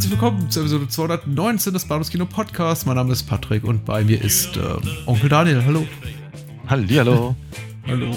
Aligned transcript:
Herzlich 0.00 0.18
willkommen 0.18 0.50
zur 0.50 0.62
Episode 0.62 0.88
219 0.88 1.74
des 1.74 1.84
Bahnhofskino 1.84 2.24
Podcasts. 2.24 2.86
Mein 2.86 2.96
Name 2.96 3.12
ist 3.12 3.24
Patrick 3.24 3.64
und 3.64 3.84
bei 3.84 4.02
mir 4.02 4.24
ist 4.24 4.56
äh, 4.56 4.60
Onkel 5.04 5.28
Daniel. 5.28 5.62
Hallo. 5.62 5.86
Hallihallo. 6.68 7.36
Hallo. 7.86 8.16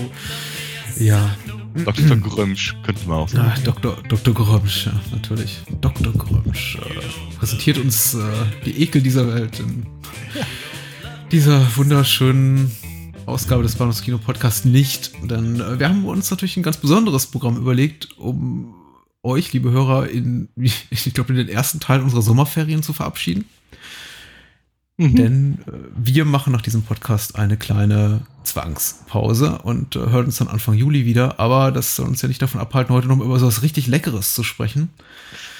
Ja. 0.97 1.35
Dr. 1.83 2.15
Grömsch, 2.15 2.73
könnte 2.83 3.05
man 3.05 3.17
auch 3.17 3.27
sagen. 3.27 3.51
Ah, 3.53 3.59
Dr. 3.65 3.97
Dr. 4.07 4.33
Grömsch, 4.33 4.85
ja, 4.85 4.93
natürlich. 5.11 5.59
Dr. 5.81 6.13
Grömsch 6.13 6.77
äh, 6.77 7.37
präsentiert 7.37 7.77
uns 7.79 8.13
äh, 8.13 8.19
die 8.63 8.81
Ekel 8.81 9.01
dieser 9.01 9.27
Welt 9.35 9.59
in 9.59 9.85
dieser 11.33 11.67
wunderschönen 11.75 12.71
Ausgabe 13.25 13.61
des 13.61 13.75
Bahnhofskino 13.75 14.19
Podcasts 14.19 14.63
nicht. 14.63 15.11
Denn 15.29 15.59
äh, 15.59 15.79
wir 15.79 15.89
haben 15.89 16.05
uns 16.05 16.31
natürlich 16.31 16.55
ein 16.55 16.63
ganz 16.63 16.77
besonderes 16.77 17.27
Programm 17.27 17.57
überlegt, 17.57 18.17
um 18.17 18.73
euch, 19.23 19.53
liebe 19.53 19.71
Hörer, 19.71 20.09
in, 20.09 20.49
ich 20.55 21.13
glaube, 21.13 21.31
in 21.31 21.37
den 21.37 21.49
ersten 21.49 21.79
Teil 21.79 22.01
unserer 22.01 22.21
Sommerferien 22.21 22.83
zu 22.83 22.93
verabschieden. 22.93 23.45
Mhm. 24.97 25.15
Denn 25.15 25.59
äh, 25.65 25.71
wir 25.95 26.25
machen 26.25 26.53
nach 26.53 26.61
diesem 26.61 26.83
Podcast 26.83 27.35
eine 27.35 27.57
kleine 27.57 28.21
Zwangspause 28.43 29.59
und 29.59 29.95
äh, 29.95 29.99
hören 29.99 30.25
uns 30.25 30.37
dann 30.37 30.47
Anfang 30.47 30.75
Juli 30.75 31.05
wieder. 31.05 31.39
Aber 31.39 31.71
das 31.71 31.95
soll 31.95 32.07
uns 32.07 32.21
ja 32.21 32.27
nicht 32.27 32.41
davon 32.41 32.61
abhalten, 32.61 32.93
heute 32.93 33.07
noch 33.07 33.19
über 33.19 33.39
so 33.39 33.47
was 33.47 33.63
richtig 33.63 33.87
Leckeres 33.87 34.35
zu 34.35 34.43
sprechen. 34.43 34.89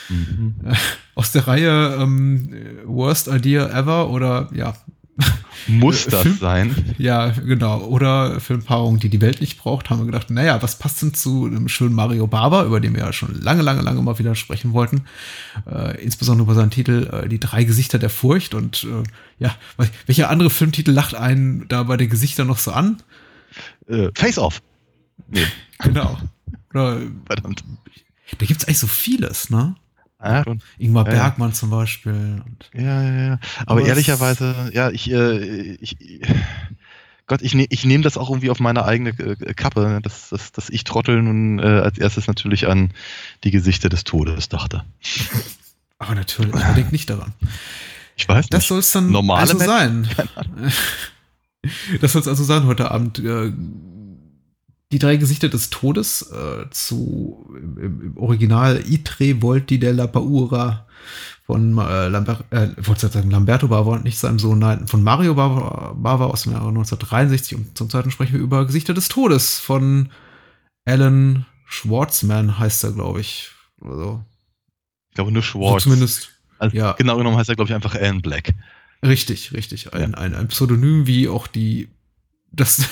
Mhm. 0.10 0.56
Äh, 0.66 0.76
aus 1.16 1.32
der 1.32 1.48
Reihe 1.48 1.98
ähm, 2.00 2.50
Worst 2.86 3.28
Idea 3.28 3.70
Ever 3.70 4.10
oder 4.10 4.50
ja, 4.54 4.76
Muss 5.68 6.08
das 6.08 6.24
Film- 6.24 6.38
sein? 6.40 6.96
ja, 6.98 7.30
genau. 7.30 7.82
Oder 7.86 8.40
Filmpaarungen, 8.42 9.00
die 9.00 9.10
die 9.10 9.22
Welt 9.22 9.40
nicht 9.42 9.58
braucht, 9.60 9.90
haben 9.90 10.00
wir 10.00 10.06
gedacht, 10.08 10.30
naja, 10.30 10.62
was 10.62 10.78
passt 10.80 11.02
denn 11.02 11.14
zu 11.14 11.46
einem 11.46 11.70
schönen 11.70 11.94
Mario 11.96 12.28
Barber, 12.28 12.64
über 12.66 12.80
den 12.82 12.94
wir 12.96 13.02
ja 13.04 13.14
schon 13.14 13.40
lange, 13.40 13.62
lange, 13.62 13.82
lange 13.82 14.02
mal 14.02 14.20
wieder 14.20 14.36
sprechen 14.36 14.74
wollten. 14.74 15.06
Äh, 15.70 16.02
insbesondere 16.04 16.46
über 16.46 16.56
seinen 16.56 16.72
Titel 16.72 17.10
äh, 17.12 17.30
Die 17.30 17.40
drei 17.40 17.64
Gesichter 17.64 18.00
der 18.00 18.10
Furcht. 18.10 18.54
Und 18.56 18.84
äh, 18.86 19.04
ja, 19.40 19.56
wel- 19.78 19.90
welcher 20.08 20.30
andere 20.30 20.50
Filmtitel 20.50 20.92
lacht 20.92 21.16
einen 21.16 21.68
da 21.70 21.84
bei 21.84 21.96
den 21.98 22.10
Gesichtern 22.10 22.48
noch 22.48 22.58
so 22.58 22.72
an? 22.72 22.98
Äh, 23.88 24.10
Face 24.16 24.38
Off. 24.40 24.62
Nee, 25.30 25.46
Genau. 25.80 26.18
Oder, 26.74 26.98
verdammt. 27.26 27.64
da 28.40 28.46
gibt's 28.46 28.66
eigentlich 28.66 28.80
so 28.80 28.88
vieles, 28.88 29.50
ne? 29.52 29.76
Ja. 30.24 30.44
Ingmar 30.78 31.06
Ja, 31.08 31.14
ja. 31.14 31.20
Bergmann 31.20 31.54
zum 31.54 31.70
Beispiel. 31.70 32.42
Ja, 32.74 33.02
ja, 33.04 33.28
ja. 33.28 33.40
Aber 33.66 33.82
Aber 33.82 33.86
ehrlicherweise, 33.86 34.72
ja, 34.74 34.90
ich, 34.90 35.12
äh, 35.12 35.74
ich, 35.82 35.98
Gott, 37.28 37.42
ich, 37.42 37.54
ne, 37.54 37.66
ich 37.70 37.86
nehme 37.86 38.04
das 38.04 38.18
auch 38.18 38.30
irgendwie 38.30 38.50
auf 38.50 38.60
meine 38.60 38.86
eigene 38.86 39.10
äh, 39.12 39.54
Kappe, 39.54 39.82
ne, 39.82 40.02
dass, 40.02 40.30
dass, 40.30 40.52
dass 40.52 40.70
ich 40.70 40.84
Trottel 40.84 41.22
nun 41.22 41.60
äh, 41.60 41.64
als 41.64 41.98
erstes 41.98 42.28
natürlich 42.28 42.68
an 42.68 42.92
die 43.44 43.52
Gesichter 43.52 43.90
des 43.90 44.04
Todes 44.04 44.50
dachte. 44.50 44.84
aber 46.00 46.16
natürlich, 46.16 46.54
man 46.54 46.76
denkt 46.76 46.92
nicht 46.92 47.10
daran. 47.10 47.34
Ich 48.16 48.28
weiß 48.28 48.48
Das 48.48 48.60
nicht. 48.62 48.68
soll 48.68 48.80
es 48.80 48.92
dann 48.92 49.12
Normale 49.12 49.42
also 49.42 49.58
Menschen? 49.58 50.06
sein. 50.16 50.28
Das 52.02 52.12
soll 52.12 52.22
es 52.22 52.28
also 52.28 52.44
sein 52.44 52.66
heute 52.66 52.92
Abend. 52.92 53.20
Die 54.92 55.00
drei 55.00 55.16
Gesichter 55.18 55.50
des 55.50 55.70
Todes 55.72 56.32
äh, 56.32 56.70
zu 56.70 57.50
im, 57.58 58.02
im 58.02 58.18
Original 58.18 58.84
I 58.88 59.04
tre 59.04 59.42
volti 59.42 59.80
della 59.80 60.06
paura 60.08 60.88
von 61.46 61.78
äh, 61.78 62.08
Lambert, 62.08 62.46
äh, 62.52 62.70
ich 62.80 62.88
wollte 62.88 63.10
sagen 63.10 63.32
Lamberto 63.32 63.68
Bava 63.68 63.94
und 63.96 64.04
nicht 64.04 64.18
seinem 64.20 64.40
Sohn, 64.40 64.60
nein, 64.60 64.88
von 64.88 65.04
Mario 65.04 65.36
Bava, 65.36 65.94
Bava 65.98 66.26
aus 66.26 66.44
dem 66.44 66.54
Jahre 66.54 66.68
1963 66.70 67.58
und 67.58 67.78
zum 67.78 67.90
zweiten 67.90 68.12
sprechen 68.12 68.34
wir 68.34 68.40
über 68.40 68.66
Gesichter 68.66 68.94
des 68.94 69.10
Todes 69.10 69.60
von 69.60 70.10
Alan 70.86 71.46
Schwartzman 71.66 72.60
heißt 72.60 72.84
er, 72.84 72.92
glaube 72.92 73.22
ich. 73.22 73.50
Also, 73.82 74.24
Ich 75.10 75.16
glaube 75.16 75.32
nur 75.32 75.42
so 75.42 75.48
Schwartz. 75.48 75.84
zumindest 75.84 76.30
Also, 76.60 76.78
ja. 76.78 76.94
Genau 76.94 77.18
genommen 77.18 77.38
heißt 77.38 77.50
er, 77.50 77.56
glaube 77.56 77.70
ich, 77.70 77.76
einfach 77.76 77.96
Alan 77.96 78.22
Black. 78.22 78.54
Richtig, 79.04 79.52
richtig. 79.54 79.94
Ein, 79.94 80.16
ein, 80.16 80.34
ein 80.34 80.48
Pseudonym, 80.48 81.08
wie 81.08 81.28
auch 81.28 81.48
die, 81.48 81.90
das, 82.52 82.88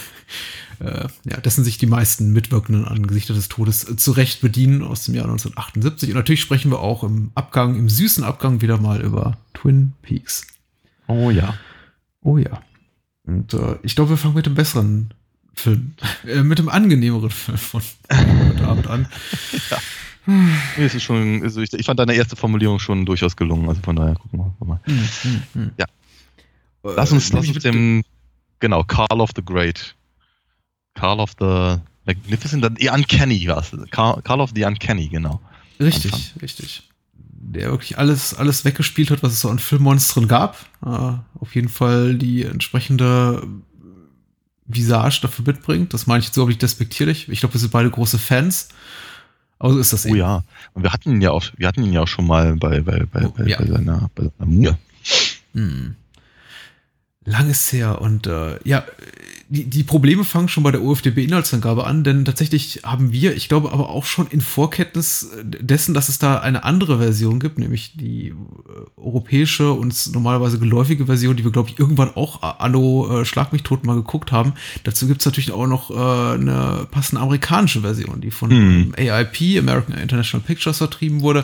äh, 0.80 1.08
ja, 1.25 1.38
dessen 1.38 1.64
sich 1.64 1.78
die 1.78 1.86
meisten 1.86 2.31
Mitwirkenden 2.34 2.86
an 2.86 3.06
Gesichter 3.08 3.34
des 3.34 3.50
Todes 3.50 3.88
äh, 3.90 3.96
zurecht 3.96 4.42
bedienen 4.42 4.84
aus 4.84 5.03
dem 5.06 5.16
Jahr 5.16 5.25
1978. 5.25 6.09
Und 6.09 6.16
natürlich 6.16 6.42
sprechen 6.42 6.72
wir 6.72 6.80
auch 6.80 7.03
im 7.03 7.31
Abgang, 7.36 7.75
im 7.75 7.90
süßen 7.90 8.24
Abgang 8.24 8.62
wieder 8.62 8.78
mal 8.78 9.02
über 9.02 9.38
Twin 9.53 9.94
Peaks. 10.02 10.46
Oh 11.08 11.30
ja. 11.30 11.56
Oh 12.22 12.38
ja. 12.38 12.62
Und 13.25 13.53
äh, 13.53 13.75
ich 13.84 13.96
glaube, 13.96 14.12
wir 14.12 14.18
fangen 14.18 14.36
mit 14.36 14.46
dem 14.46 14.56
besseren 14.56 15.14
Film, 15.53 15.94
äh, 16.25 16.44
mit 16.44 16.59
dem 16.59 16.70
angenehmeren 16.70 17.30
Film 17.30 17.58
von 17.58 17.81
heute 18.09 18.68
Abend 18.68 18.88
an. 18.88 19.08
Nee, 20.28 20.86
es 20.86 20.94
ist 20.94 21.02
schon, 21.02 21.41
also 21.41 21.62
ich, 21.62 21.74
ich 21.74 21.86
fand 21.88 22.00
deine 22.00 22.14
erste 22.14 22.36
Formulierung 22.36 22.78
schon 22.78 23.08
durchaus 23.08 23.36
gelungen. 23.36 23.68
Also 23.68 23.81
von 23.81 23.96
daher, 23.96 24.14
gucken 24.14 24.40
wir 24.59 24.68
mal. 24.68 24.80
Hm, 24.84 25.00
hm, 25.24 25.41
hm. 25.53 25.72
Ja. 25.80 25.86
Äh, 26.84 26.94
Lass 26.96 27.12
uns, 27.12 27.34
lass 27.34 27.41
nämlich 27.41 27.56
uns 27.56 27.56
mit- 27.56 27.64
dem, 27.74 28.03
genau, 28.59 28.84
Carl 28.84 29.20
of 29.20 29.31
the 29.36 29.41
Great. 29.44 29.96
Carl 30.96 31.19
of 31.19 31.34
the 31.40 31.78
Magnificent, 32.06 32.79
the 32.79 32.90
Uncanny 32.90 33.47
war 33.47 33.59
es. 33.59 33.72
Carl, 33.91 34.22
Carl 34.24 34.41
of 34.41 34.52
the 34.56 34.66
Uncanny, 34.66 35.07
genau. 35.07 35.40
Richtig, 35.79 36.13
Anfang. 36.13 36.41
richtig. 36.41 36.90
Der 37.44 37.72
wirklich 37.72 37.97
alles, 37.97 38.34
alles 38.35 38.66
weggespielt 38.66 39.09
hat, 39.12 39.24
was 39.24 39.34
es 39.34 39.41
so 39.41 39.50
an 39.50 39.59
Filmmonstern 39.59 40.28
gab. 40.28 40.57
Auf 40.81 41.56
jeden 41.56 41.69
Fall 41.69 42.16
die 42.16 42.44
entsprechende 42.44 43.47
Visage 44.68 45.19
dafür 45.22 45.46
mitbringt. 45.46 45.94
Das 45.94 46.07
meine 46.07 46.19
ich 46.22 46.28
jetzt 46.28 46.38
aber 46.38 46.47
nicht 46.47 46.62
despektierlich. 46.62 47.29
Ich 47.29 47.40
glaube, 47.40 47.56
wir 47.56 47.59
sind 47.59 47.72
beide 47.72 47.90
große 47.90 48.19
Fans. 48.19 48.69
Aber 49.59 49.73
so 49.73 49.79
ist 49.79 49.94
das 49.94 50.06
Oh 50.06 50.16
ja. 50.16 50.44
Und 50.73 50.84
wir 50.84 50.94
hatten 50.94 51.12
ihn 51.12 51.22
ja 51.22 51.31
auch, 51.31 51.44
wir 51.58 51.68
hatten 51.68 51.84
ihn 51.84 51.94
ja 51.94 52.02
auch 52.02 52.08
schon 52.08 52.25
mal 52.25 52.56
bei, 52.56 52.81
bei, 52.81 53.06
bei, 53.12 53.25
Oh, 53.25 53.31
bei, 53.31 53.46
ja. 53.46 53.58
bei 53.59 53.68
seiner, 53.68 54.09
bei 54.16 54.23
seiner 54.38 54.50
Mur. 54.52 54.78
Hm. 55.53 55.96
Langes 57.25 57.72
her 57.73 58.02
und 58.02 58.25
äh, 58.28 58.58
ja, 58.63 58.84
die, 59.51 59.66
die 59.66 59.84
Probleme 59.84 60.23
fangen 60.23 60.47
schon 60.47 60.63
bei 60.63 60.72
der 60.72 60.81
OFDB-Inhaltsangabe 60.81 61.85
an, 61.85 62.06
denn 62.06 62.23
tatsächlich 62.23 62.81
haben 62.84 63.12
wir, 63.12 63.35
ich 63.35 63.50
glaube 63.50 63.73
aber 63.73 63.89
auch 63.89 64.06
schon 64.06 64.28
in 64.28 64.39
Vorkenntnis 64.39 65.28
dessen, 65.44 65.94
dass 65.94 66.07
es 66.07 66.19
da 66.19 66.39
eine 66.39 66.63
andere 66.63 67.00
Version 67.00 67.41
gibt, 67.41 67.59
nämlich 67.59 67.91
die 67.97 68.29
äh, 68.29 68.34
europäische 68.95 69.73
und 69.73 70.13
normalerweise 70.13 70.57
geläufige 70.57 71.06
Version, 71.07 71.35
die 71.35 71.44
wir, 71.44 71.51
glaube 71.51 71.69
ich, 71.69 71.78
irgendwann 71.78 72.16
auch 72.16 72.41
äh, 72.44 72.53
anno 72.59 73.22
äh, 73.22 73.25
Schlag 73.25 73.51
mich 73.51 73.63
tot 73.63 73.85
mal 73.85 73.95
geguckt 73.95 74.31
haben. 74.31 74.53
Dazu 74.85 75.06
gibt 75.06 75.19
es 75.19 75.25
natürlich 75.25 75.51
auch 75.51 75.67
noch 75.67 75.91
äh, 75.91 76.35
eine 76.35 76.88
passende 76.90 77.22
amerikanische 77.22 77.81
Version, 77.81 78.22
die 78.22 78.31
von 78.31 78.51
Hm. 78.51 78.94
AIP, 78.97 79.59
American 79.59 79.97
International 79.97 80.45
Pictures, 80.47 80.78
vertrieben 80.78 81.19
wurde, 81.19 81.44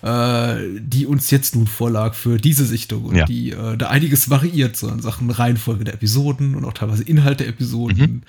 äh, 0.00 0.56
die 0.80 1.04
uns 1.04 1.30
jetzt 1.30 1.56
nun 1.56 1.66
vorlag 1.66 2.14
für 2.14 2.38
diese 2.38 2.64
Sichtung 2.64 3.04
und 3.04 3.16
Ja. 3.16 3.26
die 3.26 3.50
äh, 3.50 3.76
da 3.76 3.88
einiges 3.88 4.30
variiert, 4.30 4.76
so 4.78 4.88
in 4.88 5.00
Sachen 5.00 5.30
Reihenfolge 5.30 5.84
der 5.84 5.92
Episoden 5.92 6.54
und 6.54 6.64
auch 6.64 6.72
teilweise 6.72 7.02
Inhalt 7.02 7.33
der 7.40 7.48
Episoden, 7.48 8.24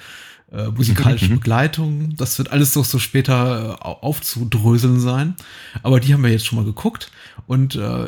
äh, 0.51 0.67
musikalische 0.67 1.25
Mhm. 1.29 1.35
Begleitung. 1.35 2.15
Das 2.17 2.37
wird 2.37 2.51
alles 2.51 2.75
noch 2.75 2.85
so 2.85 2.99
später 2.99 3.77
äh, 3.79 3.83
au- 3.83 3.99
aufzudröseln 4.01 4.99
sein. 4.99 5.35
Aber 5.83 5.99
die 5.99 6.13
haben 6.13 6.23
wir 6.23 6.29
jetzt 6.31 6.45
schon 6.45 6.57
mal 6.59 6.65
geguckt. 6.65 7.11
Und 7.47 7.75
äh, 7.75 8.07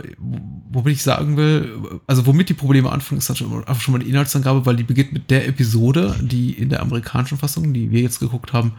womit 0.71 0.93
ich 0.93 1.03
sagen 1.03 1.35
will, 1.37 1.99
also 2.07 2.25
womit 2.25 2.49
die 2.49 2.53
Probleme 2.53 2.91
anfangen, 2.91 3.19
ist 3.19 3.29
dann 3.29 3.35
schon, 3.37 3.51
einfach 3.67 3.81
schon 3.81 3.91
mal 3.93 3.99
die 3.99 4.09
Inhaltsangabe, 4.09 4.65
weil 4.65 4.75
die 4.75 4.83
beginnt 4.83 5.13
mit 5.13 5.29
der 5.31 5.47
Episode, 5.47 6.15
die 6.21 6.51
in 6.51 6.69
der 6.69 6.81
amerikanischen 6.81 7.37
Fassung, 7.37 7.73
die 7.73 7.91
wir 7.91 8.01
jetzt 8.01 8.19
geguckt 8.19 8.53
haben, 8.53 8.73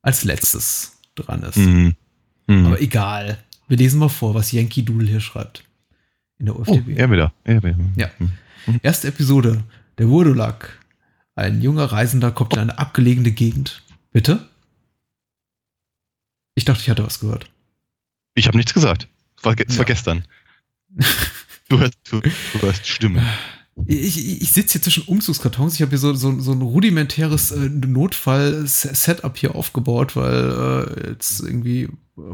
als 0.00 0.24
letztes 0.24 0.98
dran 1.14 1.42
ist. 1.42 1.56
Mhm. 1.58 1.94
Mhm. 2.46 2.66
Aber 2.66 2.80
egal. 2.80 3.38
Wir 3.68 3.76
lesen 3.78 3.98
mal 4.00 4.08
vor, 4.08 4.34
was 4.34 4.52
Yankee 4.52 4.82
Doodle 4.82 5.08
hier 5.08 5.20
schreibt. 5.20 5.64
In 6.38 6.46
der 6.46 6.56
oh, 6.56 6.60
OFDB. 6.60 6.96
er 6.96 7.10
wieder. 7.10 7.32
Er 7.44 7.62
wieder. 7.62 7.76
Ja. 7.96 8.08
Mhm. 8.18 8.80
Erste 8.82 9.08
Episode. 9.08 9.62
Der 9.98 10.08
Wurdulak. 10.08 10.78
Ein 11.34 11.62
junger 11.62 11.84
Reisender 11.86 12.30
kommt 12.30 12.52
in 12.54 12.58
eine 12.60 12.78
abgelegene 12.78 13.30
Gegend. 13.32 13.82
Bitte? 14.12 14.46
Ich 16.54 16.64
dachte, 16.64 16.82
ich 16.82 16.90
hatte 16.90 17.04
was 17.04 17.20
gehört. 17.20 17.46
Ich 18.34 18.46
habe 18.46 18.56
nichts 18.56 18.74
gesagt. 18.74 19.08
Es 19.38 19.44
war, 19.44 19.54
es 19.58 19.68
war 19.70 19.76
Ja. 19.78 19.84
gestern. 19.84 20.24
Du 21.68 21.78
hörst, 21.78 21.94
du, 22.10 22.20
du 22.20 22.60
hörst 22.60 22.86
Stimmen. 22.86 23.26
Ich, 23.86 24.18
ich, 24.18 24.42
ich 24.42 24.52
sitze 24.52 24.72
hier 24.72 24.82
zwischen 24.82 25.04
Umzugskartons. 25.04 25.74
Ich 25.76 25.80
habe 25.80 25.88
hier 25.88 25.98
so, 25.98 26.12
so, 26.12 26.38
so 26.38 26.52
ein 26.52 26.60
rudimentäres 26.60 27.50
äh, 27.50 27.70
Notfall-Setup 27.70 29.34
hier 29.38 29.54
aufgebaut, 29.54 30.14
weil 30.14 30.34
äh, 31.06 31.08
jetzt 31.12 31.40
irgendwie 31.40 31.88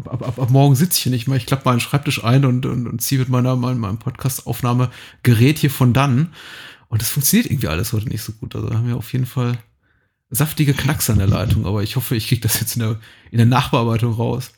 ab, 0.07 0.23
ab, 0.27 0.39
ab 0.41 0.51
morgen 0.51 0.75
sitze 0.75 0.97
ich 0.97 1.03
hier 1.05 1.13
nicht 1.13 1.29
mehr. 1.29 1.37
Ich 1.37 1.47
klappe 1.47 1.69
meinen 1.69 1.79
Schreibtisch 1.79 2.25
ein 2.25 2.45
und, 2.45 2.67
und, 2.67 2.89
und 2.89 3.01
ziehe 3.01 3.21
mit 3.21 3.29
meiner, 3.29 3.55
meinem, 3.55 3.79
meinem 3.79 3.99
Podcast-Aufnahmegerät 3.99 5.59
hier 5.61 5.71
von 5.71 5.93
dann. 5.93 6.33
Und 6.89 7.03
das 7.03 7.11
funktioniert 7.11 7.51
irgendwie 7.51 7.69
alles 7.69 7.93
heute 7.93 8.09
nicht 8.09 8.23
so 8.23 8.33
gut. 8.33 8.55
Also 8.57 8.73
haben 8.73 8.89
wir 8.89 8.97
auf 8.97 9.13
jeden 9.13 9.27
Fall 9.27 9.59
saftige 10.31 10.75
Knacks 10.75 11.11
an 11.11 11.19
der 11.19 11.27
Leitung, 11.27 11.67
aber 11.67 11.83
ich 11.83 11.97
hoffe, 11.97 12.17
ich 12.17 12.29
kriege 12.29 12.41
das 12.41 12.61
jetzt 12.61 12.77
in 12.77 12.81
der, 12.81 13.01
in 13.31 13.39
der 13.39 13.47
Nachbearbeitung 13.47 14.13
raus. 14.13 14.53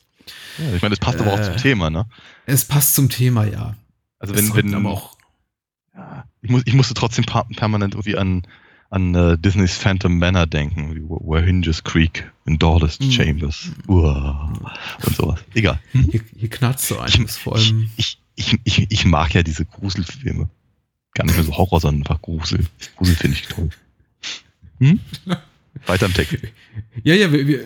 Ja, 0.58 0.74
ich 0.74 0.82
meine, 0.82 0.94
es 0.94 1.00
passt 1.00 1.18
äh, 1.18 1.22
aber 1.22 1.34
auch 1.34 1.42
zum 1.42 1.54
äh, 1.54 1.56
Thema, 1.56 1.90
ne? 1.90 2.06
Es 2.46 2.64
passt 2.64 2.94
zum 2.94 3.08
Thema, 3.08 3.44
ja. 3.44 3.76
Also 4.18 4.34
wenn, 4.34 4.54
wenn 4.54 4.74
aber 4.74 4.90
auch 4.90 5.16
ja, 5.94 6.24
ich, 6.42 6.50
muss, 6.50 6.62
ich 6.64 6.74
musste 6.74 6.94
trotzdem 6.94 7.24
permanent 7.24 7.94
irgendwie 7.94 8.16
an, 8.16 8.46
an 8.90 9.14
uh, 9.14 9.36
Disneys 9.36 9.76
Phantom 9.76 10.18
Manor 10.18 10.46
denken, 10.46 11.08
Where 11.08 11.44
Hinges 11.44 11.84
Creek 11.84 12.30
in 12.46 12.58
Doorless 12.58 12.98
mm. 13.00 13.10
Chambers. 13.10 13.70
Uah, 13.88 14.52
und 15.04 15.16
sowas. 15.16 15.40
Egal. 15.54 15.80
Hm? 15.92 16.08
Hier, 16.10 16.20
hier 16.36 16.50
knarzt 16.50 16.86
so 16.86 16.98
einiges 16.98 17.36
vor 17.36 17.56
allem. 17.56 17.90
Ich, 17.96 18.18
ich, 18.36 18.58
ich, 18.64 18.90
ich, 18.90 19.04
mag 19.04 19.34
ja 19.34 19.42
diese 19.42 19.64
Gruselfilme. 19.64 20.48
Gar 21.14 21.26
nicht 21.26 21.36
mehr 21.36 21.44
so 21.44 21.56
Horror, 21.56 21.80
sondern 21.80 22.02
einfach 22.02 22.22
Grusel. 22.22 22.66
Grusel 22.96 23.16
finde 23.16 23.36
ich 23.36 23.48
toll. 23.48 23.70
Hm? 24.78 25.00
Weiter 25.86 26.06
im 26.06 26.14
Text. 26.14 26.36
Ja, 27.02 27.14
ja, 27.14 27.32
wir, 27.32 27.46
wir, 27.46 27.64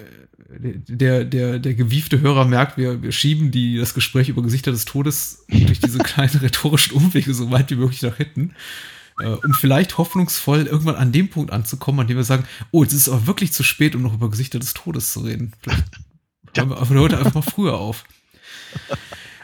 der, 0.58 1.24
der, 1.24 1.58
der 1.58 1.74
gewiefte 1.74 2.20
Hörer 2.20 2.44
merkt, 2.44 2.76
wir, 2.76 3.02
wir 3.02 3.12
schieben 3.12 3.50
die, 3.50 3.78
das 3.78 3.94
Gespräch 3.94 4.28
über 4.28 4.42
Gesichter 4.42 4.70
des 4.70 4.84
Todes 4.84 5.44
durch 5.48 5.80
diese 5.80 5.98
kleinen 6.02 6.38
rhetorischen 6.38 6.94
Umwege 6.94 7.34
so 7.34 7.50
weit 7.50 7.70
wie 7.70 7.76
möglich 7.76 8.02
nach 8.02 8.16
hinten. 8.16 8.54
Äh, 9.20 9.26
um 9.26 9.52
vielleicht 9.52 9.98
hoffnungsvoll 9.98 10.66
irgendwann 10.66 10.96
an 10.96 11.12
dem 11.12 11.28
Punkt 11.28 11.52
anzukommen, 11.52 12.00
an 12.00 12.06
dem 12.06 12.16
wir 12.16 12.24
sagen, 12.24 12.44
oh, 12.72 12.82
jetzt 12.82 12.92
ist 12.92 13.02
es 13.02 13.08
aber 13.08 13.26
wirklich 13.26 13.52
zu 13.52 13.62
spät, 13.62 13.94
um 13.94 14.02
noch 14.02 14.14
über 14.14 14.30
Gesichter 14.30 14.58
des 14.58 14.74
Todes 14.74 15.12
zu 15.12 15.20
reden. 15.20 15.52
Vielleicht 15.60 15.84
ja. 16.56 16.64
hören 16.64 16.94
wir 16.94 17.00
heute 17.00 17.18
einfach 17.18 17.34
mal 17.34 17.42
früher 17.42 17.74
auf. 17.74 18.04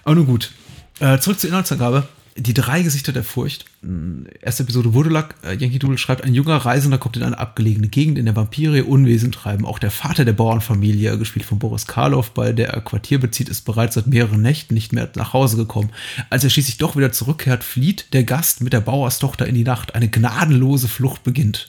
Aber 0.05 0.15
nun 0.15 0.27
gut. 0.27 0.53
Äh, 0.99 1.19
zurück 1.19 1.39
zur 1.39 1.51
Inhaltsangabe 1.51 2.09
die 2.37 2.55
drei 2.55 2.83
Gesichter 2.83 3.13
der 3.13 3.25
Furcht. 3.25 3.65
Hm, 3.83 4.27
erste 4.41 4.63
Episode 4.63 4.95
Wurdelak. 4.95 5.35
Äh, 5.43 5.57
Yankee 5.57 5.79
Doodle 5.79 5.99
schreibt, 5.99 6.25
ein 6.25 6.35
junger 6.35 6.57
Reisender 6.57 6.99
kommt 6.99 7.17
in 7.17 7.23
eine 7.23 7.39
abgelegene 7.39 7.89
Gegend, 7.89 8.19
in 8.19 8.25
der 8.25 8.37
Vampire 8.37 8.85
Unwesen 8.85 9.33
treiben. 9.33 9.65
Auch 9.65 9.79
der 9.79 9.91
Vater 9.91 10.25
der 10.25 10.33
Bauernfamilie, 10.33 11.19
gespielt 11.19 11.45
von 11.45 11.59
Boris 11.59 11.87
Karloff, 11.87 12.31
bei 12.31 12.53
der 12.53 12.71
er 12.71 12.81
Quartier 12.81 13.19
bezieht, 13.19 13.49
ist 13.49 13.65
bereits 13.65 13.95
seit 13.95 14.07
mehreren 14.07 14.43
Nächten 14.43 14.75
nicht 14.75 14.93
mehr 14.93 15.11
nach 15.17 15.33
Hause 15.33 15.57
gekommen. 15.57 15.91
Als 16.31 16.45
er 16.45 16.51
schließlich 16.51 16.79
doch 16.79 16.97
wieder 16.97 17.13
zurückkehrt, 17.13 17.65
flieht 17.65 18.13
der 18.13 18.25
Gast 18.25 18.61
mit 18.61 18.73
der 18.73 18.81
Bauerstochter 18.81 19.47
in 19.47 19.55
die 19.55 19.65
Nacht. 19.65 19.95
Eine 19.95 20.09
gnadenlose 20.09 20.89
Flucht 20.89 21.25
beginnt. 21.25 21.69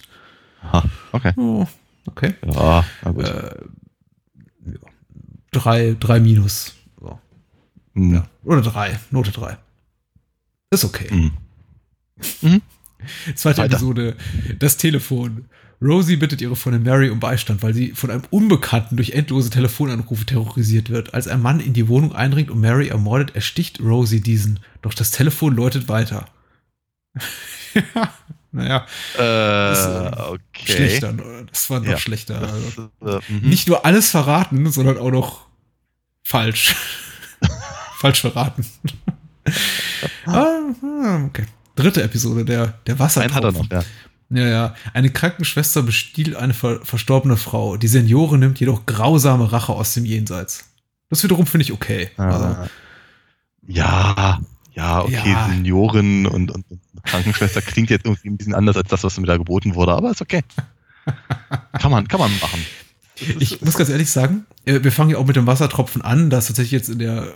Aha, 0.64 0.84
okay. 1.12 1.34
Oh, 1.38 1.68
okay. 2.06 2.36
Ja, 2.46 2.86
na 3.04 3.12
gut. 3.12 3.26
Äh, 3.26 3.56
ja. 4.66 4.80
Drei, 5.52 5.96
drei 6.00 6.20
Minus. 6.20 6.76
So. 7.00 7.20
Mhm. 7.94 8.14
Ja. 8.16 8.26
Oder 8.44 8.62
drei, 8.62 9.00
Note 9.10 9.32
drei. 9.32 9.58
Ist 10.72 10.86
okay. 10.86 11.08
Mhm. 11.14 11.32
Mhm. 12.42 12.62
Zweite 13.36 13.62
Weiter. 13.62 13.74
Episode, 13.74 14.16
das 14.58 14.78
Telefon. 14.78 15.46
Rosie 15.82 16.16
bittet 16.16 16.42
ihre 16.42 16.56
Freundin 16.56 16.84
Mary 16.84 17.10
um 17.10 17.20
Beistand, 17.20 17.64
weil 17.64 17.74
sie 17.74 17.92
von 17.92 18.12
einem 18.12 18.24
Unbekannten 18.30 18.96
durch 18.96 19.12
endlose 19.12 19.50
Telefonanrufe 19.50 20.26
terrorisiert 20.26 20.92
wird. 20.92 21.14
Als 21.14 21.28
ein 21.28 21.42
Mann 21.42 21.60
in 21.60 21.74
die 21.74 21.88
Wohnung 21.88 22.14
eindringt 22.14 22.52
und 22.52 22.62
Mary 22.62 22.88
ermordet, 22.88 23.36
ersticht 23.36 23.82
Rosie 23.82 24.22
diesen. 24.22 24.60
Doch 24.82 24.94
das 24.94 25.12
Telefon 25.12 25.56
läutet 25.56 25.90
weiter. 25.90 26.26
ja, 27.74 28.14
naja. 28.52 28.86
Äh, 29.18 29.72
ist, 29.74 29.86
äh, 29.86 30.22
okay. 30.30 30.72
Schlechter. 30.72 31.14
Das 31.50 31.70
war 31.70 31.80
noch 31.80 31.88
ja. 31.88 31.98
schlechter. 31.98 32.42
Also, 32.42 32.92
äh, 33.02 33.20
mhm. 33.28 33.50
nicht 33.50 33.68
nur 33.68 33.84
alles 33.86 34.12
verraten, 34.12 34.72
sondern 34.72 35.00
auch 35.00 35.12
noch 35.12 35.48
falsch. 36.22 36.76
falsch 37.98 38.22
verraten. 38.22 38.66
Ah, 40.26 41.26
okay. 41.26 41.46
Dritte 41.76 42.04
Episode, 42.04 42.46
der, 42.46 42.74
der 42.86 43.00
Wassertropfen. 43.00 43.54
Noch, 43.54 43.72
ja. 43.72 43.84
Ja, 44.34 44.48
ja. 44.48 44.76
Eine 44.94 45.10
Krankenschwester 45.10 45.84
bestiehlt 45.84 46.36
eine 46.36 46.54
ver 46.54 46.80
verstorbene 46.84 47.38
Frau. 47.38 47.78
Die 47.78 47.88
Seniorin 47.88 48.40
nimmt 48.40 48.60
jedoch 48.60 48.86
grausame 48.86 49.52
Rache 49.52 49.74
aus 49.74 49.94
dem 49.94 50.06
Jenseits. 50.06 50.66
Das 51.10 51.24
wiederum 51.24 51.46
finde 51.46 51.64
ich 51.64 51.74
okay. 51.74 52.10
Ah. 52.18 52.30
Also, 52.30 52.70
ja, 53.68 54.40
ja, 54.74 55.02
okay, 55.02 55.32
ja. 55.32 55.50
Seniorin 55.50 56.26
und, 56.26 56.52
und, 56.52 56.66
Krankenschwester 57.04 57.62
klingt 57.62 57.90
jetzt 57.90 58.06
irgendwie 58.06 58.30
ein 58.30 58.38
bisschen 58.38 58.54
anders 58.54 58.78
als 58.78 58.90
das, 58.90 59.04
was 59.04 59.20
mir 59.20 59.28
da 59.28 59.38
geboten 59.38 59.76
wurde, 59.76 59.94
aber 59.94 60.12
ist 60.12 60.22
okay. 60.22 60.44
kann 61.74 61.92
man, 61.92 62.08
kann 62.08 62.20
man 62.20 62.32
machen. 62.40 62.64
Ich 63.40 63.62
muss 63.62 63.76
ganz 63.76 63.90
ehrlich 63.90 64.10
sagen, 64.10 64.46
äh, 64.66 64.84
wir 64.84 64.92
fangen 64.92 65.10
ja 65.12 65.18
auch 65.18 65.26
mit 65.26 65.36
dem 65.36 65.48
Wassertropfen 65.48 66.02
an, 66.02 66.30
das 66.30 66.48
tatsächlich 66.48 66.72
jetzt 66.72 66.90
in 66.90 67.00
der 67.00 67.34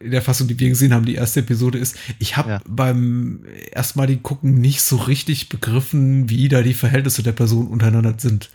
in 0.00 0.10
der 0.10 0.22
Fassung, 0.22 0.46
die 0.46 0.58
wir 0.58 0.68
gesehen 0.68 0.94
haben, 0.94 1.04
die 1.04 1.16
erste 1.16 1.40
Episode 1.40 1.78
ist, 1.78 1.96
ich 2.18 2.36
habe 2.36 2.50
ja. 2.50 2.60
beim 2.66 3.44
erstmaligen 3.72 4.22
Gucken 4.22 4.54
nicht 4.54 4.82
so 4.82 4.96
richtig 4.96 5.48
begriffen, 5.48 6.30
wie 6.30 6.48
da 6.48 6.62
die 6.62 6.74
Verhältnisse 6.74 7.22
der 7.22 7.32
Personen 7.32 7.68
untereinander 7.68 8.14
sind. 8.18 8.50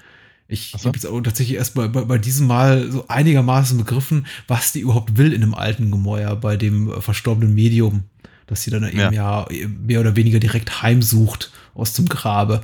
Ich 0.47 0.73
so. 0.77 0.87
habe 0.87 0.97
jetzt 0.97 1.05
auch 1.05 1.21
tatsächlich 1.21 1.57
erst 1.57 1.75
bei, 1.75 1.87
bei, 1.87 2.01
bei, 2.01 2.17
diesem 2.17 2.47
Mal 2.47 2.91
so 2.91 3.05
einigermaßen 3.07 3.77
begriffen, 3.77 4.25
was 4.47 4.71
die 4.71 4.79
überhaupt 4.79 5.17
will 5.17 5.33
in 5.33 5.43
einem 5.43 5.53
alten 5.53 5.91
Gemäuer 5.91 6.35
bei 6.35 6.57
dem 6.57 7.01
verstorbenen 7.01 7.53
Medium, 7.53 8.05
dass 8.47 8.63
sie 8.63 8.71
dann 8.71 8.87
eben 8.87 8.97
ja, 8.97 9.11
ja 9.11 9.47
mehr 9.67 9.99
oder 9.99 10.15
weniger 10.15 10.39
direkt 10.39 10.81
heimsucht 10.81 11.51
aus 11.75 11.93
dem 11.93 12.07
Grabe. 12.07 12.61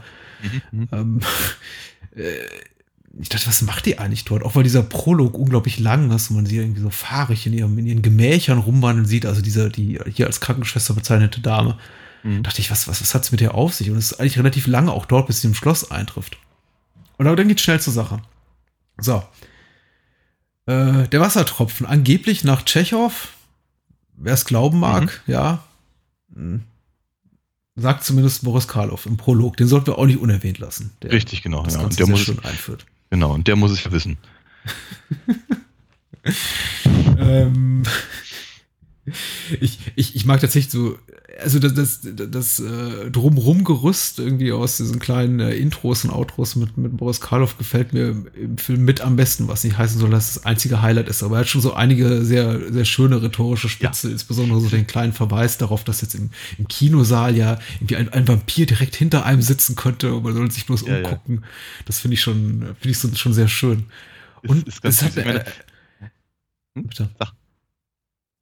Mhm. 0.72 0.88
Ähm, 0.92 1.20
äh, 2.16 2.24
ich 3.20 3.30
dachte, 3.30 3.48
was 3.48 3.62
macht 3.62 3.86
die 3.86 3.98
eigentlich 3.98 4.26
dort? 4.26 4.44
Auch 4.44 4.56
weil 4.56 4.64
dieser 4.64 4.84
Prolog 4.84 5.38
unglaublich 5.38 5.80
lang 5.80 6.12
ist 6.12 6.30
und 6.30 6.36
man 6.36 6.46
sie 6.46 6.58
irgendwie 6.58 6.82
so 6.82 6.90
fahrig 6.90 7.48
in, 7.48 7.54
ihrem, 7.54 7.78
in 7.78 7.86
ihren 7.86 8.02
Gemächern 8.02 8.58
rumwandeln 8.58 9.06
sieht, 9.06 9.26
also 9.26 9.42
diese, 9.42 9.70
die 9.70 10.00
hier 10.12 10.28
als 10.28 10.42
Krankenschwester 10.42 10.94
bezeichnete 10.94 11.40
Dame. 11.40 11.78
Mhm. 12.24 12.44
Dachte 12.44 12.60
ich, 12.60 12.72
was, 12.72 12.88
was, 12.88 13.02
was 13.02 13.16
hat's 13.16 13.32
mit 13.32 13.40
der 13.40 13.56
auf 13.56 13.74
sich? 13.74 13.90
Und 13.90 13.98
es 13.98 14.12
ist 14.12 14.20
eigentlich 14.20 14.38
relativ 14.38 14.68
lange 14.68 14.92
auch 14.92 15.06
dort, 15.06 15.28
bis 15.28 15.42
sie 15.42 15.48
im 15.48 15.54
Schloss 15.54 15.92
eintrifft. 15.92 16.38
Und 17.18 17.28
aber 17.28 17.38
dann 17.38 17.48
geht's 17.48 17.62
schnell 17.62 17.80
zur 17.80 17.94
Sache. 17.94 18.22
So. 18.98 19.24
Äh, 20.66 21.08
der 21.08 21.22
Wassertropfen, 21.22 21.86
angeblich 21.86 22.44
nach 22.44 22.64
Tschechow, 22.64 23.30
wer 24.18 24.34
es 24.34 24.46
glauben 24.46 24.80
mag, 24.80 25.22
mhm. 25.26 25.34
ja. 25.34 25.64
Hm. 26.34 26.64
Sagt 27.78 28.04
zumindest 28.04 28.44
Boris 28.44 28.68
Karloff 28.68 29.06
im 29.06 29.18
Prolog. 29.18 29.58
Den 29.58 29.68
sollten 29.68 29.88
wir 29.88 29.98
auch 29.98 30.06
nicht 30.06 30.20
unerwähnt 30.20 30.60
lassen. 30.60 30.92
Der 31.02 31.12
Richtig, 31.12 31.44
genau. 31.44 31.64
Das 31.64 31.76
ja. 31.76 31.82
Ganze 31.82 31.98
der 31.98 32.08
muss 32.08 32.22
schon 32.22 32.40
einführt. 32.40 32.86
Genau, 33.10 33.34
und 33.34 33.48
der 33.48 33.56
muss 33.56 33.72
es 33.72 33.84
ja 33.84 33.92
wissen. 33.92 34.18
ähm, 37.20 37.84
ich, 39.60 39.80
ich, 39.96 40.16
ich 40.16 40.26
mag 40.26 40.42
tatsächlich 40.42 40.72
so, 40.72 40.98
also 41.42 41.60
das, 41.60 41.74
das, 41.74 42.02
das 42.02 42.60
äh, 42.60 43.12
Drumrum-Gerüst 43.12 44.20
irgendwie 44.20 44.52
aus 44.52 44.78
diesen 44.78 45.00
kleinen 45.00 45.40
äh, 45.40 45.54
Intros 45.56 46.04
und 46.06 46.12
Outros 46.12 46.56
mit, 46.56 46.78
mit 46.78 46.98
Boris 46.98 47.22
Karloff 47.22 47.58
gefällt 47.58 47.94
mir 47.94 48.26
im 48.36 48.58
Film 48.58 48.86
mit 48.86 49.02
am 49.02 49.16
besten, 49.16 49.48
was 49.48 49.64
nicht 49.64 49.78
heißen 49.78 50.00
soll, 50.00 50.10
dass 50.10 50.34
das 50.34 50.46
einzige 50.46 50.82
Highlight 50.82 51.08
ist. 51.10 51.24
Aber 51.24 51.38
er 51.38 51.40
hat 51.42 51.48
schon 51.48 51.62
so 51.62 51.74
einige 51.74 52.24
sehr, 52.24 52.72
sehr 52.72 52.86
schöne 52.86 53.22
rhetorische 53.22 53.70
Spitze, 53.70 54.08
ja. 54.08 54.14
insbesondere 54.14 54.60
so 54.60 54.70
den 54.70 54.88
kleinen 54.88 55.14
Verweis 55.14 55.58
darauf, 55.58 55.84
dass 55.84 56.02
jetzt 56.02 56.16
im, 56.16 56.30
im 56.58 56.68
Kinosaal 56.68 57.36
ja 57.36 57.60
irgendwie 57.76 57.98
ein, 57.98 58.10
ein 58.10 58.28
Vampir 58.28 58.66
direkt 58.66 58.96
hinter 58.96 59.26
einem 59.26 59.42
sitzen 59.42 59.76
könnte 59.76 60.14
und 60.14 60.24
man 60.24 60.34
soll 60.34 60.50
sich 60.52 60.66
bloß 60.66 60.86
ja, 60.88 60.98
umgucken. 60.98 61.42
Ja. 61.42 61.48
Das 61.86 62.00
finde 62.00 62.16
ich 62.16 62.22
schon, 62.22 62.62
finde 62.80 62.90
ich 62.90 63.00
so, 63.00 63.14
schon 63.14 63.34
sehr 63.34 63.48
schön. 63.48 63.86
Und 64.48 64.68
ist, 64.68 64.84
ist 64.84 65.02
es 65.02 65.04
hat, 65.04 65.18
äh, 65.18 65.44
hm? 66.76 66.88
bitte. 66.88 67.10
Sag. 67.20 67.34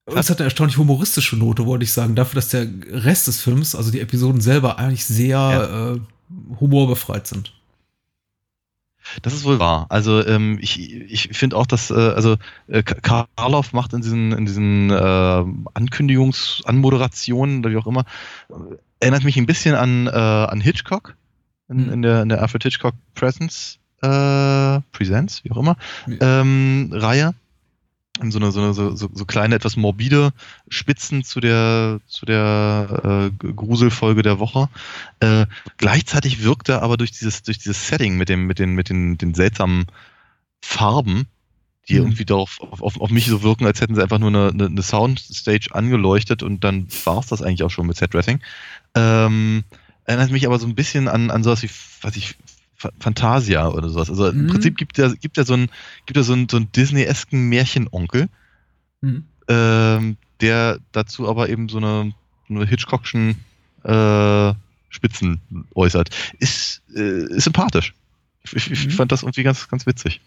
Es 0.05 0.29
hat 0.29 0.39
eine 0.39 0.45
erstaunlich 0.45 0.77
humoristische 0.77 1.37
Note, 1.37 1.65
wollte 1.65 1.85
ich 1.85 1.93
sagen, 1.93 2.15
dafür, 2.15 2.35
dass 2.35 2.49
der 2.49 2.67
Rest 2.89 3.27
des 3.27 3.39
Films, 3.41 3.73
also 3.73 3.89
die 3.89 4.01
Episoden 4.01 4.41
selber, 4.41 4.77
eigentlich 4.77 5.05
sehr 5.05 5.29
ja. 5.29 5.93
äh, 5.93 5.99
humorbefreit 6.59 7.25
sind. 7.25 7.53
Das 9.21 9.33
ist 9.33 9.43
wohl 9.43 9.59
wahr. 9.59 9.85
Also 9.89 10.25
ähm, 10.25 10.57
ich, 10.61 10.79
ich 10.79 11.29
finde 11.37 11.57
auch, 11.57 11.65
dass 11.65 11.91
äh, 11.91 11.93
also 11.93 12.37
äh, 12.67 12.83
Karloff 12.83 13.73
macht 13.73 13.93
in 13.93 14.01
diesen 14.01 14.31
in 14.31 14.45
diesen 14.45 14.89
äh, 14.89 15.43
Ankündigungs 15.73 16.63
Anmoderationen 16.65 17.59
oder 17.59 17.71
wie 17.71 17.77
auch 17.77 17.87
immer 17.87 18.05
äh, 18.49 18.53
erinnert 19.01 19.23
mich 19.23 19.37
ein 19.37 19.45
bisschen 19.45 19.75
an 19.75 20.07
äh, 20.07 20.11
an 20.11 20.61
Hitchcock 20.61 21.15
in, 21.69 21.85
mhm. 21.85 21.93
in 21.93 22.01
der 22.01 22.21
in 22.23 22.29
der 22.29 22.41
Alfred 22.41 22.63
Hitchcock 22.63 22.95
Presence 23.13 23.77
äh, 24.01 24.79
Presents 24.91 25.43
wie 25.43 25.51
auch 25.51 25.57
immer 25.57 25.75
ähm, 26.07 26.89
Reihe 26.93 27.35
so 28.21 28.37
eine, 28.37 28.51
so, 28.51 28.61
eine 28.61 28.73
so, 28.73 28.95
so, 28.95 29.25
kleine, 29.25 29.55
etwas 29.55 29.75
morbide 29.75 30.33
Spitzen 30.69 31.23
zu 31.23 31.39
der, 31.39 31.99
zu 32.07 32.25
der 32.25 33.31
äh, 33.41 33.51
Gruselfolge 33.53 34.21
der 34.21 34.39
Woche. 34.39 34.69
Äh, 35.19 35.47
gleichzeitig 35.77 36.43
wirkt 36.43 36.69
er 36.69 36.83
aber 36.83 36.97
durch 36.97 37.11
dieses, 37.11 37.41
durch 37.41 37.57
dieses 37.57 37.87
Setting 37.87 38.15
mit 38.15 38.29
dem, 38.29 38.45
mit 38.45 38.59
den, 38.59 38.75
mit 38.75 38.89
den, 38.89 39.17
den 39.17 39.33
seltsamen 39.33 39.87
Farben, 40.61 41.27
die 41.89 41.95
mhm. 41.95 42.01
irgendwie 42.01 42.25
darauf, 42.25 42.59
auf, 42.61 43.01
auf 43.01 43.09
mich 43.09 43.25
so 43.25 43.41
wirken, 43.41 43.65
als 43.65 43.81
hätten 43.81 43.95
sie 43.95 44.03
einfach 44.03 44.19
nur 44.19 44.29
eine, 44.29 44.49
eine, 44.49 44.65
eine 44.67 44.83
Soundstage 44.83 45.73
angeleuchtet 45.73 46.43
und 46.43 46.63
dann 46.63 46.87
war 47.05 47.19
es 47.19 47.27
das 47.27 47.41
eigentlich 47.41 47.63
auch 47.63 47.71
schon 47.71 47.87
mit 47.87 47.97
Setdressing. 47.97 48.39
Ähm, 48.95 49.63
erinnert 50.05 50.31
mich 50.31 50.45
aber 50.45 50.59
so 50.59 50.67
ein 50.67 50.75
bisschen 50.75 51.07
an, 51.07 51.31
an 51.31 51.43
sowas 51.43 51.63
wie, 51.63 51.69
was 52.01 52.15
ich, 52.15 52.35
Fantasia 52.99 53.67
oder 53.69 53.89
sowas. 53.89 54.09
Also 54.09 54.31
mhm. 54.31 54.41
im 54.41 54.47
Prinzip 54.47 54.77
gibt 54.77 54.97
er 54.99 55.15
gibt 55.15 55.37
er 55.37 55.45
so 55.45 55.53
einen 55.53 55.69
gibt 56.05 56.17
er 56.17 56.23
so 56.23 56.33
einen, 56.33 56.49
so 56.49 56.57
einen 56.57 56.71
Disney-esken 56.71 57.49
Märchenonkel, 57.49 58.29
mhm. 59.01 59.25
ähm, 59.47 60.17
der 60.41 60.79
dazu 60.91 61.29
aber 61.29 61.49
eben 61.49 61.69
so 61.69 61.77
eine, 61.77 62.13
eine 62.49 62.65
Hitchcockschen 62.65 63.35
äh, 63.83 64.53
Fetzen 64.99 65.41
äußert, 65.75 66.09
ist, 66.39 66.81
äh, 66.95 67.25
ist 67.35 67.45
sympathisch. 67.45 67.93
Ich, 68.43 68.71
ich 68.71 68.85
mhm. 68.87 68.91
fand 68.91 69.11
das 69.11 69.23
irgendwie 69.23 69.43
ganz, 69.43 69.67
ganz 69.67 69.85
witzig. 69.85 70.21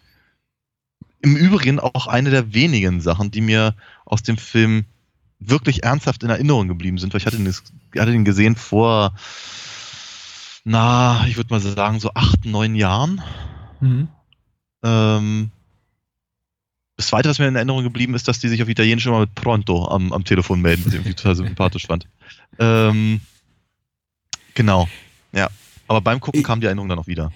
Im 1.20 1.36
Übrigen 1.36 1.80
auch 1.80 2.06
eine 2.06 2.30
der 2.30 2.54
wenigen 2.54 3.00
Sachen, 3.00 3.30
die 3.30 3.40
mir 3.40 3.75
aus 4.04 4.22
dem 4.22 4.36
Film 4.36 4.84
wirklich 5.38 5.84
ernsthaft 5.84 6.22
in 6.22 6.30
Erinnerung 6.30 6.68
geblieben 6.68 6.98
sind, 6.98 7.12
weil 7.12 7.20
ich 7.20 7.26
hatte 7.26 7.36
den, 7.36 7.52
hatte 7.98 8.12
den 8.12 8.25
gesehen 8.25 8.56
vor, 8.56 9.14
na, 10.68 11.25
ich 11.28 11.37
würde 11.37 11.54
mal 11.54 11.61
sagen, 11.61 12.00
so 12.00 12.11
acht, 12.12 12.44
neun 12.44 12.75
Jahren. 12.75 13.23
Mhm. 13.80 14.08
Ähm, 14.82 15.50
das 16.96 17.06
zweite, 17.06 17.28
was 17.28 17.38
mir 17.38 17.46
in 17.46 17.54
Erinnerung 17.54 17.85
geblieben 17.85 18.14
ist, 18.14 18.26
dass 18.26 18.40
die 18.40 18.49
sich 18.49 18.61
auf 18.64 18.68
Italienisch 18.68 19.06
immer 19.06 19.20
mit 19.20 19.32
Pronto 19.37 19.87
am, 19.87 20.12
am 20.12 20.25
Telefon 20.25 20.61
melden, 20.61 20.82
was 20.85 20.92
ich 20.92 20.99
irgendwie 20.99 21.14
total 21.14 21.37
sympathisch 21.37 21.87
fand. 21.87 22.08
Ähm, 22.58 23.20
genau, 24.54 24.88
ja. 25.32 25.49
Aber 25.87 26.00
beim 26.00 26.18
Gucken 26.18 26.42
kam 26.42 26.61
die 26.61 26.66
Erinnerung 26.66 26.88
dann 26.88 26.99
auch 26.99 27.06
wieder. 27.06 27.30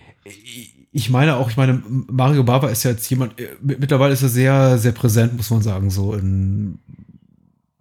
Ich 0.91 1.09
meine 1.09 1.37
auch, 1.37 1.51
ich 1.51 1.57
meine, 1.57 1.81
Mario 1.87 2.43
Bava 2.43 2.69
ist 2.69 2.83
ja 2.83 2.91
jetzt 2.91 3.09
jemand, 3.11 3.39
äh, 3.39 3.51
mittlerweile 3.61 4.13
ist 4.13 4.23
er 4.23 4.29
sehr, 4.29 4.79
sehr 4.79 4.93
präsent, 4.93 5.37
muss 5.37 5.51
man 5.51 5.63
sagen, 5.63 5.91
so 5.91 6.15
in 6.15 6.81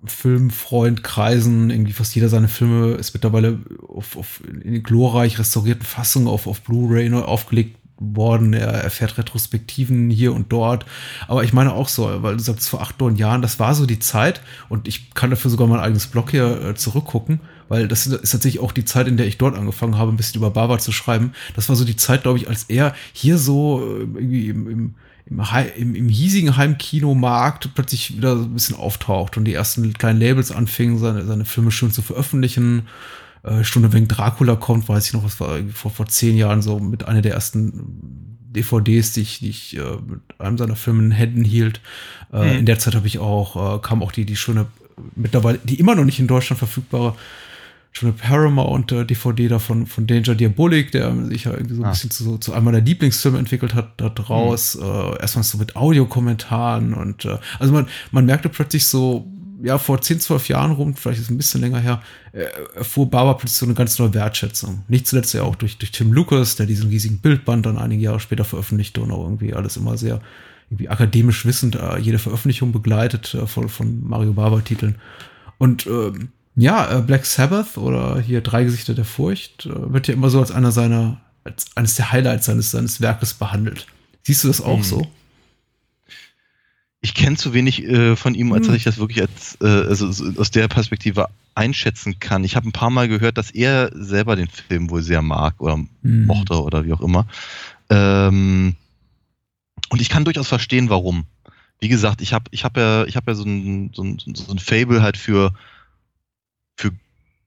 Filmfreundkreisen, 0.06 1.70
irgendwie 1.70 1.91
fast 1.91 2.15
jeder 2.15 2.29
seiner 2.29 2.48
Filme 2.48 2.94
ist 2.94 3.13
mittlerweile 3.13 3.60
auf, 3.88 4.15
auf 4.15 4.41
in 4.63 4.82
glorreich 4.82 5.39
restaurierten 5.39 5.86
Fassungen 5.86 6.27
auf, 6.27 6.48
auf 6.48 6.62
Blu-ray 6.62 7.12
aufgelegt 7.13 7.75
worden. 8.00 8.53
Er 8.53 8.70
erfährt 8.70 9.18
Retrospektiven 9.18 10.10
hier 10.10 10.34
und 10.34 10.51
dort. 10.51 10.86
Aber 11.27 11.44
ich 11.44 11.53
meine 11.53 11.74
auch 11.74 11.89
so, 11.89 12.24
weil 12.24 12.38
du 12.38 12.44
sagst, 12.44 12.70
vor 12.70 12.82
acht, 12.82 13.00
neun 13.00 13.18
Jahren, 13.18 13.41
das 13.41 13.60
war 13.60 13.75
so 13.75 13.86
die 13.86 14.00
Zeit 14.00 14.41
und 14.70 14.88
ich 14.88 15.13
kann 15.13 15.29
dafür 15.29 15.51
sogar 15.51 15.68
mein 15.68 15.79
eigenes 15.79 16.08
Blog 16.08 16.32
hier 16.32 16.62
äh, 16.62 16.75
zurückgucken, 16.75 17.41
weil 17.68 17.88
das 17.88 18.08
ist 18.08 18.32
tatsächlich 18.32 18.62
auch 18.62 18.72
die 18.72 18.86
Zeit, 18.86 19.08
in 19.08 19.18
der 19.18 19.27
ich 19.27 19.38
dort 19.38 19.58
angefangen 19.58 19.98
habe, 19.98 20.12
ein 20.12 20.18
bisschen 20.18 20.39
über 20.39 20.51
Bava 20.51 20.79
zu 20.79 20.91
schreiben. 20.91 21.34
Das 21.56 21.68
war 21.68 21.75
so 21.75 21.84
die 21.84 21.98
Zeit, 21.98 22.24
glaube 22.24 22.38
ich, 22.38 22.48
als 22.48 22.63
er 22.63 22.96
hier 23.12 23.38
so 23.38 23.82
äh, 23.82 24.00
irgendwie 24.01 24.48
im, 24.48 24.70
im 24.70 24.96
im, 25.29 25.39
im, 25.75 25.95
im 25.95 26.09
hiesigen 26.09 26.57
Heimkinomarkt 26.57 27.69
plötzlich 27.75 28.17
wieder 28.17 28.33
ein 28.33 28.53
bisschen 28.53 28.75
auftaucht 28.75 29.38
und 29.38 29.45
die 29.45 29.53
ersten 29.53 29.93
kleinen 29.93 30.19
Labels 30.19 30.51
anfingen, 30.51 30.98
seine, 30.98 31.25
seine 31.25 31.45
Filme 31.45 31.71
schön 31.71 31.91
zu 31.91 32.01
veröffentlichen 32.01 32.88
äh, 33.43 33.63
Stunde 33.63 33.93
wegen 33.93 34.07
Dracula 34.07 34.55
kommt, 34.55 34.89
weiß 34.89 35.07
ich 35.07 35.13
noch, 35.13 35.24
was 35.24 35.39
war 35.39 35.59
vor, 35.74 35.91
vor 35.91 36.07
zehn 36.07 36.38
Jahren 36.38 36.62
so 36.62 36.79
mit 36.79 37.07
einer 37.07 37.21
der 37.21 37.33
ersten 37.33 38.38
DVDs, 38.50 39.13
die 39.13 39.21
ich, 39.21 39.39
die 39.39 39.50
ich 39.50 39.77
äh, 39.77 39.98
mit 40.05 40.21
einem 40.39 40.57
seiner 40.57 40.75
Filme 40.75 41.03
in 41.03 41.12
Händen 41.12 41.43
hielt. 41.43 41.81
Äh, 42.33 42.53
mhm. 42.53 42.59
In 42.59 42.65
der 42.65 42.79
Zeit 42.79 42.95
habe 42.95 43.07
ich 43.07 43.19
auch, 43.19 43.77
äh, 43.77 43.79
kam 43.79 44.03
auch 44.03 44.12
die, 44.12 44.25
die 44.25 44.36
schöne, 44.36 44.65
mittlerweile, 45.15 45.59
die 45.63 45.79
immer 45.79 45.95
noch 45.95 46.05
nicht 46.05 46.19
in 46.19 46.27
Deutschland 46.27 46.59
verfügbare, 46.59 47.15
schöne 47.91 48.13
Paramount-DVD 48.13 49.48
da 49.48 49.60
von, 49.60 49.86
von 49.86 50.08
Danger 50.08 50.36
Diabolik, 50.36 50.91
der 50.91 51.13
sich 51.25 51.46
ja 51.46 51.51
irgendwie 51.51 51.75
so 51.75 51.81
ein 51.81 51.86
ah. 51.86 51.91
bisschen 51.91 52.12
zu, 52.12 52.38
zu 52.38 52.53
einem 52.53 52.65
meiner 52.65 52.81
Lieblingsfilme 52.81 53.39
entwickelt 53.39 53.74
hat, 53.74 53.93
da 53.98 54.10
draus. 54.10 54.75
Mhm. 54.75 54.84
Äh, 54.84 55.22
erstmal 55.22 55.43
so 55.43 55.58
mit 55.58 55.75
Audiokommentaren 55.75 56.93
und 56.93 57.25
äh, 57.25 57.38
also 57.58 57.74
man, 57.74 57.88
man 58.12 58.25
merkte 58.25 58.50
plötzlich 58.50 58.86
so, 58.86 59.27
ja, 59.62 59.77
vor 59.77 60.01
10, 60.01 60.22
12 60.22 60.50
Jahren 60.50 60.72
rum, 60.72 60.96
vielleicht 60.96 61.19
ist 61.19 61.25
es 61.25 61.31
ein 61.31 61.38
bisschen 61.38 61.62
länger 61.62 61.79
her, 61.79 62.01
äh, 62.31 62.46
erfuhr 62.75 63.10
Barbara 63.10 63.34
plötzlich 63.34 63.58
so 63.58 63.65
eine 63.65 63.75
ganz 63.75 64.00
neue 64.00 64.13
Wertschätzung. 64.13 64.84
Nicht 64.88 65.08
zuletzt 65.08 65.34
ja 65.34 65.43
auch 65.43 65.55
durch, 65.55 65.77
durch 65.77 65.91
Tim 65.91 66.13
Lucas, 66.13 66.55
der 66.55 66.65
diesen 66.65 66.89
riesigen 66.89 67.19
Bildband 67.19 67.65
dann 67.65 67.77
einige 67.77 68.03
Jahre 68.03 68.19
später 68.19 68.46
veröffentlichte 68.46 69.01
und 69.01 69.12
auch 69.12 69.24
irgendwie 69.24 69.53
alles 69.53 69.75
immer 69.77 69.98
sehr 69.98 70.22
irgendwie 70.69 70.89
akademisch 70.89 71.46
wissend 71.46 71.75
äh, 71.75 71.98
jede 71.98 72.19
Veröffentlichung 72.19 72.72
begleitet 72.72 73.34
äh, 73.34 73.48
von, 73.48 73.69
von 73.69 74.08
Mario 74.08 74.34
Barber-Titeln. 74.34 74.96
Und 75.58 75.88
ähm, 75.88 76.29
ja, 76.60 76.98
äh, 76.98 77.01
Black 77.01 77.25
Sabbath 77.25 77.78
oder 77.78 78.20
hier 78.20 78.42
Drei 78.42 78.63
Gesichter 78.63 78.94
der 78.94 79.06
Furcht 79.06 79.66
äh, 79.66 79.94
wird 79.94 80.08
ja 80.08 80.13
immer 80.13 80.30
so 80.30 80.39
als 80.39 80.51
einer 80.51 80.72
seiner, 80.72 81.22
als 81.44 81.68
eines 81.75 81.96
der 81.96 82.12
Highlights 82.12 82.46
seines, 82.46 82.72
seines 82.72 83.01
Werkes 83.01 83.34
behandelt. 83.34 83.88
Siehst 84.24 84.44
du 84.44 84.48
das 84.50 84.62
auch 84.62 84.78
mhm. 84.78 84.84
so? 84.84 85.12
ich 87.01 87.13
kenne 87.13 87.38
zu 87.38 87.54
wenig 87.54 87.84
äh, 87.84 88.16
von 88.16 88.36
ihm, 88.36 88.51
als 88.51 88.66
hm. 88.66 88.68
dass 88.68 88.78
ich 88.78 88.84
das 88.84 88.98
wirklich 88.98 89.22
als, 89.22 89.58
äh, 89.62 89.66
also 89.66 90.08
aus 90.38 90.51
der 90.51 90.68
Perspektive 90.68 91.30
einschätzen 91.56 92.20
kann. 92.20 92.44
Ich 92.44 92.56
habe 92.56 92.68
ein 92.68 92.74
paar 92.74 92.89
Mal 92.89 93.08
gehört, 93.08 93.38
dass 93.38 93.51
er 93.51 93.92
selber 93.94 94.36
den 94.36 94.48
Film 94.50 94.89
wohl 94.89 95.01
sehr 95.01 95.22
mag 95.22 95.56
oder 95.60 95.75
hm. 95.75 96.25
mochte 96.25 96.62
oder 96.62 96.86
wie 96.86 96.94
auch 96.94 97.01
immer. 97.01 97.25
Ähm, 97.89 98.75
und 99.89 100.01
ich 100.01 100.10
kann 100.10 100.25
durchaus 100.25 100.48
verstehen, 100.48 100.89
warum. 100.89 101.25
Wie 101.80 101.88
gesagt, 101.88 102.22
ich 102.22 102.34
habe 102.34 102.46
ich 102.51 102.66
hab 102.66 102.75
ja, 102.75 103.06
ich 103.06 103.16
hab 103.16 103.28
ja 103.28 103.34
so 103.34 103.46
ein, 103.46 103.92
so, 103.94 104.04
ein, 104.04 104.18
so 104.34 104.51
ein 104.51 104.60
Fable 104.60 105.01
halt 105.01 105.16
für 105.16 105.54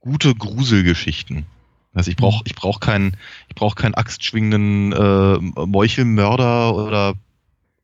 gute 0.03 0.35
Gruselgeschichten. 0.35 1.47
Also 1.95 2.11
ich 2.11 2.17
brauche 2.17 2.39
hm. 2.39 2.45
ich 2.47 2.55
brauch 2.55 2.81
keinen 2.81 3.17
ich 3.49 3.55
brauch 3.55 3.75
keinen 3.75 3.95
axtschwingenden 3.95 4.93
äh, 4.93 5.67
Meuchelmörder 5.67 6.75
oder 6.75 7.15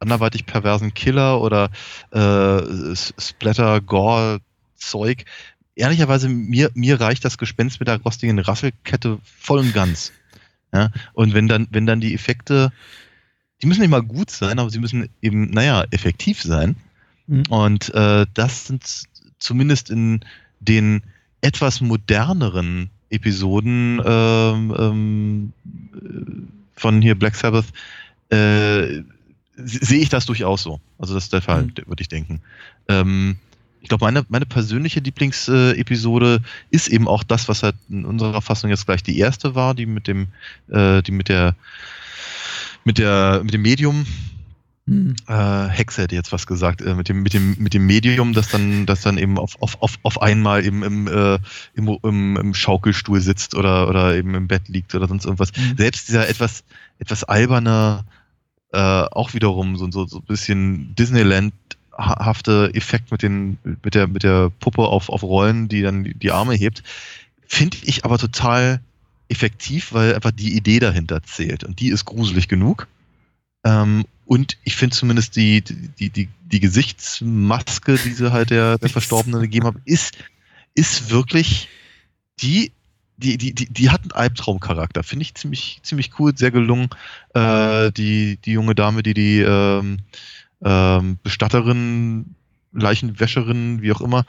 anderweitig 0.01 0.47
perversen 0.47 0.95
Killer 0.95 1.41
oder 1.41 1.71
äh, 2.11 2.95
Splatter, 2.95 3.81
Gore, 3.81 4.41
Zeug. 4.77 5.25
Ehrlicherweise, 5.75 6.29
mir, 6.29 6.71
mir 6.75 7.01
reicht 7.01 7.25
das 7.25 7.39
Gespenst 7.39 7.81
mit 7.81 7.89
der 7.89 8.01
rostigen 8.01 8.39
Rasselkette 8.39 9.19
voll 9.23 9.61
und 9.61 9.75
ganz. 9.75 10.13
Ja? 10.73 10.91
Und 11.13 11.35
wenn 11.35 11.49
dann, 11.49 11.69
wenn 11.71 11.87
dann 11.87 12.01
die 12.01 12.15
Effekte, 12.15 12.73
die 13.63 13.67
müssen 13.67 13.81
nicht 13.81 13.91
mal 13.91 14.03
gut 14.03 14.31
sein, 14.31 14.59
aber 14.59 14.71
sie 14.71 14.79
müssen 14.79 15.09
eben, 15.21 15.51
naja, 15.51 15.85
effektiv 15.91 16.43
sein. 16.43 16.77
Mhm. 17.27 17.43
Und 17.49 17.95
äh, 17.95 18.27
das 18.35 18.67
sind 18.67 19.05
zumindest 19.39 19.91
in 19.91 20.21
den 20.61 21.03
etwas 21.41 21.81
moderneren 21.81 22.91
Episoden 23.11 24.01
ähm, 24.05 24.75
ähm, 24.79 25.53
von 26.75 27.03
hier 27.03 27.15
Black 27.15 27.35
Sabbath 27.35 27.67
äh, 28.31 29.03
sehe 29.57 30.01
ich 30.01 30.09
das 30.09 30.27
durchaus 30.27 30.63
so. 30.63 30.81
Also 30.99 31.15
das 31.15 31.25
ist 31.25 31.33
der 31.33 31.43
Fall, 31.43 31.65
mhm. 31.65 31.73
würde 31.87 32.03
ich 32.03 32.09
denken. 32.09 32.41
Ähm, 32.89 33.37
ich 33.81 33.89
glaube, 33.89 34.05
meine, 34.05 34.25
meine 34.29 34.47
persönliche 34.47 35.01
Lieblingsepisode 35.01 36.43
ist 36.71 36.89
eben 36.89 37.09
auch 37.09 37.23
das, 37.23 37.49
was 37.49 37.63
halt 37.63 37.77
in 37.89 38.05
unserer 38.05 38.43
Fassung 38.43 38.71
jetzt 38.71 38.87
gleich 38.87 39.03
die 39.03 39.19
erste 39.19 39.55
war, 39.55 39.75
die 39.75 39.87
mit 39.87 40.07
dem, 40.07 40.29
äh, 40.69 41.03
die 41.03 41.13
mit 41.13 41.29
der, 41.29 41.55
mit 42.85 42.99
der, 42.99 43.41
mit 43.45 43.55
dem 43.55 43.63
Medium. 43.63 44.07
Mhm. 44.89 45.17
Äh, 45.27 45.69
Hexe 45.69 46.03
hätte 46.03 46.15
jetzt 46.15 46.33
was 46.33 46.47
gesagt, 46.47 46.81
äh, 46.81 46.95
mit 46.95 47.09
dem, 47.09 47.23
mit 47.23 47.35
dem, 47.35 47.57
mit 47.59 47.75
dem 47.75 47.87
Medium, 47.87 48.33
das 48.33 48.49
dann, 48.49 48.87
das 48.87 49.03
dann 49.03 49.19
eben 49.19 49.39
auf, 49.39 49.61
auf, 49.61 49.81
auf, 49.83 49.99
auf 50.03 50.23
einmal 50.23 50.65
im, 50.65 50.83
im, 50.83 51.07
äh, 51.07 51.39
im, 51.75 51.99
im, 52.03 52.37
im 52.37 52.55
Schaukelstuhl 52.55 53.21
sitzt 53.21 53.55
oder, 53.55 53.89
oder 53.89 54.17
eben 54.17 54.35
im 54.35 54.49
Bett 54.49 54.69
liegt 54.69 54.95
oder 54.95 55.07
sonst 55.07 55.27
irgendwas. 55.27 55.53
Mhm. 55.55 55.77
Selbst 55.77 56.09
dieser 56.09 56.29
etwas, 56.29 56.65
etwas 56.99 57.25
alberne, 57.25 58.05
äh, 58.73 58.79
auch 58.79 59.35
wiederum 59.35 59.77
so, 59.77 59.91
so, 59.91 60.07
so 60.07 60.19
ein 60.19 60.25
bisschen 60.25 60.95
Disneyland-hafte 60.95 62.71
Effekt 62.73 63.11
mit, 63.11 63.23
den, 63.23 63.59
mit, 63.83 63.95
der, 63.95 64.07
mit 64.07 64.23
der 64.23 64.51
Puppe 64.59 64.83
auf, 64.83 65.11
auf 65.11 65.23
Rollen, 65.23 65.69
die 65.69 65.83
dann 65.83 66.05
die 66.05 66.33
Arme 66.33 66.55
hebt, 66.55 66.83
finde 67.47 67.77
ich 67.83 68.07
aber 68.07 68.17
total 68.17 68.81
effektiv, 69.29 69.93
weil 69.93 70.15
einfach 70.15 70.31
die 70.31 70.57
Idee 70.57 70.79
dahinter 70.79 71.23
zählt. 71.23 71.63
Und 71.63 71.81
die 71.81 71.89
ist 71.89 72.07
gruselig 72.07 72.49
genug. 72.49 72.89
Ähm, 73.65 74.05
und 74.27 74.59
ich 74.65 74.77
finde 74.77 74.95
zumindest 74.95 75.37
die, 75.37 75.63
die, 75.63 76.11
die, 76.11 76.29
die 76.45 76.61
Gesichtsmaske, 76.61 77.97
die 77.97 78.13
sie 78.13 78.31
halt 78.33 78.51
der, 78.51 78.79
der 78.79 78.91
Verstorbenen 78.91 79.41
gegeben 79.41 79.67
haben, 79.67 79.83
ist, 79.85 80.19
ist 80.75 81.11
wirklich, 81.11 81.69
die 82.41 82.73
die, 83.19 83.37
die, 83.37 83.53
die, 83.53 83.67
die 83.67 83.91
hat 83.91 84.03
einen 84.03 84.13
Albtraumcharakter. 84.13 85.03
Finde 85.03 85.25
ich 85.25 85.35
ziemlich, 85.35 85.81
ziemlich 85.83 86.19
cool, 86.19 86.37
sehr 86.37 86.53
gelungen. 86.53 86.89
Äh, 87.35 87.91
die, 87.93 88.39
die 88.45 88.53
junge 88.53 88.75
Dame, 88.75 89.03
die 89.03 89.15
die 89.15 89.41
ähm, 89.41 89.99
ähm, 90.63 91.19
Bestatterin, 91.23 92.35
Leichenwäscherin, 92.73 93.83
wie 93.83 93.93
auch 93.93 94.01
immer, 94.01 94.25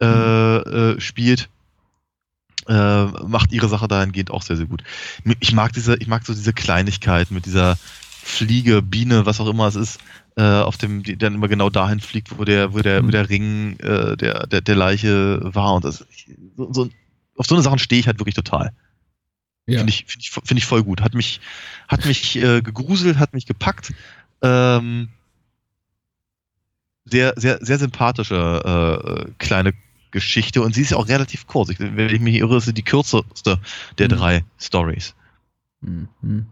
äh, 0.00 0.56
äh, 0.56 1.00
spielt, 1.00 1.48
äh, 2.68 3.04
macht 3.04 3.52
ihre 3.52 3.68
Sache 3.68 3.88
dahingehend 3.88 4.30
auch 4.30 4.42
sehr, 4.42 4.56
sehr 4.56 4.66
gut. 4.66 4.82
Ich 5.40 5.52
mag 5.52 5.72
diese, 5.72 5.96
ich 5.96 6.06
mag 6.06 6.26
so 6.26 6.34
diese 6.34 6.52
Kleinigkeit 6.52 7.30
mit 7.30 7.46
dieser 7.46 7.78
Fliege, 8.24 8.80
Biene, 8.82 9.26
was 9.26 9.40
auch 9.40 9.48
immer 9.48 9.66
es 9.66 9.76
ist, 9.76 10.00
äh, 10.36 10.42
auf 10.42 10.78
dem, 10.78 11.02
die 11.02 11.16
dann 11.16 11.34
immer 11.34 11.48
genau 11.48 11.68
dahin 11.68 12.00
fliegt, 12.00 12.38
wo 12.38 12.44
der, 12.44 12.72
wo 12.72 12.78
der, 12.80 13.02
mhm. 13.02 13.06
wo 13.06 13.10
der 13.10 13.28
Ring 13.28 13.78
äh, 13.80 14.16
der, 14.16 14.46
der, 14.46 14.60
der 14.62 14.74
Leiche 14.74 15.40
war. 15.42 15.74
Und 15.74 15.84
das, 15.84 16.06
so, 16.56 16.72
so 16.72 16.88
auf 17.36 17.46
so 17.46 17.54
eine 17.54 17.62
Sachen 17.62 17.78
stehe 17.78 18.00
ich 18.00 18.06
halt 18.06 18.18
wirklich 18.18 18.34
total. 18.34 18.72
Ja. 19.66 19.78
Finde 19.78 19.90
ich, 19.90 20.04
find 20.06 20.24
ich, 20.24 20.30
find 20.30 20.58
ich 20.58 20.66
voll 20.66 20.82
gut. 20.82 21.02
Hat 21.02 21.14
mich, 21.14 21.40
hat 21.86 22.06
mich 22.06 22.36
äh, 22.36 22.62
gegruselt, 22.62 23.18
hat 23.18 23.34
mich 23.34 23.46
gepackt. 23.46 23.92
Ähm, 24.42 25.10
sehr, 27.04 27.34
sehr, 27.36 27.58
sehr 27.60 27.78
sympathische 27.78 29.26
äh, 29.26 29.30
kleine 29.38 29.74
Geschichte 30.10 30.62
und 30.62 30.74
sie 30.74 30.82
ist 30.82 30.90
ja 30.90 30.96
auch 30.96 31.08
relativ 31.08 31.46
kurz. 31.46 31.68
Ich, 31.70 31.78
wenn 31.78 32.08
ich 32.08 32.20
mich 32.20 32.36
irre, 32.36 32.56
ist 32.56 32.64
sie 32.64 32.72
die 32.72 32.84
kürzeste 32.84 33.58
der 33.98 34.08
mhm. 34.08 34.12
drei 34.16 34.44
Stories. 34.58 35.14
Mhm. 35.82 36.46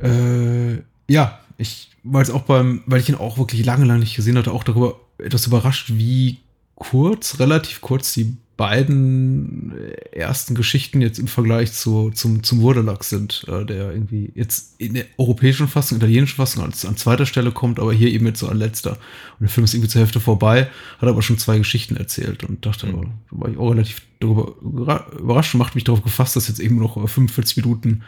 Äh, 0.00 0.82
ja, 1.08 1.40
ich 1.56 1.90
war 2.02 2.20
jetzt 2.20 2.30
auch 2.30 2.42
beim, 2.42 2.82
weil 2.86 3.00
ich 3.00 3.08
ihn 3.08 3.14
auch 3.14 3.38
wirklich 3.38 3.64
lange, 3.64 3.84
lange 3.84 4.00
nicht 4.00 4.16
gesehen 4.16 4.36
hatte, 4.36 4.52
auch 4.52 4.64
darüber 4.64 5.00
etwas 5.18 5.46
überrascht, 5.46 5.92
wie 5.94 6.38
kurz, 6.74 7.38
relativ 7.38 7.80
kurz 7.80 8.12
die 8.12 8.36
beiden 8.56 9.72
ersten 10.12 10.54
Geschichten 10.54 11.00
jetzt 11.00 11.18
im 11.18 11.26
Vergleich 11.26 11.72
zu, 11.72 12.10
zum, 12.10 12.44
zum 12.44 12.60
Wurdelach 12.60 13.02
sind, 13.02 13.44
äh, 13.48 13.64
der 13.64 13.90
irgendwie 13.92 14.30
jetzt 14.34 14.80
in 14.80 14.94
der 14.94 15.06
europäischen 15.18 15.66
Fassung, 15.66 15.98
italienischen 15.98 16.36
Fassung 16.36 16.62
als, 16.62 16.84
an 16.84 16.96
zweiter 16.96 17.26
Stelle 17.26 17.50
kommt, 17.50 17.80
aber 17.80 17.92
hier 17.92 18.10
eben 18.10 18.26
jetzt 18.26 18.38
so 18.38 18.48
an 18.48 18.58
letzter. 18.58 18.92
Und 18.92 19.40
der 19.40 19.48
Film 19.48 19.64
ist 19.64 19.74
irgendwie 19.74 19.88
zur 19.90 20.00
Hälfte 20.00 20.20
vorbei, 20.20 20.68
hat 20.98 21.08
aber 21.08 21.22
schon 21.22 21.38
zwei 21.38 21.58
Geschichten 21.58 21.96
erzählt 21.96 22.44
und 22.44 22.64
dachte, 22.64 22.86
mhm. 22.86 23.00
da 23.30 23.40
war 23.40 23.48
ich 23.48 23.58
auch 23.58 23.70
relativ 23.70 24.02
darüber 24.20 24.54
überrascht 24.62 25.54
und 25.54 25.58
macht 25.58 25.74
mich 25.74 25.84
darauf 25.84 26.02
gefasst, 26.02 26.36
dass 26.36 26.48
jetzt 26.48 26.60
eben 26.60 26.78
noch 26.78 26.94
45 26.94 27.56
Minuten 27.56 28.02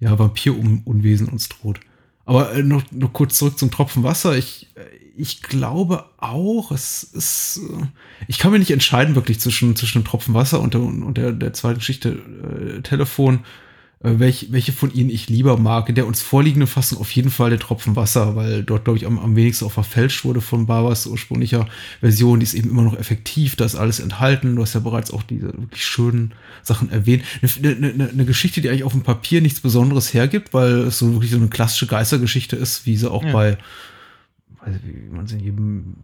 ja, 0.00 0.18
Vampirunwesen 0.18 1.28
uns 1.28 1.48
droht. 1.48 1.80
Aber 2.24 2.52
äh, 2.52 2.62
noch, 2.62 2.82
noch 2.90 3.12
kurz 3.12 3.38
zurück 3.38 3.58
zum 3.58 3.70
Tropfen 3.70 4.02
Wasser. 4.02 4.36
Ich, 4.36 4.68
äh, 4.74 4.80
ich 5.16 5.42
glaube 5.42 6.04
auch, 6.18 6.70
es 6.72 7.02
ist, 7.02 7.60
äh, 7.62 7.86
ich 8.26 8.38
kann 8.38 8.52
mir 8.52 8.58
nicht 8.58 8.70
entscheiden 8.70 9.14
wirklich 9.14 9.40
zwischen, 9.40 9.74
zwischen 9.76 10.02
dem 10.02 10.06
Tropfen 10.06 10.34
Wasser 10.34 10.60
und 10.60 10.74
der, 10.74 10.82
und 10.82 11.16
der, 11.16 11.32
der 11.32 11.52
zweiten 11.54 11.78
Geschichte 11.78 12.10
äh, 12.10 12.82
Telefon, 12.82 13.40
äh, 14.00 14.18
welch, 14.18 14.48
welche 14.50 14.72
von 14.72 14.92
ihnen 14.92 15.10
ich 15.10 15.28
lieber 15.28 15.56
mag. 15.56 15.88
In 15.88 15.94
der 15.94 16.06
uns 16.06 16.22
vorliegenden 16.22 16.68
Fassung 16.68 16.98
auf 16.98 17.10
jeden 17.10 17.30
Fall 17.30 17.50
der 17.50 17.58
Tropfen 17.58 17.96
Wasser, 17.96 18.36
weil 18.36 18.62
dort, 18.62 18.84
glaube 18.84 18.96
ich, 18.96 19.06
am, 19.06 19.18
am 19.18 19.34
wenigsten 19.34 19.64
auch 19.64 19.72
verfälscht 19.72 20.24
wurde 20.24 20.40
von 20.40 20.66
Barbers 20.66 21.06
ursprünglicher 21.06 21.66
Version. 22.00 22.40
Die 22.40 22.44
ist 22.44 22.54
eben 22.54 22.70
immer 22.70 22.82
noch 22.82 22.96
effektiv, 22.96 23.56
da 23.56 23.64
ist 23.64 23.74
alles 23.74 23.98
enthalten. 23.98 24.56
Du 24.56 24.62
hast 24.62 24.74
ja 24.74 24.80
bereits 24.80 25.10
auch 25.10 25.22
diese 25.22 25.46
wirklich 25.46 25.84
schönen 25.84 26.32
Sachen 26.62 26.90
erwähnt. 26.90 27.24
Eine, 27.42 27.76
eine, 27.76 28.08
eine 28.10 28.24
Geschichte, 28.24 28.60
die 28.60 28.68
eigentlich 28.68 28.84
auf 28.84 28.92
dem 28.92 29.02
Papier 29.02 29.40
nichts 29.40 29.60
Besonderes 29.60 30.14
hergibt, 30.14 30.54
weil 30.54 30.82
es 30.82 30.98
so 30.98 31.12
wirklich 31.14 31.32
so 31.32 31.36
eine 31.36 31.48
klassische 31.48 31.86
Geistergeschichte 31.86 32.56
ist, 32.56 32.86
wie 32.86 32.96
sie 32.96 33.10
auch 33.10 33.24
ja. 33.24 33.32
bei 33.32 33.58
wie 34.82 35.14
man 35.14 35.24
es 35.24 35.32
in 35.32 35.40
jedem 35.40 35.96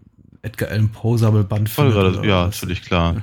Edgar 0.42 0.70
Allan 0.70 0.90
Poe 0.90 1.18
Sammelband 1.18 1.68
findet. 1.68 2.24
Ja, 2.24 2.46
natürlich 2.46 2.82
klar. 2.82 3.22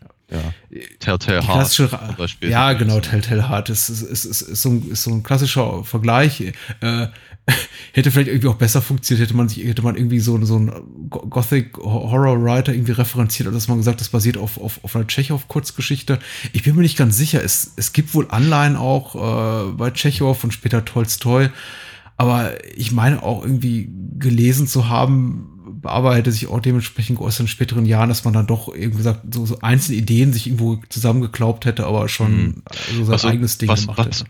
Ja. 0.00 0.05
Ja. 0.30 0.80
Telltale 0.98 1.46
Heart 1.46 1.70
zum 1.70 1.88
Beispiel. 2.18 2.50
Ja, 2.50 2.72
genau, 2.72 2.98
Telltale 3.00 3.48
Heart 3.48 3.70
ist, 3.70 3.88
ist, 3.88 4.02
ist, 4.02 4.24
ist, 4.24 4.42
ist, 4.42 4.62
so 4.62 4.70
ein, 4.70 4.90
ist 4.90 5.04
so 5.04 5.12
ein 5.12 5.22
klassischer 5.22 5.84
Vergleich. 5.84 6.52
Äh, 6.80 7.06
hätte 7.92 8.10
vielleicht 8.10 8.28
irgendwie 8.28 8.48
auch 8.48 8.56
besser 8.56 8.82
funktioniert, 8.82 9.28
hätte 9.28 9.36
man 9.36 9.48
sich, 9.48 9.64
hätte 9.64 9.82
man 9.82 9.94
irgendwie 9.94 10.18
so, 10.18 10.44
so 10.44 10.58
ein 10.58 10.72
Gothic 11.08 11.78
Horror 11.78 12.42
Writer 12.42 12.72
irgendwie 12.72 12.92
referenziert, 12.92 13.46
oder 13.46 13.54
dass 13.54 13.68
man 13.68 13.78
gesagt, 13.78 14.00
das 14.00 14.08
basiert 14.08 14.36
auf, 14.36 14.60
auf, 14.60 14.82
auf 14.82 14.96
einer 14.96 15.06
Tschechow-Kurzgeschichte. 15.06 16.18
Ich 16.52 16.64
bin 16.64 16.74
mir 16.74 16.82
nicht 16.82 16.98
ganz 16.98 17.16
sicher. 17.16 17.42
Es, 17.44 17.72
es 17.76 17.92
gibt 17.92 18.12
wohl 18.14 18.26
Anleihen 18.28 18.74
auch 18.74 19.14
äh, 19.14 19.72
bei 19.72 19.90
Tschechow 19.90 20.42
und 20.42 20.52
später 20.52 20.84
Tolstoi. 20.84 21.50
Aber 22.16 22.54
ich 22.76 22.92
meine 22.92 23.22
auch 23.22 23.42
irgendwie 23.42 23.90
gelesen 24.18 24.66
zu 24.66 24.88
haben, 24.88 25.55
bearbeitet 25.86 26.32
sich 26.32 26.48
auch 26.48 26.58
dementsprechend 26.58 27.18
geäußert 27.18 27.42
in 27.42 27.48
späteren 27.48 27.86
Jahren, 27.86 28.08
dass 28.08 28.24
man 28.24 28.34
dann 28.34 28.48
doch 28.48 28.74
irgendwie 28.74 28.96
gesagt, 28.96 29.32
so, 29.32 29.46
so 29.46 29.60
einzelne 29.60 29.98
Ideen 29.98 30.32
sich 30.32 30.48
irgendwo 30.48 30.82
zusammengeklaubt 30.88 31.64
hätte, 31.64 31.86
aber 31.86 32.08
schon 32.08 32.32
mhm. 32.32 32.62
so 32.96 33.04
sein 33.04 33.12
also, 33.12 33.28
eigenes 33.28 33.58
Ding 33.58 33.68
was, 33.68 33.82
gemacht 33.82 33.98
was, 33.98 34.06
hätte. 34.06 34.24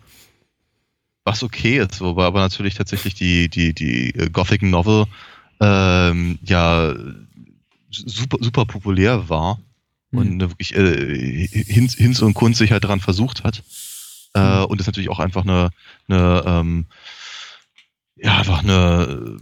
Was 1.24 1.42
okay 1.42 1.78
ist, 1.78 2.02
wobei 2.02 2.24
aber 2.24 2.40
natürlich 2.40 2.74
tatsächlich 2.74 3.14
die, 3.14 3.48
die, 3.48 3.72
die 3.72 4.14
äh, 4.14 4.28
Gothic 4.28 4.60
Novel 4.60 5.06
ähm, 5.60 6.38
ja 6.42 6.94
super, 7.90 8.36
super 8.42 8.66
populär 8.66 9.30
war 9.30 9.58
mhm. 10.10 10.18
und 10.18 10.40
wirklich 10.40 10.74
äh, 10.74 11.46
Hinz, 11.48 11.94
Hinz 11.94 12.20
und 12.20 12.34
Kunst 12.34 12.58
sich 12.58 12.70
halt 12.70 12.84
daran 12.84 13.00
versucht 13.00 13.44
hat. 13.44 13.62
Äh, 14.34 14.58
mhm. 14.58 14.64
und 14.66 14.78
das 14.78 14.86
natürlich 14.86 15.08
auch 15.08 15.20
einfach 15.20 15.44
eine, 15.44 15.70
eine 16.06 16.42
ähm, 16.46 16.86
ja, 18.16 18.36
einfach 18.36 18.62
eine, 18.62 19.38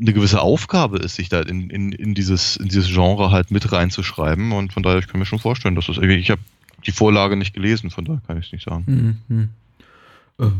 eine 0.00 0.12
gewisse 0.12 0.40
Aufgabe 0.40 0.98
ist, 0.98 1.16
sich 1.16 1.28
da 1.28 1.40
in, 1.40 1.70
in, 1.70 1.92
in, 1.92 2.14
dieses, 2.14 2.56
in 2.56 2.68
dieses 2.68 2.88
Genre 2.88 3.30
halt 3.30 3.50
mit 3.50 3.70
reinzuschreiben. 3.70 4.52
Und 4.52 4.72
von 4.72 4.82
daher, 4.82 4.98
ich 4.98 5.08
kann 5.08 5.18
mir 5.18 5.26
schon 5.26 5.38
vorstellen, 5.38 5.74
dass 5.74 5.86
das 5.86 5.96
irgendwie, 5.96 6.16
ich 6.16 6.30
habe 6.30 6.40
die 6.86 6.92
Vorlage 6.92 7.36
nicht 7.36 7.52
gelesen, 7.54 7.90
von 7.90 8.04
daher 8.04 8.22
kann 8.26 8.38
ich 8.38 8.46
es 8.46 8.52
nicht 8.52 8.64
sagen. 8.64 9.18
Mhm. 9.28 9.48
Äh, 10.38 10.50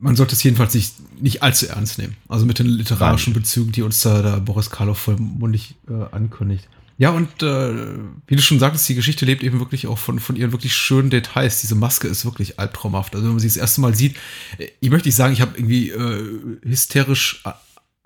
man 0.00 0.14
sollte 0.14 0.34
es 0.34 0.42
jedenfalls 0.42 0.74
nicht, 0.74 0.94
nicht 1.20 1.42
allzu 1.42 1.66
ernst 1.68 1.98
nehmen. 1.98 2.16
Also 2.28 2.46
mit 2.46 2.58
den 2.58 2.66
literarischen 2.66 3.32
Nein. 3.32 3.42
Bezügen, 3.42 3.72
die 3.72 3.82
uns 3.82 4.02
da, 4.02 4.22
da 4.22 4.38
Boris 4.38 4.70
Karloff 4.70 4.98
vollmundig 4.98 5.74
äh, 5.88 6.14
ankündigt. 6.14 6.68
Ja, 6.98 7.10
und 7.10 7.44
äh, 7.44 7.96
wie 8.26 8.34
du 8.34 8.42
schon 8.42 8.58
sagtest, 8.58 8.88
die 8.88 8.96
Geschichte 8.96 9.24
lebt 9.24 9.44
eben 9.44 9.60
wirklich 9.60 9.86
auch 9.86 9.98
von, 9.98 10.18
von 10.18 10.34
ihren 10.34 10.50
wirklich 10.50 10.74
schönen 10.74 11.10
Details. 11.10 11.60
Diese 11.60 11.76
Maske 11.76 12.08
ist 12.08 12.24
wirklich 12.24 12.58
albtraumhaft. 12.58 13.14
Also 13.14 13.26
wenn 13.26 13.34
man 13.34 13.40
sie 13.40 13.46
das 13.46 13.56
erste 13.56 13.80
Mal 13.80 13.94
sieht, 13.94 14.16
äh, 14.58 14.66
ich 14.80 14.90
möchte 14.90 15.06
nicht 15.06 15.14
sagen, 15.14 15.32
ich 15.32 15.40
habe 15.40 15.56
irgendwie 15.56 15.90
äh, 15.90 16.58
hysterisch 16.64 17.42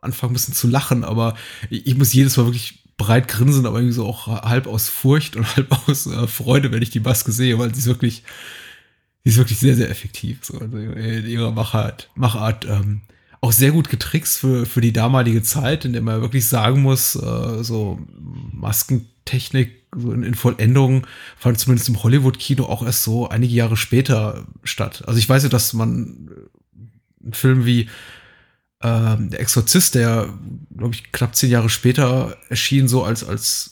anfangen 0.03 0.33
müssen 0.33 0.53
zu 0.53 0.69
lachen, 0.69 1.05
aber 1.05 1.35
ich, 1.71 1.97
muss 1.97 2.13
jedes 2.13 2.37
Mal 2.37 2.45
wirklich 2.47 2.83
breit 2.99 3.29
grinsen, 3.29 3.67
aber 3.67 3.79
irgendwie 3.79 3.95
so 3.95 4.07
auch 4.07 4.27
halb 4.27 4.67
aus 4.67 4.89
Furcht 4.89 5.37
und 5.37 5.45
halb 5.57 5.89
aus 5.89 6.07
äh, 6.07 6.27
Freude, 6.27 6.71
wenn 6.73 6.83
ich 6.83 6.91
die 6.91 7.01
Maske 7.01 7.33
sehe, 7.33 7.59
weil 7.59 7.75
sie 7.75 7.81
ist 7.81 7.87
wirklich, 7.87 8.23
sie 9.25 9.31
ist 9.31 9.39
wirklich 9.39 9.59
sehr, 9.59 9.77
sehr 9.77 9.91
effektiv. 9.91 10.41
So, 10.43 10.59
also 10.59 10.77
in 10.77 11.27
ihrer 11.27 11.53
Machart, 11.53 12.11
Machart 12.15 12.67
ähm, 12.67 13.03
auch 13.41 13.53
sehr 13.53 13.73
gut 13.73 13.89
getrickst 13.89 14.39
für, 14.39 14.67
für 14.67 14.81
die 14.81 14.93
damalige 14.93 15.43
Zeit, 15.43 15.85
in 15.85 15.93
der 15.93 16.03
man 16.03 16.21
wirklich 16.21 16.47
sagen 16.47 16.83
muss, 16.83 17.17
äh, 17.17 17.65
so 17.65 17.99
Maskentechnik 18.53 19.83
so 19.95 20.13
in, 20.13 20.23
in 20.23 20.35
Vollendung 20.35 21.07
fand 21.37 21.59
zumindest 21.59 21.89
im 21.89 22.03
Hollywood-Kino 22.03 22.65
auch 22.65 22.83
erst 22.85 23.03
so 23.03 23.29
einige 23.29 23.55
Jahre 23.55 23.77
später 23.77 24.47
statt. 24.65 25.05
Also 25.07 25.19
ich 25.19 25.29
weiß 25.29 25.43
ja, 25.43 25.49
dass 25.49 25.75
man 25.75 26.31
äh, 26.31 27.25
einen 27.25 27.35
Film 27.35 27.67
wie 27.67 27.89
äh, 28.83 29.17
Der 29.29 29.41
Exorzist, 29.41 29.95
der, 29.95 30.29
glaube 30.77 30.95
ich, 30.95 31.13
knapp 31.13 31.35
zehn 31.35 31.51
Jahre 31.51 31.71
später 31.71 32.37
erschien, 32.49 32.89
so 32.89 33.05
als, 33.05 33.25
als, 33.25 33.71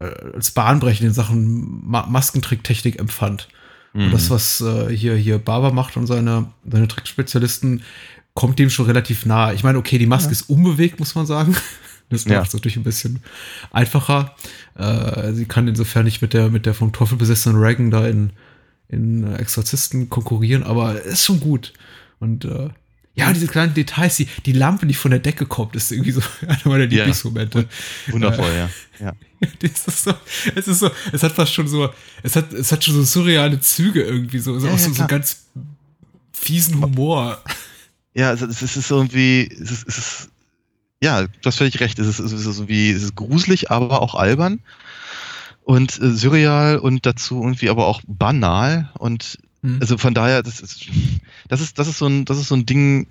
äh, 0.00 0.06
als 0.34 0.50
bahnbrechend 0.50 1.08
in 1.08 1.14
Sachen 1.14 1.86
Ma 1.86 2.06
Maskentricktechnik 2.06 2.98
empfand. 2.98 3.48
Mhm. 3.92 4.06
Und 4.06 4.12
das, 4.12 4.30
was 4.30 4.60
äh, 4.60 4.94
hier, 4.94 5.16
hier 5.16 5.38
Barber 5.38 5.72
macht 5.72 5.96
und 5.96 6.06
seine, 6.06 6.52
seine 6.70 6.88
Trickspezialisten, 6.88 7.82
kommt 8.34 8.58
dem 8.58 8.68
schon 8.68 8.86
relativ 8.86 9.26
nah. 9.26 9.52
Ich 9.52 9.62
meine, 9.62 9.78
okay, 9.78 9.96
die 9.96 10.06
Maske 10.06 10.28
ja. 10.28 10.32
ist 10.32 10.50
unbewegt, 10.50 10.98
muss 10.98 11.14
man 11.14 11.26
sagen. 11.26 11.56
Das 12.10 12.26
macht 12.26 12.46
es 12.46 12.52
ja. 12.52 12.58
natürlich 12.58 12.76
ein 12.76 12.84
bisschen 12.84 13.22
einfacher. 13.72 14.36
Äh, 14.76 15.32
sie 15.32 15.46
kann 15.46 15.66
insofern 15.66 16.04
nicht 16.04 16.20
mit 16.20 16.34
der, 16.34 16.50
mit 16.50 16.66
der 16.66 16.74
vom 16.74 16.92
Teufel 16.92 17.16
besessenen 17.16 17.58
Reagan 17.58 17.90
da 17.90 18.06
in, 18.06 18.30
in 18.88 19.34
Exorzisten 19.34 20.10
konkurrieren, 20.10 20.64
aber 20.64 21.00
ist 21.00 21.24
schon 21.24 21.40
gut. 21.40 21.72
Und 22.20 22.44
äh, 22.44 22.68
ja, 23.16 23.32
diese 23.32 23.46
kleinen 23.46 23.74
Details, 23.74 24.16
die, 24.16 24.26
die 24.44 24.52
Lampe, 24.52 24.86
die 24.86 24.94
von 24.94 25.12
der 25.12 25.20
Decke 25.20 25.46
kommt, 25.46 25.76
ist 25.76 25.92
irgendwie 25.92 26.10
so 26.10 26.20
einer 26.48 26.58
meiner 26.64 26.86
Lieblingsmomente. 26.86 27.68
Ja, 28.06 28.12
wundervoll, 28.12 28.52
ja. 28.52 28.70
ja. 28.98 29.12
das 29.60 29.86
ist 29.86 30.04
so, 30.04 30.14
es 30.54 30.66
ist 30.66 30.78
so, 30.80 30.90
es 31.12 31.22
hat 31.22 31.32
fast 31.32 31.52
schon 31.52 31.68
so, 31.68 31.90
es 32.22 32.34
hat, 32.34 32.52
es 32.52 32.72
hat 32.72 32.84
schon 32.84 32.94
so 32.94 33.04
surreale 33.04 33.60
Züge 33.60 34.02
irgendwie, 34.02 34.38
so, 34.38 34.58
so, 34.58 34.66
ja, 34.66 34.76
so, 34.76 34.92
so 34.92 35.06
ganz 35.06 35.44
fiesen 36.32 36.82
Humor. 36.82 37.42
Ja, 38.14 38.32
es, 38.32 38.42
es 38.42 38.76
ist 38.76 38.90
irgendwie, 38.90 39.48
es 39.48 39.70
ist, 39.70 39.88
es 39.88 39.98
ist, 39.98 40.28
ja, 41.02 41.22
du 41.22 41.30
hast 41.44 41.58
völlig 41.58 41.78
recht, 41.80 41.98
es 41.98 42.06
ist, 42.06 42.18
es 42.18 42.32
ist 42.32 42.46
irgendwie, 42.46 42.90
es 42.90 43.02
ist 43.02 43.14
gruselig, 43.14 43.70
aber 43.70 44.02
auch 44.02 44.14
albern 44.14 44.60
und 45.62 46.00
äh, 46.00 46.10
surreal 46.10 46.78
und 46.78 47.06
dazu 47.06 47.40
irgendwie 47.42 47.70
aber 47.70 47.86
auch 47.86 48.02
banal 48.06 48.90
und 48.98 49.38
mhm. 49.64 49.78
also 49.80 49.98
von 49.98 50.14
daher, 50.14 50.42
das 50.42 50.60
ist, 50.60 50.86
das 51.48 51.60
ist, 51.60 51.78
das 51.78 51.88
ist 51.88 51.98
so 51.98 52.06
ein, 52.06 52.24
das 52.24 52.38
ist 52.38 52.48
so 52.48 52.54
ein 52.54 52.66
Ding, 52.66 53.06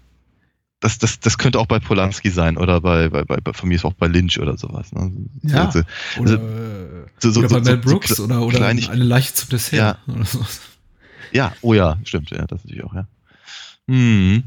das, 0.80 0.98
das, 0.98 1.20
das 1.20 1.38
könnte 1.38 1.60
auch 1.60 1.66
bei 1.66 1.80
Polanski 1.80 2.30
sein 2.30 2.58
oder 2.58 2.82
bei, 2.82 3.10
bei, 3.10 3.24
bei, 3.24 3.38
bei 3.38 3.54
von 3.54 3.70
mir 3.70 3.76
ist 3.76 3.86
auch 3.86 3.94
bei 3.94 4.08
Lynch 4.08 4.40
oder 4.40 4.58
sowas. 4.58 4.92
Ne? 4.92 5.12
Ja. 5.44 5.66
Also, 5.66 5.82
oder, 6.20 6.34
äh, 6.34 7.06
so, 7.20 7.32
so, 7.32 7.40
oder 7.40 7.50
bei 7.50 7.62
Mel 7.62 7.78
Brooks 7.78 8.10
so, 8.10 8.26
oder, 8.26 8.42
oder 8.42 8.68
eine 8.68 8.82
Leiche 8.82 9.34
zum 9.34 9.50
Dessert 9.50 9.80
ja. 10.08 10.14
oder 10.14 10.26
sowas. 10.26 10.62
Ja, 11.32 11.54
oh 11.62 11.74
ja, 11.74 11.98
stimmt, 12.04 12.30
ja, 12.30 12.46
das 12.46 12.64
natürlich 12.64 12.84
auch, 12.84 12.94
ja. 12.94 13.08
Mhm. 13.88 14.44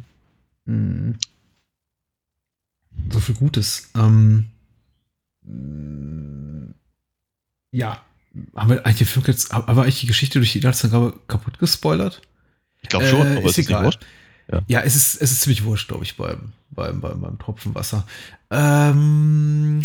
Mhm. 0.67 1.19
So 3.11 3.21
viel 3.21 3.35
Gutes. 3.35 3.91
Ähm, 3.95 4.47
ja, 7.71 8.01
haben 8.55 8.71
wir 8.71 8.87
eigentlich 8.87 9.09
Film 9.09 9.25
jetzt, 9.27 9.53
aber 9.53 9.83
eigentlich 9.83 10.01
die 10.01 10.07
Geschichte 10.07 10.39
durch 10.39 10.53
die 10.53 10.59
Inhaltsangabe 10.59 11.19
kaputt 11.29 11.59
gespoilert? 11.59 12.23
Ich 12.83 12.89
glaube 12.89 13.07
schon, 13.07 13.27
äh, 13.27 13.39
aber 13.39 13.47
ist, 13.47 13.59
ist 13.59 13.69
egal. 13.69 13.87
Nicht 13.87 14.01
ja. 14.51 14.63
ja, 14.69 14.81
es 14.81 14.95
ist, 14.95 15.17
es 15.17 15.33
ist 15.33 15.43
ziemlich 15.43 15.65
wurscht, 15.65 15.89
glaube 15.89 16.05
ich, 16.05 16.17
beim, 16.17 16.53
beim, 16.71 17.01
beim, 17.01 17.21
beim 17.21 17.39
Tropfen 17.39 17.75
Wasser. 17.75 18.07
Ähm, 18.51 19.83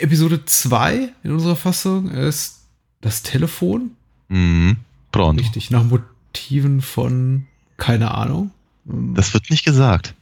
Episode 0.00 0.44
2 0.44 1.12
in 1.22 1.32
unserer 1.32 1.56
Fassung 1.56 2.10
ist 2.10 2.62
das 3.02 3.22
Telefon. 3.22 3.92
Mhm. 4.28 4.76
Pronto. 5.12 5.42
Richtig, 5.42 5.70
nach 5.70 5.84
Motiven 5.84 6.80
von, 6.80 7.46
keine 7.76 8.14
Ahnung. 8.14 8.52
Das 8.84 9.34
wird 9.34 9.50
nicht 9.50 9.64
gesagt. 9.64 10.14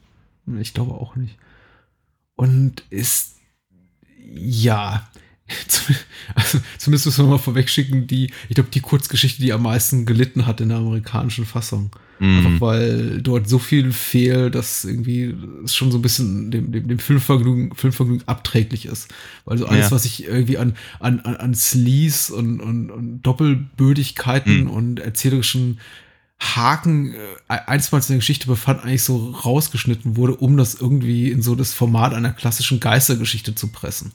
Ich 0.61 0.75
glaube 0.75 0.95
auch 0.95 1.15
nicht. 1.15 1.37
Und 2.35 2.83
ist, 2.91 3.37
ja, 4.27 5.09
Also, 6.35 6.59
zumindest 6.77 7.07
müssen 7.07 7.25
wir 7.25 7.31
mal 7.31 7.39
vorwegschicken, 7.39 8.07
die, 8.07 8.31
ich 8.49 8.55
glaube, 8.55 8.69
die 8.71 8.81
Kurzgeschichte, 8.81 9.41
die 9.41 9.53
am 9.53 9.63
meisten 9.63 10.05
gelitten 10.05 10.47
hat 10.47 10.61
in 10.61 10.69
der 10.69 10.79
amerikanischen 10.79 11.47
Fassung. 11.47 11.91
Mhm. 12.19 12.39
Einfach 12.39 12.61
weil 12.61 13.23
dort 13.23 13.49
so 13.49 13.59
viel 13.59 13.93
fehlt, 13.93 14.55
dass 14.55 14.85
irgendwie 14.85 15.35
es 15.65 15.75
schon 15.75 15.91
so 15.91 15.99
ein 15.99 16.03
bisschen 16.03 16.51
dem, 16.51 16.73
dem, 16.73 16.89
dem 16.89 16.99
Filmvergnügen, 16.99 17.75
Filmvergnügen 17.75 18.27
abträglich 18.27 18.87
ist. 18.87 19.09
Weil 19.45 19.59
so 19.59 19.67
alles, 19.67 19.87
ja. 19.87 19.91
was 19.91 20.05
ich 20.05 20.25
irgendwie 20.25 20.59
an, 20.59 20.75
an, 21.01 21.21
an 21.21 21.55
Sleaze 21.55 22.35
und, 22.35 22.61
und, 22.61 22.91
und 22.91 23.23
Doppelbödigkeiten 23.23 24.65
mhm. 24.65 24.71
und 24.71 25.01
erzählerischen 25.01 25.81
Haken 26.41 27.15
äh, 27.15 27.19
einstmals 27.67 28.09
in 28.09 28.15
der 28.15 28.19
Geschichte 28.19 28.47
befand, 28.47 28.85
eigentlich 28.85 29.03
so 29.03 29.31
rausgeschnitten 29.31 30.17
wurde, 30.17 30.37
um 30.37 30.57
das 30.57 30.75
irgendwie 30.75 31.31
in 31.31 31.43
so 31.43 31.55
das 31.55 31.75
Format 31.75 32.15
einer 32.15 32.33
klassischen 32.33 32.81
Geistergeschichte 32.81 33.55
zu 33.55 33.69
pressen. 33.69 34.13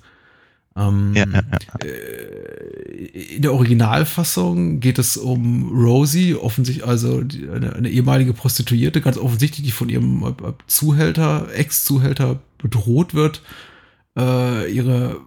Ähm, 0.75 1.13
ja, 1.15 1.25
ja, 1.25 1.41
ja. 1.41 1.85
Äh, 1.85 3.35
in 3.35 3.41
der 3.41 3.53
Originalfassung 3.53 4.79
geht 4.79 4.97
es 4.97 5.17
um 5.17 5.71
Rosie, 5.71 6.35
offensichtlich, 6.35 6.87
also 6.87 7.23
eine, 7.53 7.73
eine, 7.73 7.89
ehemalige 7.89 8.33
Prostituierte, 8.33 9.01
ganz 9.01 9.17
offensichtlich, 9.17 9.65
die 9.65 9.71
von 9.71 9.89
ihrem 9.89 10.35
Zuhälter, 10.67 11.47
Ex-Zuhälter 11.53 12.39
bedroht 12.57 13.13
wird, 13.13 13.41
äh, 14.17 14.71
ihre 14.71 15.17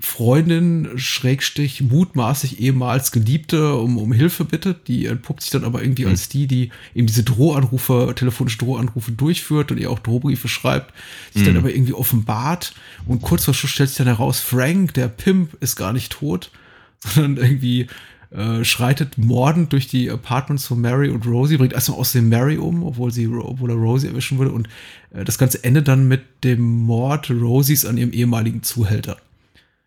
Freundin, 0.00 0.90
Schrägstich, 0.96 1.82
mutmaßlich 1.82 2.60
ehemals 2.60 3.10
Geliebte 3.10 3.74
um, 3.74 3.98
um 3.98 4.12
Hilfe 4.12 4.44
bittet. 4.44 4.88
Die 4.88 5.06
entpuppt 5.06 5.42
sich 5.42 5.50
dann 5.50 5.64
aber 5.64 5.82
irgendwie 5.82 6.04
mhm. 6.04 6.10
als 6.10 6.28
die, 6.28 6.46
die 6.46 6.70
eben 6.94 7.06
diese 7.06 7.24
Drohanrufe, 7.24 8.12
telefonische 8.14 8.58
Drohanrufe 8.58 9.12
durchführt 9.12 9.72
und 9.72 9.78
ihr 9.78 9.90
auch 9.90 9.98
Drohbriefe 9.98 10.48
schreibt, 10.48 10.94
sich 11.32 11.42
mhm. 11.42 11.46
dann 11.46 11.56
aber 11.58 11.74
irgendwie 11.74 11.94
offenbart. 11.94 12.74
Und 13.06 13.22
kurz 13.22 13.44
vor 13.44 13.54
Schluss 13.54 13.72
stellt 13.72 13.88
sich 13.88 13.98
dann 13.98 14.06
heraus, 14.06 14.40
Frank, 14.40 14.94
der 14.94 15.08
Pimp, 15.08 15.56
ist 15.60 15.76
gar 15.76 15.92
nicht 15.92 16.12
tot, 16.12 16.50
sondern 17.00 17.44
irgendwie 17.44 17.88
äh, 18.30 18.62
schreitet 18.62 19.18
mordend 19.18 19.72
durch 19.72 19.88
die 19.88 20.10
Apartments 20.10 20.66
von 20.66 20.80
Mary 20.80 21.08
und 21.08 21.26
Rosie, 21.26 21.56
bringt 21.56 21.72
erstmal 21.72 21.98
außerdem 21.98 22.28
Mary 22.28 22.58
um, 22.58 22.84
obwohl 22.84 23.10
sie, 23.10 23.26
obwohl 23.26 23.70
er 23.70 23.76
Rosie 23.76 24.08
erwischen 24.08 24.38
würde. 24.38 24.52
Und 24.52 24.68
äh, 25.12 25.24
das 25.24 25.38
Ganze 25.38 25.64
endet 25.64 25.88
dann 25.88 26.06
mit 26.06 26.44
dem 26.44 26.60
Mord 26.60 27.30
Rosies 27.30 27.84
an 27.84 27.96
ihrem 27.96 28.12
ehemaligen 28.12 28.62
Zuhälter. 28.62 29.16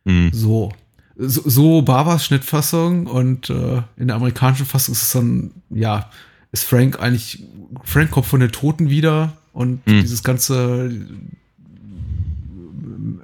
Mhm. 0.06 0.32
So. 0.34 0.72
so. 1.18 1.50
So 1.50 2.20
Schnittfassung 2.20 3.08
und 3.08 3.50
äh, 3.50 3.82
in 3.98 4.08
der 4.08 4.16
amerikanischen 4.16 4.66
Fassung 4.66 4.94
ist 4.94 5.04
es 5.04 5.12
dann, 5.12 5.52
ja, 5.70 6.10
ist 6.52 6.66
Frank 6.66 7.00
eigentlich, 7.00 7.44
Frank 7.84 8.12
kommt 8.12 8.26
von 8.26 8.40
den 8.40 8.52
Toten 8.52 8.90
wieder 8.90 9.38
und 9.54 9.86
mhm. 9.88 10.02
dieses 10.02 10.24
ganze 10.24 10.92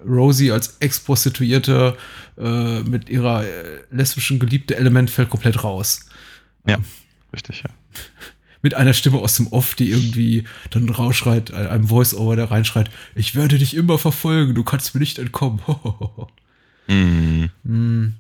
Rosie 0.08 0.52
als 0.52 0.78
Ex-Prostituierte 0.80 1.98
äh, 2.38 2.82
mit 2.82 3.10
ihrer 3.10 3.44
äh, 3.44 3.80
lesbischen 3.92 4.40
geliebte 4.40 4.76
Element 4.76 5.10
fällt 5.10 5.30
komplett 5.30 5.64
raus. 5.64 6.06
Ja, 6.66 6.78
richtig, 7.34 7.64
ja. 7.64 7.70
Mit 8.64 8.74
einer 8.74 8.94
Stimme 8.94 9.20
aus 9.20 9.36
dem 9.36 9.48
Off, 9.48 9.76
die 9.76 9.92
irgendwie 9.92 10.44
dann 10.72 10.90
rausschreit, 10.90 11.54
einem 11.54 11.88
Voice-Over, 11.88 12.36
der 12.36 12.52
reinschreit, 12.52 12.90
ich 13.14 13.36
werde 13.36 13.60
dich 13.60 13.76
immer 13.76 14.00
verfolgen, 14.00 14.56
du 14.56 14.64
kannst 14.64 14.96
mir 14.96 15.00
nicht 15.00 15.20
entkommen. 15.20 15.62
Mhm. 16.88 18.14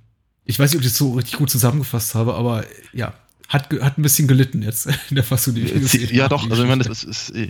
Ich 0.45 0.59
weiß 0.59 0.71
nicht, 0.71 0.77
ob 0.77 0.85
ich 0.85 0.89
das 0.91 0.97
so 0.97 1.13
richtig 1.13 1.37
gut 1.37 1.49
zusammengefasst 1.49 2.15
habe, 2.15 2.35
aber 2.35 2.65
ja, 2.93 3.13
hat, 3.47 3.69
hat 3.81 3.97
ein 3.97 4.01
bisschen 4.01 4.27
gelitten 4.27 4.61
jetzt 4.61 4.87
in 5.09 5.15
der 5.15 5.23
Fassung, 5.23 5.55
die 5.55 5.63
wir 5.63 5.79
gesehen 5.79 6.09
Ja, 6.13 6.27
doch, 6.27 6.49
also 6.49 6.63
ich 6.63 6.69
meine, 6.69 6.83
das 6.83 7.03
ist, 7.03 7.29
ist 7.29 7.35
äh, 7.35 7.49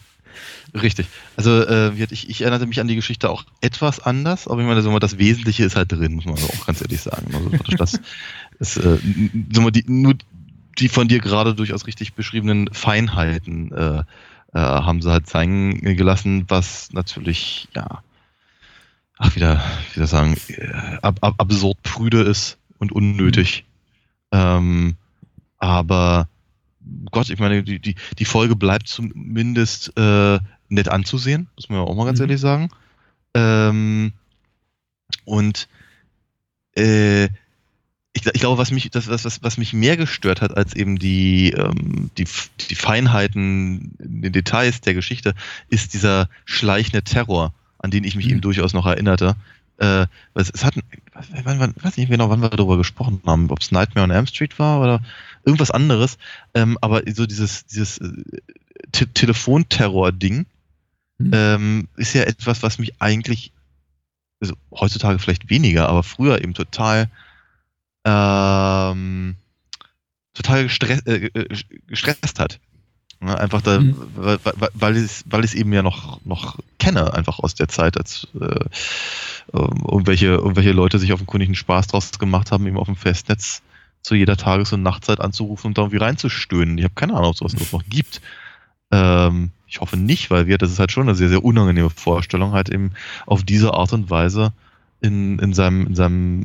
richtig. 0.77 1.07
Also 1.35 1.63
äh, 1.63 1.91
ich, 2.11 2.29
ich, 2.29 2.41
erinnerte 2.41 2.67
mich 2.67 2.79
an 2.79 2.87
die 2.87 2.95
Geschichte 2.95 3.29
auch 3.29 3.43
etwas 3.61 3.99
anders, 3.99 4.47
aber 4.47 4.61
ich 4.61 4.67
meine, 4.67 4.81
so, 4.81 4.97
das 4.99 5.17
Wesentliche 5.17 5.63
ist 5.63 5.75
halt 5.75 5.91
drin, 5.91 6.13
muss 6.13 6.25
man 6.25 6.35
auch 6.35 6.65
ganz 6.65 6.81
ehrlich 6.81 7.01
sagen. 7.01 7.33
Also 7.33 7.75
das 7.77 7.99
ist 8.59 8.77
äh, 8.77 8.97
so, 9.53 9.69
die, 9.69 9.85
nur 9.87 10.15
die 10.79 10.89
von 10.89 11.07
dir 11.07 11.19
gerade 11.19 11.55
durchaus 11.55 11.87
richtig 11.87 12.13
beschriebenen 12.13 12.71
Feinheiten 12.71 13.71
äh, 13.71 13.99
äh, 13.99 14.03
haben 14.53 15.01
sie 15.01 15.11
halt 15.11 15.27
zeigen 15.27 15.81
gelassen, 15.95 16.45
was 16.47 16.91
natürlich, 16.93 17.67
ja, 17.75 18.03
ach, 19.17 19.35
wieder, 19.35 19.61
wieder 19.93 20.07
sagen, 20.07 20.37
äh, 20.47 20.97
ab, 21.01 21.19
ab, 21.21 21.35
absurd 21.37 21.81
prüde 21.83 22.21
ist 22.21 22.57
und 22.77 22.91
unnötig. 22.91 23.65
Mhm. 24.31 24.39
Ähm, 24.39 24.95
aber 25.57 26.27
Gott, 27.11 27.29
ich 27.29 27.39
meine, 27.39 27.63
die, 27.63 27.79
die, 27.79 27.95
die 28.17 28.25
Folge 28.25 28.55
bleibt 28.55 28.87
zumindest 28.87 29.97
äh, 29.97 30.39
nett 30.69 30.89
anzusehen, 30.89 31.47
muss 31.55 31.69
man 31.69 31.79
ja 31.79 31.85
auch 31.85 31.95
mal 31.95 32.05
ganz 32.05 32.19
mhm. 32.19 32.25
ehrlich 32.25 32.41
sagen. 32.41 32.69
Ähm, 33.33 34.13
und 35.25 35.67
äh, 36.75 37.25
ich, 38.13 38.25
ich, 38.25 38.39
glaube, 38.39 38.57
was 38.57 38.71
mich, 38.71 38.89
das, 38.89 39.07
was, 39.07 39.43
was 39.43 39.57
mich 39.57 39.73
mehr 39.73 39.95
gestört 39.95 40.41
hat 40.41 40.55
als 40.57 40.75
eben 40.75 40.97
die, 40.97 41.51
ähm, 41.51 42.09
die, 42.17 42.25
die 42.69 42.75
Feinheiten 42.75 43.95
in 43.99 44.21
den 44.23 44.33
Details 44.33 44.81
der 44.81 44.95
Geschichte, 44.95 45.35
ist 45.69 45.93
dieser 45.93 46.29
schleichende 46.45 47.03
Terror 47.03 47.53
an 47.79 47.91
den 47.91 48.03
ich 48.03 48.15
mich 48.15 48.25
mhm. 48.25 48.31
eben 48.33 48.41
durchaus 48.41 48.73
noch 48.73 48.85
erinnerte. 48.85 49.35
Äh, 49.77 50.07
es, 50.33 50.49
es 50.49 50.65
hat, 50.65 50.73
wann, 51.43 51.59
wann, 51.59 51.73
weiß 51.79 51.97
nicht 51.97 52.09
genau, 52.09 52.29
wann 52.29 52.41
wir 52.41 52.49
darüber 52.49 52.77
gesprochen 52.77 53.21
haben, 53.25 53.49
ob 53.51 53.59
es 53.59 53.71
Nightmare 53.71 54.05
on 54.05 54.11
Elm 54.11 54.27
Street 54.27 54.57
war 54.57 54.81
oder 54.81 55.01
irgendwas 55.45 55.71
anderes. 55.71 56.17
Ähm, 56.53 56.77
aber 56.81 57.03
so 57.13 57.25
dieses, 57.25 57.65
dieses 57.65 57.99
äh, 57.99 58.11
Te 58.91 59.07
Telefonterror-Ding 59.07 60.45
mhm. 61.19 61.31
ähm, 61.33 61.87
ist 61.95 62.13
ja 62.13 62.23
etwas, 62.23 62.63
was 62.63 62.79
mich 62.79 62.93
eigentlich, 62.99 63.51
also 64.39 64.55
heutzutage 64.71 65.19
vielleicht 65.19 65.49
weniger, 65.49 65.89
aber 65.89 66.03
früher 66.03 66.41
eben 66.41 66.53
total 66.53 67.09
ähm, 68.05 69.35
total 70.33 70.63
gestresst, 70.63 71.07
äh, 71.07 71.25
äh 71.33 71.57
gestresst 71.87 72.39
hat. 72.39 72.59
Ne, 73.19 73.35
einfach 73.35 73.61
da, 73.61 73.79
mhm. 73.79 73.95
weil, 74.15 74.37
weil, 74.73 74.97
ich 74.97 75.03
es, 75.03 75.23
weil 75.27 75.43
eben 75.55 75.73
ja 75.73 75.81
noch, 75.81 76.23
noch 76.23 76.59
kenne, 76.77 77.15
einfach 77.15 77.39
aus 77.39 77.55
der 77.55 77.67
Zeit, 77.67 77.97
als 77.97 78.27
äh, 78.39 78.45
äh, 78.45 78.59
irgendwelche, 79.53 80.27
irgendwelche 80.27 80.71
Leute 80.71 80.99
sich 80.99 81.11
auf 81.11 81.19
dem 81.19 81.23
offenkundigen 81.23 81.55
Spaß 81.55 81.87
draus 81.87 82.11
gemacht 82.19 82.51
haben, 82.51 82.67
eben 82.67 82.77
auf 82.77 82.85
dem 82.85 82.95
Festnetz 82.95 83.63
zu 84.03 84.13
jeder 84.13 84.37
Tages- 84.37 84.71
und 84.71 84.83
Nachtzeit 84.83 85.19
anzurufen 85.19 85.67
und 85.67 85.77
da 85.77 85.83
irgendwie 85.83 85.97
reinzustöhnen. 85.97 86.77
Ich 86.77 86.83
habe 86.83 86.93
keine 86.93 87.13
Ahnung, 87.13 87.29
ob 87.29 87.33
es 87.33 87.39
sowas 87.39 87.71
noch 87.71 87.83
gibt. 87.89 88.21
Ähm, 88.91 89.49
ich 89.65 89.81
hoffe 89.81 89.97
nicht, 89.97 90.29
weil 90.29 90.45
wir, 90.45 90.59
das 90.59 90.71
ist 90.71 90.79
halt 90.79 90.91
schon 90.91 91.07
eine 91.07 91.15
sehr, 91.15 91.29
sehr 91.29 91.43
unangenehme 91.43 91.89
Vorstellung, 91.89 92.51
halt 92.51 92.69
eben 92.69 92.91
auf 93.25 93.43
diese 93.43 93.73
Art 93.73 93.93
und 93.93 94.11
Weise 94.11 94.53
in, 95.01 95.39
in 95.39 95.53
seinem, 95.53 95.87
in 95.87 95.95
seinem 95.95 96.43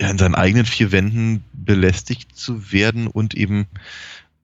ja, 0.00 0.08
in 0.08 0.16
seinen 0.16 0.34
eigenen 0.34 0.64
vier 0.64 0.92
Wänden 0.92 1.44
belästigt 1.52 2.34
zu 2.34 2.72
werden 2.72 3.06
und 3.06 3.34
eben 3.34 3.66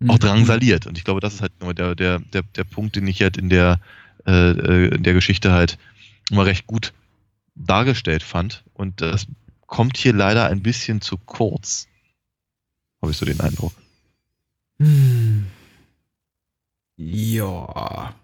auch 0.06 0.14
mhm. 0.14 0.18
drangsaliert. 0.18 0.86
Und 0.86 0.98
ich 0.98 1.04
glaube, 1.04 1.20
das 1.20 1.34
ist 1.34 1.42
halt 1.42 1.52
der, 1.60 1.94
der, 1.94 2.18
der, 2.18 2.42
der 2.42 2.64
Punkt, 2.64 2.96
den 2.96 3.06
ich 3.06 3.22
halt 3.22 3.36
in 3.36 3.48
der, 3.48 3.80
äh, 4.26 4.50
äh, 4.50 4.94
in 4.94 5.02
der 5.02 5.14
Geschichte 5.14 5.52
halt 5.52 5.78
immer 6.30 6.46
recht 6.46 6.66
gut 6.66 6.92
dargestellt 7.54 8.22
fand. 8.22 8.64
Und 8.74 9.00
das 9.00 9.26
kommt 9.66 9.96
hier 9.96 10.12
leider 10.12 10.46
ein 10.46 10.62
bisschen 10.62 11.00
zu 11.00 11.16
kurz. 11.16 11.88
Habe 13.00 13.12
ich 13.12 13.18
so 13.18 13.26
den 13.26 13.40
Eindruck. 13.40 13.72
Hm. 14.78 15.46
Ja 16.96 18.14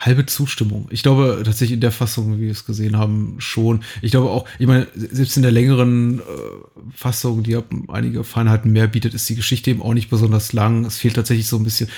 halbe 0.00 0.26
Zustimmung. 0.26 0.88
Ich 0.90 1.02
glaube 1.02 1.42
tatsächlich 1.44 1.74
in 1.74 1.80
der 1.80 1.92
Fassung, 1.92 2.38
wie 2.38 2.42
wir 2.42 2.50
es 2.50 2.64
gesehen 2.64 2.96
haben, 2.96 3.36
schon. 3.38 3.84
Ich 4.00 4.10
glaube 4.10 4.30
auch, 4.30 4.48
ich 4.58 4.66
meine, 4.66 4.88
selbst 4.94 5.36
in 5.36 5.42
der 5.42 5.52
längeren 5.52 6.20
äh, 6.20 6.22
Fassung, 6.94 7.42
die 7.42 7.58
einige 7.88 8.24
Feinheiten 8.24 8.72
mehr 8.72 8.86
bietet, 8.86 9.12
ist 9.12 9.28
die 9.28 9.36
Geschichte 9.36 9.70
eben 9.70 9.82
auch 9.82 9.94
nicht 9.94 10.08
besonders 10.08 10.52
lang. 10.54 10.86
Es 10.86 10.96
fehlt 10.96 11.16
tatsächlich 11.16 11.46
so 11.46 11.58
ein 11.58 11.64
bisschen 11.64 11.90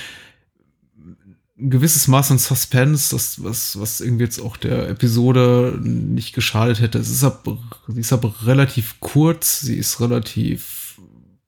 ein 1.62 1.70
gewisses 1.70 2.08
Maß 2.08 2.32
an 2.32 2.38
Suspense, 2.38 3.14
das, 3.14 3.42
was, 3.44 3.78
was 3.78 4.00
irgendwie 4.00 4.24
jetzt 4.24 4.40
auch 4.40 4.56
der 4.56 4.88
Episode 4.88 5.78
nicht 5.80 6.34
geschadet 6.34 6.80
hätte. 6.80 6.98
Es 6.98 7.08
ist 7.08 7.22
aber, 7.22 7.58
sie 7.86 8.00
ist 8.00 8.12
aber 8.12 8.34
relativ 8.44 8.96
kurz, 8.98 9.60
sie 9.60 9.76
ist 9.76 10.00
relativ 10.00 10.81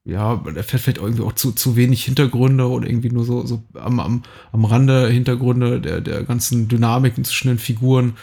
ja, 0.04 0.36
da 0.36 0.62
fährt 0.62 0.82
vielleicht 0.82 0.98
irgendwie 0.98 1.22
auch 1.22 1.32
zu, 1.32 1.52
zu 1.52 1.76
wenig 1.76 2.04
Hintergründe 2.04 2.68
oder 2.68 2.86
irgendwie 2.86 3.10
nur 3.10 3.24
so, 3.24 3.46
so 3.46 3.62
am, 3.74 4.00
am, 4.00 4.22
am 4.52 4.64
Rande 4.66 5.08
Hintergründe 5.08 5.80
der, 5.80 6.02
der 6.02 6.24
ganzen 6.24 6.68
Dynamiken 6.68 7.24
zwischen 7.24 7.48
den 7.48 7.58
Figuren. 7.58 8.14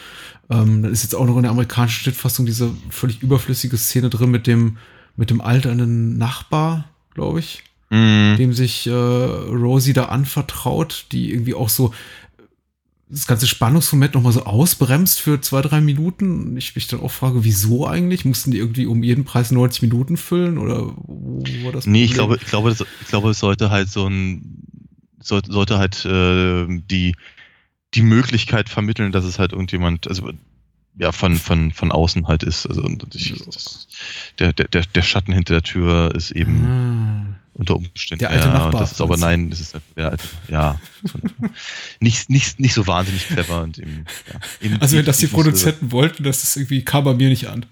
Ähm, 0.52 0.84
dann 0.84 0.92
ist 0.92 1.04
jetzt 1.04 1.16
auch 1.16 1.26
noch 1.26 1.38
in 1.38 1.44
der 1.44 1.52
amerikanischen 1.52 2.04
Schnittfassung 2.04 2.46
diese 2.46 2.72
völlig 2.90 3.24
überflüssige 3.24 3.78
Szene 3.78 4.12
drin 4.12 4.30
mit 4.30 4.46
dem, 4.46 4.78
mit 5.16 5.32
dem 5.32 5.42
alternden 5.42 6.20
Nachbar, 6.20 6.86
glaube 7.16 7.40
ich, 7.40 7.64
mm. 7.90 8.36
dem 8.38 8.54
sich 8.54 8.86
äh, 8.86 8.92
Rosie 8.92 9.94
da 9.94 10.06
anvertraut, 10.06 11.08
die 11.12 11.32
irgendwie 11.32 11.56
auch 11.56 11.70
so 11.70 11.94
das 13.12 13.28
ganze 13.28 13.46
Spannungsmoment 13.46 14.14
nochmal 14.14 14.32
so 14.32 14.46
ausbremst 14.46 15.20
für 15.20 15.42
zwei, 15.42 15.62
drei 15.62 15.82
Minuten. 15.82 16.48
Und 16.48 16.58
ich 16.58 16.76
mich 16.76 16.88
dann 16.88 17.02
auch 17.02 17.12
frage, 17.12 17.44
wieso 17.44 17.86
eigentlich? 17.86 18.24
Mussten 18.24 18.52
die 18.52 18.58
irgendwie 18.58 18.86
um 18.86 19.04
jeden 19.04 19.26
Preis 19.26 19.52
90 19.52 19.82
Minuten 19.82 20.16
füllen? 20.16 20.58
Oder 20.58 20.94
wo 20.96 21.44
war 21.66 21.74
das? 21.74 21.86
Nee, 21.86 22.06
ich 22.06 22.14
glaube, 22.14 22.38
ich 22.38 22.48
glaube, 22.48 22.70
das, 22.70 22.86
ich 23.02 23.08
glaube, 23.08 23.32
es 23.32 23.40
sollte 23.40 23.70
halt 23.70 23.90
so 23.90 24.08
ein, 24.08 24.64
sollte, 25.20 25.52
sollte 25.52 25.78
halt 25.78 26.06
äh, 26.06 26.66
die, 26.70 27.16
die 27.94 28.02
Möglichkeit 28.02 28.70
vermitteln, 28.70 29.12
dass 29.12 29.26
es 29.26 29.40
halt 29.40 29.52
irgendjemand, 29.52 30.08
also 30.08 30.32
ja, 30.98 31.12
von, 31.12 31.36
von, 31.36 31.72
von 31.72 31.92
außen 31.92 32.30
halt 32.30 32.44
ist. 32.44 32.66
Also 32.66 32.90
ich, 33.14 33.44
das, 33.46 33.88
der, 34.40 34.54
der, 34.54 34.68
der 34.68 35.02
Schatten 35.02 35.34
hinter 35.34 35.56
der 35.56 35.64
Tür 35.64 36.16
ist 36.16 36.32
eben 36.32 36.66
ah. 36.66 37.41
Unter 37.54 37.76
Umständen. 37.76 38.20
Der 38.20 38.30
alte 38.30 38.48
ja, 38.48 38.54
Nachbar. 38.54 38.82
Das 38.82 38.94
ist 38.94 39.02
aber 39.02 39.18
nein, 39.18 39.50
das 39.50 39.60
ist 39.60 39.76
der 39.96 40.12
alte, 40.12 40.24
ja. 40.48 40.80
nicht, 42.00 42.30
nicht, 42.30 42.60
nicht 42.60 42.74
so 42.74 42.88
wahnsinnig 42.88 43.28
clever 43.28 43.62
und 43.62 43.78
eben, 43.78 44.06
ja, 44.32 44.40
eben 44.62 44.82
Also 44.82 44.98
wenn 44.98 45.06
das 45.06 45.18
die 45.18 45.28
Produzenten 45.28 45.86
musste, 45.86 45.92
wollten, 45.92 46.24
das 46.24 46.44
ist 46.44 46.56
irgendwie 46.56 46.84
kam 46.84 47.04
bei 47.04 47.14
mir 47.14 47.30
nicht 47.30 47.48
an. 47.48 47.66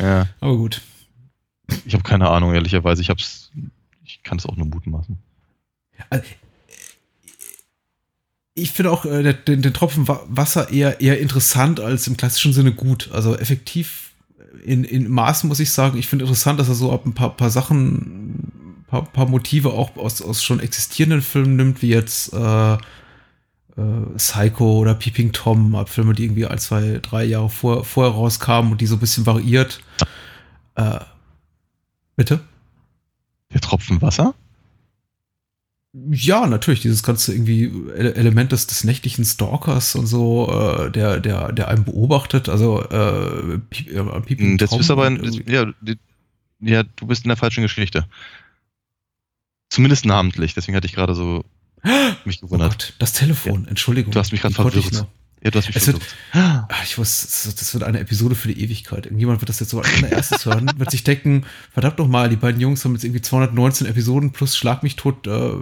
Ja. 0.00 0.28
Aber 0.40 0.56
gut. 0.56 0.80
Ich 1.84 1.94
habe 1.94 2.02
keine 2.02 2.28
Ahnung, 2.28 2.54
ehrlicherweise. 2.54 3.02
Ich 3.02 3.10
hab's, 3.10 3.50
ich 4.04 4.22
kann 4.22 4.38
es 4.38 4.46
auch 4.46 4.56
nur 4.56 4.66
mutmaßen. 4.66 5.16
Also, 6.10 6.24
ich 8.54 8.70
finde 8.72 8.90
auch 8.90 9.04
äh, 9.04 9.34
den, 9.34 9.62
den, 9.62 9.72
Tropfen 9.72 10.06
Wasser 10.06 10.70
eher, 10.70 11.00
eher 11.00 11.18
interessant 11.20 11.80
als 11.80 12.06
im 12.06 12.16
klassischen 12.16 12.52
Sinne 12.52 12.72
gut. 12.72 13.10
Also 13.12 13.36
effektiv 13.36 14.12
in, 14.64 14.84
in 14.84 15.08
Maßen 15.10 15.48
muss 15.48 15.60
ich 15.60 15.70
sagen, 15.70 15.98
ich 15.98 16.06
finde 16.06 16.24
interessant, 16.24 16.60
dass 16.60 16.68
er 16.68 16.74
so 16.74 16.92
ab 16.92 17.06
ein 17.06 17.14
paar, 17.14 17.36
paar 17.36 17.50
Sachen, 17.50 18.52
paar, 18.92 19.04
paar 19.06 19.26
Motive 19.28 19.72
auch 19.72 19.96
aus, 19.96 20.20
aus 20.20 20.42
schon 20.42 20.60
existierenden 20.60 21.22
Filmen 21.22 21.56
nimmt, 21.56 21.82
wie 21.82 21.88
jetzt 21.88 22.32
äh, 22.34 22.74
äh, 22.74 22.78
Psycho 24.16 24.78
oder 24.78 24.94
Peeping 24.94 25.32
Tom, 25.32 25.74
ab 25.74 25.88
Filme, 25.88 26.12
die 26.12 26.24
irgendwie 26.24 26.46
ein, 26.46 26.58
zwei, 26.58 27.00
drei 27.00 27.24
Jahre 27.24 27.48
vor, 27.48 27.84
vorher 27.84 28.12
rauskamen 28.12 28.72
und 28.72 28.80
die 28.80 28.86
so 28.86 28.96
ein 28.96 29.00
bisschen 29.00 29.24
variiert. 29.24 29.80
Äh, 30.74 31.00
bitte? 32.16 32.40
Der 33.52 33.62
Tropfen 33.62 34.00
Wasser? 34.02 34.34
Ja, 36.10 36.46
natürlich, 36.46 36.80
dieses 36.80 37.02
ganze 37.02 37.34
irgendwie 37.34 37.64
Element 37.94 38.52
des, 38.52 38.66
des 38.66 38.84
nächtlichen 38.84 39.24
Stalkers 39.24 39.94
und 39.94 40.06
so, 40.06 40.50
äh, 40.50 40.90
der, 40.90 41.20
der, 41.20 41.52
der 41.52 41.68
einen 41.68 41.84
beobachtet, 41.84 42.48
also 42.48 42.82
äh, 42.90 43.54
äh, 43.54 44.36
hm, 44.36 44.56
Das 44.58 44.72
ist 44.72 44.90
aber 44.90 45.04
ein, 45.04 45.22
ja, 45.46 45.66
ja, 46.60 46.82
du 46.82 47.06
bist 47.06 47.24
in 47.24 47.28
der 47.28 47.36
falschen 47.36 47.62
Geschichte. 47.62 48.06
Zumindest 49.72 50.04
namentlich, 50.04 50.52
deswegen 50.52 50.76
hatte 50.76 50.86
ich 50.86 50.92
gerade 50.92 51.14
so 51.14 51.46
mich 52.26 52.42
gewundert. 52.42 52.68
Oh 52.68 52.72
Gott, 52.72 52.94
das 52.98 53.14
Telefon, 53.14 53.62
ja. 53.62 53.70
Entschuldigung. 53.70 54.12
Du 54.12 54.18
hast 54.18 54.30
mich 54.30 54.42
gerade 54.42 54.54
verwirrt. 54.54 55.06
Ja, 55.42 55.50
du 55.50 55.58
hast 55.58 55.66
mich 55.66 55.78
verwirrt. 55.78 56.02
Wird, 56.02 56.14
ah, 56.44 56.68
ich 56.84 56.98
wusste, 56.98 57.54
das 57.58 57.72
wird 57.72 57.82
eine 57.82 57.98
Episode 57.98 58.34
für 58.34 58.48
die 58.48 58.62
Ewigkeit. 58.62 59.06
Irgendjemand 59.06 59.40
wird 59.40 59.48
das 59.48 59.60
jetzt 59.60 59.70
so 59.70 59.78
als 59.78 59.90
allererstes 59.94 60.44
hören, 60.44 60.70
wird 60.76 60.90
sich 60.90 61.04
denken, 61.04 61.46
verdammt 61.72 61.96
nochmal, 61.96 62.28
die 62.28 62.36
beiden 62.36 62.60
Jungs 62.60 62.84
haben 62.84 62.92
jetzt 62.92 63.04
irgendwie 63.04 63.22
219 63.22 63.86
Episoden 63.86 64.32
plus 64.32 64.58
Schlag 64.58 64.82
mich 64.82 64.96
tot 64.96 65.26
äh, 65.26 65.54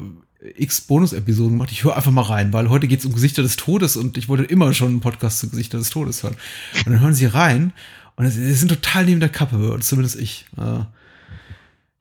x 0.57 0.81
Bonus-Episoden 0.81 1.53
gemacht. 1.53 1.71
Ich 1.71 1.85
höre 1.85 1.97
einfach 1.97 2.11
mal 2.11 2.23
rein, 2.23 2.53
weil 2.53 2.69
heute 2.69 2.89
geht 2.89 2.99
es 2.99 3.07
um 3.07 3.13
Gesichter 3.13 3.43
des 3.45 3.55
Todes 3.55 3.97
und 3.97 4.19
ich 4.19 4.29
wollte 4.29 4.43
immer 4.43 4.75
schon 4.75 4.89
einen 4.89 5.01
Podcast 5.01 5.39
zu 5.39 5.51
Gesichter 5.51 5.79
des 5.79 5.91
Todes 5.91 6.25
hören. 6.25 6.35
Und 6.79 6.95
dann 6.95 7.01
hören 7.01 7.15
sie 7.15 7.27
rein 7.27 7.73
und 8.17 8.29
sie 8.29 8.55
sind 8.55 8.71
total 8.71 9.05
neben 9.05 9.21
der 9.21 9.29
Kappe, 9.29 9.79
zumindest 9.81 10.19
ich. 10.19 10.47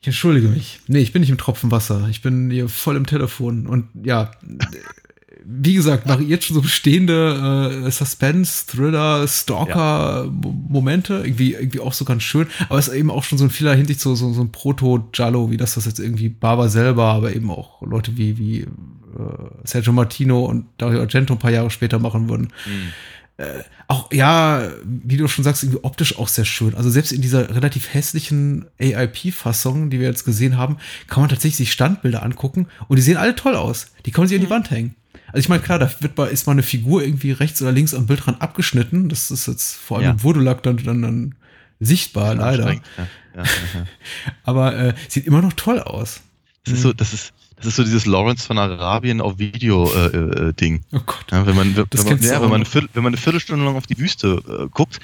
Ich 0.02 0.08
entschuldige 0.08 0.48
mich. 0.48 0.80
Nee, 0.88 1.00
ich 1.00 1.12
bin 1.12 1.20
nicht 1.22 1.30
im 1.30 1.38
Tropfen 1.38 1.72
Wasser. 1.72 2.08
Ich 2.10 2.22
bin 2.22 2.50
hier 2.50 2.70
voll 2.70 2.96
im 2.96 3.06
Telefon. 3.06 3.68
Und 3.68 3.90
ja, 4.02 4.32
wie 5.44 5.74
gesagt, 5.74 6.08
variiert 6.08 6.44
schon 6.44 6.56
so 6.56 6.62
bestehende 6.62 7.84
äh, 7.86 7.92
Suspense, 7.92 8.66
Thriller, 8.68 9.28
Stalker-Momente. 9.28 11.14
Ja. 11.16 11.24
Irgendwie, 11.26 11.54
irgendwie 11.54 11.80
auch 11.82 11.94
so 11.94 12.06
ganz 12.06 12.24
schön. 12.24 12.48
Aber 12.70 12.80
es 12.80 12.88
ist 12.88 12.94
eben 12.94 13.12
auch 13.12 13.24
schon 13.24 13.38
so 13.38 13.44
in 13.44 13.50
vieler 13.50 13.76
Hinsicht 13.76 14.00
so, 14.00 14.16
so, 14.16 14.32
so 14.32 14.42
ein 14.42 14.52
Proto-Jallo, 14.52 15.52
wie 15.52 15.58
das 15.58 15.76
das 15.76 15.86
jetzt 15.86 16.00
irgendwie 16.00 16.30
Barber 16.30 16.70
selber, 16.70 17.06
aber 17.06 17.36
eben 17.36 17.52
auch 17.52 17.82
Leute 17.82 18.16
wie, 18.16 18.38
wie 18.38 18.60
äh, 18.62 18.68
Sergio 19.66 19.92
Martino 19.92 20.46
und 20.46 20.66
Dario 20.78 21.02
Argento 21.02 21.34
ein 21.34 21.40
paar 21.40 21.52
Jahre 21.52 21.72
später 21.72 22.00
machen 22.00 22.30
würden. 22.30 22.54
Mhm. 22.66 22.94
Äh, 23.39 23.63
auch, 23.88 24.12
ja, 24.12 24.69
wie 24.84 25.15
du 25.15 25.30
schon 25.30 25.45
sagst, 25.45 25.63
irgendwie 25.63 25.82
optisch 25.84 26.19
auch 26.19 26.28
sehr 26.28 26.43
schön. 26.43 26.75
Also 26.75 26.89
selbst 26.89 27.13
in 27.13 27.21
dieser 27.21 27.56
relativ 27.56 27.93
hässlichen 27.93 28.65
AIP-Fassung, 28.78 29.89
die 29.89 30.02
wir 30.02 30.08
jetzt 30.08 30.25
gesehen 30.25 30.58
haben, 30.58 30.78
kann 31.08 31.21
man 31.21 31.30
tatsächlich 31.30 31.56
sich 31.56 31.71
Standbilder 31.71 32.21
angucken 32.21 32.67
und 32.89 32.97
die 32.97 33.02
sehen 33.02 33.15
alle 33.15 33.36
toll 33.36 33.56
aus. 33.56 33.93
Die 34.06 34.12
kann 34.12 34.23
man 34.23 34.28
sich 34.28 34.38
mhm. 34.38 34.43
an 34.43 34.47
die. 34.47 34.52
Wand 34.52 34.71
hängen. 34.71 34.95
Also 35.28 35.39
ich 35.39 35.47
meine, 35.47 35.62
klar, 35.62 35.80
da 35.80 35.89
wird 36.02 36.17
mal, 36.17 36.25
ist 36.25 36.47
mal 36.47 36.52
eine 36.52 36.63
Figur 36.63 37.02
irgendwie 37.02 37.32
rechts 37.32 37.62
oder 37.62 37.71
links 37.71 37.93
am 37.93 38.08
Bildrand 38.08 38.41
abgeschnitten. 38.41 39.08
Das 39.08 39.32
ist 39.32 39.47
jetzt 39.47 39.75
vor 39.75 39.97
allem 39.97 40.06
ja. 40.06 40.12
im 40.12 40.19
Vodolack 40.19 40.62
dann, 40.63 40.75
dann, 40.75 41.02
dann 41.02 41.36
sichtbar, 41.80 42.36
leider. 42.36 42.73
Ja, 42.73 42.82
ja, 43.38 43.43
Aber 44.43 44.75
äh, 44.75 44.93
sieht 45.08 45.28
immer 45.28 45.41
noch 45.41 45.54
toll 45.54 45.80
aus. 45.80 46.19
Das 46.65 46.73
ist 46.73 46.82
so, 46.82 46.91
das 46.91 47.13
ist, 47.13 47.32
das 47.60 47.67
ist 47.67 47.76
so 47.76 47.84
dieses 47.84 48.06
Lawrence 48.06 48.45
von 48.45 48.58
Arabien 48.58 49.22
auf 49.22 49.38
Video-Ding. 49.38 50.76
Äh, 50.76 50.78
äh, 50.78 50.98
oh 50.98 51.02
Gott. 51.06 51.26
Ja, 51.32 51.45
wenn, 51.45 51.56
man, 51.56 51.76
wenn, 51.76 52.06
man, 52.06 52.22
ja, 52.22 52.41
wenn, 52.41 52.50
man 52.50 52.65
Viertel, 52.65 52.89
wenn 52.93 53.04
man 53.04 53.13
eine 53.13 53.22
Viertelstunde 53.22 53.65
lang 53.65 53.76
auf 53.76 53.88
die 53.88 53.98
Wüste 53.98 54.41
äh, 54.48 54.69
guckt 54.69 55.00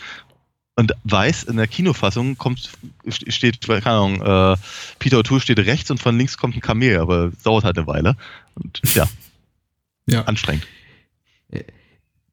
und 0.76 0.94
weiß, 1.04 1.44
in 1.44 1.58
der 1.58 1.68
Kinofassung 1.68 2.38
kommt, 2.38 2.70
steht, 3.08 3.62
keine 3.68 3.86
Ahnung, 3.86 4.22
äh, 4.22 4.58
Peter 5.00 5.18
O'Toole 5.18 5.41
steht 5.41 5.60
rechts 5.60 5.91
und 5.91 6.02
von 6.02 6.18
links 6.18 6.38
kommt 6.38 6.56
ein 6.56 6.62
Kamel, 6.62 7.00
aber 7.00 7.32
dauert 7.44 7.65
halt 7.65 7.78
eine 7.78 7.88
Weile. 7.88 8.15
Und 8.56 8.82
ja. 8.94 9.08
Ja. 10.08 10.22
Anstrengend. 10.26 10.68
Äh, 11.50 11.63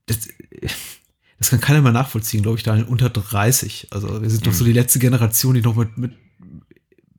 das, 0.06 0.28
das 1.38 1.50
kann 1.50 1.60
keiner 1.60 1.80
mehr 1.80 1.92
nachvollziehen, 1.92 2.42
glaube 2.42 2.58
ich, 2.58 2.64
da 2.64 2.74
unter 2.74 3.10
30. 3.10 3.88
Also 3.90 4.20
wir 4.20 4.30
sind 4.30 4.46
doch 4.46 4.52
so 4.52 4.64
mhm. 4.64 4.68
die 4.68 4.74
letzte 4.74 4.98
Generation, 4.98 5.54
die 5.54 5.62
noch 5.62 5.74
mit, 5.74 5.96
mit, 5.96 6.12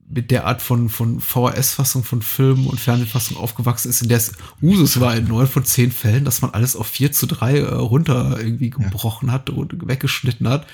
mit 0.09 0.31
der 0.31 0.45
Art 0.45 0.61
von, 0.61 0.89
von 0.89 1.19
VHS-Fassung 1.19 2.03
von 2.03 2.21
Filmen 2.21 2.67
und 2.67 2.79
Fernsehfassung 2.79 3.37
aufgewachsen 3.37 3.89
ist, 3.89 4.01
in 4.01 4.09
der 4.09 4.17
es 4.17 4.33
Usus 4.61 4.99
war 4.99 5.15
in 5.15 5.27
neun 5.27 5.47
von 5.47 5.65
zehn 5.65 5.91
Fällen, 5.91 6.25
dass 6.25 6.41
man 6.41 6.51
alles 6.51 6.75
auf 6.75 6.87
4 6.87 7.11
zu 7.11 7.25
3 7.25 7.57
äh, 7.57 7.73
runter 7.73 8.37
irgendwie 8.39 8.69
gebrochen 8.69 9.27
ja. 9.27 9.33
hat 9.33 9.49
und 9.49 9.87
weggeschnitten 9.87 10.47
hat. 10.47 10.67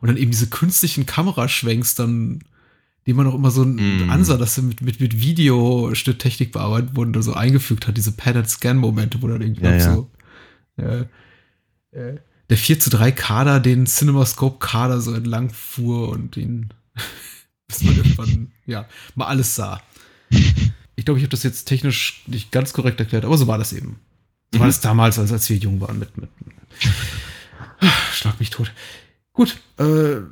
Und 0.00 0.08
dann 0.08 0.16
eben 0.16 0.30
diese 0.30 0.48
künstlichen 0.48 1.06
Kameraschwenks 1.06 1.94
dann 1.94 2.40
die 3.06 3.12
man 3.12 3.26
auch 3.26 3.34
immer 3.34 3.50
so 3.50 3.64
mm. 3.64 4.08
ansah, 4.08 4.38
dass 4.38 4.54
sie 4.54 4.62
mit, 4.62 4.80
mit, 4.80 5.00
mit 5.00 5.20
Videoschnitttechnik 5.20 6.52
bearbeitet 6.52 6.96
wurden 6.96 7.10
oder 7.10 7.22
so 7.22 7.34
eingefügt 7.34 7.86
hat, 7.86 7.96
diese 7.96 8.12
Pan-and-Scan-Momente, 8.12 9.20
wo 9.20 9.28
dann 9.28 9.42
irgendwie 9.42 9.64
ja, 9.64 9.76
ja. 9.76 9.94
so 9.94 10.10
äh, 10.78 11.04
äh, 11.90 12.18
der 12.48 12.56
4 12.56 12.80
zu 12.80 12.90
3 12.90 13.12
Kader 13.12 13.60
den 13.60 13.86
CinemaScope-Kader 13.86 15.00
so 15.00 15.12
entlang 15.12 15.50
fuhr 15.50 16.08
und 16.10 16.36
ihn 16.36 16.70
bis 17.66 17.82
man 17.82 17.96
irgendwann, 17.96 18.52
ja, 18.66 18.86
mal 19.14 19.26
alles 19.26 19.54
sah. 19.54 19.80
Ich 20.96 21.04
glaube, 21.04 21.18
ich 21.18 21.24
habe 21.24 21.30
das 21.30 21.42
jetzt 21.42 21.64
technisch 21.64 22.22
nicht 22.26 22.52
ganz 22.52 22.72
korrekt 22.72 23.00
erklärt, 23.00 23.24
aber 23.24 23.36
so 23.36 23.46
war 23.46 23.58
das 23.58 23.72
eben. 23.72 23.98
So 24.52 24.58
mhm. 24.58 24.60
war 24.60 24.66
das 24.68 24.80
damals, 24.80 25.18
als, 25.18 25.32
als 25.32 25.48
wir 25.50 25.56
jung 25.56 25.80
waren 25.80 25.98
mit, 25.98 26.16
mit, 26.16 26.30
mit 26.46 26.54
Schlag 28.12 28.38
mich 28.40 28.50
tot. 28.50 28.72
Gut, 29.32 29.56
äh, 29.78 29.82
wollen 29.82 30.28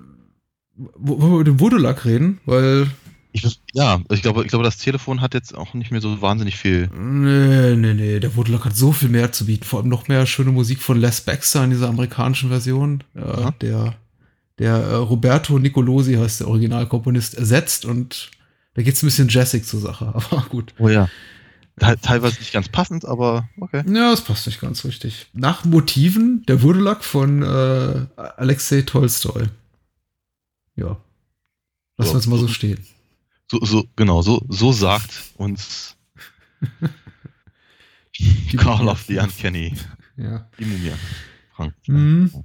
wir 1.06 1.26
über 1.26 1.44
den 1.44 1.58
Vodolack 1.58 2.04
reden? 2.04 2.40
Weil. 2.46 2.88
Ich, 3.34 3.60
ja, 3.72 4.00
ich 4.10 4.20
glaube, 4.20 4.42
ich 4.42 4.48
glaube, 4.48 4.64
das 4.64 4.76
Telefon 4.76 5.22
hat 5.22 5.32
jetzt 5.32 5.54
auch 5.54 5.72
nicht 5.72 5.90
mehr 5.90 6.02
so 6.02 6.20
wahnsinnig 6.20 6.58
viel. 6.58 6.88
Nee, 6.88 7.76
nee, 7.76 7.94
nee. 7.94 8.20
Der 8.20 8.32
Vodolack 8.32 8.66
hat 8.66 8.76
so 8.76 8.92
viel 8.92 9.08
mehr 9.08 9.32
zu 9.32 9.46
bieten. 9.46 9.64
Vor 9.64 9.80
allem 9.80 9.88
noch 9.88 10.06
mehr 10.06 10.26
schöne 10.26 10.52
Musik 10.52 10.82
von 10.82 11.00
Les 11.00 11.22
Baxter 11.22 11.64
in 11.64 11.70
dieser 11.70 11.88
amerikanischen 11.88 12.50
Version. 12.50 13.02
Ja, 13.14 13.52
der 13.52 13.94
der 14.58 14.74
äh, 14.74 14.94
Roberto 14.94 15.58
Nicolosi 15.58 16.14
heißt 16.14 16.40
der 16.40 16.48
Originalkomponist 16.48 17.34
ersetzt 17.34 17.84
und 17.84 18.30
da 18.74 18.82
geht 18.82 18.94
es 18.94 19.02
ein 19.02 19.06
bisschen 19.06 19.28
jazzig 19.28 19.64
zur 19.64 19.80
Sache. 19.80 20.06
Aber 20.14 20.46
gut. 20.48 20.74
Oh 20.78 20.88
ja. 20.88 21.08
Teilweise 21.78 22.38
nicht 22.38 22.52
ganz 22.52 22.68
passend, 22.68 23.06
aber 23.06 23.48
okay. 23.58 23.82
Ja, 23.90 24.12
es 24.12 24.20
passt 24.20 24.46
nicht 24.46 24.60
ganz 24.60 24.84
richtig. 24.84 25.26
Nach 25.32 25.64
Motiven 25.64 26.44
der 26.46 26.58
Vodolack 26.58 27.02
von 27.02 27.42
äh, 27.42 28.06
Alexei 28.16 28.82
Tolstoi. 28.82 29.48
Ja. 30.76 30.98
Lass 31.96 32.10
so, 32.10 32.14
uns 32.14 32.26
mal 32.26 32.38
so 32.38 32.46
stehen. 32.46 32.78
So, 33.50 33.64
so, 33.64 33.84
genau, 33.96 34.20
so, 34.20 34.44
so 34.48 34.70
sagt 34.70 35.22
uns 35.36 35.96
Call 38.56 38.88
of 38.88 39.02
the 39.08 39.18
Uncanny. 39.18 39.74
Ja. 40.18 40.46
Die 40.58 40.66
Mumie. 40.66 40.92
Frank. 41.56 41.74
Mhm. 41.86 42.44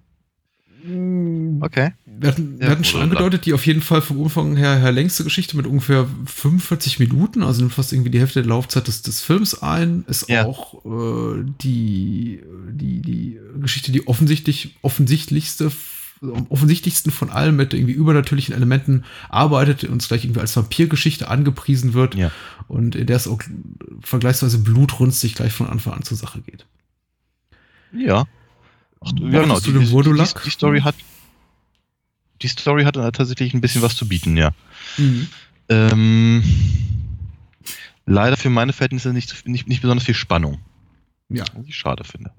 Okay. 1.62 1.92
Wir 2.06 2.30
hatten, 2.30 2.60
wir 2.60 2.70
hatten 2.70 2.84
schon 2.84 3.02
angedeutet, 3.02 3.46
die 3.46 3.54
auf 3.54 3.66
jeden 3.66 3.82
Fall 3.82 4.02
vom 4.02 4.20
Umfang 4.20 4.56
her, 4.56 4.78
her 4.78 4.92
längste 4.92 5.24
Geschichte 5.24 5.56
mit 5.58 5.68
ungefähr 5.68 6.08
45 6.26 7.00
Minuten, 7.00 7.44
also 7.44 7.62
nimmt 7.62 7.74
fast 7.74 7.94
irgendwie 7.94 8.10
die 8.10 8.20
Hälfte 8.20 8.42
der 8.42 8.50
Laufzeit 8.50 8.88
des, 8.88 9.02
des 9.02 9.22
Films 9.22 9.62
ein, 9.62 10.06
ist 10.08 10.30
ja. 10.30 10.46
auch 10.46 10.86
äh, 10.86 11.44
die, 11.62 12.42
die, 12.72 13.02
die 13.02 13.40
Geschichte, 13.60 13.92
die 13.92 14.08
offensichtlich 14.08 14.78
offensichtlichste 14.82 15.72
am 16.22 16.48
offensichtlichsten 16.50 17.12
von 17.12 17.30
allem 17.30 17.58
mit 17.58 17.76
irgendwie 17.76 17.94
übernatürlichen 17.94 18.56
Elementen 18.56 19.04
arbeitet, 19.30 19.84
uns 19.84 20.08
gleich 20.08 20.24
irgendwie 20.24 20.40
als 20.40 20.56
Vampirgeschichte 20.56 21.28
angepriesen 21.28 21.94
wird 21.94 22.16
ja. 22.16 22.32
und 22.68 22.96
in 22.96 23.06
der 23.06 23.18
es 23.18 23.28
auch 23.28 23.40
vergleichsweise 24.02 24.58
blutrünstig 24.58 25.36
gleich 25.36 25.54
von 25.54 25.68
Anfang 25.68 25.94
an 25.94 26.02
zur 26.02 26.18
Sache 26.18 26.42
geht. 26.42 26.66
Ja. 27.94 28.26
Ach, 29.02 29.12
ja, 29.20 29.42
genau. 29.42 29.60
Die, 29.60 29.72
die, 29.72 29.80
die, 29.80 30.50
Story 30.50 30.82
hat 30.82 30.96
die 32.42 32.48
Story 32.48 32.84
hat 32.84 32.96
tatsächlich 32.96 33.54
ein 33.54 33.62
bisschen 33.62 33.82
was 33.82 33.96
zu 33.96 34.08
bieten, 34.08 34.38
ja. 34.38 34.52
Mhm. 34.98 35.28
Ähm, 35.70 36.44
leider 38.06 38.38
für 38.38 38.50
meine 38.50 38.74
Verhältnisse 38.74 39.14
nicht, 39.14 39.48
nicht, 39.48 39.68
nicht 39.68 39.82
besonders 39.82 40.06
viel 40.06 40.16
Spannung. 40.16 40.60
Ja. 41.30 41.44
Was 41.56 41.68
ich 41.68 41.76
schade 41.76 42.04
finde. 42.04 42.32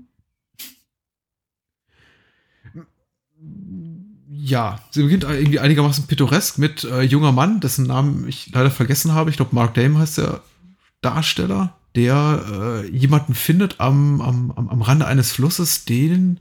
ja, 4.31 4.81
sie 4.91 5.03
beginnt 5.03 5.25
irgendwie 5.25 5.59
einigermaßen 5.59 6.07
pittoresk 6.07 6.59
mit 6.59 6.85
äh, 6.85 7.03
junger 7.03 7.33
Mann, 7.33 7.61
dessen 7.61 7.87
Namen 7.87 8.29
ich 8.29 8.51
leider 8.53 8.71
vergessen 8.71 9.13
habe. 9.13 9.31
Ich 9.31 9.37
glaube, 9.37 9.55
Mark 9.55 9.75
Dame 9.75 9.99
heißt 9.99 10.19
der 10.19 10.43
Darsteller, 11.01 11.78
der 11.99 12.85
äh, 12.87 12.97
jemanden 12.97 13.35
findet 13.35 13.81
am, 13.81 14.21
am, 14.21 14.53
am 14.53 14.83
Rande 14.83 15.07
eines 15.07 15.33
Flusses, 15.33 15.85
den 15.85 16.39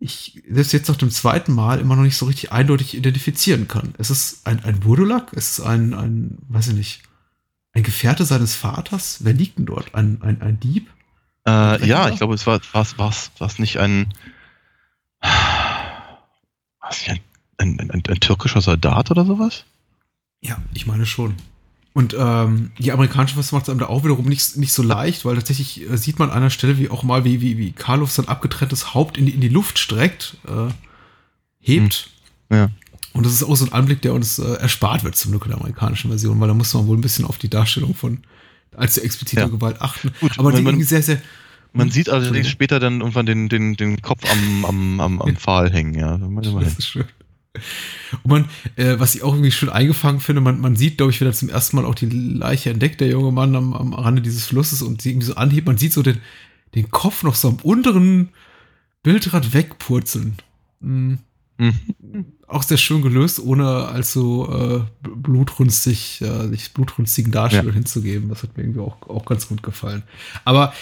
ich 0.00 0.42
selbst 0.48 0.72
jetzt 0.72 0.88
nach 0.88 0.96
dem 0.96 1.10
zweiten 1.10 1.52
Mal 1.52 1.78
immer 1.78 1.94
noch 1.94 2.04
nicht 2.04 2.16
so 2.16 2.24
richtig 2.24 2.52
eindeutig 2.52 2.96
identifizieren 2.96 3.68
kann. 3.68 3.94
Es 3.98 4.08
ist 4.08 4.46
ein, 4.46 4.64
ein 4.64 4.82
Wurdulak, 4.84 5.32
es 5.34 5.58
ist 5.58 5.60
ein, 5.60 5.92
ein, 5.92 6.38
weiß 6.48 6.68
ich 6.68 6.74
nicht, 6.74 7.02
ein 7.74 7.82
Gefährte 7.82 8.24
seines 8.24 8.54
Vaters. 8.54 9.18
Wer 9.24 9.34
liegt 9.34 9.58
denn 9.58 9.66
dort? 9.66 9.94
Ein, 9.94 10.22
ein, 10.22 10.40
ein 10.40 10.58
Dieb? 10.58 10.88
Äh, 11.46 11.86
ja, 11.86 12.08
ich 12.08 12.16
glaube, 12.16 12.34
es 12.34 12.46
war 12.46 12.60
was 12.72 12.96
was 13.38 13.58
nicht 13.58 13.78
ein, 13.78 14.14
was, 16.80 17.08
ein, 17.08 17.20
ein, 17.58 17.78
ein, 17.80 17.90
ein, 17.90 18.20
türkischer 18.20 18.62
Soldat 18.62 19.10
oder 19.10 19.26
sowas? 19.26 19.64
Ja, 20.40 20.56
ich 20.72 20.86
meine 20.86 21.04
schon. 21.04 21.34
Und 21.98 22.14
ähm, 22.16 22.70
die 22.78 22.92
amerikanische 22.92 23.34
Fassung 23.34 23.56
macht 23.56 23.64
es 23.64 23.70
einem 23.70 23.80
da 23.80 23.86
auch 23.86 24.04
wiederum 24.04 24.26
nicht, 24.26 24.56
nicht 24.56 24.72
so 24.72 24.84
leicht, 24.84 25.24
weil 25.24 25.34
tatsächlich 25.34 25.90
äh, 25.90 25.98
sieht 25.98 26.20
man 26.20 26.30
an 26.30 26.36
einer 26.36 26.50
Stelle 26.50 26.78
wie 26.78 26.90
auch 26.90 27.02
mal, 27.02 27.24
wie, 27.24 27.40
wie, 27.40 27.58
wie 27.58 27.72
Karloff 27.72 28.12
sein 28.12 28.28
abgetrenntes 28.28 28.94
Haupt 28.94 29.18
in 29.18 29.26
die, 29.26 29.32
in 29.32 29.40
die 29.40 29.48
Luft 29.48 29.80
streckt, 29.80 30.36
äh, 30.46 30.72
hebt. 31.58 32.10
Hm. 32.50 32.56
Ja. 32.56 32.70
Und 33.14 33.26
das 33.26 33.32
ist 33.32 33.42
auch 33.42 33.56
so 33.56 33.64
ein 33.64 33.72
Anblick, 33.72 34.00
der 34.02 34.14
uns 34.14 34.38
äh, 34.38 34.44
erspart 34.44 35.02
wird, 35.02 35.16
zum 35.16 35.32
Glück 35.32 35.46
in 35.46 35.50
der 35.50 35.58
amerikanischen 35.58 36.08
Version, 36.08 36.38
weil 36.38 36.46
da 36.46 36.54
muss 36.54 36.72
man 36.72 36.86
wohl 36.86 36.96
ein 36.96 37.00
bisschen 37.00 37.24
auf 37.24 37.36
die 37.36 37.50
Darstellung 37.50 37.96
von 37.96 38.18
allzu 38.76 39.00
expliziter 39.00 39.42
ja. 39.42 39.48
Gewalt 39.48 39.82
achten. 39.82 40.12
Gut, 40.20 40.38
aber 40.38 40.52
die 40.52 40.62
man, 40.62 40.80
sehr, 40.80 41.02
sehr. 41.02 41.20
Man 41.72 41.90
sieht 41.90 42.10
allerdings 42.10 42.48
später 42.48 42.78
dann 42.78 43.00
irgendwann 43.00 43.26
den, 43.26 43.48
den, 43.48 43.74
den 43.74 44.00
Kopf 44.02 44.22
am, 44.30 44.64
am, 44.64 45.00
am, 45.00 45.20
am 45.20 45.36
Pfahl 45.36 45.72
hängen, 45.72 45.94
ja. 45.94 46.16
Das 46.16 46.78
ist 46.78 46.86
schön. 46.86 47.06
Und 48.22 48.30
man, 48.30 48.44
äh, 48.76 48.98
was 48.98 49.14
ich 49.14 49.22
auch 49.22 49.32
irgendwie 49.32 49.50
schön 49.50 49.68
eingefangen 49.68 50.20
finde, 50.20 50.40
man, 50.40 50.60
man 50.60 50.76
sieht, 50.76 50.96
glaube 50.96 51.12
ich, 51.12 51.20
wenn 51.20 51.28
er 51.28 51.34
zum 51.34 51.48
ersten 51.48 51.76
Mal 51.76 51.84
auch 51.84 51.94
die 51.94 52.06
Leiche 52.06 52.70
entdeckt, 52.70 53.00
der 53.00 53.08
junge 53.08 53.32
Mann 53.32 53.54
am, 53.54 53.74
am 53.74 53.92
Rande 53.92 54.22
dieses 54.22 54.46
Flusses 54.46 54.82
und 54.82 55.02
sie 55.02 55.10
irgendwie 55.10 55.26
so 55.26 55.34
anhebt, 55.34 55.66
man 55.66 55.78
sieht 55.78 55.92
so 55.92 56.02
den, 56.02 56.18
den 56.74 56.90
Kopf 56.90 57.22
noch 57.22 57.34
so 57.34 57.48
am 57.48 57.56
unteren 57.62 58.30
Bildrand 59.02 59.54
wegpurzeln. 59.54 60.34
Mhm. 60.80 61.18
Mhm. 61.58 62.26
Auch 62.46 62.62
sehr 62.62 62.76
schön 62.76 63.02
gelöst, 63.02 63.40
ohne 63.40 63.88
allzu 63.88 64.48
äh, 64.48 64.80
blutrünstig, 65.02 66.22
äh, 66.22 66.48
sich 66.48 66.72
blutrünstigen 66.72 67.32
Darstellung 67.32 67.68
ja. 67.68 67.74
hinzugeben. 67.74 68.28
Das 68.28 68.42
hat 68.42 68.56
mir 68.56 68.62
irgendwie 68.62 68.80
auch, 68.80 69.02
auch 69.08 69.24
ganz 69.24 69.48
gut 69.48 69.62
gefallen. 69.62 70.04
Aber 70.44 70.72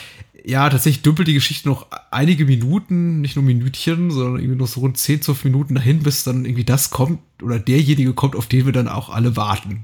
ja, 0.48 0.70
tatsächlich 0.70 1.02
dümpelt 1.02 1.26
die 1.26 1.34
Geschichte 1.34 1.68
noch 1.68 1.88
einige 2.12 2.44
Minuten, 2.44 3.20
nicht 3.20 3.34
nur 3.34 3.44
Minütchen, 3.44 4.12
sondern 4.12 4.40
irgendwie 4.40 4.60
noch 4.60 4.68
so 4.68 4.78
rund 4.78 4.96
10, 4.96 5.22
12 5.22 5.42
Minuten 5.42 5.74
dahin, 5.74 6.04
bis 6.04 6.22
dann 6.22 6.44
irgendwie 6.44 6.62
das 6.62 6.90
kommt 6.90 7.18
oder 7.42 7.58
derjenige 7.58 8.14
kommt, 8.14 8.36
auf 8.36 8.46
den 8.46 8.64
wir 8.64 8.72
dann 8.72 8.86
auch 8.86 9.10
alle 9.10 9.34
warten. 9.34 9.82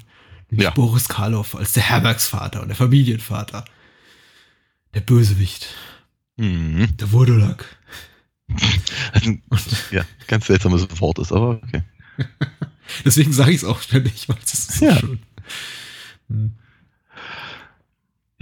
Nämlich 0.50 0.66
ja. 0.66 0.70
Boris 0.70 1.08
Karloff 1.08 1.56
als 1.56 1.72
der 1.72 1.82
Herbergsvater 1.82 2.62
und 2.62 2.68
der 2.68 2.76
Familienvater. 2.76 3.64
Der 4.94 5.00
Bösewicht. 5.00 5.66
Mhm. 6.36 6.96
Der 6.96 7.10
Wurdulak. 7.10 7.64
ja, 9.90 10.04
ganz 10.28 10.46
seltsames 10.46 10.86
Wort 11.00 11.18
ist, 11.18 11.32
aber 11.32 11.60
okay. 11.60 11.82
Deswegen 13.04 13.32
sage 13.32 13.50
ich 13.50 13.56
es 13.56 13.64
auch 13.64 13.82
ständig, 13.82 14.28
weil 14.28 14.36
es 14.44 14.54
ist 14.54 14.72
so 14.74 14.84
ja. 14.84 14.96
schön. 14.96 15.18
Hm. 16.28 16.54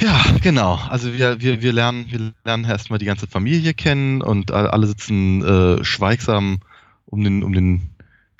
Ja, 0.00 0.24
genau. 0.40 0.76
Also 0.88 1.12
wir, 1.12 1.40
wir, 1.40 1.60
wir 1.60 1.72
lernen, 1.72 2.06
wir 2.08 2.32
lernen 2.44 2.64
erstmal 2.64 2.98
die 2.98 3.04
ganze 3.04 3.26
Familie 3.26 3.74
kennen 3.74 4.22
und 4.22 4.50
alle 4.50 4.86
sitzen 4.86 5.44
äh, 5.44 5.84
schweigsam 5.84 6.60
um 7.06 7.22
den, 7.22 7.42
um 7.42 7.52
den 7.52 7.90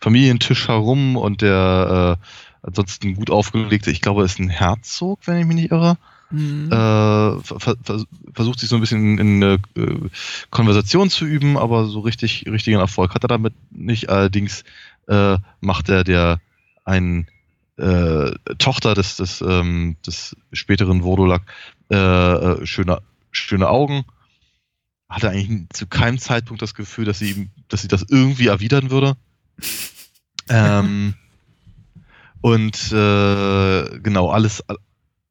Familientisch 0.01 0.69
herum 0.69 1.17
und 1.17 1.43
der 1.43 2.19
äh, 2.19 2.67
ansonsten 2.67 3.15
gut 3.15 3.31
aufgelegte, 3.31 3.91
ich 3.91 4.01
glaube, 4.01 4.25
ist 4.25 4.39
ein 4.39 4.49
Herzog, 4.49 5.21
wenn 5.27 5.39
ich 5.39 5.47
mich 5.47 5.57
nicht 5.57 5.71
irre. 5.71 5.99
Mhm. 6.31 6.67
Äh, 6.71 7.41
ver 7.43 7.77
ver 7.83 8.05
versucht 8.33 8.61
sich 8.61 8.69
so 8.69 8.77
ein 8.77 8.81
bisschen 8.81 9.19
in, 9.19 9.43
in 9.43 9.43
äh, 9.43 9.59
Konversation 10.51 11.11
zu 11.11 11.25
üben, 11.25 11.59
aber 11.59 11.87
so 11.87 12.01
richtig 12.01 12.47
richtigen 12.47 12.79
Erfolg 12.79 13.15
hat 13.15 13.25
er 13.25 13.29
damit 13.29 13.53
nicht. 13.71 14.09
Allerdings 14.09 14.65
äh, 15.09 15.37
macht 15.61 15.89
er 15.89 16.05
der 16.05 16.41
einen 16.85 17.27
äh, 17.81 18.33
Tochter 18.59 18.95
des, 18.95 19.17
des, 19.17 19.41
ähm, 19.41 19.97
des 20.07 20.37
späteren 20.53 21.03
Vodolak 21.03 21.43
äh, 21.91 21.97
äh, 21.97 22.67
schöne, 22.67 23.03
schöne 23.31 23.69
Augen. 23.69 24.05
Hatte 25.09 25.31
eigentlich 25.31 25.69
zu 25.71 25.87
keinem 25.87 26.19
Zeitpunkt 26.19 26.63
das 26.63 26.75
Gefühl, 26.75 27.05
dass 27.05 27.19
sie, 27.19 27.51
dass 27.69 27.83
sie 27.83 27.89
das 27.89 28.05
irgendwie 28.09 28.47
erwidern 28.47 28.91
würde. 28.91 29.17
ähm, 30.49 31.15
und 32.41 32.93
äh, 32.93 33.99
genau, 34.01 34.31
alles, 34.31 34.63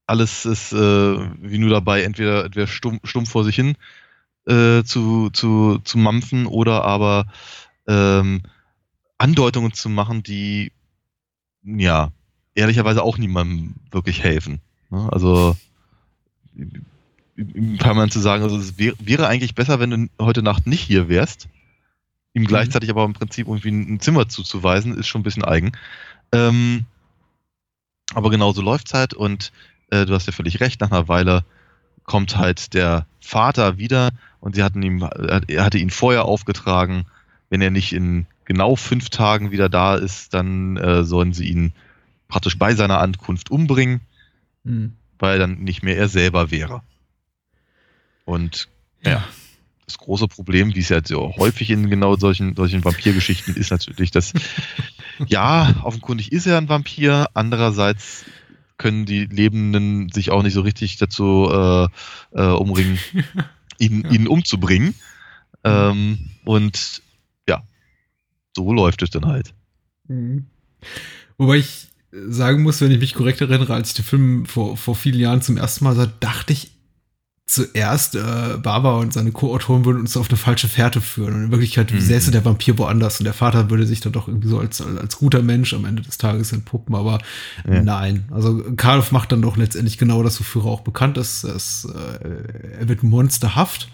alles 0.05 0.45
ist 0.45 0.73
äh, 0.73 0.77
wie 0.77 1.59
nur 1.59 1.69
dabei, 1.69 2.03
entweder, 2.03 2.45
entweder 2.45 2.67
stumm, 2.67 2.99
stumm 3.03 3.25
vor 3.25 3.43
sich 3.43 3.55
hin 3.55 3.75
äh, 4.47 4.83
zu, 4.83 5.29
zu, 5.31 5.79
zu 5.83 5.97
mampfen 5.97 6.45
oder 6.45 6.83
aber 6.83 7.25
ähm, 7.87 8.41
Andeutungen 9.17 9.73
zu 9.73 9.89
machen, 9.89 10.23
die 10.23 10.71
ja 11.63 12.11
ehrlicherweise 12.59 13.03
auch 13.03 13.17
niemandem 13.17 13.75
wirklich 13.91 14.23
helfen. 14.23 14.59
Ne? 14.89 15.09
Also 15.11 15.55
ihm 17.37 17.77
permanent 17.77 18.11
zu 18.11 18.19
sagen, 18.19 18.43
also 18.43 18.57
es 18.57 18.77
wäre, 18.77 18.95
wäre 18.99 19.27
eigentlich 19.27 19.55
besser, 19.55 19.79
wenn 19.79 19.89
du 19.89 20.09
heute 20.23 20.43
Nacht 20.43 20.67
nicht 20.67 20.81
hier 20.81 21.07
wärst. 21.07 21.47
Ihm 22.33 22.43
mhm. 22.43 22.47
gleichzeitig 22.47 22.89
aber 22.89 23.05
im 23.05 23.13
Prinzip 23.13 23.47
irgendwie 23.47 23.71
ein 23.71 23.99
Zimmer 24.01 24.27
zuzuweisen, 24.27 24.97
ist 24.97 25.07
schon 25.07 25.21
ein 25.21 25.23
bisschen 25.23 25.45
eigen. 25.45 25.71
Ähm, 26.31 26.85
aber 28.13 28.29
genau 28.29 28.51
so 28.51 28.61
läuft's 28.61 28.93
halt 28.93 29.13
und 29.13 29.51
äh, 29.89 30.05
du 30.05 30.13
hast 30.13 30.27
ja 30.27 30.33
völlig 30.33 30.59
recht, 30.59 30.81
nach 30.81 30.91
einer 30.91 31.07
Weile 31.07 31.45
kommt 32.03 32.37
halt 32.37 32.73
der 32.73 33.05
Vater 33.21 33.77
wieder 33.77 34.09
und 34.41 34.55
sie 34.55 34.63
hatten 34.63 34.81
ihm, 34.81 35.01
er 35.01 35.63
hatte 35.63 35.77
ihn 35.77 35.91
vorher 35.91 36.25
aufgetragen, 36.25 37.05
wenn 37.49 37.61
er 37.61 37.71
nicht 37.71 37.93
in 37.93 38.25
genau 38.45 38.75
fünf 38.75 39.09
Tagen 39.09 39.51
wieder 39.51 39.69
da 39.69 39.95
ist, 39.95 40.33
dann 40.33 40.75
äh, 40.77 41.03
sollen 41.03 41.33
sie 41.33 41.47
ihn 41.47 41.73
praktisch 42.29 42.57
bei 42.57 42.73
seiner 42.73 42.99
Ankunft 42.99 43.51
umbringen, 43.51 43.99
mhm. 44.63 44.93
weil 45.17 45.33
er 45.33 45.39
dann 45.39 45.59
nicht 45.59 45.83
mehr 45.83 45.97
er 45.97 46.07
selber 46.07 46.51
wäre. 46.51 46.81
Und 48.23 48.69
ja, 49.03 49.27
das 49.85 49.97
große 49.97 50.27
Problem, 50.27 50.75
wie 50.75 50.79
es 50.79 50.89
ja 50.89 51.01
so 51.03 51.35
häufig 51.35 51.71
in 51.71 51.89
genau 51.89 52.15
solchen, 52.15 52.55
solchen 52.55 52.85
Vampirgeschichten 52.85 53.55
ist 53.55 53.71
natürlich, 53.71 54.11
dass 54.11 54.33
ja, 55.27 55.75
offenkundig 55.83 56.31
ist 56.31 56.45
er 56.45 56.57
ein 56.57 56.69
Vampir, 56.69 57.27
andererseits 57.33 58.25
können 58.77 59.05
die 59.05 59.25
Lebenden 59.25 60.09
sich 60.09 60.31
auch 60.31 60.43
nicht 60.43 60.53
so 60.53 60.61
richtig 60.61 60.97
dazu 60.97 61.49
äh, 61.51 61.87
äh, 62.31 62.51
umringen, 62.51 62.99
ihn, 63.79 64.03
ja. 64.03 64.11
ihn 64.11 64.27
umzubringen. 64.27 64.93
Ähm, 65.63 66.29
und 66.45 67.01
ja, 67.47 67.63
so 68.55 68.71
läuft 68.71 69.01
es 69.01 69.09
dann 69.09 69.25
halt. 69.25 69.53
Mhm. 70.07 70.45
Wobei 71.37 71.57
ich 71.57 71.89
sagen 72.11 72.63
muss, 72.63 72.81
wenn 72.81 72.91
ich 72.91 72.99
mich 72.99 73.13
korrekt 73.13 73.41
erinnere, 73.41 73.73
als 73.73 73.89
ich 73.89 73.95
den 73.95 74.05
Film 74.05 74.45
vor, 74.45 74.77
vor 74.77 74.95
vielen 74.95 75.19
Jahren 75.19 75.41
zum 75.41 75.57
ersten 75.57 75.85
Mal 75.85 75.95
sah, 75.95 76.11
dachte 76.19 76.53
ich 76.53 76.71
zuerst, 77.49 78.15
äh, 78.15 78.57
Barbara 78.61 78.99
und 78.99 79.11
seine 79.11 79.31
Co-Autoren 79.31 79.83
würden 79.83 80.01
uns 80.01 80.15
auf 80.15 80.29
eine 80.29 80.37
falsche 80.37 80.67
Fährte 80.67 81.01
führen. 81.01 81.33
Und 81.33 81.43
in 81.45 81.51
Wirklichkeit 81.51 81.91
mhm. 81.91 81.99
säße 81.99 82.29
der 82.29 82.45
Vampir 82.45 82.77
woanders 82.77 83.19
und 83.19 83.23
der 83.23 83.33
Vater 83.33 83.71
würde 83.71 83.87
sich 83.87 84.01
dann 84.01 84.11
doch 84.11 84.27
irgendwie 84.27 84.49
so 84.49 84.59
als, 84.59 84.81
als 84.81 85.17
guter 85.17 85.41
Mensch 85.41 85.73
am 85.73 85.85
Ende 85.85 86.03
des 86.03 86.19
Tages 86.19 86.51
entpuppen. 86.51 86.93
Aber 86.93 87.17
ja. 87.67 87.81
nein. 87.81 88.25
Also 88.29 88.63
Karloff 88.77 89.11
macht 89.11 89.31
dann 89.31 89.41
doch 89.41 89.57
letztendlich 89.57 89.97
genau 89.97 90.21
das, 90.21 90.39
wofür 90.39 90.65
er 90.65 90.67
auch 90.67 90.81
bekannt 90.81 91.17
ist. 91.17 91.43
Es, 91.43 91.85
äh, 91.85 92.79
er 92.81 92.87
wird 92.87 93.01
monsterhaft, 93.01 93.89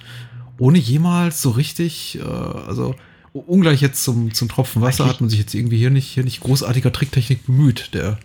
ohne 0.57 0.77
jemals 0.77 1.41
so 1.41 1.51
richtig, 1.51 2.19
äh, 2.19 2.23
also 2.23 2.93
ungleich 3.39 3.81
jetzt 3.81 4.03
zum, 4.03 4.33
zum 4.33 4.47
Tropfen 4.47 4.81
Wasser 4.81 5.05
hat 5.05 5.19
man 5.19 5.29
sich 5.29 5.39
jetzt 5.39 5.53
irgendwie 5.53 5.77
hier 5.77 5.89
nicht, 5.89 6.07
hier 6.07 6.23
nicht 6.23 6.39
großartiger 6.39 6.91
Tricktechnik 6.91 7.45
bemüht. 7.45 7.93
Der, 7.93 8.17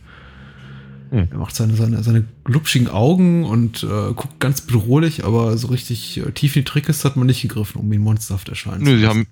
hm. 1.11 1.29
der 1.31 1.39
macht 1.39 1.55
seine, 1.55 1.75
seine, 1.75 2.03
seine 2.03 2.25
glubschigen 2.45 2.89
Augen 2.89 3.45
und 3.45 3.83
äh, 3.83 4.13
guckt 4.15 4.39
ganz 4.39 4.61
bedrohlich, 4.61 5.25
aber 5.25 5.57
so 5.59 5.69
richtig 5.69 6.19
äh, 6.19 6.31
tief 6.33 6.55
in 6.57 6.65
die 6.65 6.71
Tricks 6.71 7.05
hat 7.05 7.17
man 7.17 7.27
nicht 7.27 7.43
gegriffen, 7.43 7.81
um 7.81 7.93
ihn 7.93 8.01
monsterhaft 8.01 8.49
erscheinen 8.49 8.85
nö, 8.85 8.85
zu 8.85 8.91
lassen. 8.91 9.01
Sie 9.01 9.07
haben, 9.09 9.27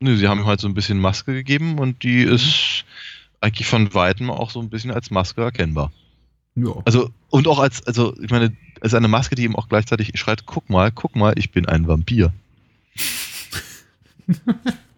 nö, 0.00 0.16
sie 0.16 0.28
haben 0.28 0.46
halt 0.46 0.60
so 0.60 0.68
ein 0.68 0.74
bisschen 0.74 0.98
Maske 0.98 1.34
gegeben 1.34 1.78
und 1.78 2.02
die 2.02 2.24
mhm. 2.24 2.32
ist 2.32 2.84
eigentlich 3.40 3.66
von 3.66 3.92
Weitem 3.92 4.30
auch 4.30 4.50
so 4.50 4.60
ein 4.60 4.70
bisschen 4.70 4.92
als 4.92 5.10
Maske 5.10 5.42
erkennbar. 5.42 5.92
Ja. 6.54 6.72
Also, 6.84 7.10
und 7.28 7.48
auch 7.48 7.58
als, 7.58 7.86
also, 7.86 8.14
ich 8.22 8.30
meine, 8.30 8.54
als 8.80 8.94
eine 8.94 9.08
Maske, 9.08 9.34
die 9.34 9.44
ihm 9.44 9.56
auch 9.56 9.68
gleichzeitig 9.68 10.12
schreit, 10.14 10.46
guck 10.46 10.70
mal, 10.70 10.90
guck 10.90 11.16
mal, 11.16 11.34
ich 11.36 11.50
bin 11.50 11.66
ein 11.66 11.86
Vampir. 11.86 12.32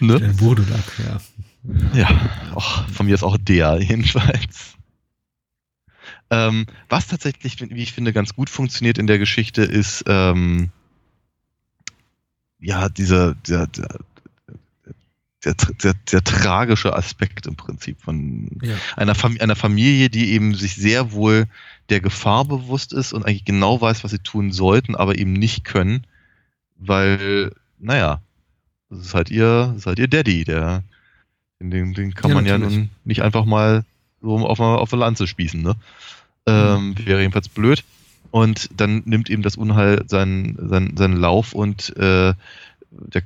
ne? 0.00 0.18
Der 0.20 0.40
Voodoo-Duck, 0.40 0.98
ja. 0.98 1.20
Ja, 1.94 2.08
auch, 2.54 2.88
von 2.88 3.06
mir 3.06 3.14
ist 3.14 3.22
auch 3.22 3.36
der 3.38 3.78
jedenfalls. 3.80 4.74
Ähm, 6.30 6.66
was 6.88 7.06
tatsächlich, 7.08 7.60
wie 7.60 7.82
ich 7.82 7.92
finde, 7.92 8.12
ganz 8.12 8.34
gut 8.34 8.50
funktioniert 8.50 8.98
in 8.98 9.06
der 9.06 9.18
Geschichte, 9.18 9.62
ist 9.62 10.04
ähm, 10.06 10.70
ja 12.58 12.88
dieser, 12.88 13.34
dieser, 13.34 13.66
der, 15.44 15.54
der, 15.82 15.94
der 15.94 16.24
tragische 16.24 16.94
Aspekt 16.94 17.46
im 17.46 17.56
Prinzip 17.56 18.00
von 18.00 18.48
Ja. 18.62 18.76
einer, 18.96 19.14
Fam 19.14 19.36
einer 19.40 19.56
Familie, 19.56 20.08
die 20.08 20.30
eben 20.32 20.54
sich 20.54 20.76
sehr 20.76 21.12
wohl 21.12 21.46
der 21.90 22.00
Gefahr 22.00 22.44
bewusst 22.44 22.92
ist 22.92 23.12
und 23.12 23.24
eigentlich 23.26 23.44
genau 23.44 23.80
weiß, 23.80 24.04
was 24.04 24.12
sie 24.12 24.20
tun 24.20 24.52
sollten, 24.52 24.94
aber 24.94 25.18
eben 25.18 25.32
nicht 25.32 25.64
können, 25.64 26.06
weil, 26.76 27.52
naja, 27.78 28.22
das 28.92 29.06
ist 29.06 29.14
halt 29.14 29.30
ihr, 29.30 29.74
ist 29.76 29.86
halt 29.86 29.98
ihr 29.98 30.08
Daddy, 30.08 30.44
der, 30.44 30.82
den, 31.60 31.94
den 31.94 32.14
kann 32.14 32.30
Ja, 32.30 32.34
man 32.34 32.46
ja 32.46 32.58
natürlich. 32.58 32.78
nun 32.78 32.90
nicht 33.04 33.22
einfach 33.22 33.44
mal 33.44 33.84
so 34.20 34.36
auf, 34.46 34.60
eine- 34.60 34.78
auf 34.78 34.92
eine 34.92 35.00
Lanze 35.00 35.26
spießen, 35.26 35.60
ne? 35.62 35.74
Ähm, 36.46 36.94
wäre 37.04 37.20
jedenfalls 37.20 37.48
blöd. 37.48 37.84
Und 38.30 38.70
dann 38.76 39.02
nimmt 39.04 39.28
eben 39.30 39.42
das 39.42 39.56
Unheil 39.56 40.04
seinen, 40.08 40.56
seinen, 40.68 40.96
seinen 40.96 41.16
Lauf 41.16 41.52
und 41.52 41.94
äh, 41.96 42.34
der, 42.90 43.22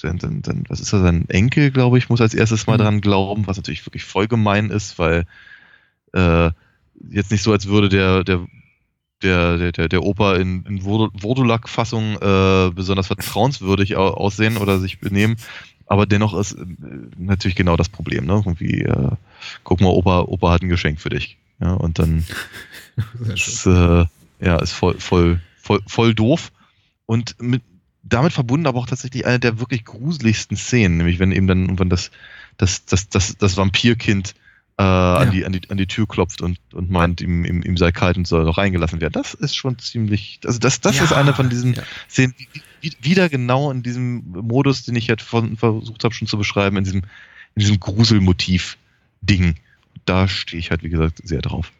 sein, 0.00 0.18
sein, 0.20 0.42
sein, 0.44 0.64
was 0.68 0.80
ist 0.80 0.92
das, 0.92 1.00
sein 1.02 1.28
Enkel, 1.28 1.70
glaube 1.70 1.98
ich, 1.98 2.08
muss 2.08 2.20
als 2.20 2.34
erstes 2.34 2.66
mal 2.66 2.76
Mhm. 2.76 2.82
dran 2.82 3.00
glauben, 3.00 3.46
was 3.46 3.56
natürlich 3.56 3.86
wirklich 3.86 4.04
voll 4.04 4.26
gemein 4.28 4.70
ist, 4.70 4.98
weil 4.98 5.24
äh, 6.12 6.50
jetzt 7.10 7.30
nicht 7.30 7.42
so, 7.42 7.52
als 7.52 7.66
würde 7.68 7.88
der, 7.88 8.24
der, 8.24 8.46
der, 9.22 9.72
der, 9.72 9.88
der, 9.88 10.02
Opa 10.02 10.36
in, 10.36 10.64
in 10.64 10.84
Wurdulak-Fassung 10.84 12.16
äh, 12.16 12.70
besonders 12.74 13.08
vertrauenswürdig 13.08 13.96
au 13.96 14.08
aussehen 14.08 14.56
oder 14.56 14.78
sich 14.78 15.00
benehmen. 15.00 15.36
Aber 15.86 16.06
dennoch 16.06 16.38
ist 16.38 16.52
äh, 16.52 16.64
natürlich 17.16 17.56
genau 17.56 17.76
das 17.76 17.88
Problem, 17.88 18.26
ne? 18.26 18.34
Irgendwie, 18.34 18.82
äh, 18.82 19.10
guck 19.64 19.80
mal, 19.80 19.88
Opa, 19.88 20.20
Opa 20.20 20.50
hat 20.50 20.62
ein 20.62 20.68
Geschenk 20.68 21.00
für 21.00 21.08
dich. 21.08 21.38
Ja, 21.60 21.72
und 21.74 21.98
dann 21.98 22.24
ist, 23.34 23.66
äh, 23.66 24.04
ja, 24.40 24.56
ist 24.56 24.72
voll, 24.72 24.98
voll, 25.00 25.40
voll, 25.60 25.80
voll 25.86 26.14
doof. 26.14 26.52
Und 27.06 27.36
mit, 27.40 27.62
damit 28.02 28.32
verbunden 28.32 28.66
aber 28.66 28.78
auch 28.78 28.86
tatsächlich 28.86 29.26
eine 29.26 29.40
der 29.40 29.58
wirklich 29.58 29.84
gruseligsten 29.84 30.56
Szenen, 30.56 30.98
nämlich 30.98 31.18
wenn 31.18 31.32
eben 31.32 31.46
dann 31.46 31.62
irgendwann 31.62 31.90
das, 31.90 32.10
das, 32.56 32.84
das, 32.84 33.08
das, 33.08 33.36
das 33.36 33.56
Vampirkind 33.56 34.30
äh, 34.30 34.47
an, 34.84 35.30
die, 35.32 35.44
an, 35.44 35.52
die, 35.52 35.68
an 35.70 35.76
die 35.76 35.86
Tür 35.86 36.06
klopft 36.06 36.40
und, 36.40 36.58
und 36.72 36.88
meint, 36.88 37.20
ihm, 37.20 37.44
ihm, 37.44 37.62
ihm 37.62 37.76
sei 37.76 37.90
kalt 37.90 38.16
und 38.16 38.28
soll 38.28 38.44
noch 38.44 38.58
reingelassen 38.58 39.00
werden. 39.00 39.12
Das 39.12 39.34
ist 39.34 39.56
schon 39.56 39.78
ziemlich, 39.78 40.38
also 40.44 40.60
das, 40.60 40.80
das 40.80 41.00
ist 41.00 41.10
Ja, 41.10 41.16
eine 41.16 41.34
von 41.34 41.50
diesen 41.50 41.74
ja. 41.74 41.82
Szenen, 42.08 42.34
die, 42.38 42.48
die, 42.82 42.96
wieder 43.00 43.28
genau 43.28 43.72
in 43.72 43.82
diesem 43.82 44.22
Modus, 44.26 44.84
den 44.84 44.94
ich 44.94 45.08
jetzt 45.08 45.24
von, 45.24 45.56
versucht 45.56 46.04
habe 46.04 46.14
schon 46.14 46.28
zu 46.28 46.38
beschreiben, 46.38 46.76
in 46.76 46.84
diesem, 46.84 47.02
in 47.02 47.60
diesem 47.60 47.80
Gruselmotiv-Ding. 47.80 49.56
Da 50.04 50.28
stehe 50.28 50.60
ich 50.60 50.70
halt, 50.70 50.84
wie 50.84 50.90
gesagt, 50.90 51.20
sehr 51.24 51.42
drauf. 51.42 51.72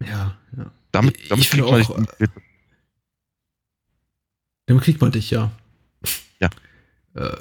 Ja, 0.00 0.36
ja. 0.56 0.70
Damit, 0.90 1.30
damit 1.30 1.50
kriegt 1.50 1.64
man 1.64 1.82
auch, 1.82 1.98
nicht, 1.98 2.32
Damit 4.64 4.84
kriegt 4.84 5.00
man 5.02 5.12
dich, 5.12 5.30
ja. 5.30 5.50
Ja. 6.40 6.48
Äh, 7.14 7.36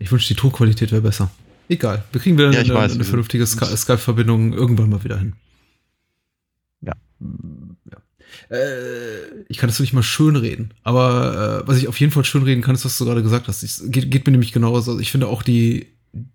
ich 0.00 0.10
wünsche, 0.10 0.26
die 0.26 0.34
Tonqualität 0.34 0.90
wäre 0.90 1.02
besser. 1.02 1.30
Egal, 1.70 2.04
wir 2.10 2.20
kriegen 2.20 2.36
wieder 2.36 2.50
Ja, 2.52 2.60
ich 2.62 2.70
eine, 2.70 2.78
weiß, 2.78 2.92
eine 2.94 3.04
vernünftige 3.04 3.46
Sky- 3.46 3.76
Skype-Verbindung 3.76 4.52
irgendwann 4.52 4.90
mal 4.90 5.04
wieder 5.04 5.18
hin. 5.18 5.34
Ja. 6.82 6.94
Ja. 7.20 8.56
Äh, 8.56 9.44
ich 9.48 9.58
kann 9.58 9.68
das 9.68 9.78
nicht 9.78 9.92
mal 9.92 10.02
schön 10.02 10.34
reden, 10.34 10.74
aber 10.82 11.62
äh, 11.64 11.68
was 11.68 11.78
ich 11.78 11.86
auf 11.86 12.00
jeden 12.00 12.12
Fall 12.12 12.24
schön 12.24 12.42
reden 12.42 12.62
kann, 12.62 12.74
ist, 12.74 12.84
was 12.84 12.98
du 12.98 13.04
gerade 13.04 13.22
gesagt 13.22 13.46
hast. 13.46 13.62
Es 13.62 13.84
geht, 13.86 14.10
geht 14.10 14.26
mir 14.26 14.32
nämlich 14.32 14.52
genauso. 14.52 14.90
Also 14.90 14.98
ich 15.00 15.12
finde 15.12 15.28
auch 15.28 15.44
die, 15.44 15.86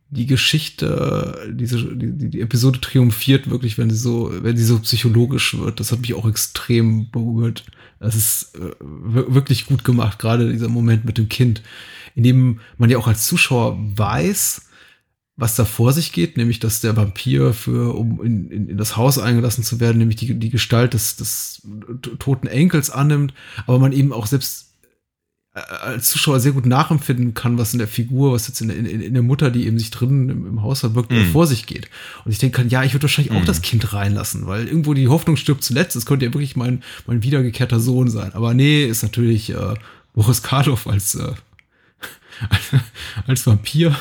die 0.09 0.25
Geschichte, 0.25 1.51
diese, 1.51 1.83
die, 1.95 2.29
die- 2.29 2.39
Episode 2.41 2.79
triumphiert 2.79 3.49
wirklich, 3.49 3.77
wenn 3.77 3.89
sie 3.89 3.97
so, 3.97 4.31
wenn 4.41 4.55
sie 4.55 4.63
so 4.63 4.79
psychologisch 4.79 5.57
wird. 5.57 5.81
Das 5.81 5.91
hat 5.91 5.99
mich 5.99 6.13
auch 6.13 6.27
extrem 6.29 7.11
berührt. 7.11 7.65
Das 7.99 8.15
ist 8.15 8.55
äh, 8.55 8.73
wir- 8.81 9.33
wirklich 9.35 9.65
gut 9.65 9.83
gemacht, 9.83 10.17
gerade 10.17 10.49
dieser 10.51 10.69
Moment 10.69 11.03
mit 11.03 11.17
dem 11.17 11.27
Kind, 11.27 11.61
in 12.15 12.23
dem 12.23 12.61
man 12.77 12.89
ja 12.89 12.97
auch 12.97 13.07
als 13.07 13.27
Zuschauer 13.27 13.77
weiß, 13.97 14.64
was 15.37 15.55
da 15.55 15.65
vor 15.65 15.91
sich 15.91 16.13
geht, 16.13 16.37
nämlich 16.37 16.59
dass 16.59 16.79
der 16.79 16.95
Vampir 16.95 17.53
für, 17.53 17.93
um 17.95 18.23
in, 18.23 18.49
in, 18.49 18.69
in 18.69 18.77
das 18.77 18.95
Haus 18.95 19.19
eingelassen 19.19 19.63
zu 19.65 19.79
werden, 19.81 19.97
nämlich 19.97 20.15
die, 20.15 20.33
die 20.33 20.49
Gestalt 20.49 20.93
des, 20.93 21.17
des 21.17 21.61
toten 22.19 22.47
Enkels 22.47 22.89
annimmt, 22.89 23.33
aber 23.67 23.79
man 23.79 23.91
eben 23.91 24.13
auch 24.13 24.27
selbst 24.27 24.71
äh, 25.53 25.59
als 25.59 26.09
Zuschauer 26.09 26.39
sehr 26.39 26.53
gut 26.53 26.65
nachempfinden 26.65 27.33
kann, 27.33 27.57
was 27.57 27.73
in 27.73 27.79
der 27.79 27.89
Figur, 27.89 28.31
was 28.31 28.47
jetzt 28.47 28.61
in, 28.61 28.69
in, 28.69 28.85
in 28.85 29.13
der 29.13 29.23
Mutter, 29.23 29.51
die 29.51 29.65
eben 29.67 29.77
sich 29.77 29.91
drinnen 29.91 30.29
im, 30.29 30.47
im 30.47 30.61
Haus 30.61 30.79
verbirgt, 30.79 31.11
Mhm. 31.11 31.25
vor 31.33 31.47
sich 31.47 31.65
geht. 31.65 31.89
Und 32.23 32.31
ich 32.31 32.39
denke 32.39 32.63
ja, 32.69 32.83
ich 32.85 32.93
würde 32.93 33.03
wahrscheinlich 33.03 33.33
auch 33.33 33.41
Mhm. 33.41 33.45
das 33.45 33.61
Kind 33.61 33.91
reinlassen, 33.91 34.47
weil 34.47 34.65
irgendwo 34.67 34.93
die 34.93 35.09
Hoffnung 35.09 35.35
stirbt 35.35 35.63
zuletzt. 35.65 35.97
Es 35.97 36.05
könnte 36.05 36.25
ja 36.25 36.33
wirklich 36.33 36.55
mein, 36.55 36.81
mein 37.07 37.23
wiedergekehrter 37.23 37.81
Sohn 37.81 38.09
sein. 38.09 38.33
Aber 38.35 38.53
nee, 38.53 38.85
ist 38.85 39.03
natürlich 39.03 39.49
äh, 39.49 39.73
Boris 40.13 40.43
Karloff 40.43 40.87
als, 40.87 41.15
äh, 41.15 41.33
als 43.27 43.45
Vampir. 43.45 43.95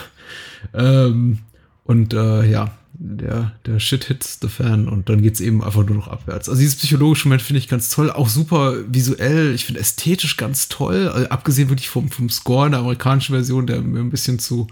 Ähm, 0.73 1.41
und 1.85 2.15
äh, 2.15 2.49
ja, 2.49 2.71
der, 2.95 3.53
der 3.67 3.81
Shit 3.81 4.05
hits 4.05 4.39
the 4.41 4.49
fan 4.49 4.89
und 4.89 5.09
dann 5.09 5.21
geht's 5.21 5.41
eben 5.41 5.63
einfach 5.63 5.85
nur 5.85 5.97
noch 5.97 6.09
abwärts. 6.09 6.49
Also 6.49 6.61
dieses 6.61 6.77
psychologische 6.77 7.29
Moment 7.29 7.43
finde 7.43 7.59
ich 7.59 7.69
ganz 7.69 7.91
toll, 7.91 8.11
auch 8.11 8.29
super 8.29 8.77
visuell, 8.89 9.55
ich 9.55 9.65
finde 9.65 9.81
ästhetisch 9.81 10.37
ganz 10.37 10.69
toll, 10.69 11.09
also 11.09 11.29
abgesehen 11.29 11.69
wirklich 11.69 11.89
vom, 11.89 12.09
vom 12.09 12.31
Score 12.31 12.67
in 12.67 12.73
der 12.73 12.81
amerikanischen 12.81 13.35
Version, 13.35 13.67
der 13.67 13.83
mir 13.83 14.01
ein 14.01 14.11
bisschen 14.11 14.39
zu, 14.39 14.69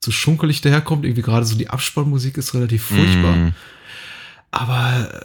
zu 0.00 0.10
schunkelig 0.10 0.62
daherkommt, 0.62 1.04
irgendwie 1.04 1.22
gerade 1.22 1.44
so 1.44 1.56
die 1.56 1.68
Abspannmusik 1.68 2.38
ist 2.38 2.54
relativ 2.54 2.84
furchtbar. 2.84 3.36
Mm. 3.36 3.54
Aber 4.50 5.10
äh, 5.12 5.24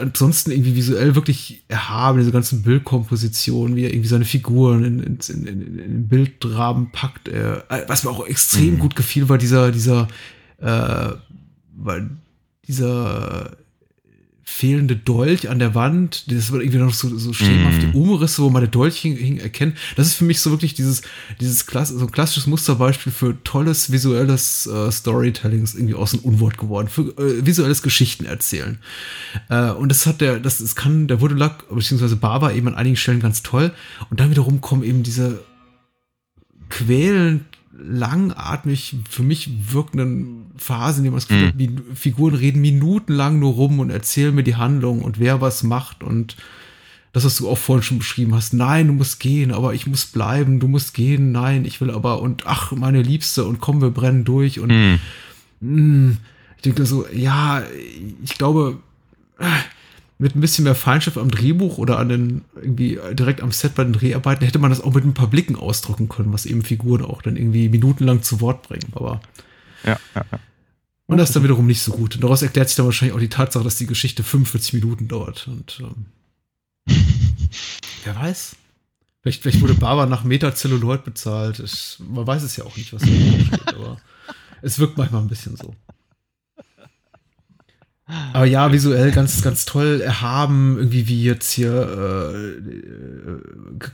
ansonsten 0.00 0.50
irgendwie 0.50 0.74
visuell 0.76 1.14
wirklich 1.14 1.64
erhaben, 1.68 2.18
diese 2.18 2.32
ganzen 2.32 2.62
Bildkompositionen, 2.62 3.76
wie 3.76 3.84
er 3.84 3.90
irgendwie 3.92 4.08
seine 4.08 4.24
Figuren 4.24 4.84
in, 4.84 5.00
in, 5.00 5.18
in, 5.28 5.46
in, 5.46 5.76
den 5.78 6.08
Bildrahmen 6.08 6.90
packt. 6.92 7.28
Äh, 7.28 7.62
was 7.88 8.04
mir 8.04 8.10
auch 8.10 8.26
extrem 8.26 8.74
Mhm. 8.74 8.78
gut 8.80 8.96
gefiel, 8.96 9.28
war 9.28 9.38
dieser, 9.38 9.72
dieser, 9.72 10.08
äh, 10.58 10.66
war 11.76 12.00
dieser 12.66 13.56
fehlende 14.50 14.96
Dolch 14.96 15.48
an 15.48 15.60
der 15.60 15.74
Wand, 15.74 16.30
das 16.30 16.50
war 16.50 16.60
irgendwie 16.60 16.78
noch 16.78 16.92
so, 16.92 17.16
so 17.16 17.32
schemenhafte 17.32 17.86
Mhm. 17.86 17.94
Umrisse, 17.94 18.42
wo 18.42 18.50
man 18.50 18.62
den 18.62 18.70
Dolch 18.70 18.96
hing, 18.96 19.16
hing 19.16 19.38
erkennen. 19.38 19.76
Das 19.94 20.08
ist 20.08 20.14
für 20.14 20.24
mich 20.24 20.40
so 20.40 20.50
wirklich 20.50 20.74
dieses, 20.74 21.02
dieses 21.40 21.66
Klass 21.66 21.90
so 21.90 22.04
ein 22.04 22.10
klassisches 22.10 22.48
Musterbeispiel 22.48 23.12
für 23.12 23.42
tolles 23.44 23.92
visuelles 23.92 24.66
äh, 24.66 24.90
Storytelling, 24.90 25.62
ist 25.62 25.76
irgendwie 25.76 25.94
aus 25.94 26.10
dem 26.10 26.20
Unwort 26.20 26.58
geworden, 26.58 26.88
für 26.88 27.16
äh, 27.16 27.46
visuelles 27.46 27.80
Geschichten 27.80 28.26
erzählen. 28.26 28.78
Äh, 29.48 29.70
und 29.70 29.88
das 29.88 30.06
hat 30.06 30.20
der, 30.20 30.40
das, 30.40 30.58
das 30.58 30.74
kann 30.74 31.06
der 31.06 31.20
Wurdelak, 31.20 31.68
beziehungsweise 31.72 32.16
Barber 32.16 32.52
eben 32.52 32.66
an 32.66 32.74
einigen 32.74 32.96
Stellen 32.96 33.20
ganz 33.20 33.42
toll. 33.42 33.72
Und 34.10 34.18
dann 34.18 34.30
wiederum 34.30 34.60
kommen 34.60 34.82
eben 34.82 35.04
diese 35.04 35.40
quälend 36.68 37.44
langatmig 37.76 38.96
für 39.08 39.22
mich 39.22 39.72
wirkenden 39.72 40.46
Phasen, 40.56 41.02
denen 41.04 41.12
man 41.12 41.20
das 41.20 41.28
Gefühl 41.28 41.52
Mhm. 41.56 41.76
hat, 41.76 41.98
Figuren 41.98 42.34
reden 42.34 42.60
minutenlang 42.60 43.38
nur 43.38 43.52
rum 43.52 43.78
und 43.78 43.90
erzählen 43.90 44.34
mir 44.34 44.42
die 44.42 44.56
Handlung 44.56 45.02
und 45.02 45.18
wer 45.20 45.40
was 45.40 45.62
macht 45.62 46.02
und 46.02 46.36
das, 47.12 47.24
was 47.24 47.36
du 47.36 47.48
auch 47.48 47.58
vorhin 47.58 47.82
schon 47.82 47.98
beschrieben 47.98 48.34
hast. 48.34 48.52
Nein, 48.54 48.86
du 48.86 48.92
musst 48.92 49.18
gehen, 49.18 49.50
aber 49.52 49.74
ich 49.74 49.86
muss 49.86 50.06
bleiben. 50.06 50.60
Du 50.60 50.68
musst 50.68 50.94
gehen. 50.94 51.32
Nein, 51.32 51.64
ich 51.64 51.80
will 51.80 51.90
aber 51.90 52.22
und 52.22 52.46
ach, 52.46 52.70
meine 52.72 53.02
Liebste 53.02 53.44
und 53.44 53.60
komm, 53.60 53.80
wir 53.82 53.90
brennen 53.90 54.24
durch 54.24 54.60
und 54.60 54.70
Mm. 54.70 54.98
Mm, 55.60 56.16
ich 56.56 56.62
denke 56.62 56.86
so, 56.86 57.06
ja, 57.12 57.62
ich 58.22 58.38
glaube, 58.38 58.78
mit 60.20 60.36
ein 60.36 60.40
bisschen 60.42 60.64
mehr 60.64 60.74
Feindschaft 60.74 61.16
am 61.16 61.30
Drehbuch 61.30 61.78
oder 61.78 61.98
an 61.98 62.10
den, 62.10 62.44
irgendwie 62.54 62.98
direkt 63.12 63.40
am 63.40 63.52
Set 63.52 63.74
bei 63.74 63.84
den 63.84 63.94
Dreharbeiten 63.94 64.44
hätte 64.44 64.58
man 64.58 64.68
das 64.68 64.82
auch 64.82 64.92
mit 64.92 65.02
ein 65.02 65.14
paar 65.14 65.28
Blicken 65.28 65.56
ausdrücken 65.56 66.10
können, 66.10 66.30
was 66.34 66.44
eben 66.44 66.62
Figuren 66.62 67.02
auch 67.02 67.22
dann 67.22 67.36
irgendwie 67.36 67.70
minutenlang 67.70 68.22
zu 68.22 68.42
Wort 68.42 68.62
bringen. 68.62 68.92
Aber 68.92 69.22
Ja, 69.82 69.98
ja, 70.14 70.24
ja. 70.30 70.38
und 71.06 71.16
das 71.16 71.30
ist 71.30 71.36
dann 71.36 71.42
wiederum 71.42 71.66
nicht 71.66 71.80
so 71.80 71.92
gut. 71.92 72.16
Und 72.16 72.22
daraus 72.22 72.42
erklärt 72.42 72.68
sich 72.68 72.76
dann 72.76 72.84
wahrscheinlich 72.84 73.16
auch 73.16 73.20
die 73.20 73.30
Tatsache, 73.30 73.64
dass 73.64 73.78
die 73.78 73.86
Geschichte 73.86 74.22
45 74.22 74.74
Minuten 74.74 75.08
dauert. 75.08 75.48
Und 75.48 75.80
ähm, 75.80 76.06
wer 78.04 78.16
weiß. 78.16 78.56
Vielleicht, 79.22 79.40
vielleicht 79.40 79.62
wurde 79.62 79.74
Barber 79.74 80.04
nach 80.04 80.24
Metazelluloid 80.24 81.02
bezahlt. 81.02 81.60
Ich, 81.60 81.96
man 82.06 82.26
weiß 82.26 82.42
es 82.42 82.56
ja 82.56 82.64
auch 82.64 82.76
nicht, 82.76 82.92
was 82.92 83.00
da 83.00 83.08
steht, 83.08 83.68
aber 83.68 83.98
es 84.60 84.78
wirkt 84.78 84.98
manchmal 84.98 85.22
ein 85.22 85.28
bisschen 85.28 85.56
so. 85.56 85.74
Aber 88.32 88.44
ja, 88.46 88.72
visuell 88.72 89.10
ganz, 89.12 89.42
ganz 89.42 89.64
toll 89.64 90.00
erhaben, 90.00 90.76
irgendwie 90.78 91.08
wie 91.08 91.22
jetzt 91.22 91.50
hier 91.52 91.72
äh, 91.72 92.36
äh, 92.58 93.40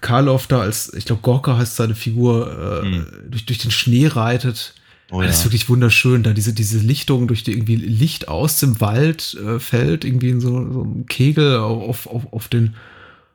Karloff 0.01 0.47
da 0.47 0.61
als, 0.61 0.93
ich 0.95 1.05
glaube, 1.05 1.23
Gorka 1.23 1.57
heißt 1.59 1.77
seine 1.77 1.95
Figur, 1.95 2.83
äh, 2.83 2.87
Mhm. 2.89 3.07
durch, 3.31 3.47
durch 3.47 3.59
den 3.59 3.71
Schnee 3.71 4.07
reitet. 4.07 4.75
Oh, 5.11 5.23
das 5.23 5.39
ist 5.39 5.45
wirklich 5.45 5.69
wunderschön, 5.69 6.23
da 6.25 6.33
diese, 6.33 6.53
diese 6.53 6.79
Lichtung, 6.79 7.29
durch 7.29 7.45
die 7.45 7.53
irgendwie 7.53 7.77
Licht 7.77 8.27
aus 8.29 8.59
dem 8.59 8.81
Wald 8.81 9.35
äh, 9.35 9.61
fällt, 9.61 10.05
irgendwie 10.05 10.31
in 10.31 10.41
so, 10.41 10.51
so 10.73 10.83
einem 10.83 11.07
Kegel 11.07 11.59
auf, 11.59 12.07
auf, 12.09 12.33
auf 12.33 12.49
den, 12.49 12.75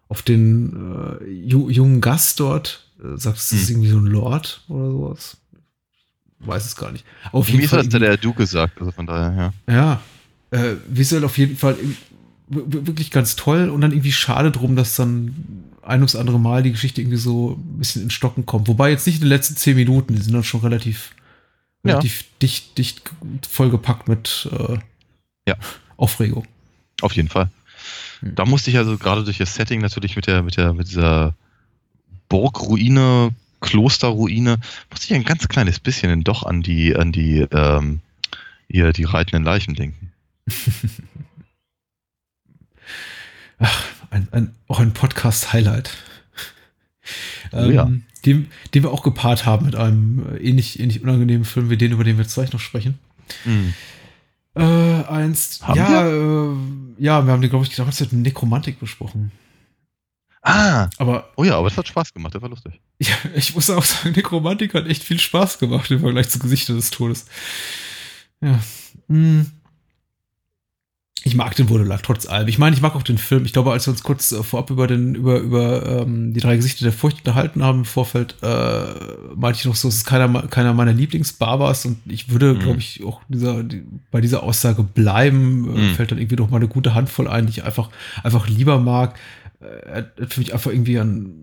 auf 0.09 0.21
den 0.21 1.19
äh, 1.21 1.25
ju 1.29 1.69
jungen 1.69 2.01
Gast 2.01 2.39
dort. 2.41 2.86
Äh, 2.99 3.17
sagst 3.17 3.51
du, 3.51 3.55
das 3.55 3.63
ist 3.63 3.69
Hm. 3.69 3.75
irgendwie 3.75 3.89
so 3.91 3.97
ein 3.99 4.05
Lord 4.07 4.61
oder 4.67 4.91
sowas? 4.91 5.38
Weiß 6.39 6.65
es 6.65 6.75
gar 6.75 6.91
nicht. 6.91 7.05
Auf 7.32 7.47
Wie 7.47 7.57
ist 7.61 7.71
das 7.71 7.88
der 7.88 8.17
Duke 8.17 8.39
gesagt? 8.39 8.79
Also 8.79 8.91
von 8.91 9.05
daher, 9.05 9.53
ja. 9.67 9.73
ja, 9.73 10.01
äh, 10.52 10.76
visuell 10.88 11.24
auf 11.24 11.38
jeden 11.38 11.58
Fall 11.58 11.78
wirklich 12.47 13.12
ganz 13.12 13.36
toll 13.36 13.70
und 13.70 13.82
dann 13.82 13.91
irgendwie 13.91 14.12
schade 14.12 14.52
drum, 14.52 14.76
dass 14.76 14.95
dann 14.95 15.64
ein 15.82 15.99
ums 15.99 16.16
andere 16.16 16.39
Mal 16.39 16.64
die 16.64 16.72
Geschichte 16.72 17.02
irgendwie 17.02 17.18
so 17.18 17.52
ein 17.58 17.80
bisschen 17.80 18.04
in 18.04 18.10
Stocken 18.10 18.45
kommt. 18.45 18.68
Wobei 18.68 18.91
jetzt 18.91 19.08
nicht 19.08 19.16
in 19.16 19.22
den 19.22 19.30
letzten 19.30 19.56
zehn 19.56 19.76
Minuten, 19.76 20.16
die 20.16 20.22
sind 20.22 20.34
dann 20.34 20.43
schon 20.43 20.60
relativ, 20.60 21.12
Ja. 21.84 21.91
relativ 21.93 22.26
dicht, 22.41 22.78
dicht 22.78 23.10
vollgepackt 23.49 24.08
mit 24.08 24.49
äh, 24.52 24.78
Ja. 25.47 25.56
Aufregung. 25.97 26.45
Auf 27.02 27.14
jeden 27.14 27.30
Fall. 27.30 27.49
Hm. 28.20 28.36
Da 28.36 28.45
musste 28.45 28.70
ich 28.70 28.78
also 28.78 28.97
gerade 28.97 29.24
durch 29.24 29.38
das 29.38 29.56
Setting 29.56 29.80
natürlich 29.82 30.16
mit 30.16 30.28
der, 30.28 30.43
mit 30.43 30.58
der, 30.58 30.74
mit 30.74 30.89
dieser 30.89 31.34
Burgruine, 32.30 33.32
Klosterruine, 33.62 34.58
musste 34.89 35.06
ich 35.08 35.14
ein 35.14 35.24
ganz 35.24 35.47
kleines 35.47 35.80
bisschen 35.80 36.24
doch 36.24 36.43
an 36.43 36.62
die, 36.62 36.95
an 36.95 37.12
die, 37.12 37.39
ähm, 37.52 38.02
hier, 38.70 38.91
die 38.91 39.04
reitenden 39.04 39.43
Leichen 39.43 39.76
denken. 39.76 40.11
Ach, 43.60 43.84
ein, 44.10 44.28
ein, 44.32 44.56
auch 44.68 44.80
ein 44.80 44.93
Podcast-Highlight. 44.93 45.97
Oh 47.52 47.70
ja. 47.70 47.84
ähm, 47.84 48.06
den, 48.26 48.52
den 48.74 48.84
wir 48.84 48.91
auch 48.91 49.04
gepaart 49.04 49.45
haben 49.45 49.66
mit 49.66 49.76
einem 49.76 50.26
äh, 50.34 50.38
ähnlich, 50.38 50.80
ähnlich 50.80 51.02
unangenehmen 51.02 51.45
Film 51.45 51.70
wie 51.70 51.78
den, 51.78 51.91
über 51.91 52.04
den 52.04 52.18
wir 52.18 52.24
jetzt 52.24 52.34
gleich 52.34 52.54
noch 52.54 52.60
sprechen. 52.60 52.99
Äh, 54.56 54.62
einst, 54.64 55.66
Haben 55.66 55.78
ja, 55.78 56.08
äh, 56.08 56.56
ja, 56.97 57.26
wir 57.26 57.32
haben 57.32 57.41
den, 57.41 57.49
glaube 57.49 57.66
ich, 57.66 57.76
damals 57.76 57.99
mit 57.99 58.14
Nekromantik 58.14 58.80
besprochen. 58.80 59.32
Ah, 60.43 60.89
Aber 60.97 61.32
oh 61.36 61.43
ja, 61.43 61.56
aber 61.58 61.70
das 61.70 61.78
hat 61.78 61.88
Spaß 61.88 62.14
gemacht, 62.14 62.34
das 62.34 62.41
war 62.41 62.49
lustig. 62.49 62.82
ja, 62.99 63.14
ich 63.36 63.54
muss 63.54 63.70
auch 63.70 63.84
sagen, 63.84 64.14
Nekromantik 64.16 64.74
hat 64.74 64.88
echt 64.88 65.04
viel 65.04 65.20
Spaß 65.20 65.60
gemacht 65.60 65.91
im 65.91 65.99
Vergleich 65.99 66.30
zu 66.30 66.39
Gesichter 66.39 66.74
des 66.74 66.89
Todes. 66.89 67.26
Ja. 68.41 68.60
Hm. 69.08 69.52
Ich 71.24 71.36
mag 71.36 71.55
den 71.55 71.69
Wodelag 71.69 72.01
trotz 72.01 72.26
allem. 72.28 72.47
Ich 72.47 72.57
meine, 72.57 72.76
ich 72.76 72.82
mag 72.82 72.95
auch 72.95 73.03
den 73.03 73.19
Film. 73.19 73.45
Ich 73.45 73.53
glaube, 73.53 73.72
als 73.72 73.86
wir 73.86 73.91
uns 73.91 74.01
kurz 74.01 74.32
äh, 74.32 74.41
vorab 74.41 74.72
über 74.72 74.88
den, 74.88 75.13
über, 75.13 75.38
über 75.39 76.01
ähm, 76.01 76.34
die 76.34 76.39
drei 76.39 76.55
Gesichter 76.55 76.84
der 76.84 76.93
Furcht 76.93 77.19
unterhalten 77.19 77.63
haben 77.63 77.80
im 77.80 77.86
Vorfeld, 77.86 78.38
äh, 78.41 78.86
meinte 79.36 79.59
ich 79.59 79.65
noch 79.65 79.76
so, 79.76 79.88
es 79.88 79.97
ist 79.97 80.05
keiner, 80.05 80.47
keiner 80.47 80.74
meiner 80.74 80.93
Lieblingsbarbars 80.93 81.86
und 81.86 81.99
ich 82.07 82.30
würde, 82.30 82.55
Mhm. 82.55 82.59
glaube 82.59 82.80
ich, 82.80 83.03
auch 83.03 83.22
dieser, 83.30 83.61
die, 83.63 83.84
bei 84.09 84.19
dieser 84.19 84.41
Aussage 84.41 84.82
bleiben. 84.84 85.65
Äh, 85.76 85.78
Mhm. 85.91 85.93
Fällt 85.95 86.11
dann 86.11 86.17
irgendwie 86.17 86.38
noch 86.38 86.49
mal 86.49 86.57
eine 86.57 86.67
gute 86.67 86.95
Handvoll 86.95 87.28
ein, 87.28 87.45
die 87.45 87.51
ich 87.51 87.63
einfach, 87.63 87.89
einfach 88.24 88.47
lieber 88.47 88.80
mag. 88.80 89.19
Äh, 89.59 90.03
für 90.28 90.39
mich 90.39 90.53
einfach 90.55 90.72
irgendwie 90.72 90.97
an 90.97 91.34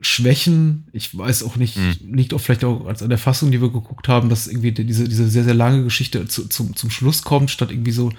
Schwächen. 0.00 0.88
Ich 0.92 1.16
weiß 1.16 1.42
auch 1.44 1.56
nicht, 1.56 1.76
Mhm. 1.76 2.14
liegt 2.14 2.34
auch 2.34 2.40
vielleicht 2.40 2.64
auch 2.64 2.86
als 2.86 3.02
an 3.02 3.08
der 3.08 3.18
Fassung, 3.18 3.50
die 3.50 3.60
wir 3.60 3.70
geguckt 3.70 4.08
haben, 4.08 4.28
dass 4.28 4.46
irgendwie 4.46 4.72
diese, 4.72 5.08
diese 5.08 5.28
sehr, 5.28 5.44
sehr 5.44 5.54
lange 5.54 5.82
Geschichte 5.84 6.26
zu, 6.26 6.48
zum, 6.48 6.74
zum 6.76 6.90
Schluss 6.90 7.22
kommt, 7.22 7.50
statt 7.50 7.70
irgendwie 7.70 7.92
so 7.92 8.10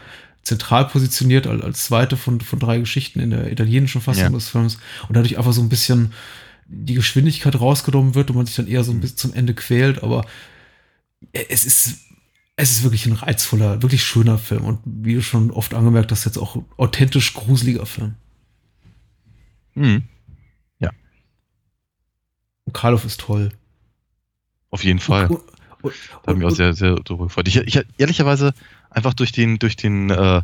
zentral 0.45 0.85
positioniert 0.87 1.45
als, 1.47 1.61
als 1.61 1.83
zweite 1.83 2.15
von, 2.15 2.39
von 2.39 2.59
drei 2.59 2.77
Geschichten 2.79 3.19
in 3.19 3.31
der 3.31 3.51
italienischen 3.51 3.99
Fassung 3.99 4.23
Ja. 4.23 4.29
des 4.29 4.47
Films 4.47 4.77
und 5.09 5.15
dadurch 5.17 5.37
einfach 5.37 5.51
so 5.53 5.61
ein 5.61 5.67
bisschen 5.69 6.13
die 6.67 6.93
Geschwindigkeit 6.93 7.59
rausgenommen 7.59 8.15
wird 8.15 8.29
und 8.29 8.37
man 8.37 8.45
sich 8.45 8.55
dann 8.55 8.67
eher 8.67 8.83
so 8.83 8.91
ein 8.91 8.97
Mhm. 8.97 9.01
bisschen 9.01 9.17
zum 9.17 9.33
Ende 9.33 9.53
quält, 9.53 10.01
aber 10.01 10.25
es 11.33 11.65
ist, 11.65 11.99
es 12.55 12.71
ist 12.71 12.83
wirklich 12.83 13.05
ein 13.05 13.13
reizvoller, 13.13 13.81
wirklich 13.81 14.03
schöner 14.03 14.37
Film 14.37 14.63
und 14.63 14.79
wie 14.85 15.15
du 15.15 15.21
schon 15.21 15.51
oft 15.51 15.73
angemerkt 15.73 16.11
hast, 16.11 16.25
jetzt 16.25 16.37
auch 16.37 16.63
authentisch 16.77 17.33
gruseliger 17.33 17.85
Film. 17.85 18.15
Mhm. 19.75 20.03
Und 22.67 22.73
Karloff 22.73 23.05
ist 23.05 23.19
toll. 23.19 23.51
Auf 24.71 24.83
jeden 24.83 24.99
Fall. 24.99 25.27
Und, 25.27 25.39
und, 25.83 25.93
Da 26.23 26.31
haben 26.31 26.39
wir 26.39 26.47
auch 26.47 26.51
sehr, 26.55 26.73
sehr 26.73 26.95
darüber 26.95 27.25
gefreut. 27.25 27.47
Ich, 27.47 27.57
ich 27.57 27.79
ehrlicherweise 27.99 28.53
einfach 28.95 29.13
durch 29.13 29.31
den, 29.31 29.59
durch 29.59 29.75
den, 29.75 30.09
äh, 30.09 30.41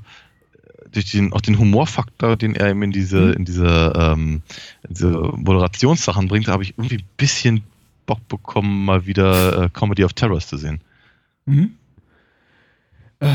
durch 0.91 1.11
den, 1.11 1.33
auch 1.33 1.41
den 1.41 1.57
Humorfaktor, 1.57 2.35
den 2.35 2.55
er 2.55 2.69
eben 2.69 2.83
in 2.83 2.91
diese, 2.91 3.19
Mhm. 3.19 3.33
in 3.33 3.45
diese, 3.45 3.93
ähm, 3.95 4.41
diese 4.89 5.09
Moderationssachen 5.09 6.27
bringt, 6.27 6.47
habe 6.47 6.63
ich 6.63 6.77
irgendwie 6.77 6.97
ein 6.97 7.09
bisschen 7.17 7.63
Bock 8.05 8.27
bekommen, 8.27 8.85
mal 8.85 9.05
wieder 9.05 9.63
äh, 9.63 9.69
Comedy 9.69 10.03
of 10.03 10.13
Terrors 10.13 10.47
zu 10.47 10.57
sehen. 10.57 10.81
Mhm. 11.45 11.71
Äh, 13.19 13.29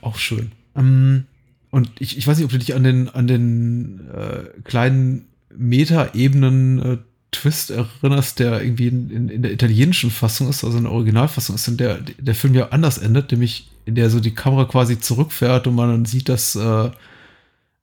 auch 0.00 0.16
schön. 0.18 0.52
Ähm, 0.74 1.24
und 1.70 1.90
ich, 1.98 2.16
ich 2.16 2.26
weiß 2.26 2.38
nicht, 2.38 2.44
ob 2.46 2.52
du 2.52 2.58
dich 2.58 2.74
an 2.74 2.84
den, 2.84 3.08
an 3.08 3.26
den 3.26 4.08
äh, 4.14 4.60
kleinen 4.64 5.26
Meta-Ebenen 5.54 6.78
äh, 6.78 6.98
Twist 7.32 7.70
erinnerst, 7.70 8.38
der 8.38 8.62
irgendwie 8.62 8.88
in, 8.88 9.10
in, 9.10 9.28
in 9.28 9.42
der 9.42 9.52
italienischen 9.52 10.10
Fassung 10.10 10.48
ist, 10.48 10.64
also 10.64 10.78
in 10.78 10.84
der 10.84 10.92
Originalfassung 10.92 11.56
ist, 11.56 11.68
in 11.68 11.76
der 11.76 11.98
der 12.00 12.34
Film 12.34 12.54
ja 12.54 12.68
anders 12.68 12.98
endet, 12.98 13.32
nämlich 13.32 13.68
in 13.86 13.94
der 13.94 14.10
so 14.10 14.20
die 14.20 14.34
Kamera 14.34 14.66
quasi 14.66 15.00
zurückfährt 15.00 15.66
und 15.66 15.74
man 15.74 15.88
dann 15.88 16.04
sieht, 16.04 16.28
dass 16.28 16.54
äh, 16.56 16.90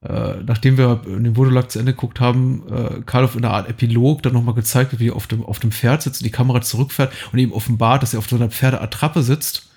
äh, 0.02 0.42
nachdem 0.46 0.76
wir 0.76 0.96
den 1.06 1.34
Vodolag 1.36 1.68
zu 1.70 1.78
Ende 1.78 1.92
geguckt 1.92 2.20
haben, 2.20 2.62
äh, 2.70 3.00
Karloff 3.06 3.34
in 3.36 3.44
einer 3.44 3.54
Art 3.54 3.68
Epilog 3.70 4.22
dann 4.22 4.34
nochmal 4.34 4.54
gezeigt 4.54 4.92
wird, 4.92 5.00
wie 5.00 5.08
er 5.08 5.16
auf 5.16 5.26
dem, 5.26 5.42
auf 5.44 5.58
dem 5.60 5.72
Pferd 5.72 6.02
sitzt 6.02 6.20
und 6.20 6.26
die 6.26 6.30
Kamera 6.30 6.60
zurückfährt 6.60 7.10
und 7.32 7.38
ihm 7.38 7.52
offenbart, 7.52 8.02
dass 8.02 8.12
er 8.12 8.18
auf 8.18 8.28
so 8.28 8.36
einer 8.36 8.50
Pferdeattrappe 8.50 9.22
sitzt 9.22 9.70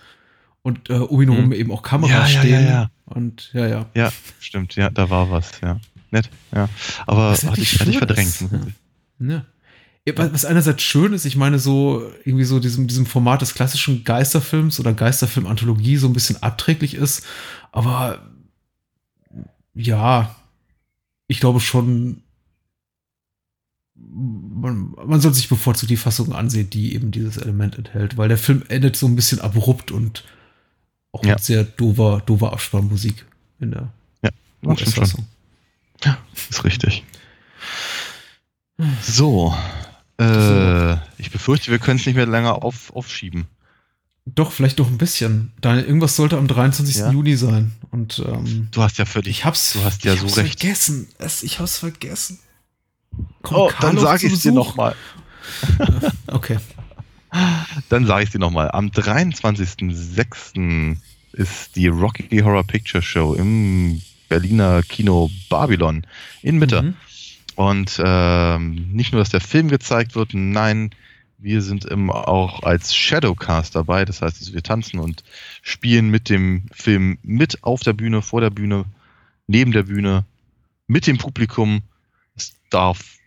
und 0.64 0.90
äh, 0.90 0.94
um 0.96 1.22
ihn 1.22 1.32
herum 1.32 1.46
Hm. 1.46 1.54
eben 1.54 1.72
auch 1.72 1.82
Kameras 1.82 2.12
Ja, 2.34 2.36
ja, 2.36 2.40
stehen. 2.42 2.64
ja, 2.66 2.70
ja. 2.70 2.90
Und 3.06 3.52
ja, 3.54 3.68
ja. 3.68 3.86
Ja, 3.96 4.12
stimmt, 4.40 4.76
ja, 4.76 4.90
da 4.90 5.10
war 5.10 5.32
was, 5.32 5.62
ja. 5.62 5.80
Nett, 6.12 6.30
ja. 6.54 6.68
Aber 7.06 7.32
hatte 7.32 7.62
ich, 7.62 7.80
hatte 7.80 7.90
ich 7.90 7.98
verdrängt. 7.98 8.28
ist. 8.28 8.46
Ja. 9.20 9.46
Ja, 10.08 10.14
was- 10.32 10.46
einerseits 10.46 10.82
schön 10.84 11.12
ist, 11.14 11.26
ich 11.26 11.36
meine, 11.36 11.60
so 11.60 12.10
irgendwie 12.24 12.46
so 12.46 12.60
diesem, 12.60 12.88
diesem 12.88 13.06
Format 13.06 13.42
des 13.42 13.54
klassischen 13.54 14.04
Geisterfilms 14.06 14.80
oder 14.80 14.94
Geisterfilm-Anthologie 14.94 15.98
so 15.98 16.08
ein 16.08 16.14
bisschen 16.14 16.42
abträglich 16.42 16.94
ist, 16.94 17.26
aber 17.74 18.26
ja, 19.74 20.34
ich 21.28 21.40
glaube 21.42 21.60
schon, 21.60 22.24
man, 23.96 24.92
man 25.06 25.20
soll 25.22 25.34
sich 25.34 25.50
bevorzugt 25.50 25.90
die 25.90 25.98
Fassung 25.98 26.34
ansehen, 26.34 26.70
die 26.70 26.94
eben 26.96 27.12
dieses 27.12 27.38
Element 27.38 27.78
enthält, 27.78 28.16
weil 28.18 28.30
der 28.30 28.38
Film 28.38 28.64
endet 28.70 28.96
so 28.96 29.08
ein 29.08 29.16
bisschen 29.16 29.42
abrupt 29.42 29.92
und 29.92 30.24
auch 31.12 31.24
Ja. 31.26 31.32
mit 31.34 31.44
sehr 31.44 31.64
dover, 31.64 32.22
dover 32.26 32.54
Abspannmusik 32.54 33.26
in 33.60 33.72
der 33.72 33.92
Ja. 34.24 34.30
US-Fassung. 34.64 35.26
Ist 36.50 36.64
richtig. 36.64 37.04
So. 39.02 39.54
Äh, 40.20 40.94
ich 41.18 41.32
befürchte, 41.32 41.72
wir 41.72 41.80
können 41.80 42.00
es 42.00 42.06
nicht 42.06 42.16
mehr 42.16 42.26
länger 42.26 42.64
auf, 42.64 42.94
aufschieben. 42.96 43.46
Doch, 44.26 44.52
vielleicht 44.52 44.80
doch 44.80 44.88
ein 44.88 44.98
bisschen. 44.98 45.54
Daniel, 45.62 45.86
irgendwas 45.86 46.16
sollte 46.18 46.38
am 46.38 46.48
23. 46.48 46.98
Ja. 46.98 47.12
Juni 47.12 47.36
sein. 47.38 47.72
Und 47.92 48.22
ähm, 48.28 48.68
Du 48.72 48.84
hast 48.84 48.98
ja 48.98 49.06
völlig. 49.06 49.30
ich 49.40 49.46
hab's, 49.46 49.74
du 49.74 49.84
hast 49.84 50.04
ja 50.04 50.14
ich 50.14 50.20
so 50.20 50.26
hab's 50.26 50.38
recht. 50.38 50.60
vergessen. 50.60 51.08
Es, 51.18 51.44
ich 51.44 51.60
hab's 51.60 51.78
vergessen. 51.78 52.40
Kommt 53.42 53.58
Oh, 53.58 53.70
dann 53.80 53.96
Karloff 53.96 54.04
sage 54.04 54.28
ich 54.28 54.34
es 54.34 54.42
dir 54.42 54.52
nochmal. 54.52 54.96
Okay. 56.28 56.58
Dann 57.88 58.06
sage 58.06 58.26
ich 58.26 58.32
dir 58.32 58.40
nochmal. 58.40 58.70
Am 58.72 58.88
23.06. 58.88 60.98
ist 61.34 61.76
die 61.76 61.88
Rocky 61.88 62.40
Horror 62.40 62.66
Picture 62.66 63.02
Show 63.02 63.34
im 63.34 64.02
Berliner 64.28 64.84
Kino 64.84 65.30
Babylon 65.50 66.06
in 66.42 66.58
Mitte. 66.58 66.82
Mhm. 66.82 66.96
Und 67.58 68.00
ähm, 68.06 68.92
nicht 68.94 69.12
nur, 69.12 69.20
dass 69.20 69.32
der 69.32 69.42
Film 69.42 69.68
gezeigt 69.68 70.14
wird, 70.14 70.36
nein, 70.36 70.92
wir 71.40 71.64
sind 71.64 71.86
im, 71.86 72.12
auch 72.12 72.62
als 72.62 72.96
Shadowcast 72.96 73.76
dabei. 73.76 74.06
Das 74.06 74.22
heißt, 74.22 74.40
dass 74.40 74.54
wir 74.54 74.62
tanzen 74.62 75.00
und 75.00 75.24
spielen 75.64 76.12
mit 76.12 76.30
dem 76.30 76.66
Film 76.72 77.18
mit 77.24 77.64
auf 77.64 77.82
der 77.82 77.94
Bühne, 77.94 78.22
vor 78.22 78.42
der 78.42 78.52
Bühne, 78.52 78.86
neben 79.48 79.72
der 79.72 79.84
Bühne, 79.84 80.24
mit 80.86 81.08
dem 81.08 81.18
Publikum. 81.18 81.82
Es 82.36 82.54
darf 82.70 83.18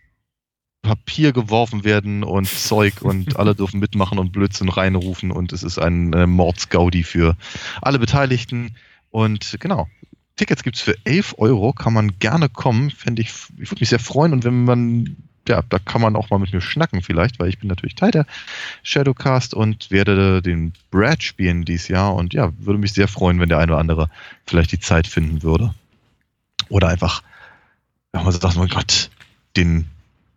Papier 0.81 1.33
geworfen 1.33 1.83
werden 1.83 2.23
und 2.23 2.47
Zeug 2.47 3.01
und 3.01 3.35
alle 3.37 3.53
dürfen 3.53 3.81
mitmachen 3.81 4.17
und 4.17 4.31
Blödsinn 4.31 4.69
reinrufen 4.69 5.31
und 5.31 5.51
es 5.51 5.61
ist 5.61 5.77
ein 5.77 6.13
äh, 6.13 6.25
Mordsgaudi 6.25 7.03
für 7.03 7.35
alle 7.81 7.99
Beteiligten. 7.99 8.77
Und 9.09 9.57
genau, 9.59 9.89
Tickets 10.35 10.63
gibt's 10.63 10.81
für 10.81 10.95
11 11.05 11.35
Euro, 11.37 11.73
kann 11.73 11.93
man 11.93 12.19
gerne 12.19 12.49
kommen, 12.49 12.89
fände 12.89 13.21
ich, 13.21 13.29
ich 13.57 13.71
würde 13.71 13.81
mich 13.81 13.89
sehr 13.89 13.99
freuen 13.99 14.33
und 14.33 14.43
wenn 14.43 14.63
man, 14.63 15.17
ja, 15.47 15.61
da 15.69 15.79
kann 15.79 16.01
man 16.01 16.15
auch 16.15 16.29
mal 16.29 16.39
mit 16.39 16.53
mir 16.53 16.61
schnacken 16.61 17.01
vielleicht, 17.01 17.39
weil 17.39 17.49
ich 17.49 17.59
bin 17.59 17.67
natürlich 17.67 17.95
Teil 17.95 18.11
der 18.11 18.25
Shadowcast 18.83 19.53
und 19.53 19.91
werde 19.91 20.41
den 20.41 20.73
Brad 20.89 21.23
spielen 21.23 21.65
dieses 21.65 21.87
Jahr 21.87 22.15
und 22.15 22.33
ja, 22.33 22.51
würde 22.57 22.79
mich 22.79 22.93
sehr 22.93 23.07
freuen, 23.07 23.39
wenn 23.39 23.49
der 23.49 23.59
eine 23.59 23.73
oder 23.73 23.81
andere 23.81 24.09
vielleicht 24.45 24.71
die 24.71 24.79
Zeit 24.79 25.07
finden 25.07 25.43
würde. 25.43 25.73
Oder 26.69 26.87
einfach, 26.87 27.21
wenn 28.11 28.23
man 28.23 28.31
so 28.31 28.39
sagt, 28.39 28.55
mein 28.55 28.69
Gott, 28.69 29.09
den, 29.57 29.87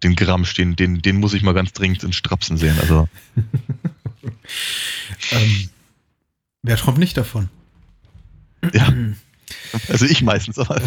den 0.03 0.16
Gramm 0.16 0.45
stehen, 0.45 0.74
den, 0.74 1.01
den 1.01 1.20
muss 1.20 1.34
ich 1.34 1.42
mal 1.42 1.55
ganz 1.55 1.72
dringend 1.72 2.03
in 2.03 2.12
Strapsen 2.12 2.57
sehen. 2.57 2.76
Also, 2.80 3.09
Ähm, 5.30 5.68
wer 6.62 6.76
träumt 6.76 6.99
nicht 6.99 7.16
davon? 7.16 7.49
ja, 8.72 8.92
also 9.89 10.07
ich 10.07 10.22
meistens, 10.22 10.59
aber 10.59 10.81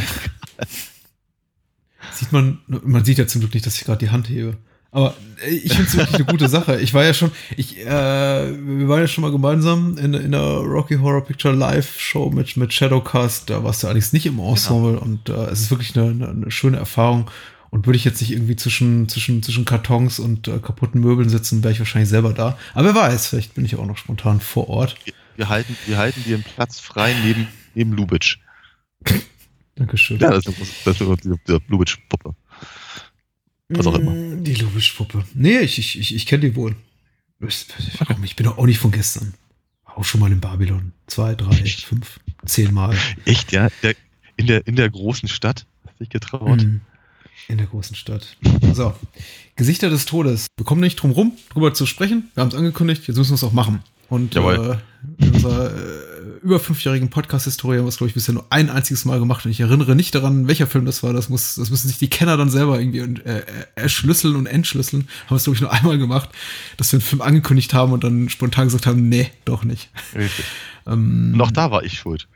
Sieht 2.18 2.32
man, 2.32 2.60
man 2.68 3.06
sieht 3.06 3.18
ja 3.18 3.28
zum 3.28 3.42
Glück 3.42 3.54
nicht, 3.54 3.66
dass 3.66 3.78
ich 3.78 3.86
gerade 3.86 4.00
die 4.00 4.10
Hand 4.10 4.30
hebe. 4.30 4.58
Aber 4.92 5.14
ich 5.48 5.74
finde 5.74 5.90
es 5.90 5.98
wirklich 5.98 6.16
eine 6.16 6.26
gute 6.26 6.48
Sache. 6.48 6.80
Ich 6.80 6.94
war 6.94 7.04
ja 7.04 7.14
schon, 7.14 7.32
ich, 7.56 7.78
äh, 7.80 7.86
wir 7.86 8.88
waren 8.88 9.02
ja 9.02 9.08
schon 9.08 9.22
mal 9.22 9.32
gemeinsam 9.32 9.98
in, 9.98 10.14
in 10.14 10.32
der 10.32 10.42
Rocky 10.42 10.96
Horror 10.96 11.24
Picture 11.24 11.54
Live 11.54 12.00
Show 12.00 12.32
mit, 12.32 12.58
mit 12.58 12.74
Shadowcast. 12.74 13.50
Da 13.50 13.64
warst 13.64 13.84
du 13.84 13.88
allerdings 13.88 14.14
nicht 14.14 14.26
im 14.26 14.40
Ensemble 14.40 15.00
und 15.00 15.30
äh, 15.30 15.34
es 15.52 15.62
ist 15.62 15.70
wirklich 15.72 15.96
eine, 15.96 16.10
eine, 16.10 16.30
eine 16.30 16.52
schöne 16.52 16.78
Erfahrung. 16.78 17.30
Und 17.70 17.86
würde 17.86 17.98
ich 17.98 18.06
jetzt 18.06 18.22
nicht 18.22 18.32
irgendwie 18.32 18.56
zwischen, 18.56 19.10
zwischen, 19.10 19.44
zwischen 19.44 19.66
Kartons 19.66 20.20
und 20.20 20.48
äh, 20.48 20.58
kaputten 20.60 21.02
Möbeln 21.02 21.28
sitzen, 21.28 21.64
wäre 21.64 21.74
ich 21.74 21.80
wahrscheinlich 21.80 22.10
selber 22.10 22.34
da. 22.34 22.58
Aber 22.74 22.86
wer 22.86 22.96
weiß, 22.96 23.28
vielleicht 23.28 23.56
bin 23.56 23.66
ich 23.66 23.76
auch 23.76 23.86
noch 23.86 23.98
spontan 23.98 24.40
vor 24.40 24.70
Ort. 24.70 24.96
Wir, 25.04 25.14
wir 25.36 25.50
halten, 25.50 25.76
wir 25.86 25.98
halten 25.98 26.24
dir 26.24 26.36
einen 26.36 26.46
Platz 26.46 26.80
frei 26.80 27.14
neben, 27.24 27.48
neben 27.76 27.92
Lubitsch. 27.92 28.38
Dankeschön. 29.76 30.20
Ja, 30.20 30.32
das 30.32 30.46
ist, 30.46 30.60
das 30.86 31.00
ist 31.02 31.24
die, 31.24 31.34
die 31.48 31.58
Lubitsch-Puppe. 31.68 32.34
Was 33.70 33.86
auch 33.86 33.96
immer. 33.96 34.12
Mm, 34.12 34.44
Die 34.44 34.56
Lubitsch-Puppe. 34.56 35.26
Nee, 35.34 35.60
ich, 35.60 35.78
ich, 35.78 36.00
ich, 36.00 36.16
ich 36.16 36.26
kenne 36.26 36.50
die 36.50 36.56
wohl. 36.56 36.76
Ich, 37.48 37.68
ich 38.24 38.36
bin 38.36 38.46
doch 38.46 38.58
auch 38.58 38.66
nicht 38.66 38.80
von 38.80 38.92
gestern. 38.92 39.34
Auch 39.86 40.04
schon 40.04 40.20
mal 40.22 40.32
in 40.32 40.40
Babylon. 40.40 40.94
Zwei, 41.08 41.36
drei, 41.36 41.54
fünf, 41.66 42.20
zehn 42.46 42.74
Mal. 42.74 42.96
Echt, 43.26 43.52
ja? 43.52 43.70
In, 44.36 44.48
der, 44.48 44.66
in 44.68 44.76
der 44.76 44.90
großen 44.90 45.28
Stadt? 45.30 45.66
Hast 45.86 46.00
dich 46.00 46.10
getraut? 46.10 46.64
Mm, 46.64 46.82
In 47.48 47.58
der 47.58 47.68
großen 47.68 47.96
Stadt. 47.96 48.38
So. 48.74 48.96
Gesichter 49.56 49.90
des 49.90 50.06
Todes. 50.06 50.48
Wir 50.58 50.66
kommen 50.66 50.82
nicht 50.82 50.96
drum 50.96 51.12
rum, 51.12 51.34
drüber 51.50 51.74
zu 51.74 51.86
sprechen. 51.86 52.32
Wir 52.34 52.42
haben 52.42 52.50
es 52.50 52.56
angekündigt, 52.56 53.08
jetzt 53.08 53.18
müssen 53.18 53.32
wir 53.32 53.36
es 53.36 53.44
auch 53.44 53.54
machen. 53.54 53.84
Und 54.10 54.36
äh, 54.36 54.78
in 55.20 55.34
unserer 55.34 55.76
äh, 55.76 56.07
über 56.42 56.60
fünfjährigen 56.60 57.10
Podcast-Historie 57.10 57.78
haben 57.78 57.86
wir 57.86 57.90
es, 57.90 57.98
glaube 57.98 58.10
ich, 58.10 58.14
bisher 58.14 58.34
nur 58.34 58.46
ein 58.50 58.70
einziges 58.70 59.06
Mal 59.06 59.20
gemacht. 59.20 59.46
Und 59.46 59.52
ich 59.52 59.60
erinnere 59.60 59.96
nicht 59.96 60.14
daran, 60.16 60.48
welcher 60.48 60.68
Film 60.68 60.86
das 60.86 61.04
war. 61.04 61.14
Das 61.14 61.30
muss, 61.30 61.56
das 61.56 61.70
müssen 61.70 61.88
sich 61.88 61.98
die 61.98 62.10
Kenner 62.10 62.38
dann 62.38 62.50
selber 62.50 62.80
irgendwie 62.80 63.00
äh, 63.00 63.44
erschlüsseln 63.76 64.36
und 64.36 64.46
entschlüsseln. 64.46 65.08
Haben 65.26 65.32
wir 65.32 65.36
es, 65.38 65.44
glaube 65.44 65.56
ich, 65.56 65.62
nur 65.62 65.72
einmal 65.72 65.98
gemacht, 65.98 66.30
dass 66.78 66.92
wir 66.92 66.98
einen 66.98 67.06
Film 67.06 67.22
angekündigt 67.22 67.74
haben 67.74 67.92
und 67.94 68.04
dann 68.04 68.30
spontan 68.30 68.66
gesagt 68.68 68.86
haben, 68.86 69.10
nee, 69.10 69.32
doch 69.46 69.64
nicht. 69.64 69.90
Richtig. 70.16 70.46
Ähm, 70.90 71.32
Und 71.34 71.42
auch 71.42 71.52
da 71.52 71.70
war 71.70 71.84
ich 71.84 72.00
schuld. 72.00 72.30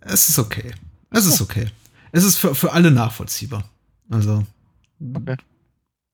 es 0.00 0.28
ist 0.28 0.38
okay. 0.38 0.72
Es 1.10 1.26
ist 1.26 1.40
okay. 1.40 1.66
Es 2.12 2.22
ist 2.24 2.36
für, 2.36 2.54
für 2.54 2.72
alle 2.72 2.90
nachvollziehbar. 2.92 3.68
Also 4.10 4.46
Okay. 5.00 5.36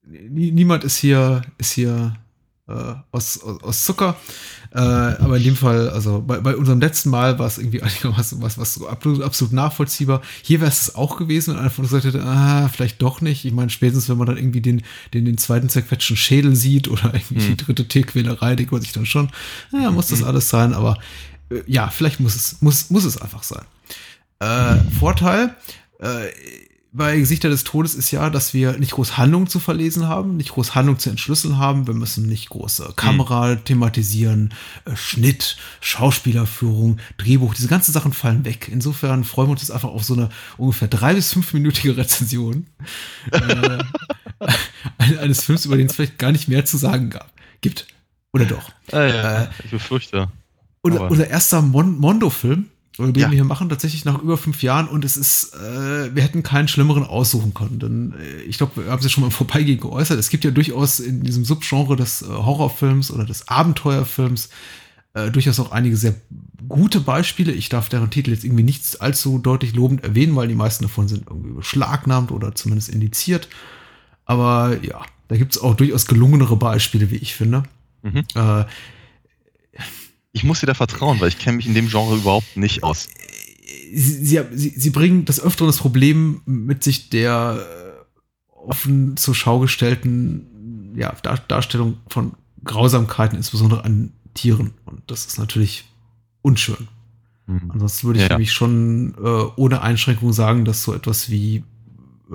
nie, 0.06 0.52
niemand 0.52 0.84
ist 0.84 0.96
hier 0.96 1.42
ist 1.58 1.72
hier 1.72 2.16
äh, 2.68 2.94
aus, 3.12 3.40
aus, 3.42 3.62
aus 3.62 3.84
Zucker. 3.84 4.16
Äh, 4.74 4.78
aber 4.80 5.36
in 5.36 5.44
dem 5.44 5.56
Fall, 5.56 5.88
also 5.90 6.20
bei, 6.26 6.40
bei 6.40 6.56
unserem 6.56 6.80
letzten 6.80 7.08
Mal 7.10 7.38
war 7.38 7.46
es 7.46 7.58
irgendwie 7.58 7.80
einigermaßen 7.82 8.42
was, 8.42 8.58
was 8.58 8.74
so 8.74 8.88
absolut, 8.88 9.22
absolut 9.22 9.52
nachvollziehbar. 9.52 10.20
Hier 10.42 10.60
wäre 10.60 10.70
es 10.70 10.96
auch 10.96 11.16
gewesen, 11.16 11.54
wenn 11.54 11.60
einer 11.60 11.70
von 11.70 11.84
uns 11.84 11.92
gesagt 11.92 12.12
hätte, 12.12 12.24
ah, 12.24 12.68
vielleicht 12.68 13.00
doch 13.00 13.20
nicht. 13.20 13.44
Ich 13.44 13.52
meine, 13.52 13.70
spätestens, 13.70 14.08
wenn 14.08 14.18
man 14.18 14.26
dann 14.26 14.36
irgendwie 14.36 14.60
den, 14.60 14.82
den, 15.12 15.24
den 15.26 15.38
zweiten 15.38 15.68
zerquetschten 15.68 16.16
Schädel 16.16 16.56
sieht 16.56 16.88
oder 16.88 17.04
irgendwie 17.14 17.34
die 17.36 17.48
Hm. 17.50 17.56
dritte 17.56 17.86
Tierquälerei, 17.86 18.56
denkt 18.56 18.72
man 18.72 18.80
sich 18.80 18.92
dann 18.92 19.06
schon, 19.06 19.30
ja, 19.72 19.90
muss 19.92 20.08
das 20.08 20.20
Mhm. 20.20 20.26
alles 20.26 20.48
sein, 20.48 20.72
aber 20.74 20.98
äh, 21.50 21.62
ja, 21.68 21.88
vielleicht 21.88 22.18
muss 22.18 22.34
es, 22.34 22.60
muss, 22.60 22.90
muss 22.90 23.04
es 23.04 23.16
einfach 23.22 23.44
sein. 23.44 23.64
Äh, 24.40 24.76
Vorteil, 24.98 25.54
äh, 26.00 26.26
bei 26.96 27.18
Gesichter 27.18 27.48
des 27.48 27.64
Todes 27.64 27.96
ist 27.96 28.12
ja, 28.12 28.30
dass 28.30 28.54
wir 28.54 28.78
nicht 28.78 28.92
groß 28.92 29.16
Handlung 29.18 29.48
zu 29.48 29.58
verlesen 29.58 30.06
haben, 30.06 30.36
nicht 30.36 30.50
groß 30.52 30.76
Handlung 30.76 30.96
zu 31.00 31.10
entschlüsseln 31.10 31.58
haben. 31.58 31.88
Wir 31.88 31.94
müssen 31.94 32.26
nicht 32.28 32.50
große 32.50 32.92
Kamera 32.94 33.56
thematisieren, 33.56 34.54
äh, 34.84 34.94
Schnitt, 34.94 35.56
Schauspielerführung, 35.80 36.98
Drehbuch, 37.18 37.52
diese 37.54 37.66
ganzen 37.66 37.90
Sachen 37.92 38.12
fallen 38.12 38.44
weg. 38.44 38.68
Insofern 38.70 39.24
freuen 39.24 39.48
wir 39.48 39.52
uns 39.52 39.62
jetzt 39.62 39.72
einfach 39.72 39.88
auf 39.88 40.04
so 40.04 40.14
eine 40.14 40.28
ungefähr 40.56 40.86
drei- 40.86 41.14
bis 41.14 41.32
fünfminütige 41.32 41.96
Rezension 41.96 42.68
äh, 43.32 43.78
eines 45.18 45.42
Films, 45.42 45.64
über 45.66 45.76
den 45.76 45.86
es 45.86 45.96
vielleicht 45.96 46.18
gar 46.18 46.30
nicht 46.30 46.46
mehr 46.46 46.64
zu 46.64 46.76
sagen 46.76 47.10
gab, 47.10 47.32
gibt. 47.60 47.88
Oder 48.32 48.44
doch. 48.44 48.70
Ah, 48.92 49.02
ja, 49.02 49.42
Äh, 49.42 49.48
ich 49.64 49.70
befürchte. 49.72 50.28
Unser, 50.82 51.10
unser 51.10 51.28
erster 51.28 51.60
Mon 51.62 51.98
Mondo-Film, 51.98 52.66
äh, 52.66 52.73
den 52.98 53.14
Ja. 53.14 53.30
wir 53.30 53.34
hier 53.34 53.44
machen, 53.44 53.68
tatsächlich 53.68 54.04
nach 54.04 54.22
über 54.22 54.36
fünf 54.36 54.62
Jahren 54.62 54.88
und 54.88 55.04
es 55.04 55.16
ist, 55.16 55.54
äh, 55.54 56.14
wir 56.14 56.22
hätten 56.22 56.42
keinen 56.42 56.68
schlimmeren 56.68 57.04
aussuchen 57.04 57.52
können. 57.54 57.78
Denn 57.78 58.14
äh, 58.20 58.42
ich 58.42 58.58
glaube, 58.58 58.84
wir 58.84 58.90
haben 58.92 58.98
es 58.98 59.04
ja 59.04 59.10
schon 59.10 59.22
mal 59.22 59.28
im 59.28 59.32
Vorbeigehen 59.32 59.80
geäußert. 59.80 60.18
Es 60.18 60.28
gibt 60.28 60.44
ja 60.44 60.50
durchaus 60.50 61.00
in 61.00 61.22
diesem 61.22 61.44
Subgenre 61.44 61.96
des 61.96 62.22
äh, 62.22 62.26
Horrorfilms 62.26 63.10
oder 63.10 63.24
des 63.24 63.48
Abenteuerfilms 63.48 64.48
äh, 65.14 65.30
durchaus 65.30 65.60
auch 65.60 65.72
einige 65.72 65.96
sehr 65.96 66.14
gute 66.68 67.00
Beispiele. 67.00 67.52
Ich 67.52 67.68
darf 67.68 67.88
deren 67.88 68.10
Titel 68.10 68.30
jetzt 68.30 68.44
irgendwie 68.44 68.62
nicht 68.64 69.00
allzu 69.00 69.38
deutlich 69.38 69.74
lobend 69.74 70.02
erwähnen, 70.04 70.34
weil 70.36 70.48
die 70.48 70.54
meisten 70.54 70.84
davon 70.84 71.08
sind 71.08 71.26
irgendwie 71.28 71.52
beschlagnahmt 71.52 72.30
oder 72.32 72.54
zumindest 72.54 72.88
indiziert. 72.88 73.48
Aber 74.24 74.76
ja, 74.82 75.02
da 75.28 75.36
gibt 75.36 75.54
es 75.54 75.62
auch 75.62 75.74
durchaus 75.74 76.06
gelungenere 76.06 76.56
Beispiele, 76.56 77.10
wie 77.10 77.16
ich 77.16 77.34
finde. 77.34 77.64
Mhm. 78.02 78.24
Ich 80.34 80.42
muss 80.42 80.60
dir 80.60 80.66
da 80.66 80.74
vertrauen, 80.74 81.20
weil 81.20 81.28
ich 81.28 81.38
kenne 81.38 81.56
mich 81.56 81.66
in 81.66 81.74
dem 81.74 81.88
Genre 81.88 82.16
überhaupt 82.16 82.56
nicht 82.56 82.82
aus. 82.82 83.08
sie, 83.94 84.42
sie, 84.52 84.68
sie, 84.76 84.90
bringen 84.90 85.24
das 85.24 85.40
Öfteren 85.40 85.68
das 85.68 85.78
Problem 85.78 86.42
mit 86.44 86.82
sich 86.82 87.08
der 87.08 87.56
äh, 87.60 88.54
offen 88.66 89.16
zur 89.16 89.36
Schau 89.36 89.60
gestellten 89.60 90.94
ja, 90.96 91.14
Dar 91.22 91.38
Darstellung 91.38 91.98
von 92.08 92.32
Grausamkeiten, 92.64 93.36
insbesondere 93.36 93.84
an 93.84 94.12
Tieren. 94.34 94.74
Und 94.86 95.02
das 95.06 95.24
ist 95.24 95.38
natürlich 95.38 95.84
unschön. 96.42 96.88
Mhm. 97.46 97.70
Ansonsten 97.70 98.06
würde 98.08 98.18
ich 98.18 98.24
ja. 98.24 98.30
nämlich 98.30 98.52
schon 98.52 99.14
äh, 99.22 99.44
ohne 99.56 99.82
Einschränkung 99.82 100.32
sagen, 100.32 100.64
dass 100.64 100.82
so 100.82 100.94
etwas 100.94 101.30
wie 101.30 101.62
äh, 102.30 102.34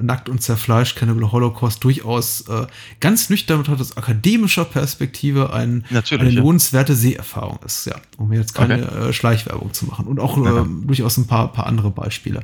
Nackt 0.00 0.28
und 0.28 0.42
Zerfleischt, 0.42 0.96
Cannibal 0.96 1.32
Holocaust 1.32 1.82
durchaus 1.82 2.42
äh, 2.48 2.66
ganz 3.00 3.30
nüchtern 3.30 3.60
und 3.60 3.68
aus 3.68 3.96
akademischer 3.96 4.64
Perspektive 4.64 5.52
ein, 5.52 5.84
eine 6.10 6.30
lohnenswerte 6.30 6.94
Seherfahrung 6.94 7.58
ist, 7.64 7.86
ja, 7.86 7.96
um 8.18 8.32
jetzt 8.32 8.54
keine 8.54 8.82
äh, 8.82 9.12
Schleichwerbung 9.12 9.72
zu 9.72 9.86
machen. 9.86 10.06
Und 10.06 10.20
auch 10.20 10.36
äh, 10.36 10.64
durchaus 10.86 11.16
ein 11.16 11.26
paar, 11.26 11.52
paar 11.52 11.66
andere 11.66 11.90
Beispiele. 11.90 12.40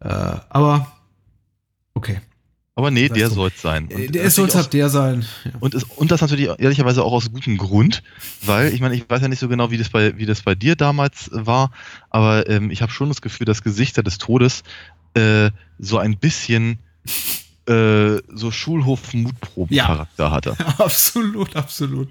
Äh, 0.00 0.08
aber 0.08 0.92
okay. 1.94 2.20
Aber 2.76 2.90
nee, 2.90 3.08
der 3.10 3.28
soll 3.28 3.50
es 3.54 3.60
sein. 3.60 3.90
Äh, 3.90 4.06
Und 4.06 4.14
der 4.14 4.30
soll 4.30 4.46
aus- 4.48 4.54
halt 4.54 4.72
der 4.72 4.88
sein. 4.88 5.26
Ja. 5.44 5.50
Und, 5.60 5.74
es, 5.74 5.84
und 5.84 6.10
das 6.10 6.22
natürlich 6.22 6.48
ehrlicherweise 6.58 7.02
auch 7.02 7.12
aus 7.12 7.30
gutem 7.30 7.58
Grund, 7.58 8.02
weil 8.42 8.72
ich 8.72 8.80
meine, 8.80 8.94
ich 8.94 9.04
weiß 9.10 9.20
ja 9.20 9.28
nicht 9.28 9.40
so 9.40 9.48
genau, 9.48 9.70
wie 9.70 9.76
das 9.76 9.90
bei, 9.90 10.16
wie 10.16 10.24
das 10.24 10.40
bei 10.42 10.54
dir 10.54 10.76
damals 10.76 11.28
war, 11.32 11.72
aber 12.08 12.48
ähm, 12.48 12.70
ich 12.70 12.80
habe 12.80 12.90
schon 12.92 13.08
das 13.08 13.20
Gefühl, 13.20 13.44
dass 13.44 13.62
Gesichter 13.62 14.02
des 14.02 14.16
Todes 14.16 14.62
äh, 15.14 15.50
so 15.78 15.98
ein 15.98 16.18
bisschen 16.18 16.78
äh, 17.66 18.20
so 18.34 18.50
Schulhof-Mutproben-Charakter 18.50 20.30
hatte. 20.30 20.56
absolut, 20.78 21.56
absolut. 21.56 22.10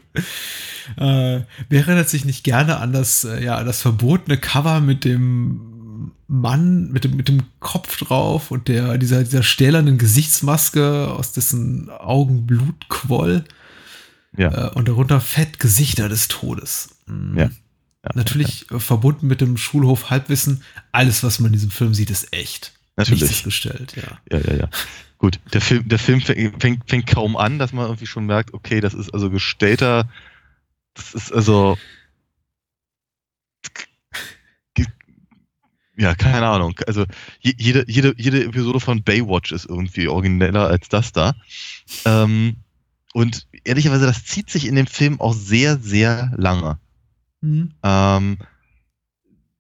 Äh, 0.95 1.41
wer 1.70 1.80
erinnert 1.82 2.10
sich 2.10 2.26
nicht 2.26 2.43
gerne 2.43 2.78
an 2.78 2.93
das, 2.93 3.24
äh, 3.24 3.43
ja, 3.43 3.58
an 3.58 3.66
das 3.66 3.82
verbotene 3.82 4.38
Cover 4.38 4.80
mit 4.80 5.06
dem 5.06 6.12
Mann, 6.28 6.91
mit 6.91 7.04
dem, 7.04 7.16
mit 7.16 7.28
dem 7.28 7.43
Kopf 7.60 7.97
drauf 7.97 8.52
und 8.52 8.68
der, 8.68 8.97
dieser, 8.97 9.24
dieser 9.24 9.43
stählernen 9.43 9.97
Gesichtsmaske, 9.97 11.10
aus 11.12 11.32
dessen 11.34 11.89
Augen 11.89 12.45
Blut 12.45 12.88
quoll. 12.88 13.43
Ja. 14.38 14.68
Äh, 14.68 14.70
und 14.76 14.88
darunter 14.88 15.20
fett 15.20 15.60
Gesichter 15.60 16.08
des 16.08 16.28
Todes. 16.28 16.89
Mm. 17.08 17.38
Ja. 17.38 17.50
Ja, 18.06 18.12
Natürlich 18.14 18.68
verbunden 18.70 19.28
mit 19.28 19.41
dem 19.41 19.58
Schulhof 19.58 20.10
Halbwissen. 20.10 20.64
Alles, 20.93 21.22
was 21.22 21.39
man 21.39 21.47
in 21.47 21.54
diesem 21.54 21.72
Film 21.72 21.93
sieht, 21.93 22.10
ist 22.10 22.32
echt. 22.32 22.78
Natürlich. 23.00 23.43
Gestellt, 23.43 23.95
ja. 23.95 24.20
Ja, 24.32 24.39
ja, 24.52 24.58
ja. 24.60 24.70
Gut, 25.18 25.39
der 25.54 25.62
Film, 25.62 25.88
der 25.88 26.00
Film 26.00 26.22
fängt, 26.22 26.86
fängt, 26.89 27.08
kaum 27.08 27.36
an, 27.36 27.60
dass 27.60 27.74
man 27.74 27.86
irgendwie 27.86 28.08
schon 28.08 28.26
merkt, 28.26 28.54
okay, 28.54 28.80
das 28.82 28.93
ist 28.93 29.14
also 29.14 29.30
gestellter, 29.30 30.10
das 30.93 31.14
ist 31.14 31.34
also 31.34 31.78
ja, 35.97 36.16
keine 36.16 36.47
Ahnung. 36.47 36.80
Also 36.88 37.06
je- 37.41 37.56
jede, 37.58 37.84
jede, 37.88 38.14
jede 38.18 38.45
Episode 38.45 38.80
von 38.80 39.04
Baywatch 39.04 39.52
ist 39.52 39.66
irgendwie 39.66 40.08
origineller 40.08 40.68
als 40.68 40.88
das 40.88 41.12
da. 41.12 41.36
Ähm, 42.06 42.56
und 43.14 43.47
ehrlicherweise, 43.66 44.06
das 44.06 44.24
zieht 44.24 44.50
sich 44.50 44.66
in 44.66 44.76
dem 44.76 44.88
Film 44.88 45.20
auch 45.20 45.34
sehr, 45.34 45.78
sehr 45.78 46.32
lange. 46.38 46.80
Mhm. 47.41 47.74
Ähm, 47.84 48.38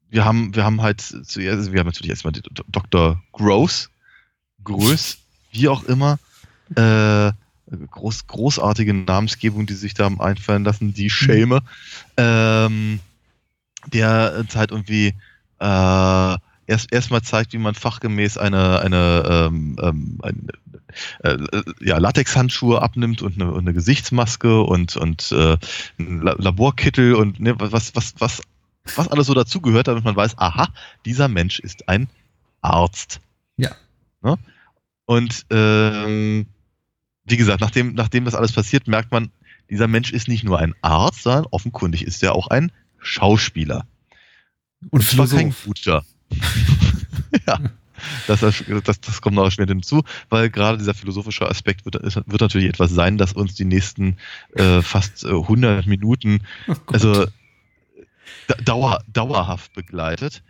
wir 0.09 0.25
haben, 0.25 0.55
wir 0.55 0.63
haben 0.63 0.81
halt 0.81 1.01
zuerst, 1.01 1.57
also 1.57 1.73
wir 1.73 1.79
haben 1.79 1.87
natürlich 1.87 2.09
erstmal 2.09 2.33
Dr. 2.33 3.21
Gross, 3.31 3.89
Größ, 4.63 5.17
wie 5.51 5.67
auch 5.67 5.83
immer, 5.83 6.19
äh, 6.75 7.31
groß, 7.91 8.27
großartige 8.27 8.93
Namensgebung, 8.93 9.65
die 9.65 9.73
sich 9.73 9.93
da 9.93 10.05
haben 10.05 10.21
einfallen 10.21 10.63
lassen, 10.63 10.93
die 10.93 11.09
Schelme, 11.09 11.61
ähm, 12.17 12.99
der 13.87 14.45
halt 14.55 14.71
irgendwie 14.71 15.13
äh, 15.59 16.37
erst 16.67 16.91
erstmal 16.91 17.21
zeigt, 17.21 17.53
wie 17.53 17.57
man 17.57 17.75
fachgemäß 17.75 18.37
eine, 18.37 18.79
eine, 18.79 19.23
ähm, 19.27 19.77
ähm, 19.81 20.19
eine 20.21 20.37
äh, 21.23 21.63
ja, 21.81 21.97
Latexhandschuhe 21.97 22.81
abnimmt 22.81 23.21
und 23.21 23.35
eine, 23.35 23.51
und 23.51 23.61
eine 23.61 23.73
Gesichtsmaske 23.73 24.61
und, 24.61 24.95
und 24.95 25.31
äh, 25.31 25.57
ein 25.99 26.21
La 26.21 26.35
Laborkittel 26.37 27.15
und 27.15 27.39
ne, 27.39 27.55
was, 27.57 27.95
was, 27.95 28.13
was, 28.19 28.41
was 28.95 29.07
alles 29.07 29.27
so 29.27 29.33
dazugehört, 29.33 29.87
damit 29.87 30.03
man 30.03 30.15
weiß, 30.15 30.37
aha, 30.37 30.67
dieser 31.05 31.27
Mensch 31.27 31.59
ist 31.59 31.87
ein 31.87 32.07
Arzt. 32.61 33.19
Ja. 33.57 33.71
Ne? 34.21 34.37
Und 35.05 35.45
ähm, 35.49 36.45
wie 37.25 37.37
gesagt, 37.37 37.61
nachdem, 37.61 37.93
nachdem 37.93 38.25
das 38.25 38.35
alles 38.35 38.51
passiert, 38.51 38.87
merkt 38.87 39.11
man, 39.11 39.31
dieser 39.69 39.87
Mensch 39.87 40.11
ist 40.11 40.27
nicht 40.27 40.43
nur 40.43 40.59
ein 40.59 40.73
Arzt, 40.81 41.23
sondern 41.23 41.45
offenkundig 41.51 42.03
ist 42.03 42.23
er 42.23 42.33
auch 42.33 42.47
ein 42.47 42.71
Schauspieler. 42.99 43.85
Und 44.89 45.03
zwar 45.03 45.27
kein 45.27 45.51
Philosoph. 45.51 45.65
guter. 45.65 46.05
ja. 47.47 47.59
Das, 48.27 48.39
das, 48.39 49.01
das 49.01 49.21
kommt 49.21 49.35
noch 49.35 49.51
später 49.51 49.73
hinzu, 49.73 50.03
weil 50.29 50.49
gerade 50.49 50.77
dieser 50.77 50.93
philosophische 50.93 51.49
Aspekt 51.49 51.83
wird, 51.83 51.95
wird 52.01 52.41
natürlich 52.41 52.69
etwas 52.69 52.91
sein, 52.91 53.17
das 53.17 53.33
uns 53.33 53.55
die 53.55 53.65
nächsten 53.65 54.15
äh, 54.55 54.81
fast 54.81 55.25
äh, 55.25 55.29
100 55.29 55.85
Minuten, 55.85 56.39
oh 56.69 56.75
also 56.87 57.27
dauer, 58.63 59.03
dauerhaft 59.07 59.73
begleitet. 59.73 60.43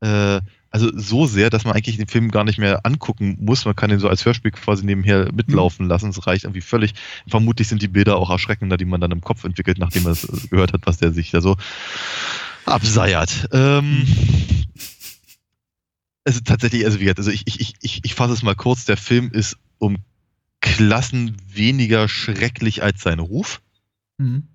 Äh, 0.00 0.40
also 0.70 0.90
so 0.98 1.26
sehr, 1.26 1.50
dass 1.50 1.64
man 1.64 1.74
eigentlich 1.74 1.98
den 1.98 2.08
Film 2.08 2.32
gar 2.32 2.42
nicht 2.42 2.58
mehr 2.58 2.84
angucken 2.84 3.36
muss. 3.40 3.64
Man 3.64 3.76
kann 3.76 3.90
ihn 3.90 4.00
so 4.00 4.08
als 4.08 4.24
Hörspiel 4.24 4.50
quasi 4.50 4.84
nebenher 4.84 5.32
mitlaufen 5.32 5.86
lassen. 5.86 6.10
Es 6.10 6.26
reicht 6.26 6.42
irgendwie 6.42 6.62
völlig. 6.62 6.94
Vermutlich 7.28 7.68
sind 7.68 7.80
die 7.80 7.86
Bilder 7.86 8.16
auch 8.16 8.28
erschreckender, 8.28 8.76
die 8.76 8.84
man 8.84 9.00
dann 9.00 9.12
im 9.12 9.20
Kopf 9.20 9.44
entwickelt, 9.44 9.78
nachdem 9.78 10.02
man 10.02 10.14
es 10.14 10.26
gehört 10.50 10.72
hat, 10.72 10.80
was 10.84 10.96
der 10.96 11.12
sich 11.12 11.30
da 11.30 11.40
so 11.40 11.56
abseiert. 12.66 13.48
Ähm, 13.52 14.04
also 16.24 16.40
tatsächlich, 16.40 16.84
also 16.84 16.98
wie 16.98 17.04
gesagt, 17.04 17.20
also 17.20 17.30
ich, 17.30 17.44
ich, 17.46 17.74
ich, 17.80 18.00
ich 18.02 18.14
fasse 18.14 18.32
es 18.32 18.42
mal 18.42 18.56
kurz. 18.56 18.84
Der 18.84 18.96
Film 18.96 19.30
ist 19.30 19.56
um 19.78 19.98
Klassen 20.60 21.36
weniger 21.46 22.08
schrecklich 22.08 22.82
als 22.82 23.02
sein 23.02 23.20
Ruf. 23.20 23.60
Mhm. 24.18 24.48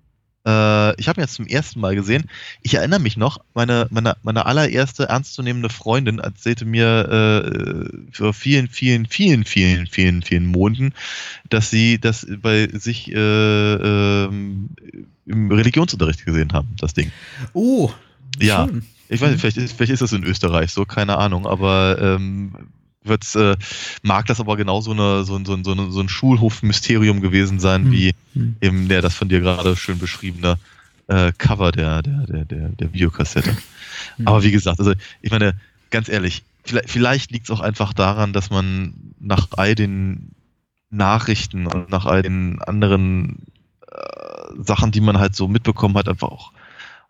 Äh, 0.46 0.98
ich 1.00 1.08
habe 1.08 1.20
ihn 1.20 1.24
jetzt 1.24 1.34
zum 1.34 1.46
ersten 1.46 1.80
Mal 1.80 1.94
gesehen. 1.94 2.24
Ich 2.62 2.74
erinnere 2.74 3.00
mich 3.00 3.16
noch, 3.16 3.40
meine, 3.54 3.86
meine, 3.90 4.16
meine 4.22 4.46
allererste 4.46 5.08
ernstzunehmende 5.08 5.68
Freundin 5.68 6.18
erzählte 6.18 6.64
mir 6.64 7.08
äh, 7.84 8.12
vor 8.12 8.32
vielen, 8.32 8.68
vielen, 8.68 9.06
vielen, 9.06 9.44
vielen, 9.44 9.86
vielen, 9.86 10.22
vielen 10.22 10.46
Monaten, 10.46 10.92
dass 11.48 11.70
sie 11.70 11.98
das 11.98 12.26
bei 12.40 12.68
sich 12.72 13.12
äh, 13.12 13.14
äh, 13.14 14.30
im 15.26 15.52
Religionsunterricht 15.52 16.24
gesehen 16.24 16.52
haben, 16.52 16.68
das 16.78 16.94
Ding. 16.94 17.12
Oh, 17.52 17.90
ja. 18.40 18.66
Schön. 18.66 18.82
Ich 19.12 19.20
weiß 19.20 19.32
nicht, 19.32 19.40
vielleicht 19.40 19.56
ist, 19.56 19.76
vielleicht 19.76 19.92
ist 19.92 20.02
das 20.02 20.12
in 20.12 20.22
Österreich 20.22 20.72
so, 20.72 20.84
keine 20.84 21.18
Ahnung, 21.18 21.44
aber 21.44 21.98
ähm, 22.00 22.52
wird, 23.02 23.34
äh, 23.34 23.56
mag 24.02 24.26
das 24.26 24.40
aber 24.40 24.56
genauso 24.56 24.92
eine, 24.92 25.24
so, 25.24 25.42
so, 25.44 25.62
so, 25.62 25.90
so 25.90 26.00
ein 26.00 26.08
Schulhof-Mysterium 26.08 27.20
gewesen 27.20 27.60
sein, 27.60 27.84
hm. 27.84 27.92
wie 27.92 28.14
hm. 28.34 28.56
eben 28.60 28.88
der, 28.88 29.02
das 29.02 29.14
von 29.14 29.28
dir 29.28 29.40
gerade 29.40 29.76
schön 29.76 29.98
beschriebene 29.98 30.58
äh, 31.08 31.32
Cover 31.38 31.72
der, 31.72 32.02
der, 32.02 32.26
der, 32.26 32.44
der, 32.44 32.68
der 32.68 32.92
Videokassette. 32.92 33.56
Hm. 34.16 34.28
Aber 34.28 34.42
wie 34.42 34.50
gesagt, 34.50 34.78
also 34.78 34.92
ich 35.22 35.30
meine, 35.30 35.58
ganz 35.90 36.08
ehrlich, 36.08 36.42
vielleicht, 36.64 36.90
vielleicht 36.90 37.30
liegt 37.30 37.44
es 37.44 37.50
auch 37.50 37.60
einfach 37.60 37.92
daran, 37.92 38.32
dass 38.32 38.50
man 38.50 38.94
nach 39.18 39.48
all 39.56 39.74
den 39.74 40.32
Nachrichten 40.90 41.66
und 41.66 41.90
nach 41.90 42.06
all 42.06 42.22
den 42.22 42.60
anderen 42.62 43.46
äh, 43.90 44.62
Sachen, 44.62 44.90
die 44.90 45.00
man 45.00 45.18
halt 45.18 45.34
so 45.34 45.48
mitbekommen 45.48 45.96
hat, 45.96 46.08
einfach 46.08 46.28
auch 46.28 46.52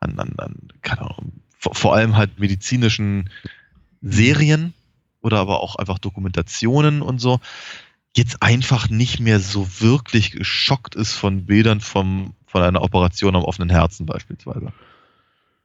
an, 0.01 0.18
an, 0.18 0.34
an 0.38 0.55
keine 0.82 1.03
Ahnung, 1.03 1.32
vor, 1.59 1.74
vor 1.74 1.95
allem 1.95 2.16
halt 2.16 2.38
medizinischen 2.38 3.30
Serien 4.03 4.72
oder 5.20 5.38
aber 5.38 5.60
auch 5.60 5.76
einfach 5.76 5.98
Dokumentationen 5.98 7.02
und 7.02 7.20
so, 7.20 7.40
jetzt 8.16 8.42
einfach 8.42 8.88
nicht 8.88 9.20
mehr 9.20 9.40
so 9.40 9.66
wirklich 9.80 10.32
geschockt 10.32 10.94
ist 10.94 11.12
von 11.12 11.46
Bildern 11.46 11.80
vom, 11.80 12.34
von 12.46 12.62
einer 12.62 12.82
Operation 12.82 13.36
am 13.36 13.44
offenen 13.44 13.70
Herzen 13.70 14.06
beispielsweise. 14.06 14.72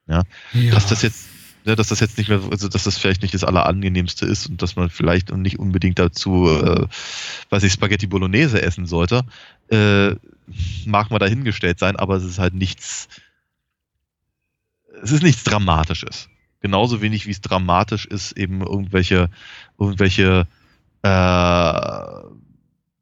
Ja, 0.07 0.23
ja. 0.53 0.71
dass 0.71 0.87
das 0.87 1.01
jetzt 1.01 1.25
ja, 1.65 1.75
dass 1.75 1.87
das 1.87 1.99
jetzt 1.99 2.19
nicht 2.19 2.27
mehr, 2.27 2.41
also 2.51 2.67
dass 2.67 2.83
das 2.83 2.99
vielleicht 2.99 3.23
nicht 3.23 3.33
das 3.33 3.43
Allerangenehmste 3.43 4.27
ist 4.27 4.45
und 4.45 4.61
dass 4.61 4.75
man 4.75 4.91
vielleicht 4.91 5.35
nicht 5.35 5.57
unbedingt 5.57 5.97
dazu, 5.97 6.47
äh, 6.47 6.85
weiß 7.49 7.63
ich, 7.63 7.73
Spaghetti 7.73 8.05
Bolognese 8.05 8.61
essen 8.61 8.85
sollte, 8.85 9.23
äh, 9.69 10.11
mag 10.85 11.09
mal 11.09 11.17
dahingestellt 11.17 11.79
sein, 11.79 11.95
aber 11.95 12.17
es 12.17 12.23
ist 12.23 12.37
halt 12.37 12.53
nichts, 12.53 13.07
es 15.01 15.11
ist 15.11 15.23
nichts 15.23 15.43
Dramatisches 15.43 16.29
genauso 16.61 17.01
wenig 17.01 17.27
wie 17.27 17.31
es 17.31 17.41
dramatisch 17.41 18.05
ist, 18.05 18.33
eben 18.33 18.61
irgendwelche, 18.61 19.29
irgendwelche 19.77 20.47
äh, 21.03 22.25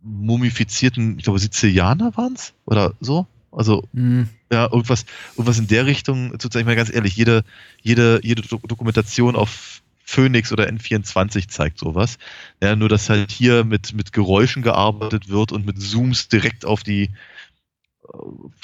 mumifizierten, 0.01 1.17
ich 1.17 1.23
glaube, 1.23 1.39
Sizilianer 1.39 2.15
waren 2.17 2.33
es 2.33 2.53
oder 2.65 2.93
so. 2.99 3.27
Also 3.51 3.87
mhm. 3.93 4.29
ja, 4.51 4.65
irgendwas, 4.65 5.05
irgendwas 5.33 5.59
in 5.59 5.67
der 5.67 5.85
Richtung, 5.85 6.37
zu 6.39 6.49
ich 6.57 6.65
mal 6.65 6.75
ganz 6.75 6.93
ehrlich, 6.93 7.15
jede, 7.15 7.43
jede, 7.81 8.19
jede 8.23 8.41
Dokumentation 8.41 9.35
auf 9.35 9.81
Phoenix 10.03 10.51
oder 10.51 10.67
N24 10.67 11.47
zeigt 11.47 11.79
sowas. 11.79 12.17
Ja, 12.61 12.75
nur 12.75 12.89
dass 12.89 13.09
halt 13.09 13.31
hier 13.31 13.63
mit, 13.63 13.93
mit 13.93 14.11
Geräuschen 14.11 14.63
gearbeitet 14.63 15.29
wird 15.29 15.51
und 15.51 15.65
mit 15.65 15.81
Zooms 15.81 16.27
direkt 16.27 16.65
auf 16.65 16.83
die, 16.83 17.11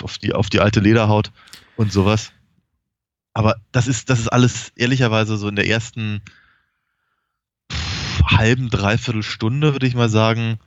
auf 0.02 0.18
die, 0.18 0.34
auf 0.34 0.50
die 0.50 0.60
alte 0.60 0.80
Lederhaut 0.80 1.32
und 1.78 1.94
sowas. 1.94 2.32
Aber 3.40 3.56
das 3.72 3.88
ist, 3.88 4.10
das 4.10 4.20
ist 4.20 4.28
alles 4.28 4.74
ehrlicherweise 4.76 5.38
so 5.38 5.48
in 5.48 5.56
der 5.56 5.66
ersten 5.66 6.20
pff, 7.72 8.22
halben, 8.26 8.70
dreiviertel 8.70 9.24
Stunde, 9.24 9.72
würde 9.72 9.88
ich 9.88 9.96
mal 9.96 10.10
sagen, 10.10 10.60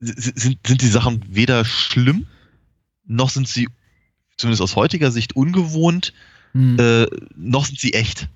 sind, 0.00 0.66
sind 0.66 0.82
die 0.82 0.88
Sachen 0.88 1.22
weder 1.28 1.64
schlimm, 1.64 2.26
noch 3.06 3.30
sind 3.30 3.46
sie, 3.46 3.68
zumindest 4.36 4.60
aus 4.60 4.74
heutiger 4.74 5.12
Sicht, 5.12 5.36
ungewohnt, 5.36 6.14
hm. 6.50 6.76
äh, 6.80 7.06
noch 7.36 7.66
sind 7.66 7.78
sie 7.78 7.94
echt. 7.94 8.28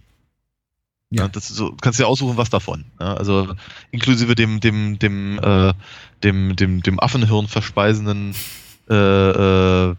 Ja. 1.11 1.25
ja 1.25 1.29
das 1.29 1.49
so, 1.49 1.75
kannst 1.81 1.99
du 1.99 2.05
ja 2.05 2.09
aussuchen, 2.09 2.37
was 2.37 2.49
davon. 2.49 2.85
Ja, 3.01 3.15
also 3.15 3.57
inklusive 3.91 4.37
dem, 4.37 4.61
dem, 4.61 5.01
dem, 5.01 5.41
äh, 5.43 5.75
dem, 6.23 6.55
dem, 6.55 6.81
dem 6.81 7.01
Affenhirn 7.01 7.49
verspeisenden, 7.49 8.37
äh, 8.89 8.95
äh, 8.95 9.97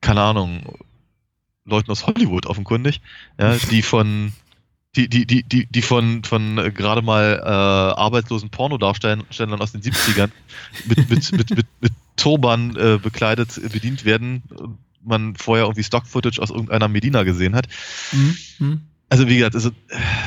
keine 0.00 0.22
Ahnung, 0.22 0.78
Leuten 1.70 1.90
aus 1.90 2.06
Hollywood 2.06 2.46
offenkundig, 2.46 3.00
ja, 3.38 3.56
die 3.70 3.82
von 3.82 4.32
die, 4.96 5.08
die, 5.08 5.24
die, 5.24 5.44
die, 5.44 5.66
die 5.66 5.82
von, 5.82 6.24
von 6.24 6.58
äh, 6.58 6.70
gerade 6.72 7.02
mal 7.02 7.40
äh, 7.44 7.48
arbeitslosen 7.48 8.50
Pornodarstellern 8.50 9.24
aus 9.60 9.72
den 9.72 9.82
70ern 9.82 10.30
mit, 10.86 11.08
mit, 11.08 11.32
mit, 11.32 11.50
mit, 11.50 11.66
mit 11.80 11.92
Turban 12.16 12.76
äh, 12.76 12.98
bekleidet 13.00 13.60
bedient 13.72 14.04
werden, 14.04 14.42
man 15.02 15.36
vorher 15.36 15.64
irgendwie 15.64 15.84
Stock-Footage 15.84 16.42
aus 16.42 16.50
irgendeiner 16.50 16.88
Medina 16.88 17.22
gesehen 17.22 17.54
hat. 17.54 17.68
Mhm. 18.12 18.82
Also 19.08 19.28
wie 19.28 19.38
gesagt, 19.38 19.54
also, 19.56 19.70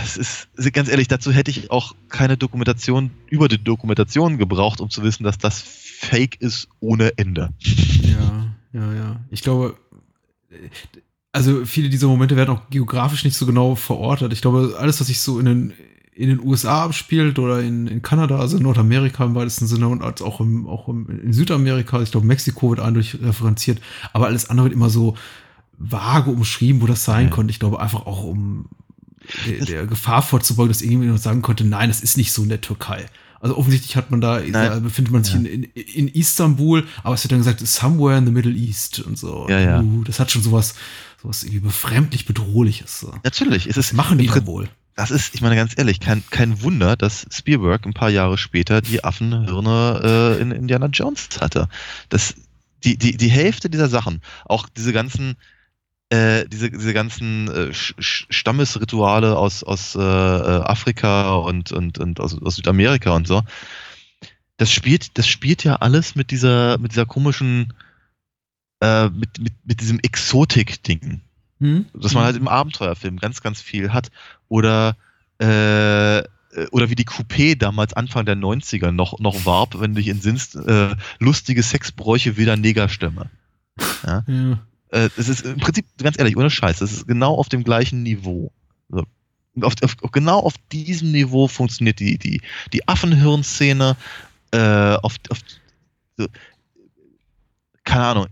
es 0.03 0.17
ist, 0.17 0.49
also 0.57 0.69
ganz 0.71 0.89
ehrlich, 0.89 1.07
dazu 1.07 1.31
hätte 1.31 1.51
ich 1.51 1.71
auch 1.71 1.95
keine 2.09 2.37
Dokumentation 2.37 3.11
über 3.29 3.47
die 3.47 3.61
Dokumentation 3.61 4.37
gebraucht, 4.37 4.81
um 4.81 4.89
zu 4.89 5.03
wissen, 5.03 5.23
dass 5.23 5.37
das 5.37 5.61
Fake 5.61 6.41
ist 6.41 6.67
ohne 6.81 7.17
Ende. 7.17 7.49
Ja, 7.59 8.53
ja, 8.73 8.93
ja. 8.93 9.21
Ich 9.29 9.41
glaube, 9.41 9.77
also 11.33 11.65
viele 11.65 11.89
dieser 11.89 12.07
Momente 12.07 12.37
werden 12.37 12.51
auch 12.51 12.69
geografisch 12.69 13.25
nicht 13.25 13.35
so 13.35 13.45
genau 13.45 13.75
verortet. 13.75 14.31
Ich 14.31 14.41
glaube, 14.41 14.75
alles, 14.77 14.99
was 14.99 15.07
sich 15.07 15.19
so 15.19 15.39
in 15.39 15.45
den, 15.45 15.73
in 16.13 16.29
den 16.29 16.39
USA 16.39 16.83
abspielt 16.83 17.39
oder 17.39 17.59
in, 17.61 17.87
in 17.87 18.03
Kanada, 18.03 18.37
also 18.37 18.57
in 18.57 18.63
Nordamerika 18.63 19.25
im 19.25 19.33
weitesten 19.33 19.65
Sinne 19.65 19.87
und 19.87 20.03
als 20.03 20.21
auch, 20.21 20.39
im, 20.39 20.67
auch 20.67 20.87
im, 20.87 21.09
in 21.09 21.33
Südamerika, 21.33 22.01
ich 22.01 22.11
glaube, 22.11 22.27
Mexiko 22.27 22.69
wird 22.69 22.79
eindeutig 22.79 23.19
referenziert, 23.21 23.81
aber 24.13 24.27
alles 24.27 24.49
andere 24.49 24.65
wird 24.65 24.75
immer 24.75 24.91
so 24.91 25.17
vage 25.79 26.29
umschrieben, 26.29 26.83
wo 26.83 26.85
das 26.85 27.03
sein 27.03 27.25
ja. 27.25 27.31
konnte. 27.31 27.49
Ich 27.49 27.59
glaube, 27.59 27.79
einfach 27.79 28.05
auch 28.05 28.23
um 28.23 28.67
der, 29.47 29.65
der 29.65 29.87
Gefahr 29.87 30.21
vorzubeugen, 30.21 30.69
dass 30.69 30.83
irgendjemand 30.83 31.21
sagen 31.21 31.41
konnte, 31.41 31.65
nein, 31.65 31.89
das 31.89 32.01
ist 32.01 32.15
nicht 32.15 32.31
so 32.31 32.43
in 32.43 32.49
der 32.49 32.61
Türkei. 32.61 33.07
Also 33.39 33.57
offensichtlich 33.57 33.97
hat 33.97 34.09
man 34.09 34.21
da, 34.21 34.39
da 34.39 34.79
befindet 34.79 35.11
man 35.11 35.23
sich 35.25 35.33
ja. 35.33 35.39
in, 35.39 35.45
in, 35.45 35.63
in, 35.73 36.07
Istanbul, 36.07 36.85
aber 37.03 37.15
es 37.15 37.23
wird 37.25 37.33
dann 37.33 37.39
gesagt, 37.39 37.59
somewhere 37.67 38.17
in 38.17 38.25
the 38.25 38.31
Middle 38.31 38.53
East 38.53 38.99
und 38.99 39.17
so. 39.17 39.47
Ja, 39.49 39.59
ja. 39.59 39.81
Uh, 39.81 40.03
das 40.05 40.21
hat 40.21 40.31
schon 40.31 40.41
sowas, 40.41 40.75
sowas 41.23 41.43
irgendwie 41.43 41.61
befremdlich 41.61 42.25
bedrohliches. 42.25 42.99
So. 42.99 43.13
Natürlich. 43.23 43.67
Ist 43.67 43.77
es 43.77 43.93
machen 43.93 44.17
die 44.17 44.27
dann 44.27 44.45
wohl. 44.45 44.69
Das 44.95 45.09
ist, 45.09 45.33
ich 45.33 45.41
meine 45.41 45.55
ganz 45.55 45.75
ehrlich, 45.75 45.99
kein, 45.99 46.23
kein 46.29 46.61
Wunder, 46.61 46.95
dass 46.95 47.25
Spielberg 47.31 47.85
ein 47.85 47.93
paar 47.93 48.09
Jahre 48.09 48.37
später 48.37 48.81
die 48.81 49.03
Affenhirne 49.03 50.37
äh, 50.37 50.41
in 50.41 50.51
Indiana 50.51 50.85
Jones 50.87 51.29
hatte. 51.41 51.67
Das, 52.09 52.35
die, 52.83 52.97
die, 52.97 53.17
die 53.17 53.29
Hälfte 53.29 53.71
dieser 53.71 53.87
Sachen, 53.89 54.21
auch 54.45 54.69
diese 54.69 54.93
ganzen, 54.93 55.35
äh, 56.09 56.45
diese, 56.47 56.69
diese 56.69 56.93
ganzen 56.93 57.49
äh, 57.49 57.73
Stammesrituale 57.73 59.35
aus, 59.35 59.63
aus 59.63 59.95
äh, 59.95 59.99
äh, 59.99 60.03
Afrika 60.03 61.35
und, 61.37 61.71
und, 61.71 61.97
und 61.97 62.19
aus, 62.19 62.39
aus 62.39 62.57
Südamerika 62.57 63.15
und 63.15 63.25
so, 63.25 63.41
das 64.57 64.71
spielt, 64.71 65.17
das 65.17 65.27
spielt 65.27 65.63
ja 65.63 65.77
alles 65.77 66.15
mit 66.15 66.29
dieser, 66.29 66.77
mit 66.77 66.91
dieser 66.91 67.07
komischen, 67.07 67.73
äh, 68.83 69.09
mit, 69.09 69.39
mit, 69.39 69.53
mit 69.63 69.79
diesem 69.79 69.99
Exotik-Ding. 69.99 71.21
Hm? 71.61 71.85
Dass 71.93 72.13
man 72.13 72.25
halt 72.25 72.35
im 72.35 72.49
Abenteuerfilm 72.49 73.17
ganz, 73.17 73.41
ganz 73.41 73.61
viel 73.61 73.93
hat. 73.93 74.11
Oder, 74.49 74.97
äh, 75.37 76.23
oder 76.71 76.89
wie 76.89 76.95
die 76.95 77.05
Coupé 77.05 77.57
damals 77.57 77.93
Anfang 77.93 78.25
der 78.25 78.35
90er 78.35 78.91
noch, 78.91 79.19
noch 79.19 79.45
warb, 79.45 79.79
wenn 79.79 79.93
du 79.93 80.01
dich 80.01 80.09
entsinnst, 80.09 80.55
äh, 80.55 80.95
lustige 81.19 81.63
Sexbräuche 81.63 82.35
wieder 82.35 82.57
Negerstämme. 82.57 83.29
Ja? 84.05 84.25
ja. 84.27 84.59
Äh, 84.89 85.09
es 85.15 85.29
ist 85.29 85.45
im 85.45 85.57
Prinzip, 85.57 85.85
ganz 85.97 86.19
ehrlich, 86.19 86.35
ohne 86.35 86.49
Scheiß, 86.49 86.79
das 86.79 86.91
ist 86.91 87.07
genau 87.07 87.35
auf 87.35 87.47
dem 87.47 87.63
gleichen 87.63 88.03
Niveau. 88.03 88.51
So. 88.89 89.05
Auf, 89.61 89.75
auf, 89.81 89.95
genau 90.11 90.39
auf 90.39 90.55
diesem 90.73 91.11
Niveau 91.11 91.47
funktioniert 91.47 91.99
die, 91.99 92.17
die, 92.17 92.41
die 92.73 92.87
Affenhirnszene, 92.87 93.95
äh, 94.51 94.95
auf, 94.95 95.15
auf 95.29 95.39
so, 96.17 96.27
keine 97.85 98.05
Ahnung, 98.05 98.27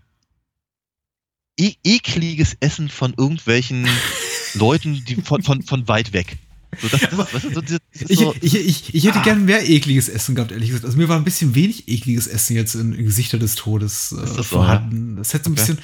e 1.61 1.75
ekliges 1.83 2.57
Essen 2.59 2.89
von 2.89 3.13
irgendwelchen 3.15 3.87
Leuten, 4.53 5.03
die 5.05 5.15
von, 5.15 5.43
von, 5.43 5.61
von 5.61 5.87
weit 5.87 6.11
weg. 6.11 6.37
So, 6.81 6.87
das, 6.87 7.01
das, 7.01 7.33
weißt 7.33 7.45
du, 7.45 7.53
so, 7.53 7.61
das 7.61 7.79
ich, 8.09 8.19
so, 8.19 8.33
ich, 8.41 8.55
ich, 8.55 8.95
ich, 8.95 9.03
hätte 9.05 9.19
ah. 9.19 9.23
gern 9.23 9.45
mehr 9.45 9.69
ekliges 9.69 10.07
Essen 10.07 10.35
gehabt, 10.35 10.51
ehrlich 10.51 10.69
gesagt. 10.69 10.85
Also 10.85 10.97
mir 10.97 11.09
war 11.09 11.17
ein 11.17 11.25
bisschen 11.25 11.53
wenig 11.53 11.87
ekliges 11.87 12.27
Essen 12.27 12.55
jetzt 12.55 12.75
in, 12.75 12.95
Gesichter 12.95 13.37
des 13.37 13.55
Todes 13.55 14.13
äh, 14.13 14.43
vorhanden. 14.43 15.17
Das 15.17 15.33
hätte 15.33 15.45
so 15.45 15.49
ein 15.49 15.53
okay. 15.53 15.61
bisschen. 15.61 15.79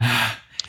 Ah, 0.00 0.06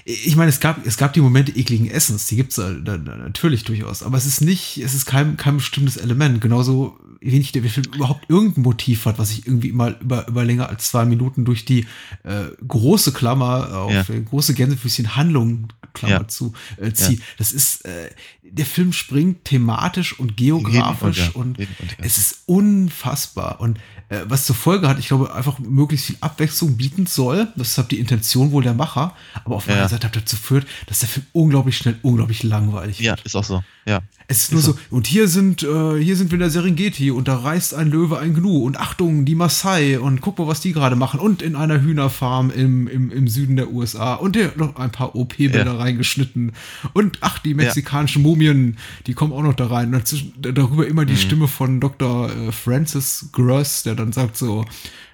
ich 0.08 0.36
meine, 0.36 0.50
es 0.50 0.60
gab, 0.60 0.86
es 0.86 0.98
gab 0.98 1.14
die 1.14 1.22
Momente 1.22 1.52
ekligen 1.52 1.90
Essens, 1.90 2.28
die 2.28 2.36
gibt's 2.36 2.56
da, 2.56 2.72
da, 2.72 2.98
natürlich 2.98 3.64
durchaus, 3.64 4.04
aber 4.04 4.18
es 4.18 4.28
ist 4.28 4.40
nicht, 4.40 4.78
es 4.78 4.94
ist 4.94 5.08
kein, 5.08 5.36
kein 5.36 5.58
bestimmtes 5.58 5.98
Element. 5.98 6.42
Genauso 6.42 7.00
wenig 7.22 7.52
der 7.54 7.64
Film 7.64 7.88
überhaupt 7.96 8.30
irgendein 8.30 8.62
Motiv 8.62 9.06
hat, 9.06 9.18
was 9.18 9.32
ich 9.32 9.48
irgendwie 9.48 9.72
mal 9.72 9.98
über, 10.00 10.28
über 10.28 10.46
länger 10.46 10.70
als 10.70 10.90
zwei 10.92 11.06
Minuten 11.06 11.44
durch 11.44 11.66
die 11.66 11.88
äh, 12.24 12.46
große 12.68 13.14
Klammer 13.14 13.76
auf 13.76 13.92
ja. 13.92 14.04
große 14.04 14.54
Gänsefüßchen 14.54 15.16
Handlung 15.16 15.70
Klammer 15.96 16.22
ja. 16.22 16.28
zu 16.28 16.54
äh, 16.78 16.92
ziehe. 16.92 17.18
Ja. 17.18 17.24
Das 17.38 17.52
ist, 17.52 17.84
äh, 17.86 18.12
der 18.44 18.66
Film 18.66 18.94
springt 18.94 19.46
thematisch 19.46 20.20
und 20.20 20.38
geografisch 20.38 21.32
und, 21.34 21.58
und 21.58 21.68
es 21.98 22.20
ist 22.20 22.44
unfassbar. 22.46 23.60
Und 23.60 23.80
äh, 24.10 24.22
was 24.26 24.46
zur 24.46 24.56
Folge 24.56 24.88
hat, 24.88 25.00
ich 25.00 25.08
glaube, 25.08 25.34
einfach 25.34 25.60
möglichst 25.60 26.08
viel 26.08 26.18
Abwechslung 26.22 26.78
bieten 26.78 27.06
soll. 27.06 27.48
Das 27.56 27.70
ist 27.70 27.78
halt 27.78 27.92
die 27.92 28.00
Intention 28.00 28.52
wohl 28.52 28.64
der 28.64 28.74
Macher. 28.74 29.16
Aber 29.44 29.56
auf 29.56 29.66
der 29.66 29.76
anderen 29.76 29.90
Seite 29.90 30.08
hat 30.08 30.16
dazu 30.16 30.36
geführt, 30.36 30.68
dass 30.88 31.00
der 31.00 31.10
Film 31.10 31.26
unglaublich 31.34 31.78
schnell, 31.78 31.98
unglaublich 32.02 32.44
langweilig 32.44 33.00
wird. 33.00 33.20
Ja, 33.20 33.26
ist 33.26 33.36
auch 33.36 33.44
so. 33.44 33.64
Ja. 33.86 34.02
Es 34.28 34.40
ist 34.40 34.52
nur 34.52 34.62
so, 34.62 34.76
und 34.90 35.06
hier 35.06 35.28
sind, 35.28 35.62
äh, 35.62 36.02
hier 36.02 36.16
sind 36.16 36.32
wir 36.32 36.38
in 36.38 36.40
der 36.40 36.50
Serengeti 36.50 37.12
und 37.12 37.28
da 37.28 37.38
reißt 37.38 37.76
ein 37.76 37.92
Löwe 37.92 38.18
ein 38.18 38.34
Gnu 38.34 38.66
und 38.66 38.80
Achtung, 38.80 39.26
die 39.26 39.36
Maasai 39.36 40.00
und 40.00 40.22
guck 40.22 40.40
mal, 40.40 40.48
was 40.48 40.62
die 40.62 40.74
gerade 40.74 40.96
machen 40.96 41.20
und 41.20 41.44
in 41.44 41.56
einer 41.56 41.80
Hühnerfarm 41.80 42.50
im, 42.50 42.88
im, 42.88 43.12
im 43.12 43.28
Süden 43.28 43.56
der 43.56 43.72
USA 43.72 44.16
und 44.16 44.36
hier 44.36 44.52
noch 44.56 44.78
ein 44.78 44.92
paar 44.92 45.16
OP-Bilder 45.16 45.66
ja. 45.66 45.76
reingeschnitten 45.76 46.54
und 46.94 47.20
ach, 47.22 47.38
die 47.38 47.54
mexikanischen 47.54 48.24
ja. 48.24 48.28
Mumien, 48.28 48.78
die 49.06 49.14
kommen 49.14 49.32
auch 49.32 49.44
noch 49.44 49.54
da 49.54 49.68
rein. 49.68 49.94
Und 49.94 50.00
dazwischen, 50.00 50.34
darüber 50.40 50.88
immer 50.88 51.06
die 51.06 51.14
mhm. 51.14 51.18
Stimme 51.18 51.48
von 51.48 51.80
Dr. 51.80 52.32
Äh, 52.32 52.52
Francis 52.52 53.30
Gross, 53.32 53.84
der 53.84 53.94
dann 53.94 54.12
sagt 54.12 54.38
so, 54.38 54.66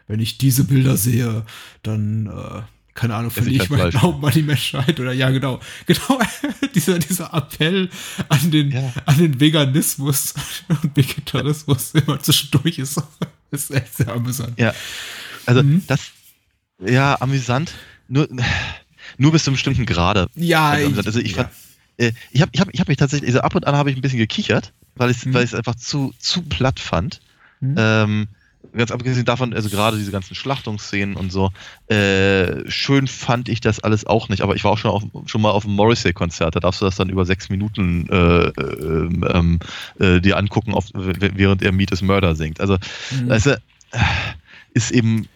wenn 0.08 0.22
ich 0.22 0.38
diese 0.38 0.64
Bilder 0.64 0.96
sehe, 0.96 1.46
dann 1.84 2.28
äh, 2.28 2.62
keine 3.02 3.16
Ahnung, 3.16 3.32
verliere 3.32 3.64
ich 3.64 3.70
meinen 3.72 3.90
Glauben 3.90 4.24
an 4.24 4.32
die 4.32 4.44
Menschheit 4.44 5.00
oder 5.00 5.12
ja, 5.12 5.32
genau. 5.32 5.60
Genau, 5.88 6.20
dieser, 6.76 7.00
dieser 7.00 7.34
Appell 7.34 7.90
an 8.30 8.52
den, 8.52 8.70
ja. 8.70 8.94
an 9.06 9.18
den 9.18 9.40
Veganismus 9.40 10.36
und 10.68 10.96
Vegetarismus 10.96 11.96
immer 11.96 12.20
zwischendurch 12.20 12.78
ist, 12.78 13.02
ist 13.50 13.72
echt 13.72 13.98
sehr 13.98 14.10
amüsant. 14.10 14.60
Ja, 14.60 14.76
also 15.48 15.64
mhm. 15.64 15.84
das, 15.88 16.12
ja, 16.80 17.20
amüsant, 17.20 17.74
nur, 18.08 18.28
nur 19.18 19.32
bis 19.32 19.46
zu 19.46 19.50
einem 19.50 19.56
bestimmten 19.56 19.88
Grade. 19.88 20.28
Ja, 20.36 20.70
also, 20.70 21.02
also 21.02 21.20
ich 21.20 21.38
ja. 21.38 21.50
äh, 21.98 22.12
ich 22.30 22.42
habe 22.44 22.52
ich 22.54 22.62
hab, 22.62 22.72
ich 22.72 22.80
hab 22.80 22.88
mich 22.88 22.98
tatsächlich, 22.98 23.30
also 23.30 23.42
ab 23.42 23.56
und 23.56 23.66
an 23.66 23.76
habe 23.76 23.90
ich 23.90 23.96
ein 23.96 24.02
bisschen 24.02 24.20
gekichert, 24.20 24.74
weil 24.94 25.10
ich 25.10 25.18
es 25.18 25.26
mhm. 25.26 25.36
einfach 25.36 25.76
zu, 25.76 26.14
zu 26.20 26.44
platt 26.44 26.80
fand. 26.80 27.20
Mhm. 27.62 27.76
Ähm, 27.80 28.28
ganz 28.74 28.92
abgesehen 28.92 29.26
davon, 29.26 29.54
also 29.54 29.70
gerade 29.70 29.98
diese 29.98 30.12
ganzen 30.12 30.36
Schlachtungsszenen 30.36 31.16
und 31.16 31.32
so, 31.32 31.52
äh, 31.88 32.70
schön 32.70 33.08
fand 33.08 33.50
ich 33.50 33.62
das 33.62 33.80
alles 33.80 34.06
auch 34.06 34.30
nicht, 34.30 34.42
aber 34.42 34.56
ich 34.56 34.64
war 34.64 34.72
auch 34.72 34.78
schon, 34.78 34.92
auf, 34.92 35.04
schon 35.26 35.42
mal 35.42 35.52
auf 35.52 35.66
einem 35.66 35.76
Morrissey-Konzert, 35.76 36.56
da 36.56 36.60
darfst 36.60 36.82
du 36.82 36.86
das 36.86 36.96
dann 36.96 37.10
über 37.10 37.26
sechs 37.26 37.50
Minuten 37.50 38.08
äh, 38.10 38.48
äh, 38.48 39.34
ähm, 39.34 39.60
äh 40.00 40.20
dir 40.22 40.38
angucken, 40.38 40.74
auf, 40.74 40.86
während 40.94 41.62
er 41.62 41.72
Meet 41.72 41.92
is 41.92 42.02
Murder 42.02 42.36
singt. 42.36 42.60
Also, 42.62 42.78
mhm. 43.12 43.32
also 43.32 43.56
ist 44.74 44.92
eben 44.92 45.28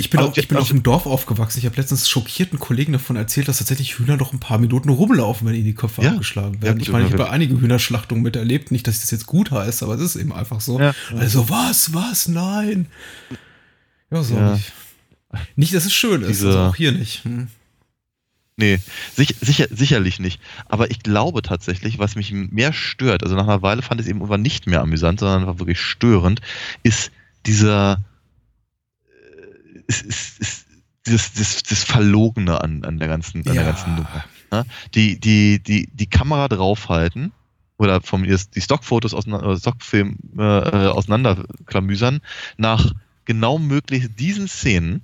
ich 0.00 0.10
bin, 0.10 0.20
auf, 0.20 0.36
ich 0.36 0.48
bin 0.48 0.56
auf 0.56 0.68
dem 0.68 0.82
Dorf 0.82 1.06
aufgewachsen. 1.06 1.58
Ich 1.58 1.66
habe 1.66 1.76
letztens 1.76 2.08
schockierten 2.08 2.58
Kollegen 2.58 2.92
davon 2.92 3.16
erzählt, 3.16 3.48
dass 3.48 3.58
tatsächlich 3.58 3.98
Hühner 3.98 4.16
noch 4.16 4.32
ein 4.32 4.40
paar 4.40 4.58
Minuten 4.58 4.88
rumlaufen, 4.88 5.46
wenn 5.46 5.54
ihnen 5.54 5.64
die 5.64 5.74
Köpfe 5.74 6.02
ja. 6.02 6.12
abgeschlagen 6.12 6.62
werden. 6.62 6.78
Ja, 6.78 6.82
ich 6.82 6.90
meine, 6.90 7.06
ich 7.06 7.12
habe 7.12 7.30
einige 7.30 7.60
Hühnerschlachtungen 7.60 8.22
miterlebt. 8.22 8.70
Nicht, 8.70 8.86
dass 8.86 8.96
ich 8.96 9.00
das 9.02 9.10
jetzt 9.10 9.26
gut 9.26 9.50
heiße, 9.50 9.84
aber 9.84 9.94
es 9.94 10.00
ist 10.00 10.16
eben 10.16 10.32
einfach 10.32 10.60
so. 10.60 10.80
Ja. 10.80 10.94
Also, 11.16 11.48
was, 11.50 11.92
was, 11.92 12.28
nein. 12.28 12.86
Ja, 14.10 14.22
so. 14.22 14.36
Ja. 14.36 14.54
Nicht. 14.54 14.72
nicht, 15.56 15.74
dass 15.74 15.84
es 15.84 15.92
schön 15.92 16.22
ist, 16.22 16.44
also 16.44 16.58
auch 16.58 16.76
hier 16.76 16.92
nicht. 16.92 17.24
Hm. 17.24 17.48
Nee, 18.56 18.78
sicher, 19.14 19.34
sicher, 19.40 19.66
sicherlich 19.70 20.18
nicht. 20.18 20.40
Aber 20.66 20.90
ich 20.90 21.02
glaube 21.02 21.40
tatsächlich, 21.40 21.98
was 21.98 22.14
mich 22.14 22.30
mehr 22.32 22.72
stört, 22.74 23.22
also 23.22 23.34
nach 23.34 23.44
einer 23.44 23.62
Weile 23.62 23.80
fand 23.80 24.00
ich 24.00 24.06
es 24.06 24.10
eben 24.10 24.18
irgendwann 24.18 24.42
nicht 24.42 24.66
mehr 24.66 24.82
amüsant, 24.82 25.20
sondern 25.20 25.46
war 25.46 25.58
wirklich 25.58 25.80
störend, 25.80 26.42
ist 26.82 27.10
dieser 27.46 28.02
ist, 29.90 30.02
ist, 30.02 30.40
ist 30.40 30.66
das, 31.04 31.32
das, 31.32 31.62
das 31.62 31.84
Verlogene 31.84 32.60
an, 32.60 32.84
an 32.84 32.98
der 32.98 33.08
ganzen, 33.08 33.46
an 33.46 33.54
ja. 33.54 33.62
der 33.62 33.72
ganzen 33.72 33.94
Nummer. 33.96 34.24
Ja? 34.52 34.64
Die, 34.94 35.18
die, 35.18 35.62
die, 35.62 35.88
die 35.92 36.06
Kamera 36.06 36.48
draufhalten 36.48 37.32
oder 37.78 38.00
vom 38.00 38.24
die 38.24 38.60
Stockfotos 38.60 39.14
aus 39.14 39.24
Stockfilm 39.60 40.18
äh, 40.36 40.42
auseinanderklamüsern 40.42 42.20
nach 42.58 42.92
genau 43.24 43.58
möglich 43.58 44.08
diesen 44.16 44.48
Szenen, 44.48 45.02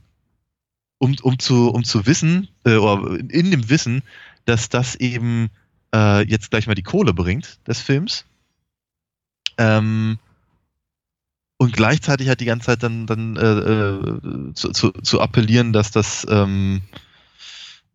um, 0.98 1.16
um, 1.22 1.38
zu, 1.38 1.70
um 1.70 1.84
zu 1.84 2.06
wissen, 2.06 2.48
äh, 2.64 2.76
oder 2.76 3.18
in 3.30 3.50
dem 3.50 3.70
Wissen, 3.70 4.02
dass 4.44 4.68
das 4.68 4.94
eben 4.96 5.48
äh, 5.94 6.26
jetzt 6.28 6.50
gleich 6.50 6.66
mal 6.66 6.74
die 6.74 6.82
Kohle 6.82 7.14
bringt 7.14 7.58
des 7.66 7.80
Films. 7.80 8.24
Ähm, 9.58 10.18
und 11.58 11.72
gleichzeitig 11.72 12.28
halt 12.28 12.40
die 12.40 12.44
ganze 12.44 12.66
Zeit 12.66 12.82
dann, 12.82 13.06
dann 13.06 13.36
äh, 13.36 13.40
äh, 13.42 14.54
zu, 14.54 14.70
zu, 14.70 14.90
zu 14.90 15.20
appellieren, 15.20 15.72
dass 15.72 15.90
das 15.90 16.26
ähm, 16.28 16.82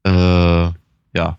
äh, 0.04 0.12
ja 0.12 1.38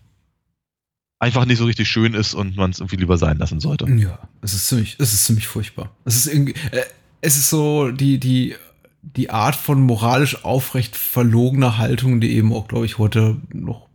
einfach 1.19 1.45
nicht 1.45 1.57
so 1.57 1.65
richtig 1.65 1.87
schön 1.87 2.13
ist 2.13 2.33
und 2.33 2.57
man 2.57 2.71
es 2.71 2.79
irgendwie 2.79 2.97
lieber 2.97 3.17
sein 3.17 3.37
lassen 3.37 3.59
sollte. 3.59 3.89
Ja, 3.89 4.19
es 4.41 4.53
ist 4.53 4.67
ziemlich, 4.67 4.97
es 4.99 5.13
ist 5.13 5.25
ziemlich 5.25 5.47
furchtbar. 5.47 5.95
Es 6.05 6.15
ist 6.15 6.27
irgendwie, 6.27 6.53
äh, 6.71 6.83
es 7.21 7.37
ist 7.37 7.49
so 7.49 7.91
die, 7.91 8.19
die, 8.19 8.55
die 9.01 9.29
Art 9.29 9.55
von 9.55 9.81
moralisch 9.81 10.43
aufrecht 10.43 10.95
verlogener 10.95 11.77
Haltung, 11.77 12.19
die 12.19 12.33
eben 12.33 12.53
auch, 12.53 12.67
glaube 12.67 12.85
ich, 12.85 12.97
heute 12.97 13.37
noch 13.53 13.87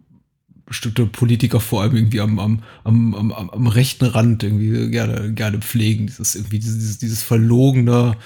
bestimmte 0.69 1.07
Politiker 1.07 1.61
vor 1.61 1.83
allem 1.83 1.97
irgendwie 1.97 2.21
am, 2.21 2.39
am, 2.39 2.63
am, 2.85 3.15
am, 3.15 3.33
am 3.33 3.67
rechten 3.67 4.05
Rand 4.05 4.43
irgendwie 4.43 4.91
gerne, 4.91 5.33
gerne 5.33 5.59
pflegen. 5.59 6.07
Dieses 6.07 6.35
irgendwie 6.35 6.59
dieses, 6.59 6.99
dieses 6.99 7.23
verlogene, 7.23 8.17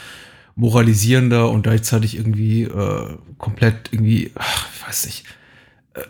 moralisierende 0.56 1.46
und 1.46 1.62
gleichzeitig 1.62 2.16
irgendwie 2.16 2.64
äh, 2.64 3.16
komplett 3.38 3.92
irgendwie, 3.92 4.32
ach, 4.34 4.68
ich 4.74 4.86
weiß 4.86 5.06
nicht, 5.06 5.24
äh, 5.94 6.02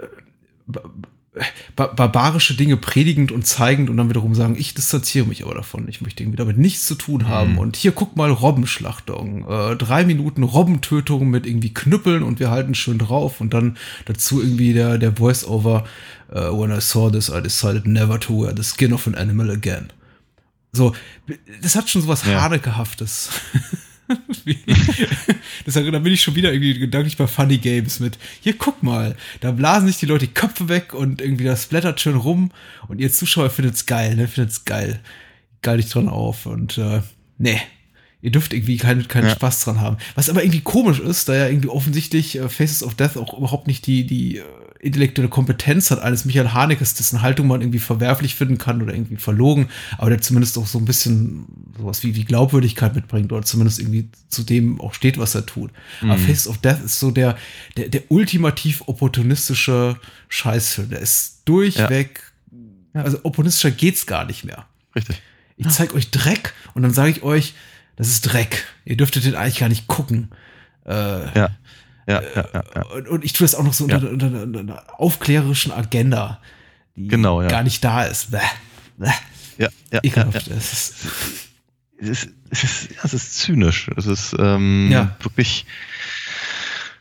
barbarische 1.76 2.55
Dinge 2.55 2.76
predigend 2.76 3.33
und 3.33 3.47
zeigend 3.47 3.89
und 3.89 3.97
dann 3.97 4.11
wiederum 4.11 4.35
sagen, 4.35 4.55
ich 4.59 4.74
distanziere 4.74 5.26
mich 5.26 5.45
aber 5.45 5.55
davon. 5.55 5.89
Ich 5.89 6.03
möchte 6.03 6.22
irgendwie 6.22 6.37
damit 6.37 6.59
nichts 6.59 6.87
zu 6.87 6.95
tun 6.95 7.26
haben. 7.26 7.53
Mhm. 7.53 7.59
Und 7.59 7.76
hier 7.76 7.93
guck 7.93 8.16
mal 8.16 8.30
Robbenschlachtung. 8.30 9.49
Äh, 9.49 9.76
drei 9.76 10.05
Minuten 10.05 10.43
Robbentötung 10.43 11.30
mit 11.30 11.47
irgendwie 11.47 11.72
Knüppeln 11.72 12.22
und 12.22 12.39
wir 12.39 12.51
halten 12.51 12.74
schön 12.74 12.99
drauf. 12.99 13.41
Und 13.41 13.55
dann 13.55 13.78
dazu 14.05 14.43
irgendwie 14.43 14.74
der, 14.74 14.99
der 14.99 15.16
Voice-Over. 15.16 15.85
Uh, 16.35 16.59
when 16.59 16.70
I 16.70 16.80
saw 16.80 17.11
this, 17.11 17.28
I 17.28 17.43
decided 17.43 17.87
never 17.87 18.18
to 18.18 18.45
wear 18.45 18.55
the 18.57 18.62
skin 18.62 18.95
of 18.95 19.07
an 19.07 19.14
animal 19.14 19.51
again. 19.51 19.91
So, 20.72 20.95
das 21.61 21.76
hat 21.76 21.91
schon 21.91 22.01
sowas 22.01 22.24
ja. 22.26 22.41
Hanekehaftes. 22.41 23.28
das, 25.64 25.74
da 25.74 25.80
bin 25.80 26.12
ich 26.12 26.22
schon 26.22 26.34
wieder 26.34 26.52
irgendwie 26.52 26.78
gedanklich 26.78 27.16
bei 27.16 27.26
Funny 27.26 27.58
Games 27.58 28.00
mit, 28.00 28.18
hier 28.40 28.56
guck 28.56 28.82
mal, 28.82 29.16
da 29.40 29.52
blasen 29.52 29.88
sich 29.88 29.98
die 29.98 30.06
Leute 30.06 30.26
die 30.26 30.34
Köpfe 30.34 30.68
weg 30.68 30.94
und 30.94 31.20
irgendwie 31.20 31.44
das 31.44 31.66
blättert 31.66 32.00
schön 32.00 32.16
rum 32.16 32.50
und 32.88 33.00
ihr 33.00 33.12
Zuschauer 33.12 33.50
findet's 33.50 33.86
geil, 33.86 34.16
ne, 34.16 34.28
findet's 34.28 34.64
geil. 34.64 35.00
Geil 35.62 35.76
dich 35.76 35.90
dran 35.90 36.08
auf 36.08 36.46
und 36.46 36.76
äh, 36.78 37.02
nee, 37.38 37.60
ihr 38.22 38.30
dürft 38.30 38.54
irgendwie 38.54 38.76
keinen 38.76 39.08
keinen 39.08 39.26
ja. 39.26 39.32
Spaß 39.32 39.64
dran 39.64 39.80
haben. 39.80 39.98
Was 40.14 40.30
aber 40.30 40.42
irgendwie 40.42 40.60
komisch 40.60 41.00
ist, 41.00 41.28
da 41.28 41.34
ja 41.34 41.48
irgendwie 41.48 41.68
offensichtlich 41.68 42.38
äh, 42.38 42.48
Faces 42.48 42.82
of 42.82 42.94
Death 42.94 43.16
auch 43.16 43.36
überhaupt 43.36 43.66
nicht 43.66 43.86
die, 43.86 44.06
die 44.06 44.38
äh, 44.38 44.42
intellektuelle 44.78 45.28
Kompetenz 45.28 45.90
hat 45.90 46.00
eines 46.00 46.24
Michael 46.24 46.50
Hanekes, 46.52 46.94
dessen 46.94 47.22
Haltung 47.22 47.48
man 47.48 47.60
irgendwie 47.60 47.80
verwerflich 47.80 48.34
finden 48.34 48.58
kann 48.58 48.80
oder 48.80 48.94
irgendwie 48.94 49.16
verlogen, 49.16 49.68
aber 49.98 50.10
der 50.10 50.20
zumindest 50.20 50.56
auch 50.58 50.66
so 50.66 50.78
ein 50.78 50.84
bisschen 50.84 51.46
sowas 51.76 52.02
wie, 52.02 52.16
wie 52.16 52.24
Glaubwürdigkeit 52.24 52.94
mitbringt 52.94 53.32
oder 53.32 53.42
zumindest 53.42 53.78
irgendwie 53.78 54.08
zu 54.28 54.42
dem 54.42 54.80
auch 54.80 54.94
steht, 54.94 55.18
was 55.18 55.34
er 55.34 55.46
tut. 55.46 55.70
Mhm. 56.00 56.10
Aber 56.10 56.18
Face 56.18 56.48
of 56.48 56.58
Death 56.58 56.84
ist 56.84 56.98
so 56.98 57.10
der, 57.10 57.36
der, 57.76 57.88
der 57.88 58.02
ultimativ 58.08 58.82
opportunistische 58.86 59.98
Scheißfilm. 60.28 60.90
Der 60.90 61.00
ist 61.00 61.42
durchweg, 61.44 62.32
ja. 62.94 63.02
also 63.02 63.18
opportunistischer 63.22 63.72
geht's 63.72 64.06
gar 64.06 64.24
nicht 64.24 64.44
mehr. 64.44 64.66
Richtig. 64.94 65.20
Ich 65.56 65.68
zeig 65.68 65.94
euch 65.94 66.10
Dreck 66.10 66.54
und 66.74 66.82
dann 66.82 66.92
sage 66.92 67.10
ich 67.10 67.22
euch, 67.22 67.54
das 67.97 68.09
ist 68.09 68.22
Dreck. 68.22 68.64
Ihr 68.84 68.97
dürftet 68.97 69.24
den 69.24 69.34
eigentlich 69.34 69.59
gar 69.59 69.68
nicht 69.68 69.86
gucken. 69.86 70.30
Äh, 70.86 70.93
ja. 71.38 71.51
Ja, 72.09 72.20
ja, 72.20 72.49
ja, 72.53 72.64
ja. 72.74 72.82
Und, 72.86 73.09
und, 73.09 73.24
ich 73.24 73.32
tue 73.32 73.45
das 73.45 73.55
auch 73.55 73.62
noch 73.62 73.72
so 73.72 73.84
unter, 73.84 74.11
unter, 74.11 74.43
unter, 74.43 74.61
einer 74.61 74.84
aufklärerischen 74.99 75.70
Agenda, 75.70 76.40
die 76.97 77.07
genau, 77.07 77.47
gar 77.47 77.62
nicht 77.62 77.84
da 77.84 78.03
ist. 78.03 78.32
Bäh, 78.32 78.38
bäh. 78.99 79.11
Ja, 79.59 79.68
ja, 79.93 80.01
Ekelhaft. 80.03 80.49
Ja. 80.49 80.57
Es, 80.57 80.72
ist, 80.72 80.95
es, 81.99 82.09
ist, 82.09 82.28
es, 82.51 82.64
ist, 82.64 82.88
es 83.05 83.14
ist 83.14 83.38
zynisch. 83.38 83.88
Es 83.97 84.07
ist 84.07 84.34
ähm, 84.36 84.90
wirklich. 85.20 85.64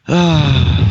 Ah, 0.05 0.85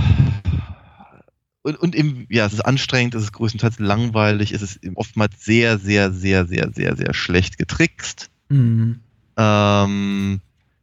und, 1.62 1.76
und 1.76 1.94
eben, 1.94 2.26
ja, 2.30 2.46
es 2.46 2.54
ist 2.54 2.60
anstrengend, 2.62 3.14
es 3.14 3.24
ist 3.24 3.32
größtenteils 3.32 3.78
langweilig, 3.78 4.52
es 4.52 4.62
ist 4.62 4.80
oftmals 4.94 5.44
sehr, 5.44 5.78
sehr, 5.78 6.10
sehr, 6.10 6.46
sehr, 6.46 6.72
sehr, 6.72 6.96
sehr 6.96 7.14
schlecht 7.14 7.58
getrickst. 7.58 8.30
Mhm. 8.48 9.00
Ähm, 9.36 10.40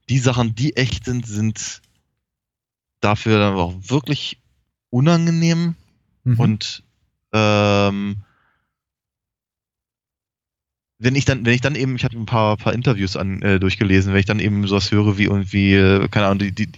die 0.09 0.19
Sachen, 0.19 0.55
die 0.55 0.75
echt 0.75 1.05
sind, 1.05 1.25
sind 1.25 1.81
dafür 3.01 3.39
dann 3.39 3.55
auch 3.55 3.75
wirklich 3.81 4.39
unangenehm 4.89 5.75
mhm. 6.23 6.39
und 6.39 6.83
ähm, 7.33 8.17
wenn 10.99 11.15
ich 11.15 11.25
dann, 11.25 11.45
wenn 11.45 11.53
ich 11.53 11.61
dann 11.61 11.75
eben, 11.75 11.95
ich 11.95 12.03
habe 12.03 12.17
ein 12.17 12.25
paar, 12.25 12.57
paar 12.57 12.73
Interviews 12.73 13.15
an, 13.15 13.41
äh, 13.41 13.59
durchgelesen, 13.59 14.13
wenn 14.13 14.19
ich 14.19 14.25
dann 14.25 14.39
eben 14.39 14.65
sowas 14.67 14.91
höre 14.91 15.17
wie 15.17 15.25
irgendwie, 15.25 15.73
äh, 15.75 16.07
keine 16.07 16.27
Ahnung, 16.27 16.39
die, 16.39 16.51
die, 16.51 16.71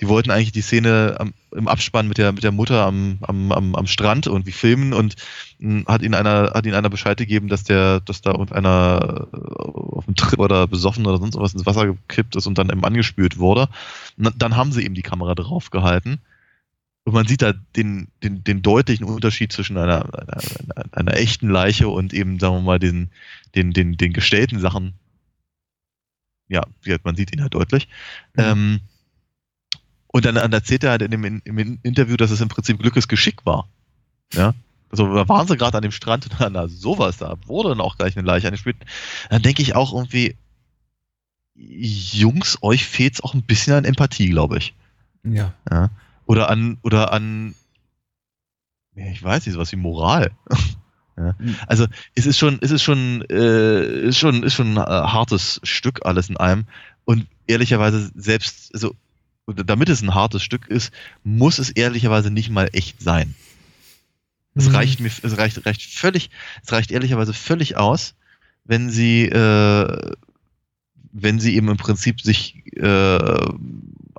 die 0.00 0.08
wollten 0.08 0.30
eigentlich 0.30 0.52
die 0.52 0.62
Szene 0.62 1.16
am, 1.18 1.34
im 1.52 1.68
Abspann 1.68 2.08
mit 2.08 2.18
der, 2.18 2.32
mit 2.32 2.44
der 2.44 2.52
Mutter 2.52 2.84
am, 2.84 3.18
am, 3.22 3.52
am, 3.52 3.74
am 3.74 3.86
Strand 3.86 4.26
irgendwie 4.26 4.52
filmen 4.52 4.92
und 4.92 5.16
mh, 5.58 5.80
hm, 5.80 5.86
hat 5.86 6.02
ihnen 6.02 6.14
einer, 6.14 6.52
hat 6.54 6.66
ihnen 6.66 6.74
einer 6.74 6.90
Bescheid 6.90 7.16
gegeben, 7.16 7.48
dass 7.48 7.64
der, 7.64 8.00
dass 8.00 8.20
da 8.20 8.32
irgendeiner 8.32 9.28
äh, 9.32 9.36
auf 9.36 10.04
dem 10.04 10.14
Trip 10.14 10.38
oder 10.38 10.66
besoffen 10.66 11.06
oder 11.06 11.18
sonst 11.18 11.36
was 11.36 11.54
ins 11.54 11.66
Wasser 11.66 11.86
gekippt 11.86 12.36
ist 12.36 12.46
und 12.46 12.58
dann 12.58 12.70
eben 12.70 12.84
angespült 12.84 13.38
wurde. 13.38 13.68
Und 14.16 14.34
dann 14.36 14.56
haben 14.56 14.72
sie 14.72 14.84
eben 14.84 14.94
die 14.94 15.02
Kamera 15.02 15.34
drauf 15.34 15.70
gehalten. 15.70 16.20
Und 17.06 17.12
man 17.12 17.26
sieht 17.28 17.40
da 17.40 17.52
den, 17.52 18.08
den, 18.24 18.42
den 18.42 18.62
deutlichen 18.62 19.04
Unterschied 19.04 19.52
zwischen 19.52 19.78
einer, 19.78 20.12
einer, 20.12 20.84
einer 20.90 21.14
echten 21.16 21.48
Leiche 21.48 21.86
und 21.86 22.12
eben, 22.12 22.40
sagen 22.40 22.56
wir 22.56 22.62
mal, 22.62 22.78
den, 22.80 23.10
den, 23.54 23.72
den, 23.72 23.96
den 23.96 24.12
gestellten 24.12 24.58
Sachen. 24.58 24.94
Ja, 26.48 26.64
man 27.04 27.14
sieht 27.14 27.32
ihn 27.32 27.42
halt 27.42 27.54
deutlich. 27.54 27.86
Mhm. 28.34 28.42
Ähm, 28.42 28.80
und 30.08 30.24
dann, 30.24 30.36
dann 30.36 30.52
erzählt 30.52 30.84
er 30.84 30.90
halt 30.90 31.02
in 31.02 31.10
dem, 31.10 31.42
im 31.44 31.78
Interview, 31.82 32.16
dass 32.16 32.30
es 32.30 32.40
im 32.40 32.48
Prinzip 32.48 32.78
Glückes 32.78 33.08
Geschick 33.08 33.44
war. 33.44 33.68
Ja. 34.32 34.54
Also 34.90 35.12
da 35.14 35.28
waren 35.28 35.46
sie 35.46 35.56
gerade 35.56 35.76
an 35.76 35.82
dem 35.82 35.92
Strand 35.92 36.26
und 36.26 36.34
dann 36.40 36.52
na, 36.52 36.68
sowas, 36.68 37.18
da 37.18 37.36
wurde 37.46 37.70
dann 37.70 37.80
auch 37.80 37.96
gleich 37.96 38.16
eine 38.16 38.26
Leiche 38.26 38.46
angespielt. 38.46 38.76
Dann 39.30 39.42
denke 39.42 39.62
ich 39.62 39.74
auch 39.74 39.92
irgendwie, 39.92 40.36
Jungs, 41.54 42.58
euch 42.62 42.84
fehlt 42.84 43.14
es 43.14 43.20
auch 43.22 43.34
ein 43.34 43.42
bisschen 43.42 43.74
an 43.74 43.84
Empathie, 43.84 44.28
glaube 44.28 44.58
ich. 44.58 44.74
Ja. 45.24 45.54
ja. 45.70 45.90
Oder 46.26 46.50
an, 46.50 46.78
oder 46.82 47.12
an, 47.12 47.54
ich 48.94 49.22
weiß 49.22 49.46
nicht, 49.46 49.54
sowas 49.54 49.72
wie 49.72 49.76
Moral. 49.76 50.32
ja. 51.16 51.34
Hm. 51.38 51.56
Also 51.66 51.86
es 52.14 52.26
ist 52.26 52.38
schon, 52.38 52.58
es 52.60 52.70
ist 52.70 52.82
schon, 52.82 53.22
äh, 53.30 54.08
ist 54.08 54.18
schon, 54.18 54.42
ist 54.42 54.54
schon 54.54 54.78
ein 54.78 55.12
hartes 55.12 55.60
Stück 55.62 56.04
alles 56.04 56.28
in 56.28 56.36
einem. 56.36 56.66
Und 57.04 57.26
ehrlicherweise 57.46 58.10
selbst, 58.14 58.74
also 58.74 58.94
damit 59.46 59.88
es 59.88 60.02
ein 60.02 60.14
hartes 60.14 60.42
Stück 60.42 60.66
ist, 60.68 60.92
muss 61.22 61.58
es 61.58 61.70
ehrlicherweise 61.70 62.30
nicht 62.30 62.50
mal 62.50 62.68
echt 62.72 63.00
sein. 63.00 63.34
Es 64.54 64.68
mhm. 64.68 64.74
reicht 64.74 65.00
mir, 65.00 65.10
es 65.22 65.38
reicht, 65.38 65.64
reicht 65.66 65.82
völlig, 65.82 66.30
es 66.64 66.72
reicht 66.72 66.90
ehrlicherweise 66.90 67.32
völlig 67.32 67.76
aus, 67.76 68.14
wenn 68.64 68.90
sie, 68.90 69.26
äh, 69.26 70.12
wenn 71.12 71.38
sie 71.38 71.54
eben 71.54 71.68
im 71.68 71.76
Prinzip 71.76 72.20
sich 72.20 72.62
äh, 72.76 73.48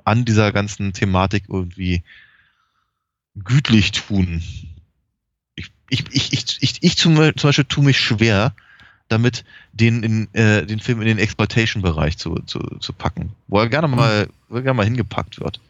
an 0.04 0.24
dieser 0.24 0.52
ganzen 0.52 0.92
Thematik 0.92 1.44
irgendwie 1.48 2.02
gütlich 3.34 3.92
tun. 3.92 4.42
Ich, 5.54 5.70
ich, 5.90 6.04
ich, 6.12 6.32
ich, 6.32 6.58
ich, 6.60 6.78
ich 6.80 6.96
zum, 6.96 7.16
zum 7.16 7.48
Beispiel 7.48 7.64
tue 7.64 7.84
mich 7.84 8.00
schwer, 8.00 8.54
damit 9.08 9.44
den, 9.72 10.02
in, 10.02 10.34
äh, 10.34 10.66
den 10.66 10.80
Film 10.80 11.00
in 11.00 11.08
den 11.08 11.18
Exploitation-Bereich 11.18 12.18
zu, 12.18 12.36
zu, 12.46 12.60
zu 12.80 12.92
packen, 12.92 13.32
wo 13.46 13.58
er 13.58 13.68
gerne 13.68 13.88
mal, 13.88 14.28
wo 14.48 14.56
er 14.56 14.62
gerne 14.62 14.76
mal 14.76 14.84
hingepackt 14.84 15.40
wird. 15.40 15.60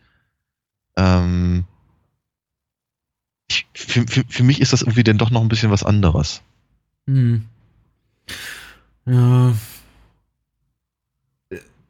Ähm, 0.96 1.64
ich, 3.48 3.66
für, 3.74 4.06
für, 4.06 4.24
für 4.28 4.42
mich 4.42 4.60
ist 4.60 4.72
das 4.72 4.82
irgendwie 4.82 5.04
dann 5.04 5.18
doch 5.18 5.30
noch 5.30 5.40
ein 5.40 5.48
bisschen 5.48 5.70
was 5.70 5.84
anderes. 5.84 6.42
Hm. 7.06 7.44
Ja, 9.06 9.54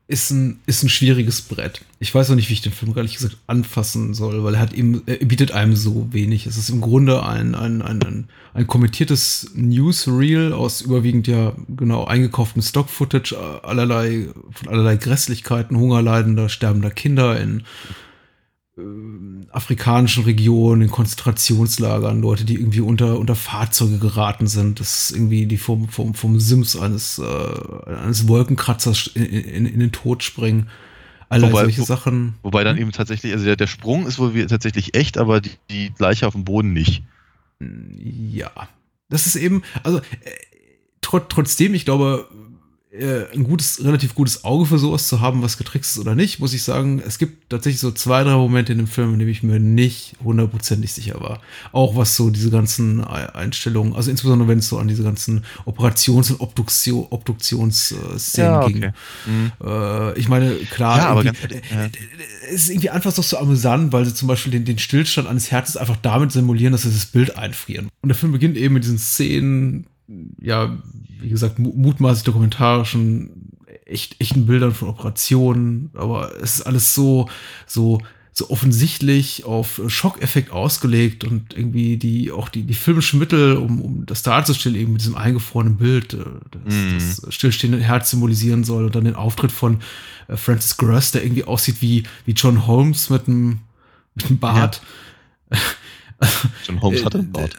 ist 0.09 0.30
ein, 0.30 0.59
ist 0.64 0.82
ein 0.82 0.88
schwieriges 0.88 1.42
Brett. 1.42 1.82
Ich 2.00 2.14
weiß 2.14 2.30
auch 2.30 2.34
nicht, 2.34 2.48
wie 2.48 2.54
ich 2.54 2.62
den 2.62 2.72
Film 2.72 2.96
ehrlich 2.96 3.16
gesagt 3.16 3.36
anfassen 3.46 4.14
soll, 4.14 4.42
weil 4.42 4.54
er 4.54 4.61
hat 4.61 4.72
eben, 4.72 5.02
er 5.04 5.16
bietet 5.18 5.52
einem 5.52 5.76
so 5.76 6.09
wenig. 6.12 6.46
Es 6.46 6.56
ist 6.56 6.70
im 6.70 6.80
Grunde 6.80 7.22
ein, 7.22 7.54
ein, 7.54 7.82
ein, 7.82 8.02
ein, 8.02 8.28
ein 8.54 8.66
kommentiertes 8.66 9.50
Newsreel 9.54 10.54
aus 10.54 10.80
überwiegend 10.80 11.28
ja 11.28 11.52
genau 11.68 12.06
eingekauftem 12.06 12.62
Stock-Footage 12.62 13.36
allerlei, 13.62 14.28
von 14.50 14.68
allerlei 14.68 14.96
Grässlichkeiten, 14.96 15.76
Hungerleidender, 15.76 16.48
sterbender 16.48 16.90
Kinder 16.90 17.38
in 17.38 17.61
äh, 17.61 17.62
afrikanischen 19.50 20.24
Regionen, 20.24 20.82
in 20.82 20.90
Konzentrationslagern, 20.90 22.20
Leute, 22.20 22.44
die 22.44 22.54
irgendwie 22.54 22.80
unter, 22.80 23.18
unter 23.18 23.34
Fahrzeuge 23.34 23.98
geraten 23.98 24.46
sind. 24.46 24.80
Das 24.80 25.10
ist 25.10 25.16
irgendwie 25.16 25.46
die 25.46 25.56
vom, 25.56 25.88
vom, 25.88 26.14
vom 26.14 26.38
Sims 26.38 26.76
eines, 26.76 27.18
äh, 27.18 27.90
eines 27.90 28.28
Wolkenkratzers 28.28 29.08
in, 29.14 29.24
in, 29.24 29.66
in 29.66 29.80
den 29.80 29.92
Tod 29.92 30.22
springen. 30.22 30.68
All 31.28 31.42
wobei, 31.42 31.62
solche 31.62 31.82
Sachen. 31.82 32.34
Wobei 32.42 32.64
dann 32.64 32.76
hm? 32.76 32.82
eben 32.82 32.92
tatsächlich, 32.92 33.32
also 33.32 33.44
der, 33.44 33.56
der 33.56 33.66
Sprung 33.66 34.06
ist 34.06 34.18
wohl 34.18 34.46
tatsächlich 34.46 34.94
echt, 34.94 35.18
aber 35.18 35.40
die, 35.40 35.52
die 35.70 35.92
Leiche 35.98 36.26
auf 36.26 36.34
dem 36.34 36.44
Boden 36.44 36.72
nicht. 36.72 37.02
Ja. 37.60 38.50
Das 39.08 39.26
ist 39.26 39.36
eben, 39.36 39.62
also 39.82 39.98
äh, 39.98 40.02
trot, 41.00 41.28
trotzdem, 41.28 41.74
ich 41.74 41.84
glaube, 41.84 42.28
äh, 42.91 43.24
ein 43.34 43.45
gutes, 43.45 43.84
relativ 43.84 44.14
gutes 44.14 44.45
Auge 44.45 44.64
für 44.64 44.78
sowas 44.78 45.09
zu 45.09 45.20
haben, 45.20 45.43
was 45.43 45.59
getrickst 45.59 45.97
ist 45.97 45.99
oder 46.01 46.14
nicht, 46.14 46.39
muss 46.39 46.55
ich 46.55 46.62
sagen, 46.62 47.03
es 47.07 47.18
gibt 47.18 47.51
tatsächlich 47.51 47.80
so 47.80 47.91
zwei, 47.91 48.24
drei 48.24 48.32
Momente 48.32 48.72
in 48.72 48.78
dem 48.78 48.86
Film, 48.86 49.12
in 49.12 49.18
denen 49.18 49.30
ich 49.30 49.43
mir 49.43 49.61
nicht 49.61 50.16
hundertprozentig 50.24 50.93
sicher 50.93 51.20
war. 51.20 51.41
Auch 51.72 51.97
was 51.97 52.16
so 52.16 52.30
diese 52.30 52.51
ganzen 52.51 53.05
Einstellungen, 53.05 53.95
also 53.95 54.11
insbesondere 54.11 54.49
wenn 54.49 54.61
es 54.61 54.68
so 54.68 54.78
an 54.78 54.89
diese 54.89 55.03
ganzen 55.03 55.45
Operations- 55.66 56.30
und 56.30 56.41
Obduktion, 56.41 57.07
Obduktionsszenen 57.11 58.51
ja, 58.51 58.62
okay. 58.62 58.72
ging. 58.72 58.93
Mhm. 59.26 59.53
Äh, 59.62 60.18
ich 60.18 60.28
meine, 60.28 60.55
klar, 60.55 60.99
ja, 60.99 61.09
aber 61.09 61.24
ganz, 61.24 61.39
äh, 61.45 61.61
ja. 61.70 61.91
es 62.49 62.62
ist 62.62 62.70
irgendwie 62.70 62.91
einfach 62.91 63.12
so, 63.12 63.20
so 63.20 63.36
amüsant, 63.36 63.93
weil 63.93 64.07
sie 64.07 64.14
zum 64.14 64.28
Beispiel 64.28 64.53
den, 64.53 64.64
den 64.64 64.78
Stillstand 64.78 65.28
eines 65.28 65.51
Herzens 65.51 65.76
einfach 65.76 65.97
damit 66.01 66.32
simulieren, 66.32 66.72
dass 66.72 66.82
sie 66.82 66.91
das 66.91 67.07
Bild 67.07 67.36
einfrieren. 67.36 67.89
Und 68.01 68.09
der 68.09 68.16
Film 68.16 68.32
beginnt 68.32 68.57
eben 68.57 68.74
mit 68.74 68.84
diesen 68.84 68.99
Szenen, 68.99 69.86
ja, 70.40 70.78
wie 71.20 71.28
gesagt, 71.28 71.59
mutmaßlich 71.59 72.24
dokumentarischen, 72.24 73.52
echt, 73.84 74.20
echten 74.20 74.46
Bildern 74.46 74.72
von 74.72 74.88
Operationen, 74.88 75.90
aber 75.94 76.32
es 76.40 76.56
ist 76.56 76.62
alles 76.62 76.94
so, 76.94 77.28
so, 77.66 78.00
so 78.32 78.50
offensichtlich 78.50 79.44
auf 79.44 79.80
Schockeffekt 79.88 80.50
ausgelegt 80.50 81.24
und 81.24 81.54
irgendwie 81.54 81.96
die, 81.96 82.30
auch 82.30 82.48
die, 82.48 82.62
die 82.62 82.74
filmischen 82.74 83.18
Mittel, 83.18 83.56
um, 83.56 83.80
um 83.80 84.06
das 84.06 84.22
darzustellen, 84.22 84.78
eben 84.78 84.92
mit 84.92 85.02
diesem 85.02 85.16
eingefrorenen 85.16 85.76
Bild, 85.76 86.14
äh, 86.14 86.24
das, 86.64 86.74
mm. 86.74 87.24
das 87.24 87.34
stillstehende 87.34 87.80
Herz 87.80 88.11
symbolisieren 88.11 88.64
soll 88.64 88.86
und 88.86 88.94
dann 88.94 89.04
den 89.04 89.16
Auftritt 89.16 89.52
von 89.52 89.80
äh, 90.28 90.36
Francis 90.36 90.76
Gross, 90.76 91.11
der 91.11 91.24
irgendwie 91.24 91.44
aussieht 91.44 91.82
wie, 91.82 92.04
wie 92.24 92.32
John 92.32 92.66
Holmes 92.66 93.11
mit 93.11 93.26
einem, 93.26 93.59
mit 94.14 94.26
einem 94.26 94.38
Bart. 94.38 94.82
Ja. 95.50 95.59
John 96.66 96.80
Holmes 96.80 97.04
hatte 97.04 97.18
einen 97.18 97.32
Bart. 97.32 97.56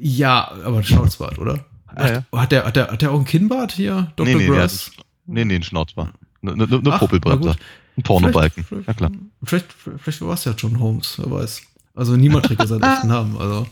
Ja, 0.00 0.52
aber 0.64 0.78
ein 0.78 0.84
Schnauzbart, 0.84 1.38
oder? 1.38 1.64
Ja, 1.96 2.12
ja. 2.12 2.24
Hat, 2.32 2.52
der, 2.52 2.64
hat, 2.64 2.76
der, 2.76 2.88
hat 2.88 3.02
der 3.02 3.10
auch 3.10 3.18
ein 3.18 3.24
Kinnbart 3.24 3.72
hier, 3.72 4.12
Dr. 4.16 4.34
Nee, 4.34 4.34
nee, 4.34 4.46
Grass? 4.46 4.92
Nee, 5.26 5.44
nee, 5.44 5.56
ein 5.56 5.62
Schnauzbart. 5.62 6.12
Nur 6.40 6.56
ne, 6.56 6.66
ne, 6.66 6.80
Popelbart. 6.98 7.58
Ein 7.96 8.02
Pornobalken. 8.02 8.64
Ja, 8.86 8.94
klar. 8.94 9.10
Vielleicht, 9.42 9.72
vielleicht, 9.72 10.00
vielleicht 10.00 10.20
war 10.22 10.34
es 10.34 10.44
ja 10.44 10.52
John 10.56 10.78
Holmes, 10.78 11.14
wer 11.18 11.30
weiß. 11.30 11.62
Also 11.96 12.16
niemand 12.16 12.46
trägt 12.46 12.60
ja 12.60 12.66
seinen 12.68 12.84
echten 12.84 13.08
Namen. 13.08 13.36
Also 13.36 13.66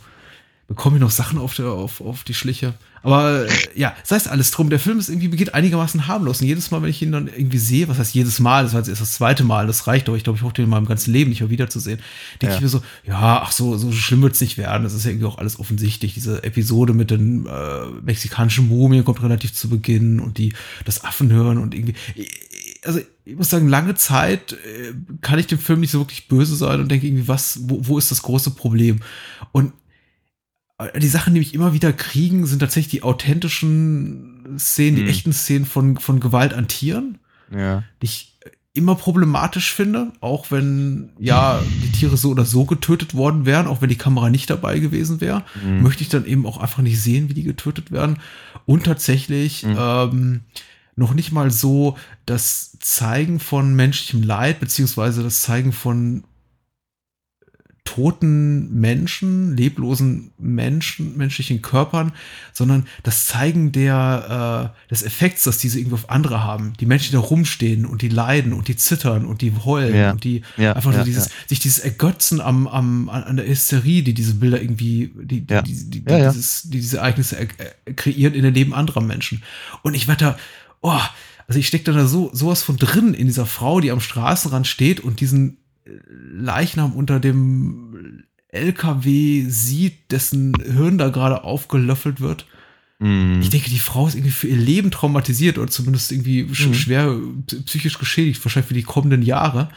bekomme 0.69 0.97
ich 0.97 1.01
noch 1.01 1.11
Sachen 1.11 1.39
auf, 1.39 1.55
der, 1.55 1.67
auf, 1.67 2.01
auf 2.01 2.25
die 2.25 2.35
Schliche. 2.35 2.75
Aber 3.03 3.47
äh, 3.47 3.51
ja, 3.77 3.95
sei 4.03 4.17
es 4.17 4.27
alles 4.27 4.51
drum. 4.51 4.69
Der 4.69 4.81
Film 4.81 4.99
ist 4.99 5.09
irgendwie 5.09 5.29
begeht 5.29 5.55
einigermaßen 5.55 6.09
harmlos. 6.09 6.41
Und 6.41 6.49
jedes 6.49 6.73
Mal, 6.73 6.83
wenn 6.83 6.91
ich 6.91 7.01
ihn 7.03 7.13
dann 7.13 7.29
irgendwie 7.29 7.59
sehe, 7.59 7.87
was 7.87 7.99
heißt 7.99 8.15
jedes 8.15 8.41
Mal, 8.41 8.65
das 8.65 8.73
war 8.73 8.81
jetzt 8.81 8.89
erst 8.89 9.01
das 9.01 9.13
zweite 9.13 9.45
Mal, 9.45 9.69
das 9.69 9.87
reicht 9.87 10.09
doch. 10.09 10.17
Ich 10.17 10.25
glaube, 10.25 10.39
ich 10.39 10.43
hoffe, 10.43 10.55
den 10.55 10.65
in 10.65 10.71
meinem 10.71 10.87
ganzen 10.87 11.13
Leben 11.13 11.31
nicht 11.31 11.41
mehr 11.41 11.51
wiederzusehen. 11.51 12.01
Denke 12.43 12.55
ja. 12.55 12.57
ich 12.57 12.63
mir 12.63 12.69
so, 12.69 12.83
ja, 13.05 13.43
ach 13.45 13.53
so, 13.53 13.77
so 13.77 13.93
schlimm 13.93 14.23
wird 14.23 14.35
es 14.35 14.41
nicht 14.41 14.59
werden. 14.59 14.83
Das 14.83 14.93
ist 14.93 15.05
ja 15.05 15.13
irgendwie 15.13 15.27
auch 15.27 15.39
alles 15.39 15.61
offensichtlich. 15.61 16.15
Diese 16.15 16.43
Episode 16.43 16.95
mit 16.95 17.13
den 17.13 17.47
äh, 17.47 17.87
mexikanischen 18.03 18.67
Mumien 18.67 19.05
kommt 19.05 19.23
relativ 19.23 19.55
zu 19.55 19.69
Beginn 19.69 20.19
und 20.19 20.39
die 20.39 20.53
das 20.85 21.05
Affen 21.05 21.31
hören 21.31 21.59
und 21.59 21.75
irgendwie. 21.77 21.95
Also 22.85 23.01
ich 23.25 23.37
muss 23.37 23.51
sagen, 23.51 23.69
lange 23.69 23.95
Zeit 23.95 24.53
äh, 24.53 24.95
kann 25.21 25.39
ich 25.39 25.47
dem 25.47 25.61
Film 25.61 25.79
nicht 25.79 25.93
so 25.93 26.01
wirklich 26.01 26.27
böse 26.27 26.57
sein 26.57 26.81
und 26.81 26.91
denke 26.91 27.07
irgendwie, 27.07 27.29
was, 27.29 27.61
wo, 27.63 27.87
wo 27.87 27.99
ist 27.99 28.11
das 28.11 28.23
große 28.23 28.51
Problem? 28.51 28.99
Und 29.53 29.73
die 30.99 31.09
Sachen, 31.09 31.35
die 31.35 31.41
mich 31.41 31.55
immer 31.55 31.73
wieder 31.73 31.93
kriegen, 31.93 32.47
sind 32.47 32.59
tatsächlich 32.59 32.91
die 32.91 33.03
authentischen 33.03 34.57
Szenen, 34.59 34.97
die 34.97 35.03
hm. 35.03 35.09
echten 35.09 35.33
Szenen 35.33 35.65
von, 35.65 35.99
von 35.99 36.21
Gewalt 36.21 36.53
an 36.53 36.69
Tieren. 36.69 37.19
Ja. 37.51 37.85
Die 38.03 38.07
ich 38.07 38.37
immer 38.75 38.95
problematisch 38.95 39.73
finde, 39.73 40.13
auch 40.21 40.51
wenn 40.51 41.11
ja 41.19 41.63
die 41.83 41.93
Tiere 41.93 42.19
so 42.19 42.31
oder 42.31 42.45
so 42.45 42.67
getötet 42.67 43.15
worden 43.15 43.47
wären, 43.47 43.67
auch 43.67 43.81
wenn 43.81 43.89
die 43.89 43.97
Kamera 43.97 44.29
nicht 44.29 44.51
dabei 44.51 44.79
gewesen 44.79 45.23
wäre, 45.23 45.45
mhm. 45.65 45.83
möchte 45.83 46.03
ich 46.03 46.11
dann 46.11 46.27
eben 46.27 46.45
auch 46.45 46.59
einfach 46.59 46.83
nicht 46.83 47.01
sehen, 47.01 47.31
wie 47.31 47.35
die 47.35 47.43
getötet 47.43 47.91
werden. 47.91 48.19
Und 48.67 48.85
tatsächlich 48.85 49.63
mhm. 49.63 49.77
ähm, 49.79 50.41
noch 50.95 51.15
nicht 51.15 51.33
mal 51.33 51.51
so 51.51 51.97
das 52.27 52.77
Zeigen 52.81 53.41
von 53.41 53.75
menschlichem 53.75 54.23
Leid, 54.23 54.61
beziehungsweise 54.61 55.23
das 55.23 55.41
Zeigen 55.41 55.73
von 55.73 56.25
toten 57.87 58.79
Menschen, 58.79 59.57
leblosen 59.57 60.33
Menschen, 60.37 61.17
menschlichen 61.17 61.63
Körpern, 61.63 62.13
sondern 62.53 62.87
das 63.03 63.25
Zeigen 63.25 63.73
der, 63.73 64.75
äh, 64.77 64.91
des 64.91 65.03
Effekts, 65.03 65.45
dass 65.45 65.57
diese 65.57 65.79
irgendwie 65.79 65.95
auf 65.95 66.11
andere 66.11 66.45
haben. 66.45 66.75
Die 66.79 66.85
Menschen, 66.85 67.13
die 67.13 67.17
da 67.17 67.21
rumstehen 67.21 67.87
und 67.87 68.03
die 68.03 68.09
leiden 68.09 68.53
und 68.53 68.69
die 68.69 68.77
zittern 68.77 69.25
und 69.25 69.41
die 69.41 69.53
heulen 69.65 69.95
Ja. 69.95 70.11
und 70.11 70.25
die 70.25 70.43
Ja, 70.59 70.75
einfach 70.75 70.91
ja, 70.91 70.99
nur 70.99 71.07
dieses, 71.07 71.31
sich 71.47 71.61
dieses 71.61 71.79
Ergötzen 71.79 72.43
am, 72.43 72.67
am, 72.67 73.09
an 73.09 73.39
der 73.39 73.49
Hysterie, 73.49 74.03
die 74.03 74.13
diese 74.13 74.35
Bilder 74.35 74.61
irgendwie, 74.61 75.13
die, 75.15 75.41
die, 75.41 75.63
die. 75.63 76.05
Dieses, 76.05 76.63
die 76.65 76.81
diese 76.81 76.99
Ereignisse 76.99 77.39
er, 77.39 77.47
er, 77.87 77.95
kreieren 77.95 78.35
in 78.35 78.43
den 78.43 78.53
Leben 78.53 78.75
anderer 78.75 79.01
Menschen. 79.01 79.43
Und 79.83 79.95
ich 79.95 80.09
werde 80.09 80.25
da, 80.25 80.39
oh, 80.83 81.01
also 81.49 81.61
ich 81.61 81.69
stecke 81.69 81.93
da 81.93 82.07
so 82.07 82.31
sowas 82.33 82.63
von 82.63 82.77
drin 82.77 83.15
in 83.15 83.27
dieser 83.27 83.47
Frau, 83.47 83.81
die 83.81 83.93
am 83.93 84.01
Straßenrand 84.01 84.67
steht 84.67 85.01
und 85.01 85.21
diesen 85.21 85.59
Leichnam 86.09 86.93
unter 86.93 87.21
dem 87.21 88.25
LKW 88.49 89.45
sieht, 89.49 90.11
dessen 90.11 90.55
Hirn 90.61 90.99
da 90.99 91.09
gerade 91.09 91.45
aufgelöffelt 91.45 92.21
wird. 92.21 92.47
Mhm. 92.99 93.41
Ich 93.43 93.51
denke, 93.51 93.69
die 93.71 93.79
Frau 93.79 94.07
ist 94.07 94.15
irgendwie 94.15 94.31
für 94.33 94.49
ihr 94.49 94.57
Leben 94.57 94.91
traumatisiert 94.91 95.59
oder 95.59 95.69
zumindest 95.71 96.13
irgendwie 96.13 96.45
Mhm. 96.45 96.75
schwer 96.75 97.15
psychisch 97.67 97.99
geschädigt, 97.99 98.43
wahrscheinlich 98.45 98.69
für 98.69 98.75
die 98.75 98.83
kommenden 98.83 99.23
Jahre. 99.23 99.69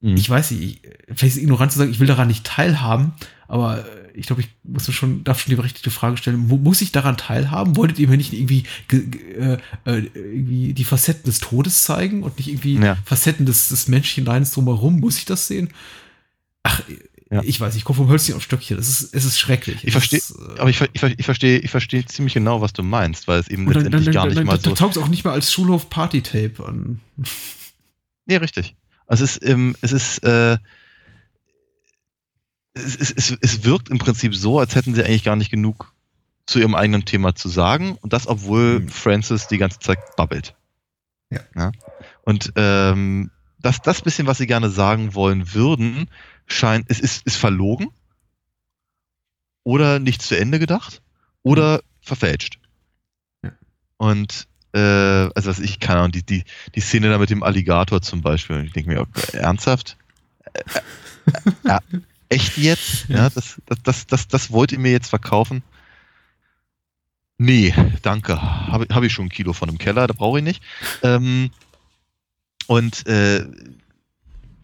Mhm. 0.00 0.14
Ich 0.16 0.30
weiß 0.30 0.52
nicht, 0.52 0.62
ich, 0.62 0.90
vielleicht 1.06 1.22
ist 1.24 1.36
es 1.38 1.42
ignorant 1.42 1.72
zu 1.72 1.78
sagen, 1.78 1.90
ich 1.90 1.98
will 1.98 2.06
daran 2.06 2.28
nicht 2.28 2.44
teilhaben, 2.44 3.12
aber 3.48 3.80
äh, 3.80 3.97
ich 4.18 4.26
glaube, 4.26 4.42
ich 4.42 4.48
muss 4.64 4.92
schon, 4.92 5.24
darf 5.24 5.40
schon 5.40 5.50
die 5.50 5.56
berechtigte 5.56 5.90
Frage 5.90 6.16
stellen, 6.16 6.38
mu- 6.48 6.56
muss 6.58 6.80
ich 6.80 6.92
daran 6.92 7.16
teilhaben? 7.16 7.76
Wolltet 7.76 7.98
ihr 7.98 8.08
mir 8.08 8.16
nicht 8.16 8.32
irgendwie, 8.32 8.64
ge, 8.88 9.06
ge, 9.06 9.20
äh, 9.34 9.58
äh, 9.86 10.10
irgendwie 10.14 10.74
die 10.74 10.84
Facetten 10.84 11.24
des 11.24 11.38
Todes 11.40 11.82
zeigen 11.82 12.22
und 12.22 12.36
nicht 12.38 12.48
irgendwie 12.48 12.76
Ja. 12.76 12.96
Facetten 13.04 13.46
des, 13.46 13.68
des 13.68 13.88
menschlichen 13.88 14.24
Leidens 14.24 14.50
drumherum? 14.52 15.00
Muss 15.00 15.18
ich 15.18 15.24
das 15.24 15.46
sehen? 15.46 15.70
Ach, 16.62 16.82
Ja. 17.30 17.42
ich 17.44 17.60
weiß, 17.60 17.76
ich 17.76 17.84
komme 17.84 17.98
vom 17.98 18.08
Hölzchen 18.08 18.34
auf 18.34 18.42
Stöckchen. 18.42 18.78
Es 18.78 18.88
ist, 18.88 19.14
es 19.14 19.24
ist 19.24 19.38
schrecklich. 19.38 19.84
Ich 19.84 19.92
verstehe, 19.92 20.18
äh, 20.20 20.58
aber 20.60 20.70
ich, 20.70 20.80
ich, 20.92 21.02
ich 21.02 21.24
verstehe, 21.24 21.58
ich 21.58 21.70
verstehe 21.70 22.04
ziemlich 22.06 22.34
genau, 22.34 22.60
was 22.60 22.72
du 22.72 22.82
meinst, 22.82 23.28
weil 23.28 23.38
es 23.40 23.48
eben 23.48 23.66
und 23.66 23.74
dann, 23.76 23.84
dann, 23.84 23.92
letztendlich 23.92 24.04
dann, 24.06 24.14
gar 24.14 24.22
dann, 24.28 24.34
nicht 24.38 24.46
mal 24.46 24.52
dann, 24.54 24.62
so. 24.62 24.70
dann 24.70 24.76
taugt 24.76 24.96
es 24.96 25.02
auch 25.02 25.08
nicht 25.08 25.24
mehr 25.24 25.32
als 25.34 25.52
Schulhof-Party-Tape 25.52 26.64
an. 26.66 27.00
Nee, 28.26 28.36
richtig. 28.36 28.74
Also 29.06 29.24
es 29.24 29.36
ist, 29.36 29.48
ähm, 29.48 29.76
es 29.80 29.92
ist, 29.92 30.18
äh, 30.24 30.58
es, 32.78 32.96
es, 32.96 33.10
es, 33.10 33.38
es 33.40 33.64
wirkt 33.64 33.88
im 33.88 33.98
Prinzip 33.98 34.34
so, 34.34 34.58
als 34.58 34.74
hätten 34.74 34.94
sie 34.94 35.04
eigentlich 35.04 35.24
gar 35.24 35.36
nicht 35.36 35.50
genug 35.50 35.92
zu 36.46 36.58
ihrem 36.58 36.74
eigenen 36.74 37.04
Thema 37.04 37.34
zu 37.34 37.48
sagen 37.48 37.98
und 38.00 38.12
das, 38.12 38.26
obwohl 38.26 38.80
Mhm. 38.80 38.88
Francis 38.88 39.48
die 39.48 39.58
ganze 39.58 39.78
Zeit 39.80 39.98
babbelt. 40.16 40.54
Ja. 41.54 41.72
Und 42.22 42.52
ähm, 42.56 43.30
das, 43.58 43.82
das 43.82 44.02
bisschen, 44.02 44.26
was 44.26 44.38
sie 44.38 44.46
gerne 44.46 44.70
sagen 44.70 45.14
wollen 45.14 45.52
würden, 45.52 46.08
scheint, 46.46 46.86
es 46.88 47.00
ist, 47.00 47.26
ist 47.26 47.36
verlogen 47.36 47.90
oder 49.62 49.98
nicht 49.98 50.22
zu 50.22 50.38
Ende 50.38 50.58
gedacht 50.58 51.02
oder 51.42 51.82
verfälscht. 52.00 52.58
Ja. 53.42 53.52
Und 53.98 54.48
äh, 54.72 54.78
also 54.78 55.50
was 55.50 55.58
ich 55.58 55.80
keine 55.80 56.00
Ahnung, 56.00 56.12
die, 56.12 56.22
die, 56.22 56.44
die 56.74 56.80
Szene 56.80 57.10
da 57.10 57.18
mit 57.18 57.30
dem 57.30 57.42
Alligator 57.42 58.00
zum 58.00 58.22
Beispiel, 58.22 58.64
ich 58.64 58.72
denke 58.72 58.90
mir, 58.90 59.00
okay, 59.00 59.36
ernsthaft? 59.36 59.96
Äh, 60.54 60.62
äh, 61.64 61.70
äh, 61.74 62.00
echt 62.28 62.56
jetzt? 62.58 63.06
Ja. 63.08 63.30
Das, 63.30 63.60
das, 63.66 63.78
das, 63.82 64.06
das, 64.06 64.28
das 64.28 64.50
wollt 64.50 64.72
ihr 64.72 64.78
mir 64.78 64.92
jetzt 64.92 65.08
verkaufen? 65.08 65.62
Nee, 67.38 67.72
danke. 68.02 68.40
Habe 68.40 68.86
hab 68.92 69.02
ich 69.04 69.12
schon 69.12 69.26
ein 69.26 69.30
Kilo 69.30 69.52
von 69.52 69.68
im 69.68 69.78
Keller, 69.78 70.06
da 70.06 70.14
brauche 70.14 70.38
ich 70.38 70.44
nicht. 70.44 70.62
Ähm, 71.02 71.50
und 72.66 73.06
äh, 73.06 73.46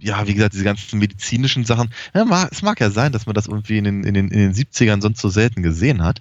ja, 0.01 0.27
wie 0.27 0.35
gesagt, 0.35 0.53
diese 0.53 0.65
ganzen 0.65 0.99
medizinischen 0.99 1.65
Sachen. 1.65 1.91
Ja, 2.13 2.25
mag, 2.25 2.51
es 2.53 2.63
mag 2.63 2.81
ja 2.81 2.91
sein, 2.91 3.13
dass 3.13 3.27
man 3.27 3.35
das 3.35 3.47
irgendwie 3.47 3.79
in 3.79 3.85
den, 3.85 4.05
in, 4.05 4.15
den, 4.15 4.29
in 4.29 4.39
den 4.39 4.53
70ern 4.53 5.01
sonst 5.01 5.21
so 5.21 5.29
selten 5.31 5.63
gesehen 5.63 6.03
hat. 6.03 6.21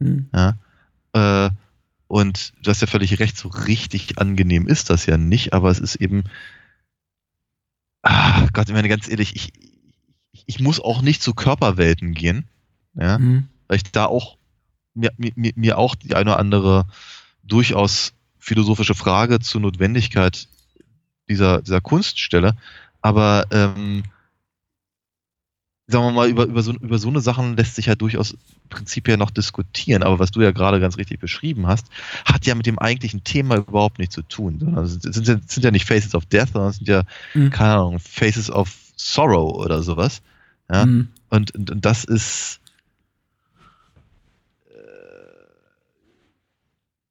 Hm. 0.00 0.28
Ja. 0.34 0.56
Äh, 1.14 1.50
und 2.08 2.52
du 2.62 2.70
hast 2.70 2.82
ja 2.82 2.86
völlig 2.86 3.18
recht, 3.20 3.38
so 3.38 3.48
richtig 3.48 4.18
angenehm 4.18 4.66
ist 4.66 4.90
das 4.90 5.06
ja 5.06 5.16
nicht, 5.16 5.54
aber 5.54 5.70
es 5.70 5.78
ist 5.78 5.94
eben. 5.96 6.24
Ah, 8.02 8.48
Gott, 8.52 8.68
ich 8.68 8.74
meine, 8.74 8.88
ganz 8.90 9.08
ehrlich, 9.08 9.34
ich, 9.34 9.52
ich, 10.46 10.60
muss 10.60 10.80
auch 10.80 11.02
nicht 11.02 11.22
zu 11.22 11.34
Körperwelten 11.34 12.14
gehen, 12.14 12.46
ja, 12.94 13.16
Hm. 13.16 13.48
weil 13.68 13.76
ich 13.76 13.84
da 13.84 14.06
auch 14.06 14.36
mir, 14.94 15.10
mir, 15.16 15.52
mir 15.54 15.78
auch 15.78 15.94
die 15.94 16.14
eine 16.14 16.30
oder 16.32 16.38
andere 16.38 16.86
durchaus 17.42 18.12
philosophische 18.38 18.94
Frage 18.94 19.40
zur 19.40 19.60
Notwendigkeit 19.60 20.48
dieser, 21.28 21.62
dieser 21.62 21.80
Kunst 21.80 22.18
stelle. 22.20 22.56
Aber 23.00 23.46
ähm, 23.50 24.02
sagen 25.86 26.04
wir 26.06 26.12
mal, 26.12 26.28
über, 26.28 26.44
über, 26.44 26.62
so, 26.62 26.72
über 26.72 26.98
so 26.98 27.08
eine 27.08 27.20
Sachen 27.20 27.56
lässt 27.56 27.74
sich 27.74 27.86
ja 27.86 27.94
durchaus 27.94 28.36
prinzipiell 28.68 29.16
noch 29.16 29.30
diskutieren. 29.30 30.02
Aber 30.02 30.18
was 30.18 30.30
du 30.30 30.40
ja 30.40 30.50
gerade 30.50 30.80
ganz 30.80 30.96
richtig 30.96 31.20
beschrieben 31.20 31.66
hast, 31.66 31.86
hat 32.24 32.46
ja 32.46 32.54
mit 32.54 32.66
dem 32.66 32.78
eigentlichen 32.78 33.24
Thema 33.24 33.56
überhaupt 33.56 33.98
nichts 33.98 34.14
zu 34.14 34.22
tun. 34.22 34.58
Sondern 34.60 34.84
es 34.84 34.94
sind, 34.94 35.50
sind 35.50 35.62
ja 35.64 35.70
nicht 35.70 35.86
Faces 35.86 36.14
of 36.14 36.26
Death, 36.26 36.50
sondern 36.52 36.70
es 36.70 36.76
sind 36.76 36.88
ja, 36.88 37.02
Mhm. 37.34 37.50
keine 37.50 37.74
Ahnung, 37.74 37.98
Faces 37.98 38.50
of 38.50 38.74
Sorrow 38.96 39.54
oder 39.54 39.82
sowas. 39.82 40.22
Ja? 40.70 40.84
Hm. 40.84 41.08
Und, 41.28 41.54
und, 41.54 41.70
und 41.70 41.84
das 41.84 42.04
ist. 42.04 42.60
Äh, 44.66 44.78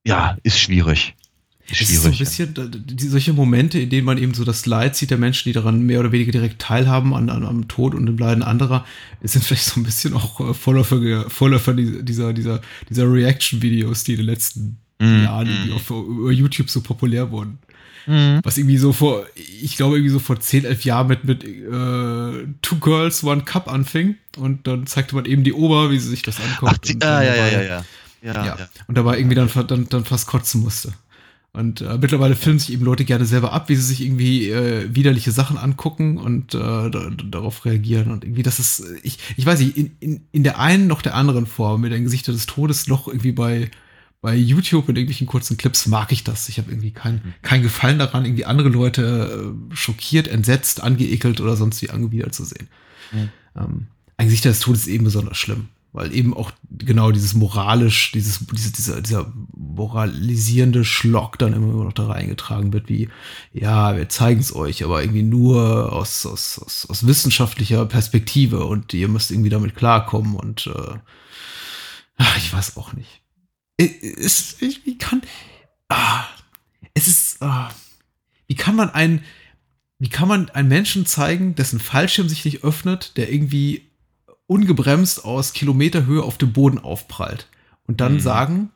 ja, 0.05 0.37
ist 0.43 0.59
schwierig. 0.59 1.15
Es 1.69 1.81
ist 1.81 2.01
so 2.01 2.09
ein 2.09 2.13
schwierig. 2.13 2.53
bisschen 2.53 2.85
die, 2.85 3.07
solche 3.07 3.31
Momente, 3.31 3.79
in 3.79 3.89
denen 3.89 4.05
man 4.05 4.17
eben 4.17 4.33
so 4.33 4.43
das 4.43 4.65
Leid 4.65 4.95
sieht 4.95 5.09
der 5.09 5.17
Menschen, 5.17 5.47
die 5.47 5.53
daran 5.53 5.85
mehr 5.85 6.01
oder 6.01 6.11
weniger 6.11 6.33
direkt 6.33 6.61
teilhaben 6.61 7.13
an, 7.13 7.29
an, 7.29 7.45
am 7.45 7.69
Tod 7.69 7.95
und 7.95 8.07
dem 8.07 8.17
Leiden 8.17 8.43
anderer, 8.43 8.85
sind 9.23 9.43
vielleicht 9.45 9.63
so 9.63 9.79
ein 9.79 9.83
bisschen 9.83 10.13
auch 10.13 10.39
äh, 10.41 10.53
Vorläufer, 10.53 11.29
Vorläufer 11.29 11.73
dieser, 11.73 12.33
dieser, 12.33 12.61
dieser 12.89 13.11
Reaction-Videos, 13.11 14.03
die 14.03 14.13
in 14.13 14.17
den 14.17 14.25
letzten 14.25 14.77
Mhm. 15.01 15.23
Jahren 15.23 15.47
irgendwie 15.47 15.71
auf, 15.71 15.89
über 15.89 16.31
YouTube 16.31 16.69
so 16.69 16.81
populär 16.81 17.31
wurden. 17.31 17.57
Mhm. 18.07 18.39
Was 18.43 18.57
irgendwie 18.57 18.77
so 18.77 18.93
vor, 18.93 19.25
ich 19.35 19.77
glaube 19.77 19.97
irgendwie 19.97 20.11
so 20.11 20.19
vor 20.19 20.39
10, 20.39 20.65
11 20.65 20.85
Jahren 20.85 21.07
mit, 21.07 21.23
mit 21.23 21.43
äh, 21.43 22.47
Two 22.61 22.77
Girls, 22.79 23.23
One 23.23 23.43
Cup 23.43 23.67
anfing 23.67 24.15
und 24.37 24.67
dann 24.67 24.87
zeigte 24.87 25.15
man 25.15 25.25
eben 25.25 25.43
die 25.43 25.53
Ober, 25.53 25.91
wie 25.91 25.99
sie 25.99 26.09
sich 26.09 26.23
das 26.23 26.39
anguckt. 26.39 26.73
Ach, 26.75 26.77
die, 26.79 26.93
und 26.93 27.05
ah, 27.05 27.23
ja, 27.23 27.35
ja, 27.35 27.47
ja, 27.47 27.61
ja. 27.61 27.85
Ja, 28.23 28.45
ja. 28.45 28.57
Und 28.87 28.97
dabei 28.97 29.17
irgendwie 29.17 29.35
dann, 29.35 29.49
dann, 29.67 29.89
dann 29.89 30.05
fast 30.05 30.27
kotzen 30.27 30.61
musste. 30.61 30.93
Und 31.53 31.81
äh, 31.81 31.97
mittlerweile 31.97 32.35
filmen 32.35 32.59
sich 32.59 32.71
eben 32.71 32.85
Leute 32.85 33.03
gerne 33.03 33.25
selber 33.25 33.51
ab, 33.51 33.67
wie 33.67 33.75
sie 33.75 33.81
sich 33.81 34.01
irgendwie 34.01 34.49
äh, 34.49 34.87
widerliche 34.95 35.31
Sachen 35.31 35.57
angucken 35.57 36.17
und 36.17 36.53
äh, 36.53 36.57
da, 36.57 36.89
da, 36.89 37.09
darauf 37.09 37.65
reagieren. 37.65 38.09
Und 38.09 38.23
irgendwie, 38.23 38.43
das 38.43 38.59
ist, 38.59 38.83
ich, 39.03 39.17
ich 39.35 39.45
weiß 39.45 39.59
nicht, 39.59 39.75
in, 39.75 39.91
in, 39.99 40.21
in 40.31 40.43
der 40.43 40.59
einen 40.59 40.87
noch 40.87 41.01
der 41.01 41.15
anderen 41.15 41.45
Form, 41.45 41.81
mit 41.81 41.91
den 41.91 42.05
Gesichter 42.05 42.31
des 42.31 42.45
Todes, 42.45 42.87
noch 42.87 43.07
irgendwie 43.07 43.33
bei, 43.33 43.69
bei 44.22 44.36
YouTube 44.36 44.88
mit 44.88 44.97
irgendwelchen 44.97 45.26
kurzen 45.26 45.57
Clips 45.57 45.88
mag 45.88 46.11
ich 46.11 46.24
das. 46.24 46.47
Ich 46.47 46.59
habe 46.59 46.72
irgendwie 46.72 46.91
keinen 46.91 47.34
kein 47.41 47.63
Gefallen 47.63 47.97
daran, 47.97 48.24
irgendwie 48.24 48.45
andere 48.45 48.69
Leute 48.69 49.55
äh, 49.72 49.76
schockiert, 49.76 50.28
entsetzt, 50.28 50.82
angeekelt 50.82 51.41
oder 51.41 51.57
sonst 51.57 51.82
wie 51.82 51.89
angewidert 51.89 52.36
zu 52.36 52.45
sehen. 52.45 52.67
Mhm. 53.11 53.30
Ähm, 53.57 53.88
ein 54.17 54.28
Gesichter 54.28 54.49
des 54.49 54.59
Todes 54.59 54.82
ist 54.82 54.88
eben 54.88 55.05
besonders 55.05 55.38
schlimm, 55.38 55.69
weil 55.91 56.13
eben 56.13 56.36
auch 56.36 56.51
genau 56.69 57.11
dieses 57.11 57.34
moralisch, 57.34 58.11
dieses, 58.11 58.45
diese, 58.45 58.72
dieser, 58.72 59.01
dieser 59.01 59.34
moralisierende 59.57 60.86
Schlock 60.86 61.39
dann 61.39 61.54
immer 61.54 61.83
noch 61.83 61.93
da 61.93 62.05
reingetragen 62.05 62.74
wird, 62.74 62.89
wie, 62.89 63.09
ja, 63.51 63.97
wir 63.97 64.08
zeigen 64.08 64.39
es 64.39 64.54
euch, 64.55 64.83
aber 64.83 65.01
irgendwie 65.01 65.24
nur 65.24 65.91
aus, 65.91 66.28
aus, 66.28 66.59
aus, 66.63 66.86
aus 66.87 67.08
wissenschaftlicher 67.08 67.87
Perspektive 67.87 68.66
und 68.66 68.93
ihr 68.93 69.08
müsst 69.08 69.32
irgendwie 69.32 69.50
damit 69.50 69.75
klarkommen 69.75 70.36
und 70.36 70.67
äh, 70.67 71.00
ach, 72.17 72.37
ich 72.37 72.54
weiß 72.54 72.78
auch 72.78 72.93
nicht. 72.93 73.20
Es, 73.86 74.58
ich, 74.62 74.86
wie 74.86 74.97
kann, 74.97 75.21
ah, 75.89 76.24
es 76.93 77.08
ist, 77.08 77.41
ah, 77.41 77.70
wie 78.47 78.55
kann 78.55 78.75
man 78.75 78.89
einen, 78.89 79.24
wie 79.99 80.09
kann 80.09 80.28
man 80.28 80.49
einen 80.49 80.67
Menschen 80.70 81.05
zeigen, 81.05 81.55
dessen 81.55 81.79
Fallschirm 81.79 82.28
sich 82.29 82.43
nicht 82.45 82.63
öffnet, 82.63 83.17
der 83.17 83.32
irgendwie 83.32 83.89
ungebremst 84.47 85.24
aus 85.24 85.53
Kilometerhöhe 85.53 86.24
auf 86.24 86.37
dem 86.37 86.53
Boden 86.53 86.79
aufprallt 86.79 87.47
und 87.87 88.01
dann 88.01 88.16
Mhm. 88.16 88.20
sagen, 88.20 88.70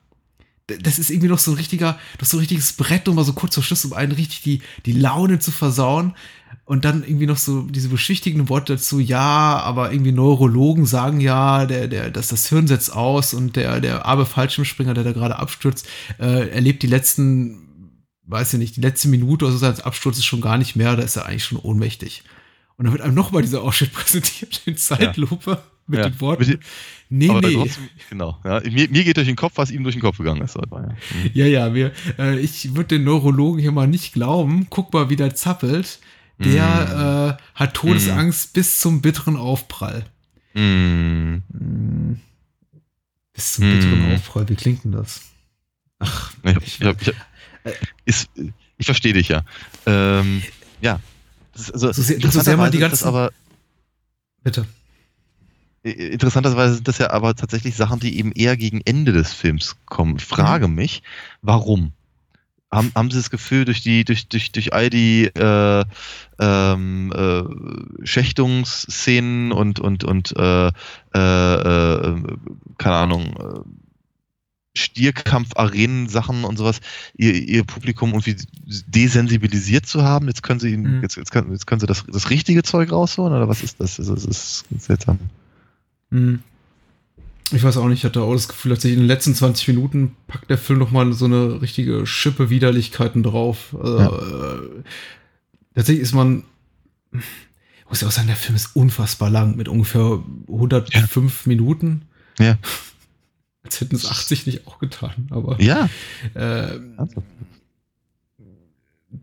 das 0.67 0.97
ist 0.97 1.11
irgendwie 1.11 1.27
noch 1.27 1.39
so 1.39 1.51
ein 1.51 1.57
richtiger, 1.57 1.99
das 2.17 2.27
ist 2.27 2.31
so 2.31 2.37
ein 2.37 2.39
richtiges 2.39 2.73
Brett, 2.73 3.07
um 3.07 3.15
mal 3.15 3.23
so 3.23 3.33
kurz 3.33 3.53
vor 3.53 3.63
Schluss, 3.63 3.85
um 3.85 3.93
einen 3.93 4.11
richtig 4.11 4.41
die, 4.41 4.61
die 4.85 4.93
Laune 4.93 5.39
zu 5.39 5.51
versauen. 5.51 6.15
Und 6.63 6.83
dann 6.83 7.03
irgendwie 7.03 7.27
noch 7.27 7.37
so 7.37 7.61
diese 7.61 7.89
beschwichtigenden 7.89 8.49
Worte 8.49 8.73
dazu, 8.73 8.99
ja, 8.99 9.59
aber 9.59 9.91
irgendwie 9.91 10.11
Neurologen 10.11 10.87
sagen 10.87 11.19
ja, 11.19 11.67
der, 11.67 11.87
der, 11.87 12.09
dass 12.09 12.29
das 12.29 12.49
Hirn 12.49 12.65
setzt 12.65 12.91
aus 12.91 13.35
und 13.35 13.55
der, 13.55 13.79
der 13.81 14.05
arme 14.07 14.25
Fallschirmspringer, 14.25 14.95
der 14.95 15.03
da 15.03 15.11
gerade 15.11 15.37
abstürzt, 15.37 15.87
äh, 16.17 16.49
erlebt 16.49 16.81
die 16.81 16.87
letzten, 16.87 18.01
weiß 18.23 18.53
ich 18.53 18.59
nicht, 18.59 18.77
die 18.77 18.81
letzte 18.81 19.09
Minute 19.09 19.45
oder 19.45 19.51
so 19.51 19.59
seines 19.59 19.81
Absturzes 19.81 20.25
schon 20.25 20.41
gar 20.41 20.57
nicht 20.57 20.75
mehr, 20.75 20.95
da 20.95 21.03
ist 21.03 21.17
er 21.17 21.27
eigentlich 21.27 21.43
schon 21.43 21.59
ohnmächtig. 21.59 22.23
Und 22.77 22.85
dann 22.85 22.93
wird 22.93 23.03
einem 23.03 23.13
nochmal 23.13 23.43
dieser 23.43 23.61
Ausschnitt 23.61 23.93
präsentiert 23.93 24.63
in 24.65 24.75
Zeitlupe 24.75 25.61
mit 25.87 25.99
Ja. 25.99 26.09
den 26.09 26.19
Worten, 26.21 26.47
Mit 26.47 26.59
nee, 27.09 27.29
Aber 27.29 27.41
nee. 27.47 27.53
trotzdem, 27.53 27.89
genau. 28.09 28.39
Ja. 28.43 28.59
Mir, 28.61 28.89
mir 28.89 29.03
geht 29.03 29.17
durch 29.17 29.27
den 29.27 29.35
Kopf, 29.35 29.53
was 29.55 29.69
ihm 29.71 29.83
durch 29.83 29.95
den 29.95 30.01
Kopf 30.01 30.17
gegangen 30.17 30.41
ist. 30.41 30.55
Ja. 30.55 30.61
Mhm. 30.65 30.95
Ja, 31.33 31.45
ja, 31.45 31.73
wir, 31.73 31.91
äh, 32.17 32.39
ich 32.39 32.75
würde 32.75 32.95
den 32.97 33.03
Neurologen 33.03 33.59
hier 33.59 33.71
mal 33.71 33.87
nicht 33.87 34.13
glauben. 34.13 34.67
Guck 34.69 34.93
mal, 34.93 35.09
wie 35.09 35.15
der 35.15 35.35
zappelt. 35.35 35.99
der 36.37 37.37
äh, 37.39 37.43
hat 37.57 37.73
Todesangst 37.75 38.51
bis 38.53 38.81
zum 38.81 39.01
bitteren 39.01 39.37
Aufprall. 39.37 40.05
Mm. 40.53 41.35
Mm. 41.49 42.19
Bis 43.33 43.53
zum 43.53 43.69
bitteren 43.69 44.09
Mm. 44.09 44.15
Aufprall, 44.15 44.49
wie 44.49 44.55
klingt 44.55 44.83
denn 44.83 44.91
das? 44.91 45.21
Ach, 45.99 46.33
Ich, 46.43 46.57
ich, 46.57 46.81
ich, 46.81 47.07
ich, 47.07 47.13
ist, 48.05 48.29
ich 48.77 48.85
verstehe 48.85 49.13
dich 49.13 49.29
ja. 49.29 49.43
Ähm, 49.85 50.41
ja. 50.81 50.99
Das 51.53 51.63
ist, 51.69 51.71
also, 51.73 51.91
So 51.93 52.01
sehr- 52.01 52.19
so 52.19 52.41
sehr 52.41 52.57
man 52.57 52.71
die 52.71 52.83
aber 52.83 53.31
bitte. 54.43 54.65
Interessanterweise 55.91 56.75
sind 56.75 56.87
das 56.87 56.97
ja 56.97 57.11
aber 57.11 57.35
tatsächlich 57.35 57.75
Sachen, 57.75 57.99
die 57.99 58.17
eben 58.17 58.31
eher 58.31 58.57
gegen 58.57 58.81
Ende 58.85 59.11
des 59.11 59.33
Films 59.33 59.75
kommen. 59.85 60.15
Ich 60.17 60.25
frage 60.25 60.67
Mhm. 60.67 60.75
mich, 60.75 61.03
warum? 61.41 61.91
Haben, 62.71 62.91
haben 62.95 63.11
Sie 63.11 63.17
das 63.17 63.29
Gefühl, 63.29 63.63
durch 63.63 63.81
die, 63.83 64.03
durch, 64.03 64.27
durch, 64.27 64.51
durch 64.51 64.73
all 64.73 64.89
die 64.89 65.25
äh, 65.25 65.85
ähm, 66.39 67.13
äh, 67.15 67.43
Schächtungsszenen 68.05 69.51
und, 69.51 69.79
und, 69.79 70.03
und 70.03 70.33
äh, 70.35 70.67
äh, 70.67 70.71
äh, 71.13 72.21
keine 72.77 72.95
Ahnung, 72.95 73.23
äh, 73.39 73.59
Stierkampf-Arenen-Sachen 74.77 76.43
und 76.43 76.57
sowas, 76.57 76.81
ihr, 77.15 77.33
ihr 77.33 77.63
Publikum 77.63 78.09
irgendwie 78.09 78.35
desensibilisiert 78.65 79.85
zu 79.85 80.03
haben? 80.03 80.27
Jetzt 80.27 80.43
können 80.43 80.59
Sie, 80.59 80.73
ihn- 80.73 80.97
Mhm. 80.97 81.01
jetzt, 81.01 81.15
jetzt 81.15 81.31
können, 81.31 81.51
jetzt 81.51 81.67
können 81.67 81.79
Sie 81.79 81.87
das, 81.87 82.03
das 82.11 82.29
richtige 82.29 82.63
Zeug 82.63 82.91
rausholen 82.91 83.33
oder 83.33 83.47
was 83.47 83.61
ist 83.63 83.79
das? 83.79 83.97
Das 83.97 84.09
ist, 84.09 84.27
das 84.27 84.65
ist 84.75 84.85
seltsam. 84.85 85.19
Hm. 86.15 86.39
Ich 87.51 87.63
weiß 87.63 87.77
auch 87.77 87.87
nicht, 87.87 87.99
ich 87.99 88.05
hatte 88.05 88.21
auch 88.23 88.33
das 88.33 88.47
Gefühl, 88.47 88.71
dass 88.71 88.81
sich 88.81 88.93
in 88.93 88.99
den 88.99 89.07
letzten 89.07 89.35
20 89.35 89.67
Minuten 89.67 90.15
packt 90.27 90.49
der 90.49 90.57
Film 90.57 90.79
noch 90.79 90.89
mal 90.91 91.13
so 91.13 91.25
eine 91.25 91.61
richtige 91.61 92.07
Schippe 92.07 92.49
Widerlichkeiten 92.49 93.21
drauf. 93.21 93.75
Also, 93.79 93.99
äh, 93.99 94.83
tatsächlich 95.75 96.01
ist 96.01 96.13
man, 96.13 96.43
muss 97.87 98.01
ja 98.01 98.07
auch 98.07 98.11
sagen, 98.11 98.27
der 98.27 98.35
Film 98.35 98.55
ist 98.55 98.75
unfassbar 98.75 99.29
lang, 99.29 99.55
mit 99.57 99.67
ungefähr 99.67 100.23
105 100.47 101.45
Minuten. 101.45 102.01
Ja. 102.39 102.57
Als 103.63 103.79
hätten 103.79 103.95
es 103.95 104.09
80 104.09 104.47
nicht 104.47 104.65
auch 104.67 104.79
getan, 104.79 105.27
aber 105.29 105.61
Ja. 105.61 105.87
äh, 106.33 106.79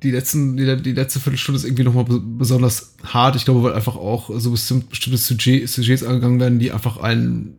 die 0.03 0.11
letzten, 0.11 0.57
die, 0.57 0.83
die 0.83 0.93
letzte 0.93 1.21
Viertelstunde 1.21 1.59
ist 1.59 1.65
irgendwie 1.65 1.85
nochmal 1.85 2.07
besonders 2.09 2.95
hart. 3.05 3.37
Ich 3.37 3.45
glaube, 3.45 3.63
weil 3.63 3.75
einfach 3.75 3.97
auch 3.97 4.31
so 4.35 4.51
bestimmt, 4.51 4.89
bestimmte 4.91 5.19
Sujet, 5.19 5.69
Sujets 5.69 6.05
angegangen 6.05 6.41
werden, 6.41 6.59
die 6.59 6.73
einfach 6.73 6.99
einen, 6.99 7.57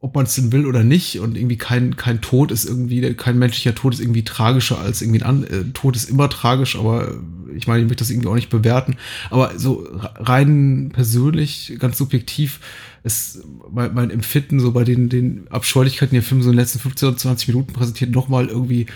ob 0.00 0.14
man 0.14 0.24
es 0.24 0.34
denn 0.34 0.52
will 0.52 0.66
oder 0.66 0.82
nicht, 0.82 1.20
und 1.20 1.36
irgendwie 1.36 1.58
kein, 1.58 1.96
kein 1.96 2.20
Tod 2.20 2.50
ist 2.50 2.64
irgendwie, 2.64 3.14
kein 3.14 3.38
menschlicher 3.38 3.74
Tod 3.74 3.94
ist 3.94 4.00
irgendwie 4.00 4.24
tragischer 4.24 4.78
als 4.78 5.02
irgendwie 5.02 5.22
ein 5.22 5.44
äh, 5.44 5.64
Tod 5.72 5.96
ist 5.96 6.08
immer 6.10 6.28
tragisch, 6.28 6.76
aber 6.76 7.16
ich 7.54 7.66
meine, 7.66 7.82
ich 7.82 7.88
möchte 7.88 8.02
das 8.02 8.10
irgendwie 8.10 8.28
auch 8.28 8.34
nicht 8.34 8.50
bewerten. 8.50 8.96
Aber 9.30 9.58
so 9.58 9.86
rein 10.16 10.90
persönlich, 10.92 11.76
ganz 11.78 11.98
subjektiv, 11.98 12.60
ist 13.02 13.44
mein, 13.70 13.94
mein 13.94 14.10
Empfinden 14.10 14.60
so 14.60 14.72
bei 14.72 14.84
den, 14.84 15.08
den 15.08 15.48
Abscheulichkeiten, 15.48 16.10
die 16.10 16.20
der 16.20 16.22
Film 16.22 16.42
so 16.42 16.50
in 16.50 16.56
den 16.56 16.60
letzten 16.60 16.80
15 16.80 17.08
oder 17.08 17.16
20 17.16 17.48
Minuten 17.48 17.72
präsentiert, 17.72 18.10
nochmal 18.10 18.48
irgendwie 18.48 18.86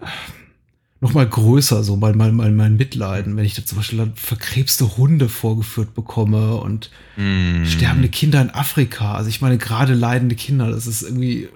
noch 0.00 0.10
mal 1.00 1.28
größer, 1.28 1.84
so 1.84 1.96
mein, 1.96 2.16
mein, 2.16 2.34
mein, 2.34 2.56
mein 2.56 2.76
Mitleiden, 2.76 3.36
wenn 3.36 3.44
ich 3.44 3.54
da 3.54 3.64
zum 3.64 3.78
Beispiel 3.78 3.98
dann 3.98 4.14
verkrebste 4.14 4.96
Hunde 4.96 5.28
vorgeführt 5.28 5.94
bekomme 5.94 6.56
und 6.56 6.90
Mm. 7.18 7.64
sterbende 7.64 8.08
Kinder 8.10 8.42
in 8.42 8.50
Afrika. 8.50 9.14
Also 9.14 9.30
ich 9.30 9.40
meine, 9.40 9.56
gerade 9.56 9.94
leidende 9.94 10.34
Kinder, 10.34 10.70
das 10.70 10.86
ist 10.86 11.02
irgendwie 11.02 11.48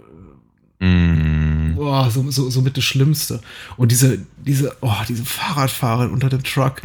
Mm. 0.80 1.74
boah, 1.76 2.10
so, 2.10 2.30
so, 2.30 2.48
so 2.48 2.62
mit 2.62 2.76
das 2.78 2.84
Schlimmste. 2.84 3.40
Und 3.76 3.92
diese, 3.92 4.18
diese, 4.46 4.74
oh, 4.80 4.94
diese 5.08 5.24
Fahrradfahrerin 5.26 6.10
unter 6.12 6.28
dem 6.30 6.42
Truck, 6.42 6.82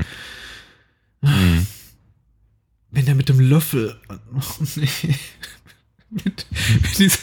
Mm. 1.22 1.66
wenn 2.92 3.06
der 3.06 3.16
mit 3.16 3.30
dem 3.30 3.40
Löffel, 3.40 3.96
oh 4.10 4.64
nee, 4.76 4.88
mit, 6.10 6.46
mit, 6.82 7.00
dieser, 7.00 7.20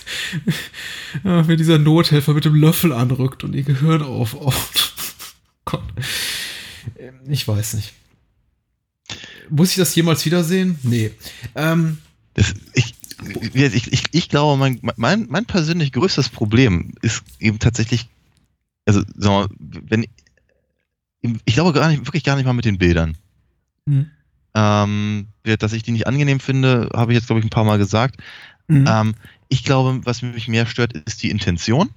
ja, 1.25 1.47
wenn 1.47 1.57
dieser 1.59 1.79
Nothelfer 1.79 2.35
mit 2.35 2.45
dem 2.45 2.55
Löffel 2.55 2.93
anrückt 2.93 3.45
und 3.45 3.55
ihr 3.55 3.63
Gehirn 3.63 4.03
auf, 4.03 4.35
auf 4.35 4.92
Gott. 5.65 5.83
Ähm, 6.99 7.21
Ich 7.29 7.47
weiß 7.47 7.75
nicht. 7.75 7.93
Muss 9.51 9.71
ich 9.71 9.77
das 9.77 9.95
jemals 9.95 10.25
wiedersehen? 10.25 10.79
Nee. 10.83 11.11
Ähm, 11.55 11.99
Das, 12.35 12.55
ich, 12.75 12.95
ich, 13.55 13.93
ich, 13.93 14.03
ich 14.13 14.29
glaube, 14.29 14.59
mein, 14.59 14.81
mein, 14.97 15.27
mein 15.29 15.45
persönlich 15.45 15.93
größtes 15.93 16.29
Problem 16.31 16.93
ist 17.03 17.23
eben 17.39 17.59
tatsächlich, 17.59 18.09
also 18.87 19.03
mal, 19.19 19.49
wenn 19.61 20.07
ich 21.45 21.55
glaube 21.55 21.73
gar 21.73 21.89
nicht, 21.89 22.05
wirklich 22.07 22.25
gar 22.25 22.37
nicht 22.37 22.47
mal 22.47 22.53
mit 22.53 22.65
den 22.65 22.79
Bildern. 22.79 23.17
hm, 23.89 24.11
Ähm, 24.55 25.29
dass 25.45 25.73
ich 25.73 25.83
die 25.83 25.93
nicht 25.93 26.07
angenehm 26.07 26.41
finde, 26.41 26.89
habe 26.95 27.13
ich 27.13 27.17
jetzt, 27.17 27.27
glaube 27.27 27.41
ich, 27.41 27.47
ein 27.47 27.51
paar 27.51 27.65
Mal 27.65 27.79
gesagt. 27.79 28.17
hm, 28.69 28.87
Ähm, 28.89 29.15
ich 29.49 29.63
glaube, 29.65 30.01
was 30.05 30.23
mich 30.23 30.49
mehr 30.49 30.67
stört, 30.67 30.95
ist 30.95 31.23
die 31.23 31.31
Intention 31.31 31.91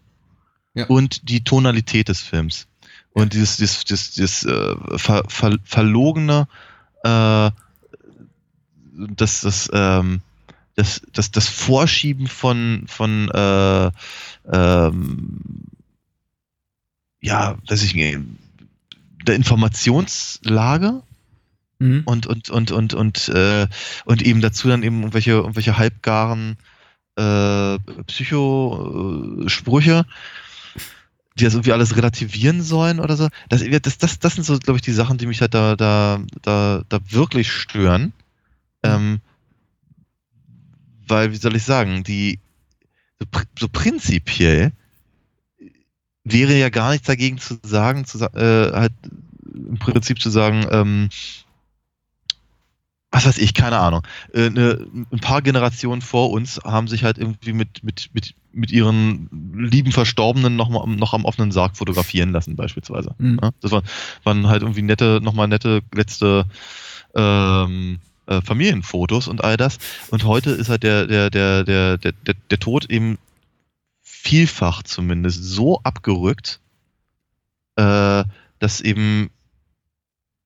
Ja. 0.73 0.85
und 0.87 1.29
die 1.29 1.43
Tonalität 1.43 2.09
des 2.09 2.19
Films. 2.21 2.67
Und 3.15 3.31
dieses, 3.31 3.55
dieses, 3.55 3.85
dieses, 3.85 4.11
dieses 4.11 4.43
äh, 4.43 4.75
ver, 4.97 5.23
ver, 5.29 5.57
verlogene, 5.63 6.49
äh, 7.03 7.49
das, 9.15 9.39
das, 9.39 9.69
ähm, 9.71 10.19
das, 10.75 11.01
das, 11.13 11.31
das 11.31 11.47
Vorschieben 11.47 12.27
von, 12.27 12.83
von 12.87 13.29
äh, 13.29 13.89
ähm, 14.51 15.39
ja, 17.21 17.57
weiß 17.67 17.83
ich 17.83 17.93
der 17.93 19.35
Informationslage 19.35 21.01
hm, 21.79 22.03
und 22.05 22.27
und 22.27 22.49
und 22.49 22.71
und 22.71 22.93
und 22.93 23.29
äh, 23.29 23.67
und 24.03 24.21
eben 24.23 24.41
dazu 24.41 24.67
dann 24.67 24.83
eben 24.83 24.99
irgendwelche 24.99 25.31
irgendwelche 25.31 25.77
halbgaren 25.77 26.57
äh, 27.15 27.79
Psychosprüche, 28.07 30.05
die 31.37 31.43
das 31.43 31.53
irgendwie 31.53 31.73
alles 31.73 31.95
relativieren 31.97 32.61
sollen 32.61 32.99
oder 32.99 33.17
so. 33.17 33.27
Das, 33.49 33.63
das, 33.81 33.97
das, 33.97 34.19
das 34.19 34.35
sind 34.35 34.45
so, 34.45 34.57
glaube 34.57 34.77
ich, 34.77 34.81
die 34.83 34.93
Sachen, 34.93 35.17
die 35.17 35.25
mich 35.25 35.41
halt 35.41 35.53
da, 35.53 35.75
da, 35.75 36.21
da, 36.41 36.83
da 36.87 36.99
wirklich 37.09 37.51
stören. 37.51 38.13
Ähm, 38.83 39.19
weil, 41.07 41.31
wie 41.31 41.37
soll 41.37 41.55
ich 41.55 41.63
sagen, 41.63 42.03
die 42.03 42.39
so, 43.19 43.25
so 43.59 43.67
prinzipiell 43.67 44.71
wäre 46.23 46.57
ja 46.57 46.69
gar 46.69 46.91
nichts 46.91 47.07
dagegen 47.07 47.37
zu 47.37 47.59
sagen, 47.63 48.05
zu, 48.05 48.19
äh, 48.19 48.71
halt 48.71 48.93
im 49.53 49.77
Prinzip 49.77 50.19
zu 50.19 50.29
sagen, 50.29 50.65
ähm, 50.71 51.09
was 53.15 53.25
weiß 53.25 53.37
ich, 53.37 53.53
keine 53.53 53.77
Ahnung. 53.77 54.01
Äh, 54.33 54.49
ne, 54.49 54.85
ein 54.93 55.19
paar 55.21 55.41
Generationen 55.41 56.01
vor 56.01 56.31
uns 56.31 56.59
haben 56.65 56.89
sich 56.89 57.05
halt 57.05 57.17
irgendwie 57.17 57.53
mit, 57.53 57.81
mit, 57.81 58.09
mit, 58.13 58.35
mit 58.51 58.71
ihren 58.71 59.29
lieben 59.55 59.93
Verstorbenen 59.93 60.57
noch, 60.57 60.67
mal, 60.67 60.85
noch 60.85 61.13
am 61.13 61.23
offenen 61.23 61.53
Sarg 61.53 61.77
fotografieren 61.77 62.33
lassen, 62.33 62.57
beispielsweise. 62.57 63.15
hm. 63.17 63.39
Ja, 63.41 63.51
das 63.61 63.71
waren, 63.71 63.85
waren 64.25 64.47
halt 64.47 64.63
irgendwie 64.63 64.81
nette, 64.81 65.21
nochmal 65.23 65.47
nette 65.47 65.81
letzte 65.93 66.45
ähm, 67.15 67.99
äh, 68.25 68.41
Familienfotos 68.41 69.29
und 69.29 69.45
all 69.45 69.55
das. 69.55 69.77
Und 70.11 70.25
heute 70.25 70.49
ist 70.49 70.67
halt 70.67 70.83
der, 70.83 71.07
der, 71.07 71.29
der, 71.29 71.63
der, 71.63 71.97
der, 71.97 72.11
der, 72.11 72.35
der 72.49 72.59
Tod 72.59 72.89
eben 72.89 73.17
vielfach 74.01 74.83
zumindest 74.83 75.41
so 75.41 75.79
abgerückt, 75.83 76.59
äh, 77.77 78.25
dass 78.59 78.81
eben 78.81 79.29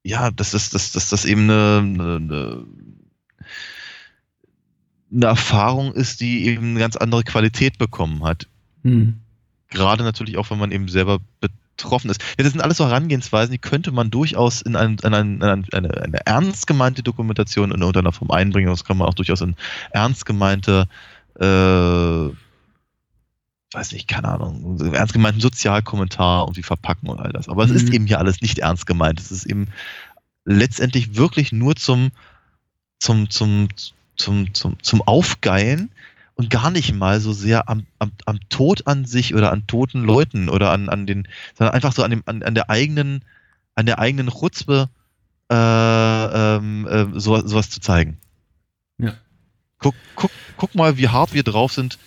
ja, 0.03 0.31
dass 0.31 0.51
das, 0.51 0.69
dass, 0.69 0.91
dass 0.91 1.09
das 1.09 1.26
eben 1.26 1.43
eine, 1.43 1.80
eine, 1.80 2.15
eine 2.15 2.65
eine 5.11 5.26
Erfahrung 5.26 5.93
ist, 5.93 6.21
die 6.21 6.45
eben 6.45 6.69
eine 6.71 6.80
ganz 6.80 6.95
andere 6.95 7.23
Qualität 7.23 7.80
bekommen 7.80 8.23
hat 8.23 8.47
Hm. 8.84 9.19
gerade 9.69 10.03
natürlich 10.03 10.38
auch, 10.38 10.49
wenn 10.49 10.59
man 10.59 10.71
eben 10.71 10.88
selber 10.88 11.19
betroffen 11.41 12.09
ist. 12.09 12.21
Ja, 12.38 12.43
das 12.43 12.53
sind 12.53 12.61
alles 12.61 12.77
so 12.77 12.85
Herangehensweisen, 12.88 13.51
die 13.51 13.59
könnte 13.59 13.91
man 13.91 14.09
durchaus 14.09 14.61
in, 14.61 14.76
ein, 14.76 14.97
in, 15.03 15.13
ein, 15.13 15.35
in 15.35 15.43
ein, 15.43 15.65
eine, 15.73 16.01
eine 16.01 16.26
ernst 16.26 16.67
gemeinte 16.67 17.03
Dokumentation 17.03 17.71
in 17.71 17.81
irgendeiner 17.81 18.11
Form 18.11 18.31
einbringen. 18.31 18.69
Das 18.69 18.85
kann 18.85 18.97
man 18.97 19.07
auch 19.07 19.13
durchaus 19.13 19.41
in 19.41 19.55
ernst 19.91 20.26
gemeinte, 20.26 20.88
äh, 21.39 22.30
weiß 23.74 23.91
nicht, 23.91 24.08
keine 24.08 24.30
Ahnung, 24.30 24.80
ernst 24.94 25.14
gemeinten 25.14 25.41
Sozialkommentar 25.41 26.44
irgendwie 26.44 26.64
verpacken 26.64 27.10
und 27.10 27.20
all 27.20 27.32
das. 27.32 27.50
Aber 27.50 27.64
es 27.64 27.70
Mhm. 27.70 27.76
ist 27.76 27.90
eben 27.90 28.08
hier 28.08 28.20
alles 28.20 28.41
nicht 28.41 28.60
ernst 28.60 28.86
gemeint. 28.86 29.20
Es 29.20 29.32
ist 29.32 29.46
eben 29.46 29.68
letztendlich 30.46 31.16
wirklich 31.16 31.52
nur 31.52 31.76
zum, 31.76 32.10
zum, 33.00 33.30
zum, 33.30 33.70
zum, 34.16 34.54
zum, 34.54 34.82
zum 34.82 35.02
Aufgeilen 35.04 35.91
und 36.36 36.50
gar 36.50 36.72
nicht 36.72 36.94
mal 36.94 37.20
so 37.20 37.34
sehr 37.34 37.70
am, 37.70 37.86
am, 38.00 38.12
am 38.26 38.40
Tod 38.50 38.88
an 38.88 39.06
sich 39.06 39.36
oder 39.36 39.52
an 39.52 39.68
toten 39.68 40.04
Leuten 40.04 40.50
oder 40.50 40.72
an, 40.72 40.90
an 40.90 41.06
den, 41.06 41.28
sondern 41.56 41.76
einfach 41.76 41.94
so 41.94 42.04
an 42.04 42.10
dem, 42.10 42.24
an, 42.26 42.41
an 42.44 42.56
der 42.56 42.70
eigenen, 42.70 43.24
an 43.76 43.86
der 43.86 44.00
eigenen 44.00 44.30
Chutzpe 44.30 44.90
äh, 45.52 45.56
ähm, 45.56 46.88
äh, 46.88 47.20
so, 47.20 47.46
sowas 47.46 47.70
zu 47.70 47.82
zeigen. 47.82 48.18
Ja. 48.98 49.14
Guck, 49.80 49.96
guck, 50.16 50.32
guck 50.58 50.76
mal, 50.76 50.98
wie 50.98 51.08
hart 51.08 51.34
wir 51.34 51.44
drauf 51.44 51.74
sind, 51.74 51.98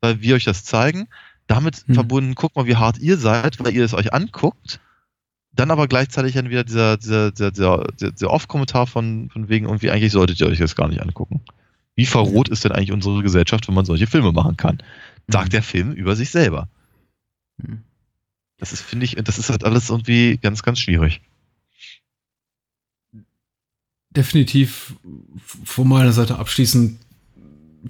weil 0.00 0.20
wir 0.20 0.34
euch 0.36 0.44
das 0.44 0.64
zeigen. 0.64 1.08
Damit 1.46 1.84
Hm. 1.86 1.94
verbunden, 1.94 2.34
guck 2.34 2.54
mal, 2.56 2.66
wie 2.66 2.76
hart 2.76 2.98
ihr 2.98 3.16
seid, 3.16 3.58
weil 3.58 3.74
ihr 3.74 3.84
es 3.84 3.94
euch 3.94 4.12
anguckt. 4.14 4.80
dann 5.52 5.72
aber 5.72 5.88
gleichzeitig 5.88 6.34
dann 6.34 6.48
wieder 6.48 6.62
dieser, 6.62 6.96
dieser, 6.96 7.32
dieser, 7.32 7.50
dieser, 7.50 8.12
dieser 8.12 8.30
Off-Kommentar 8.30 8.86
von, 8.86 9.28
von 9.30 9.48
wegen, 9.48 9.66
irgendwie 9.66 9.90
eigentlich 9.90 10.12
solltet 10.12 10.40
ihr 10.40 10.46
euch 10.46 10.58
das 10.60 10.76
gar 10.76 10.86
nicht 10.88 11.02
angucken. 11.02 11.40
Wie 11.96 12.06
verroht 12.06 12.48
ist 12.48 12.64
denn 12.64 12.70
eigentlich 12.72 12.92
unsere 12.92 13.20
Gesellschaft, 13.22 13.66
wenn 13.66 13.74
man 13.74 13.84
solche 13.84 14.06
Filme 14.06 14.30
machen 14.32 14.56
kann? 14.56 14.78
Sagt 15.28 15.48
Mhm. 15.48 15.50
der 15.50 15.62
Film 15.64 15.92
über 15.92 16.14
sich 16.14 16.30
selber. 16.30 16.68
Mhm. 17.58 17.82
Das 18.58 18.72
ist, 18.72 18.80
finde 18.80 19.04
ich, 19.06 19.16
das 19.16 19.38
ist 19.38 19.50
halt 19.50 19.64
alles 19.64 19.90
irgendwie 19.90 20.38
ganz, 20.40 20.62
ganz 20.62 20.78
schwierig. 20.78 21.20
definitiv 24.10 24.96
von 25.64 25.86
meiner 25.88 26.12
Seite 26.12 26.38
abschließend 26.38 26.98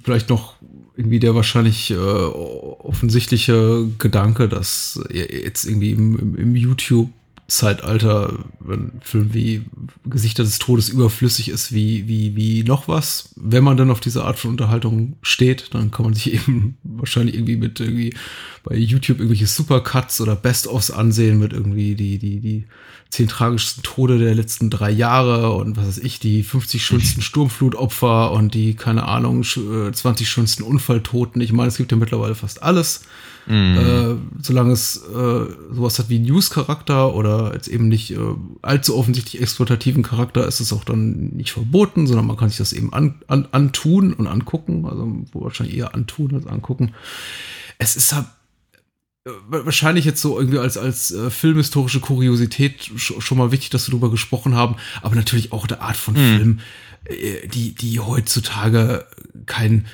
vielleicht 0.02 0.28
noch 0.28 0.56
irgendwie 1.00 1.18
der 1.18 1.34
wahrscheinlich 1.34 1.90
äh, 1.90 1.96
offensichtliche 1.96 3.86
Gedanke, 3.98 4.48
dass 4.48 5.00
jetzt 5.10 5.64
irgendwie 5.64 5.92
im, 5.92 6.18
im, 6.18 6.36
im 6.36 6.54
YouTube-Zeitalter 6.54 8.44
ein 8.68 8.92
Film 9.00 9.32
wie 9.32 9.62
Gesichter 10.04 10.42
des 10.42 10.58
Todes 10.58 10.90
überflüssig 10.90 11.48
ist 11.48 11.72
wie, 11.72 12.06
wie, 12.06 12.36
wie 12.36 12.64
noch 12.64 12.86
was. 12.86 13.30
Wenn 13.36 13.64
man 13.64 13.78
dann 13.78 13.90
auf 13.90 14.00
diese 14.00 14.24
Art 14.24 14.38
von 14.38 14.50
Unterhaltung 14.50 15.16
steht, 15.22 15.74
dann 15.74 15.90
kann 15.90 16.04
man 16.04 16.12
sich 16.12 16.34
eben 16.34 16.76
wahrscheinlich 16.82 17.34
irgendwie 17.34 17.56
mit 17.56 17.80
irgendwie 17.80 18.14
bei 18.62 18.76
YouTube 18.76 19.20
irgendwelche 19.20 19.46
Supercuts 19.46 20.20
oder 20.20 20.36
Best-ofs 20.36 20.90
ansehen 20.90 21.38
mit 21.38 21.54
irgendwie 21.54 21.94
die, 21.94 22.18
die, 22.18 22.40
die 22.40 22.66
zehn 23.10 23.28
tragischsten 23.28 23.82
Tode 23.82 24.18
der 24.18 24.34
letzten 24.34 24.70
drei 24.70 24.90
Jahre 24.90 25.50
und 25.52 25.76
was 25.76 25.86
weiß 25.86 25.98
ich, 25.98 26.20
die 26.20 26.42
50 26.42 26.84
schönsten 26.84 27.22
Sturmflutopfer 27.22 28.30
und 28.32 28.54
die, 28.54 28.74
keine 28.74 29.06
Ahnung, 29.06 29.42
sch- 29.42 29.88
äh, 29.88 29.92
20 29.92 30.28
schönsten 30.28 30.62
Unfalltoten. 30.62 31.40
Ich 31.42 31.52
meine, 31.52 31.68
es 31.68 31.76
gibt 31.76 31.90
ja 31.90 31.98
mittlerweile 31.98 32.34
fast 32.34 32.62
alles. 32.62 33.02
Mhm. 33.46 33.76
Äh, 33.78 34.42
solange 34.42 34.72
es 34.72 34.96
äh, 34.96 35.46
sowas 35.72 35.98
hat 35.98 36.08
wie 36.08 36.18
News-Charakter 36.20 37.14
oder 37.14 37.52
jetzt 37.54 37.68
eben 37.68 37.88
nicht 37.88 38.12
äh, 38.12 38.18
allzu 38.62 38.96
offensichtlich 38.96 39.40
exploitativen 39.42 40.02
Charakter, 40.02 40.46
ist 40.46 40.60
es 40.60 40.72
auch 40.72 40.84
dann 40.84 41.30
nicht 41.30 41.52
verboten, 41.52 42.06
sondern 42.06 42.26
man 42.26 42.36
kann 42.36 42.48
sich 42.50 42.58
das 42.58 42.72
eben 42.72 42.92
an, 42.92 43.14
an, 43.26 43.48
antun 43.50 44.12
und 44.12 44.26
angucken. 44.26 44.86
Also 44.86 45.10
wahrscheinlich 45.32 45.76
eher 45.76 45.94
antun 45.94 46.34
als 46.34 46.46
angucken. 46.46 46.92
Es 47.78 47.96
ist 47.96 48.12
halt 48.14 48.26
wahrscheinlich 49.48 50.04
jetzt 50.04 50.20
so 50.20 50.38
irgendwie 50.38 50.58
als, 50.58 50.76
als 50.76 51.10
äh, 51.10 51.30
filmhistorische 51.30 52.00
Kuriosität 52.00 52.90
sch 52.96 53.14
schon 53.18 53.38
mal 53.38 53.52
wichtig, 53.52 53.70
dass 53.70 53.86
wir 53.86 53.92
darüber 53.92 54.10
gesprochen 54.10 54.54
haben, 54.54 54.76
aber 55.02 55.14
natürlich 55.14 55.52
auch 55.52 55.66
der 55.66 55.82
Art 55.82 55.96
von 55.96 56.14
Mhm. 56.14 56.36
Film, 56.36 56.60
äh, 57.04 57.48
die, 57.48 57.74
die 57.74 58.00
heutzutage 58.00 59.06
kein, 59.46 59.86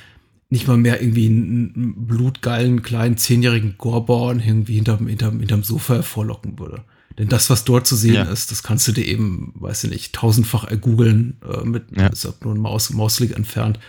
nicht 0.49 0.67
mal 0.67 0.77
mehr 0.77 1.01
irgendwie 1.01 1.27
einen, 1.27 2.07
blutgeilen, 2.07 2.81
kleinen, 2.81 3.17
zehnjährigen 3.17 3.75
Goreborn 3.77 4.39
irgendwie 4.39 4.75
hinterm, 4.75 5.07
hinterm, 5.07 5.39
hinterm 5.39 5.63
Sofa 5.63 5.95
hervorlocken 5.95 6.57
würde. 6.59 6.83
Denn 7.17 7.29
das, 7.29 7.49
was 7.49 7.65
dort 7.65 7.87
zu 7.87 7.95
sehen 7.95 8.13
Ja. 8.13 8.23
ist, 8.23 8.51
das 8.51 8.61
kannst 8.61 8.87
du 8.87 8.91
dir 8.91 9.03
eben, 9.05 9.51
weiß 9.55 9.85
ich 9.85 9.89
nicht, 9.89 10.13
tausendfach 10.13 10.65
ergoogeln, 10.65 11.37
äh, 11.51 11.65
mit, 11.65 11.85
Ja. 11.97 12.07
ist 12.07 12.27
nur 12.43 12.53
ein 12.53 12.61
Maus, 12.61 12.91
Mausklick 12.91 13.35
entfernt. 13.35 13.79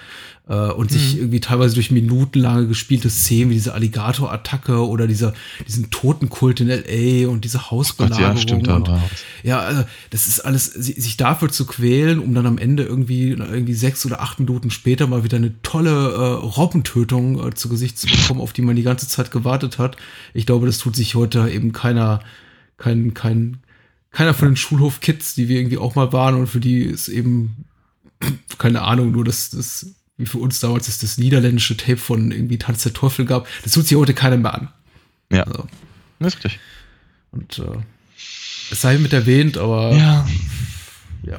Äh, 0.49 0.71
und 0.73 0.91
sich 0.91 1.19
irgendwie 1.19 1.41
teilweise 1.41 1.75
durch 1.75 1.91
minutenlange 1.91 2.67
gespielte 2.67 3.11
Szenen 3.11 3.51
wie 3.51 3.55
diese 3.55 3.75
Alligator-Attacke 3.75 4.87
oder 4.87 5.07
dieser, 5.07 5.35
diesen 5.67 5.91
Totenkult 5.91 6.61
in 6.61 6.71
L.A. 6.71 7.29
und 7.29 7.45
diese 7.45 7.59
Gott, 7.59 7.71
Hausbelagerung. 7.71 8.23
ja, 8.23 8.37
stimmt. 8.37 8.69
und, 8.69 8.91
ja, 9.43 9.59
also 9.61 9.85
das 10.09 10.27
ist 10.27 10.41
alles, 10.41 10.65
si- 10.67 10.99
sich 10.99 11.19
dafür 11.19 11.51
zu 11.51 11.67
quälen, 11.67 12.19
um 12.19 12.35
dann 12.35 12.47
am 12.47 12.57
Ende 12.57 12.83
irgendwie, 12.85 13.29
irgendwie 13.33 13.75
sechs 13.75 14.07
oder 14.07 14.23
acht 14.23 14.39
Minuten 14.39 14.71
später 14.71 15.07
mal 15.07 15.23
wieder 15.23 15.37
eine 15.37 15.53
tolle 15.63 15.91
äh, 15.91 16.17
Robbentötung 16.47 17.47
äh, 17.47 17.55
zu 17.55 17.69
Gesicht 17.69 17.99
zu 17.99 18.07
bekommen, 18.07 18.41
auf 18.41 18.55
die 18.55 18.63
man 18.63 18.75
die 18.77 18.83
ganze 18.83 19.07
Zeit 19.07 19.31
gewartet 19.31 19.79
hat. 19.79 19.97
Ich 20.33 20.47
glaube, 20.47 20.65
das 20.67 20.79
tut 20.79 20.97
sich 20.97 21.15
heute 21.15 21.49
eben 21.51 21.73
keiner, 21.73 22.21
kein, 22.79 23.13
kein, 23.13 23.59
keiner 24.13 24.33
von 24.33 24.49
den 24.49 24.57
Schulhof-Kids, 24.57 25.35
die 25.35 25.49
wir 25.49 25.59
irgendwie 25.59 25.77
auch 25.79 25.95
mal 25.95 26.13
waren 26.15 26.37
und 26.37 26.47
für 26.47 26.61
die 26.61 26.81
ist 26.85 27.09
eben, 27.09 27.65
keine 28.57 28.81
Ahnung, 28.83 29.13
nur 29.13 29.25
das, 29.25 29.51
das, 29.51 29.87
wie 30.19 30.27
für 30.27 30.39
uns 30.39 30.61
damals 30.61 30.89
ist 30.89 31.03
das 31.03 31.17
niederländische 31.17 31.77
Tape 31.77 31.97
von 31.97 32.31
irgendwie 32.33 32.59
Tanz 32.59 32.83
der 32.83 32.93
Teufel 32.93 33.25
gab. 33.25 33.47
Das 33.63 33.73
tut 33.73 33.87
sich 33.87 33.97
heute 33.97 34.15
keiner 34.15 34.37
mehr 34.37 34.53
an. 34.55 34.69
Ja. 35.33 35.45
Also, 35.45 35.67
Das 36.19 36.35
ist 36.35 36.45
richtig. 36.45 36.61
und 37.31 37.59
äh, 37.61 37.79
es 38.71 38.81
sei 38.83 38.99
mit 38.99 39.13
erwähnt, 39.13 39.57
aber 39.57 39.95
Ja. 39.97 40.27
ja. 41.23 41.39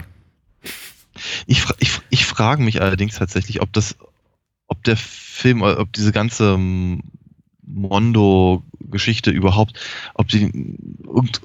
Ich, 1.46 1.64
ich, 1.80 1.92
ich 2.10 2.26
frage 2.26 2.64
mich 2.64 2.82
allerdings 2.82 3.16
tatsächlich, 3.16 3.62
ob 3.62 3.74
das, 3.74 3.98
ob 4.68 4.84
der 4.86 4.96
Film, 4.98 5.62
äh, 5.62 5.74
ob 5.74 5.92
diese 5.94 6.12
ganze 6.14 6.54
ähm, 6.54 7.02
Mondo-Geschichte 7.64 9.32
überhaupt, 9.32 9.80
ob 10.14 10.32
sie 10.32 10.44
irgend, 11.04 11.42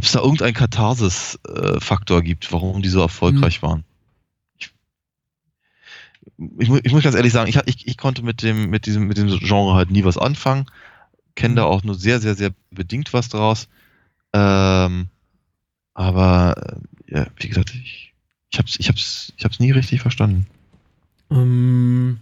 ob 0.00 0.04
es 0.04 0.12
da 0.12 0.20
irgendeinen 0.20 0.54
Katharsis-Faktor 0.54 2.22
gibt, 2.22 2.50
warum 2.52 2.80
die 2.80 2.88
so 2.88 3.02
erfolgreich 3.02 3.60
waren. 3.60 3.84
Ich, 4.56 4.70
ich, 6.58 6.70
ich 6.70 6.92
muss 6.92 7.02
ganz 7.02 7.14
ehrlich 7.14 7.34
sagen, 7.34 7.52
ich, 7.66 7.86
ich, 7.86 7.98
konnte 7.98 8.22
mit 8.22 8.42
dem, 8.42 8.70
mit 8.70 8.86
diesem, 8.86 9.08
mit 9.08 9.18
dem 9.18 9.28
Genre 9.28 9.74
halt 9.74 9.90
nie 9.90 10.02
was 10.02 10.16
anfangen, 10.16 10.64
kenne 11.34 11.56
da 11.56 11.64
auch 11.64 11.82
nur 11.82 11.96
sehr, 11.96 12.18
sehr, 12.18 12.34
sehr 12.34 12.52
bedingt 12.70 13.12
was 13.12 13.28
draus. 13.28 13.68
Ähm, 14.32 15.08
aber 15.92 16.80
äh, 17.06 17.16
ja, 17.18 17.26
wie 17.36 17.48
gesagt, 17.48 17.74
ich, 17.74 18.14
ich 18.50 18.58
hab's, 18.58 18.76
ich 18.78 18.88
hab's, 18.88 19.34
ich 19.36 19.44
hab's 19.44 19.60
nie 19.60 19.70
richtig 19.70 20.00
verstanden. 20.00 20.46
Ähm, 21.30 22.20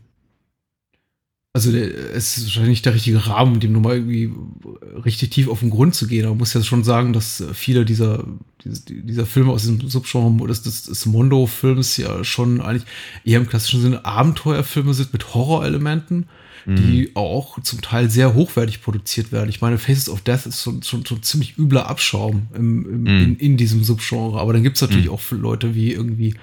also 1.67 1.77
es 1.77 2.39
ist 2.39 2.45
wahrscheinlich 2.45 2.71
nicht 2.71 2.87
der 2.87 2.95
richtige 2.95 3.27
Rahmen, 3.27 3.55
um 3.55 3.61
dem 3.61 3.73
nur 3.73 3.83
mal 3.83 3.97
irgendwie 3.97 4.31
richtig 5.05 5.31
tief 5.31 5.49
auf 5.49 5.61
den 5.61 5.71
Grund 5.71 5.95
zu 5.95 6.07
gehen. 6.07 6.25
Aber 6.25 6.31
man 6.35 6.39
muss 6.39 6.55
ja 6.55 6.63
schon 6.63 6.85
sagen, 6.85 7.13
dass 7.13 7.41
äh, 7.41 7.53
viele 7.55 7.85
dieser, 7.85 8.25
diese- 8.65 8.83
dieser 8.87 9.27
Filme 9.27 9.53
aus 9.53 9.63
diesem 9.63 9.81
Subgenre 9.89 10.47
des, 10.47 10.63
des, 10.63 10.85
des 10.85 11.07
Mondo-Films 11.07 11.97
ja 11.97 12.25
schon 12.25 12.61
eigentlich 12.61 12.85
eher 13.25 13.39
im 13.41 13.49
klassischen 13.49 13.81
Sinne 13.83 14.05
Abenteuerfilme 14.05 14.95
sind 14.95 15.13
mit 15.13 15.35
Horrorelementen, 15.35 16.27
Mhm. 16.67 16.77
die 16.77 17.11
auch 17.15 17.61
zum 17.63 17.81
Teil 17.81 18.11
sehr 18.11 18.35
hochwertig 18.35 18.83
produziert 18.83 19.33
werden. 19.33 19.49
Ich 19.49 19.61
meine, 19.63 19.79
Faces 19.79 20.11
of 20.11 20.21
Death 20.23 20.45
ist 20.45 20.63
schon, 20.63 20.83
schon, 20.83 21.07
schon 21.07 21.23
ziemlich 21.23 21.57
übler 21.57 21.89
Abschaum 21.89 22.49
im, 22.55 22.85
im, 22.85 23.03
Mhm. 23.03 23.09
in, 23.09 23.37
in 23.37 23.57
diesem 23.57 23.85
Subgenre. 23.85 24.39
Aber 24.39 24.53
dann 24.53 24.63
gibt 24.65 24.77
es 24.77 24.83
natürlich 24.83 25.07
Mhm. 25.07 25.13
auch 25.13 25.21
für 25.21 25.37
Leute 25.37 25.75
wie 25.75 25.93
irgendwie 25.93 26.35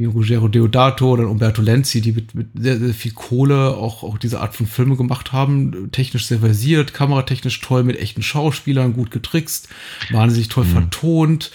wie 0.00 0.06
Ruggero 0.06 0.48
Deodato 0.48 1.10
oder 1.10 1.28
Umberto 1.28 1.60
Lenzi, 1.60 2.00
die 2.00 2.12
mit, 2.12 2.34
mit 2.34 2.48
sehr, 2.54 2.78
sehr 2.78 2.94
viel 2.94 3.12
Kohle 3.12 3.76
auch, 3.76 4.02
auch 4.02 4.16
diese 4.16 4.40
Art 4.40 4.56
von 4.56 4.66
Filme 4.66 4.96
gemacht 4.96 5.32
haben. 5.32 5.90
Technisch 5.92 6.26
sehr 6.26 6.38
versiert, 6.40 6.94
kameratechnisch 6.94 7.60
toll, 7.60 7.84
mit 7.84 7.98
echten 7.98 8.22
Schauspielern, 8.22 8.94
gut 8.94 9.10
getrickst, 9.10 9.68
wahnsinnig 10.10 10.48
toll 10.48 10.64
Mhm. 10.64 10.70
vertont, 10.70 11.50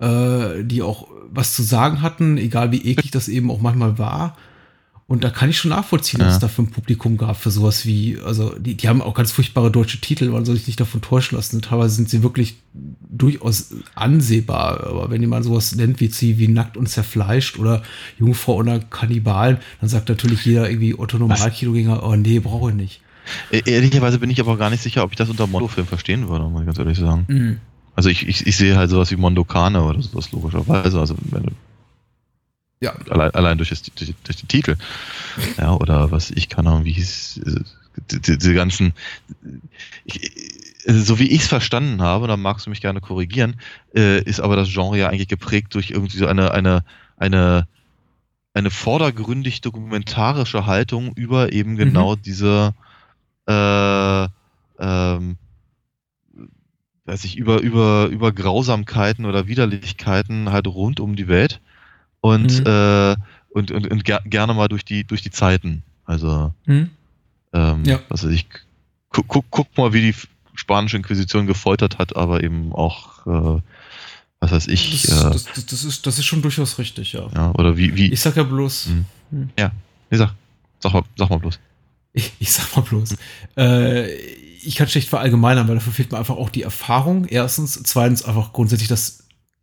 äh, 0.00 0.64
die 0.64 0.80
auch 0.80 1.08
was 1.30 1.54
zu 1.54 1.62
sagen 1.62 2.00
hatten, 2.00 2.38
egal 2.38 2.72
wie 2.72 2.84
eklig 2.90 3.10
das 3.10 3.28
eben 3.28 3.50
auch 3.50 3.60
manchmal 3.60 3.98
war. 3.98 4.36
Und 5.10 5.24
da 5.24 5.30
kann 5.30 5.50
ich 5.50 5.58
schon 5.58 5.70
nachvollziehen, 5.70 6.20
Ja. 6.20 6.26
dass 6.26 6.34
es 6.34 6.38
dafür 6.40 6.62
ein 6.62 6.70
Publikum 6.70 7.16
gab 7.16 7.36
für 7.36 7.50
sowas 7.50 7.84
wie, 7.84 8.16
also 8.24 8.54
die, 8.56 8.76
die 8.76 8.88
haben 8.88 9.02
auch 9.02 9.12
ganz 9.14 9.32
furchtbare 9.32 9.68
deutsche 9.68 10.00
Titel, 10.00 10.28
man 10.28 10.44
soll 10.44 10.54
sich 10.54 10.68
nicht 10.68 10.78
davon 10.78 11.00
täuschen 11.00 11.34
lassen. 11.36 11.60
Teilweise 11.62 11.96
sind 11.96 12.08
sie 12.08 12.22
wirklich 12.22 12.58
durchaus 13.10 13.74
ansehbar. 13.96 14.86
Aber 14.86 15.10
wenn 15.10 15.20
jemand 15.20 15.44
sowas 15.44 15.74
nennt 15.74 15.98
wie 15.98 16.06
sie 16.06 16.38
wie 16.38 16.46
nackt 16.46 16.76
und 16.76 16.88
zerfleischt 16.88 17.58
oder 17.58 17.82
Jungfrau 18.20 18.54
oder 18.54 18.78
Kannibalen, 18.78 19.56
dann 19.80 19.88
sagt 19.88 20.08
natürlich 20.10 20.44
jeder 20.44 20.70
irgendwie 20.70 20.96
Otto 20.96 21.18
Normalkinogänger, 21.18 22.04
oh 22.06 22.14
nee, 22.14 22.38
brauche 22.38 22.70
ich 22.70 22.76
nicht. 22.76 23.00
E- 23.50 23.62
Ehrlicherweise 23.64 24.20
bin 24.20 24.30
ich 24.30 24.38
aber 24.40 24.56
gar 24.58 24.70
nicht 24.70 24.82
sicher, 24.84 25.02
ob 25.02 25.10
ich 25.10 25.16
das 25.16 25.28
unter 25.28 25.48
Mondo-Film 25.48 25.88
verstehen 25.88 26.28
würde, 26.28 26.44
muss 26.48 26.60
ich 26.60 26.66
ganz 26.66 26.78
ehrlich 26.78 26.98
sagen. 26.98 27.24
Mhm. 27.26 27.56
Also 27.96 28.08
ich, 28.10 28.28
ich, 28.28 28.46
ich 28.46 28.56
sehe 28.56 28.76
halt 28.76 28.90
sowas 28.90 29.10
wie 29.10 29.16
Mondokane 29.16 29.82
oder 29.82 30.00
sowas 30.00 30.30
logischerweise. 30.30 31.00
Also 31.00 31.16
wenn 31.32 31.42
du 31.42 31.50
Ja. 32.82 32.94
allein, 33.10 33.30
allein 33.34 33.58
durch, 33.58 33.68
das, 33.70 33.82
durch, 33.82 34.14
durch 34.24 34.36
die 34.38 34.46
Titel. 34.46 34.76
Ja, 35.58 35.74
oder 35.74 36.10
was 36.10 36.30
ich 36.30 36.48
kann 36.48 36.66
Ahnung, 36.66 36.84
wie 36.84 36.92
hieß 36.92 37.40
äh, 37.44 37.60
die- 38.10 38.20
die- 38.20 38.38
diese 38.38 38.54
ganzen 38.54 38.94
ich, 40.04 40.30
also 40.86 41.00
so 41.02 41.18
wie 41.18 41.28
ich 41.28 41.42
es 41.42 41.48
verstanden 41.48 42.00
habe, 42.00 42.26
da 42.26 42.36
magst 42.38 42.64
du 42.66 42.70
mich 42.70 42.80
gerne 42.80 43.00
korrigieren, 43.02 43.60
äh, 43.94 44.22
ist 44.22 44.40
aber 44.40 44.56
das 44.56 44.72
Genre 44.72 44.98
ja 44.98 45.08
eigentlich 45.08 45.28
geprägt 45.28 45.74
durch 45.74 45.90
irgendwie 45.90 46.16
so 46.16 46.26
eine, 46.26 46.52
eine, 46.52 46.84
eine, 47.18 47.68
eine 48.54 48.70
vordergründig 48.70 49.60
dokumentarische 49.60 50.64
Haltung 50.66 51.12
über 51.14 51.52
eben 51.52 51.76
genau 51.76 52.16
diese 52.16 52.74
äh, 53.46 54.24
ähm, 54.78 55.36
weiß 57.04 57.24
ich, 57.24 57.36
über, 57.36 57.60
über, 57.60 58.06
über 58.06 58.32
Grausamkeiten 58.32 59.26
oder 59.26 59.46
Widerlichkeiten 59.48 60.50
halt 60.50 60.66
rund 60.66 61.00
um 61.00 61.16
die 61.16 61.28
Welt 61.28 61.60
und, 62.20 62.60
Mhm. 62.60 62.66
äh, 62.66 63.16
und, 63.52 63.70
und, 63.70 63.90
und 63.90 64.04
ger 64.04 64.20
gerne 64.24 64.54
mal 64.54 64.68
durch 64.68 64.84
die, 64.84 65.04
durch 65.04 65.22
die 65.22 65.30
Zeiten. 65.30 65.82
Also, 66.04 66.52
Mhm. 66.66 66.90
ähm, 67.52 67.84
Ja. 67.84 68.00
was 68.08 68.24
weiß 68.24 68.30
ich, 68.32 68.46
guck, 69.10 69.26
guck, 69.28 69.44
guck 69.50 69.76
mal, 69.78 69.92
wie 69.92 70.12
die 70.12 70.14
spanische 70.54 70.96
Inquisition 70.96 71.46
gefoltert 71.46 71.98
hat, 71.98 72.16
aber 72.16 72.42
eben 72.44 72.72
auch, 72.72 73.26
äh, 73.26 73.60
was 74.40 74.50
weiß 74.52 74.66
ich, 74.68 75.02
Das, 75.02 75.10
äh, 75.10 75.30
das, 75.30 75.44
das, 75.44 75.66
das, 75.66 75.84
ist, 75.84 76.06
das 76.06 76.18
ist 76.18 76.24
schon 76.26 76.42
durchaus 76.42 76.78
richtig, 76.78 77.12
ja. 77.12 77.28
ja, 77.34 77.52
oder 77.52 77.76
wie, 77.76 77.94
wie, 77.96 78.12
Ich 78.12 78.20
sag 78.20 78.36
ja 78.36 78.42
bloß, 78.42 78.86
Mhm. 78.86 79.04
hm. 79.30 79.50
nee, 80.10 80.16
sag, 80.16 80.34
sag 80.80 80.92
mal, 80.92 81.02
sag 81.16 81.30
mal 81.30 81.38
bloß. 81.38 81.58
ich, 82.12 82.32
ich 82.40 82.52
sag 82.52 82.74
mal 82.76 82.82
bloß, 82.82 83.16
äh, 83.56 84.12
ich 84.62 84.76
kann 84.76 84.88
schlecht 84.88 85.08
verallgemeinern, 85.08 85.66
weil 85.68 85.76
dafür 85.76 85.92
fehlt 85.92 86.12
mir 86.12 86.18
einfach 86.18 86.36
auch 86.36 86.50
die 86.50 86.62
Erfahrung. 86.62 87.24
Erstens, 87.26 87.82
zweitens 87.82 88.22
einfach 88.24 88.52
grundsätzlich 88.52 88.88
das 88.88 89.19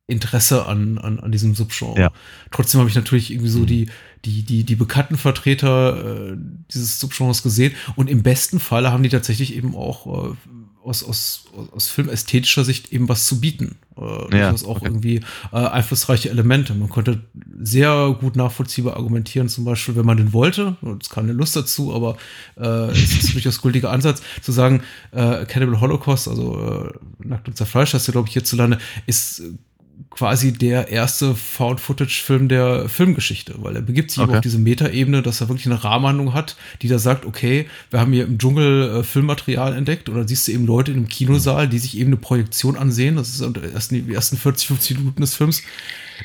Interesse 0.07 0.65
an, 0.65 0.97
an, 0.97 1.19
an 1.19 1.31
diesem 1.31 1.53
Subgenre. 1.53 1.99
Ja. 1.99 2.11
Trotzdem 2.51 2.79
habe 2.79 2.89
ich 2.89 2.95
natürlich 2.95 3.31
irgendwie 3.31 3.49
so 3.49 3.65
die, 3.65 3.89
die, 4.23 4.43
die, 4.43 4.63
die 4.63 4.75
bekannten 4.75 5.17
Vertreter 5.17 6.31
äh, 6.31 6.37
dieses 6.73 6.99
Subgenres 6.99 7.43
gesehen 7.43 7.73
und 7.95 8.09
im 8.09 8.23
besten 8.23 8.59
Falle 8.59 8.91
haben 8.91 9.03
die 9.03 9.09
tatsächlich 9.09 9.55
eben 9.55 9.75
auch 9.75 10.31
äh, 10.31 10.35
aus, 10.81 11.03
aus, 11.03 11.43
aus 11.73 11.89
filmästhetischer 11.89 12.63
Sicht 12.63 12.93
eben 12.93 13.09
was 13.09 13.27
zu 13.27 13.41
bieten. 13.41 13.75
Äh, 13.97 14.37
Ja, 14.37 14.51
das 14.53 14.63
auch 14.63 14.77
okay. 14.77 14.85
irgendwie 14.85 15.21
äh, 15.51 15.57
einflussreiche 15.57 16.29
Elemente. 16.29 16.73
Man 16.73 16.87
konnte 16.87 17.19
sehr 17.59 18.15
gut 18.17 18.37
nachvollziehbar 18.37 18.95
argumentieren, 18.95 19.49
zum 19.49 19.65
Beispiel, 19.65 19.97
wenn 19.97 20.05
man 20.05 20.15
den 20.15 20.31
wollte, 20.31 20.77
es 21.01 21.09
keine 21.09 21.33
Lust 21.33 21.57
dazu, 21.57 21.93
aber 21.93 22.15
äh, 22.55 22.91
es 22.91 23.23
ist 23.23 23.33
durchaus 23.33 23.61
gültiger 23.61 23.91
Ansatz, 23.91 24.21
zu 24.41 24.53
sagen, 24.53 24.81
äh, 25.11 25.45
Cannibal 25.45 25.81
Holocaust, 25.81 26.29
also 26.29 26.93
äh, 26.93 27.27
Nackt 27.27 27.49
und 27.49 27.57
Zerfleischt, 27.57 27.93
das 27.93 28.03
ist 28.03 28.07
ja, 28.07 28.13
glaube 28.13 28.29
ich, 28.29 28.33
hierzulande, 28.33 28.77
ist 29.05 29.41
quasi 30.17 30.51
der 30.51 30.87
erste 30.87 31.35
Found-Footage-Film 31.35 32.47
der 32.49 32.89
Filmgeschichte, 32.89 33.53
weil 33.59 33.75
er 33.75 33.83
begibt 33.83 34.09
sich 34.09 34.23
Okay. 34.23 34.35
auf 34.35 34.41
diese 34.41 34.57
Metaebene, 34.57 35.21
dass 35.21 35.41
er 35.41 35.47
wirklich 35.49 35.67
eine 35.67 35.83
Rahmenhandlung 35.83 36.33
hat, 36.33 36.55
die 36.81 36.87
da 36.87 36.97
sagt, 36.97 37.25
okay, 37.25 37.67
wir 37.91 37.99
haben 37.99 38.11
hier 38.13 38.23
im 38.25 38.39
Dschungel 38.39 38.99
äh, 38.99 39.03
Filmmaterial 39.03 39.75
entdeckt 39.75 40.09
oder 40.09 40.27
siehst 40.27 40.47
du 40.47 40.53
eben 40.53 40.65
Leute 40.65 40.91
in 40.91 40.97
einem 40.97 41.07
Kinosaal, 41.07 41.69
die 41.69 41.77
sich 41.77 41.97
eben 41.97 42.07
eine 42.09 42.17
Projektion 42.17 42.77
ansehen, 42.77 43.15
das 43.17 43.29
ist 43.29 43.41
erst 43.73 43.91
die 43.91 44.11
ersten 44.11 44.37
40, 44.37 44.67
50 44.67 44.97
Minuten 44.97 45.21
des 45.21 45.35
Films, 45.35 45.61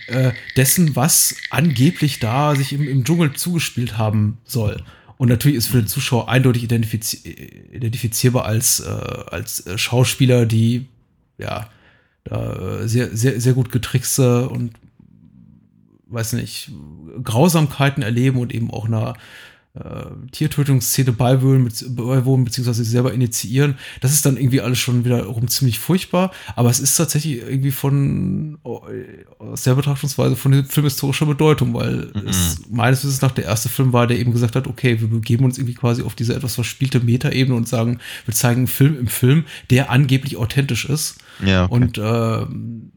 äh, 0.06 0.32
dessen, 0.56 0.97
was 0.97 1.36
angeblich 1.51 2.19
da 2.19 2.55
sich 2.56 2.73
im, 2.73 2.89
im 2.89 3.05
Dschungel 3.05 3.35
zugespielt 3.35 3.98
haben 3.98 4.39
soll. 4.44 4.82
Und 5.19 5.28
natürlich 5.28 5.59
ist 5.59 5.66
für 5.66 5.77
den 5.82 5.86
Zuschauer 5.86 6.31
eindeutig 6.31 6.64
identifizi 6.64 7.19
identifizierbar 7.73 8.47
als, 8.47 8.81
äh, 8.81 8.89
als 8.89 9.66
äh, 9.66 9.77
Schauspieler, 9.77 10.47
die 10.47 10.86
ja 11.36 11.69
da 12.24 12.81
äh, 12.81 12.89
sehr, 12.89 13.16
sehr, 13.16 13.40
sehr 13.40 13.53
gut 13.55 13.70
getrickste 13.73 14.49
und 14.49 14.73
weiß 16.07 16.35
nicht, 16.35 16.70
Grausamkeiten 17.23 18.03
erleben 18.03 18.39
und 18.39 18.55
eben 18.55 18.70
auch 18.70 18.86
einer 18.86 19.15
äh, 19.74 20.05
Tiertötungsszene 20.32 21.12
beiwohnen, 21.12 21.73
beiwohnen 21.90 22.44
beziehungsweise 22.44 22.85
selber 22.85 23.15
initiieren. 23.15 23.77
Das 24.01 24.12
ist 24.12 24.27
dann 24.27 24.36
irgendwie 24.36 24.61
alles 24.61 24.78
schon 24.78 25.05
wiederum 25.07 25.49
ziemlich 25.49 25.78
furchtbar, 25.78 26.31
aber 26.57 26.69
es 26.69 26.78
ist 26.78 26.94
tatsächlich 26.97 27.39
irgendwie 27.39 27.70
von 27.70 28.59
äh, 28.65 29.24
aus 29.43 29.62
der 29.62 29.74
Betrachtungsweise 29.74 30.36
von 30.36 30.65
filmhistorischer 30.66 31.27
Bedeutung, 31.27 31.73
weil 31.74 32.11
Mhm. 32.15 32.28
es 32.28 32.61
meines 32.70 33.03
Wissens 33.05 33.23
nach 33.23 33.31
der 33.32 33.44
erste 33.44 33.69
Film 33.70 33.93
war, 33.94 34.07
der 34.07 34.19
eben 34.19 34.32
gesagt 34.32 34.57
hat, 34.57 34.66
okay, 34.66 35.01
wir 35.01 35.09
begeben 35.09 35.44
uns 35.44 35.57
irgendwie 35.57 35.74
quasi 35.74 36.03
auf 36.03 36.15
diese 36.15 36.35
etwas 36.35 36.55
verspielte 36.55 37.01
Metaebene 37.01 37.57
und 37.57 37.66
sagen, 37.69 37.99
wir 38.27 38.35
zeigen 38.35 38.59
einen 38.61 38.66
Film 38.66 38.99
im 38.99 39.07
Film, 39.07 39.44
der 39.70 39.90
angeblich 39.90 40.36
authentisch 40.36 40.85
ist 40.85 41.16
Ja, 41.44 41.65
okay. 41.65 41.74
und 41.74 41.99
ähm, 41.99 42.93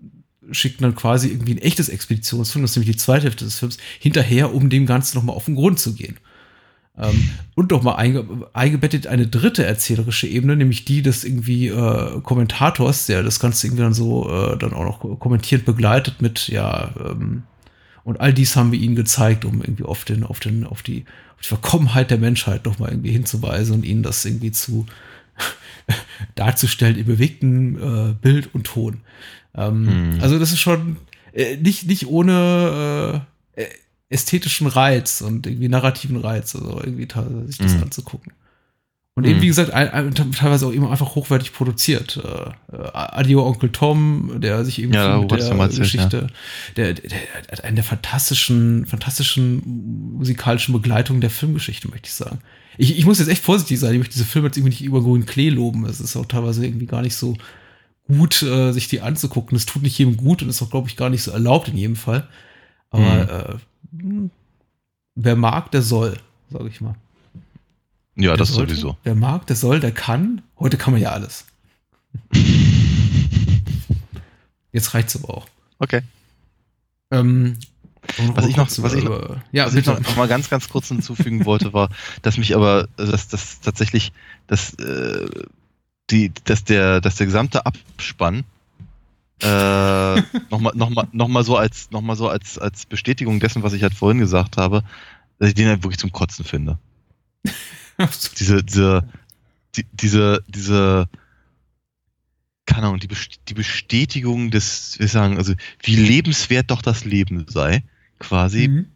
schickten 0.52 0.84
dann 0.84 0.96
quasi 0.96 1.30
irgendwie 1.30 1.54
ein 1.54 1.58
echtes 1.60 1.90
Expeditionsfilm, 1.90 2.64
das 2.64 2.72
ist 2.72 2.78
nämlich 2.78 2.96
die 2.96 3.02
zweite 3.02 3.24
Hälfte 3.24 3.46
des 3.46 3.58
Films, 3.58 3.78
hinterher, 4.00 4.54
um 4.54 4.70
dem 4.70 4.86
Ganzen 4.86 5.18
nochmal 5.18 5.36
auf 5.36 5.46
den 5.46 5.56
Grund 5.56 5.80
zu 5.80 5.94
gehen. 5.94 6.18
Ähm, 6.98 7.30
und 7.56 7.72
nochmal 7.72 7.98
einge 7.98 8.26
eingebettet 8.54 9.08
eine 9.08 9.28
dritte 9.28 9.66
erzählerische 9.66 10.28
Ebene, 10.28 10.56
nämlich 10.56 10.86
die 10.86 11.02
des 11.02 11.24
irgendwie 11.24 11.68
äh, 11.68 12.22
Kommentators, 12.22 13.06
der 13.06 13.24
das 13.24 13.40
Ganze 13.40 13.68
irgendwie 13.68 13.84
dann 13.84 13.94
so 13.94 14.30
äh, 14.30 14.58
dann 14.58 14.74
auch 14.74 14.86
noch 14.86 15.20
kommentierend 15.20 15.66
begleitet 15.66 16.22
mit, 16.22 16.48
ja, 16.48 16.92
ähm, 17.00 17.44
und 18.04 18.22
all 18.22 18.34
dies 18.34 18.56
haben 18.56 18.72
wir 18.72 18.80
ihnen 18.80 18.96
gezeigt, 18.96 19.46
um 19.46 19.62
irgendwie 19.62 19.84
auf 19.84 20.06
den, 20.06 20.24
auf 20.24 20.40
den, 20.40 20.64
auf 20.64 20.84
die, 20.84 21.06
auf 21.36 21.42
die 21.42 21.48
Verkommenheit 21.48 22.12
der 22.12 22.20
Menschheit 22.20 22.64
nochmal 22.66 22.92
irgendwie 22.92 23.12
hinzuweisen 23.12 23.76
und 23.76 23.84
ihnen 23.84 24.04
das 24.04 24.24
irgendwie 24.24 24.52
zu 24.52 24.86
darzustellen 26.36 26.98
im 26.98 27.06
bewegten 27.08 27.76
äh, 27.76 28.14
Bild 28.14 28.54
und 28.54 28.68
Ton. 28.68 29.02
Ähm, 29.56 29.88
Hm. 29.88 30.18
Also 30.22 30.38
das 30.38 30.52
ist 30.52 30.60
schon 30.60 30.98
äh, 31.34 31.58
nicht, 31.58 31.88
nicht 31.88 32.08
ohne 32.08 33.26
äh, 33.56 33.66
ästhetischen 34.10 34.68
Reiz 34.68 35.22
und 35.22 35.48
irgendwie 35.48 35.70
narrativen 35.70 36.18
Reiz, 36.18 36.56
also 36.56 36.80
irgendwie 36.80 37.08
sich 37.48 37.58
das 37.58 37.74
Hm. 37.74 37.84
anzugucken. 37.84 38.34
Und 39.18 39.24
eben, 39.24 39.36
Hm. 39.36 39.42
wie 39.44 39.48
gesagt, 39.48 39.72
ein, 39.72 39.90
ein, 39.90 40.14
teilweise 40.14 40.68
auch 40.68 40.74
eben 40.74 40.88
einfach 40.88 41.16
hochwertig 41.16 41.54
produziert. 41.54 42.22
Äh, 42.22 42.76
äh, 42.76 42.90
Adio 42.94 43.48
Onkel 43.48 43.72
Tom, 43.72 44.42
der 44.42 44.66
sich 44.66 44.82
eben 44.82 44.94
Ja, 44.94 45.20
mit 45.20 45.32
der 45.32 45.68
Geschichte, 45.70 46.28
der, 46.76 46.94
der, 46.94 47.10
der 47.10 47.20
hat 47.50 47.64
eine 47.64 47.76
der 47.76 47.84
fantastischen, 47.86 48.86
fantastischen 48.86 49.62
musikalischen 50.18 50.74
Begleitung 50.74 51.22
der 51.22 51.30
Filmgeschichte, 51.30 51.88
möchte 51.88 52.08
ich 52.08 52.14
sagen. 52.14 52.40
Ich, 52.78 52.98
ich 52.98 53.06
muss 53.06 53.20
jetzt 53.20 53.30
echt 53.30 53.42
vorsichtig 53.42 53.80
sein, 53.80 53.94
ich 53.94 54.00
möchte 54.00 54.14
diese 54.16 54.26
Filme 54.26 54.50
jetzt 54.50 54.58
irgendwie 54.58 54.72
nicht 54.72 54.84
über 54.84 55.02
grünen 55.02 55.26
Klee 55.26 55.50
loben. 55.50 55.86
Es 55.86 56.02
ist 56.02 56.18
auch 56.18 56.26
teilweise 56.26 56.66
irgendwie 56.66 56.86
gar 56.86 57.02
nicht 57.02 57.16
so 57.16 57.38
gut, 58.10 58.44
äh, 58.44 58.74
sich 58.74 58.90
die 58.90 59.00
anzugucken. 59.00 59.56
Es 59.56 59.66
tut 59.66 59.82
nicht 59.82 59.98
jedem 59.98 60.18
gut 60.18 60.42
und 60.44 60.50
ist 60.50 60.62
auch, 60.62 60.70
glaube 60.70 60.90
ich, 60.90 60.98
gar 60.98 61.10
nicht 61.10 61.24
so 61.24 61.32
erlaubt 61.32 61.70
in 61.70 61.78
jedem 61.78 61.96
Fall. 61.96 62.28
Aber 62.90 63.30
äh, 63.30 63.54
hm, 63.54 63.60
wer 65.16 65.36
mag, 65.36 65.72
der 65.72 65.82
soll, 65.82 66.18
sage 66.52 66.68
ich 66.70 66.82
mal. 66.82 66.96
ja, 68.16 68.30
Der 68.32 68.38
das 68.38 68.50
sollte, 68.50 68.74
sowieso. 68.74 68.98
Wer 69.04 69.16
mag, 69.16 69.46
der 69.48 69.56
soll, 69.56 69.80
der 69.80 69.92
kann. 69.92 70.42
Heute 70.60 70.78
kann 70.78 70.94
man 70.94 71.02
ja 71.02 71.12
alles. 71.12 71.46
Jetzt 74.72 74.94
reicht's 74.94 75.16
aber 75.16 75.34
auch. 75.38 75.48
Okay. 75.80 76.02
Ähm, 77.12 77.58
um 78.20 78.36
Was 78.36 78.46
ich 78.48 78.56
noch- 78.58 78.70
was 78.80 78.94
ich 78.94 79.04
noch- 79.04 79.38
ja, 79.52 79.66
Was 79.66 79.74
ich 79.76 79.86
noch, 79.86 80.00
noch 80.00 80.16
mal 80.16 80.28
ganz, 80.28 80.50
ganz 80.50 80.70
kurz 80.70 80.88
hinzufügen 80.90 81.46
wollte, 81.46 81.74
war, 81.74 81.90
dass 82.22 82.38
mich 82.38 82.56
aber, 82.56 82.88
dass 82.98 83.28
das 83.28 83.62
tatsächlich, 83.62 84.12
dass 84.48 84.74
äh, 84.76 85.28
die, 86.12 86.32
dass 86.44 86.64
der, 86.64 87.02
dass 87.02 87.16
der 87.16 87.26
gesamte 87.26 87.66
Abspann 87.66 88.44
äh, 89.42 90.22
nochmal, 90.50 90.74
noch 90.76 90.90
mal, 90.90 91.08
noch 91.12 91.28
mal 91.28 91.44
so 91.44 91.58
als, 91.58 91.92
noch 91.92 92.02
mal 92.02 92.16
so 92.16 92.30
als, 92.30 92.58
als 92.58 92.86
Bestätigung 92.86 93.40
dessen, 93.40 93.64
was 93.64 93.74
ich 93.74 93.84
halt 93.84 93.94
vorhin 93.94 94.20
gesagt 94.20 94.58
habe, 94.58 94.84
dass 95.40 95.50
ich 95.50 95.56
den 95.56 95.68
halt 95.68 95.84
wirklich 95.84 96.00
zum 96.00 96.12
Kotzen 96.12 96.46
finde. 96.46 96.78
Diese, 98.40 98.64
diese, 98.64 99.08
die, 99.76 99.86
diese, 99.94 100.44
diese, 100.48 101.08
keine 102.66 102.88
Ahnung, 102.88 103.00
die, 103.00 103.08
die 103.48 103.54
Bestätigung 103.54 104.52
des, 104.52 105.00
wir 105.00 105.08
sagen, 105.08 105.38
also 105.38 105.54
wie 105.84 105.96
lebenswert 105.96 106.72
doch 106.72 106.82
das 106.82 107.06
Leben 107.06 107.46
sei, 107.48 107.84
quasi, 108.20 108.68
Mhm. 108.68 108.88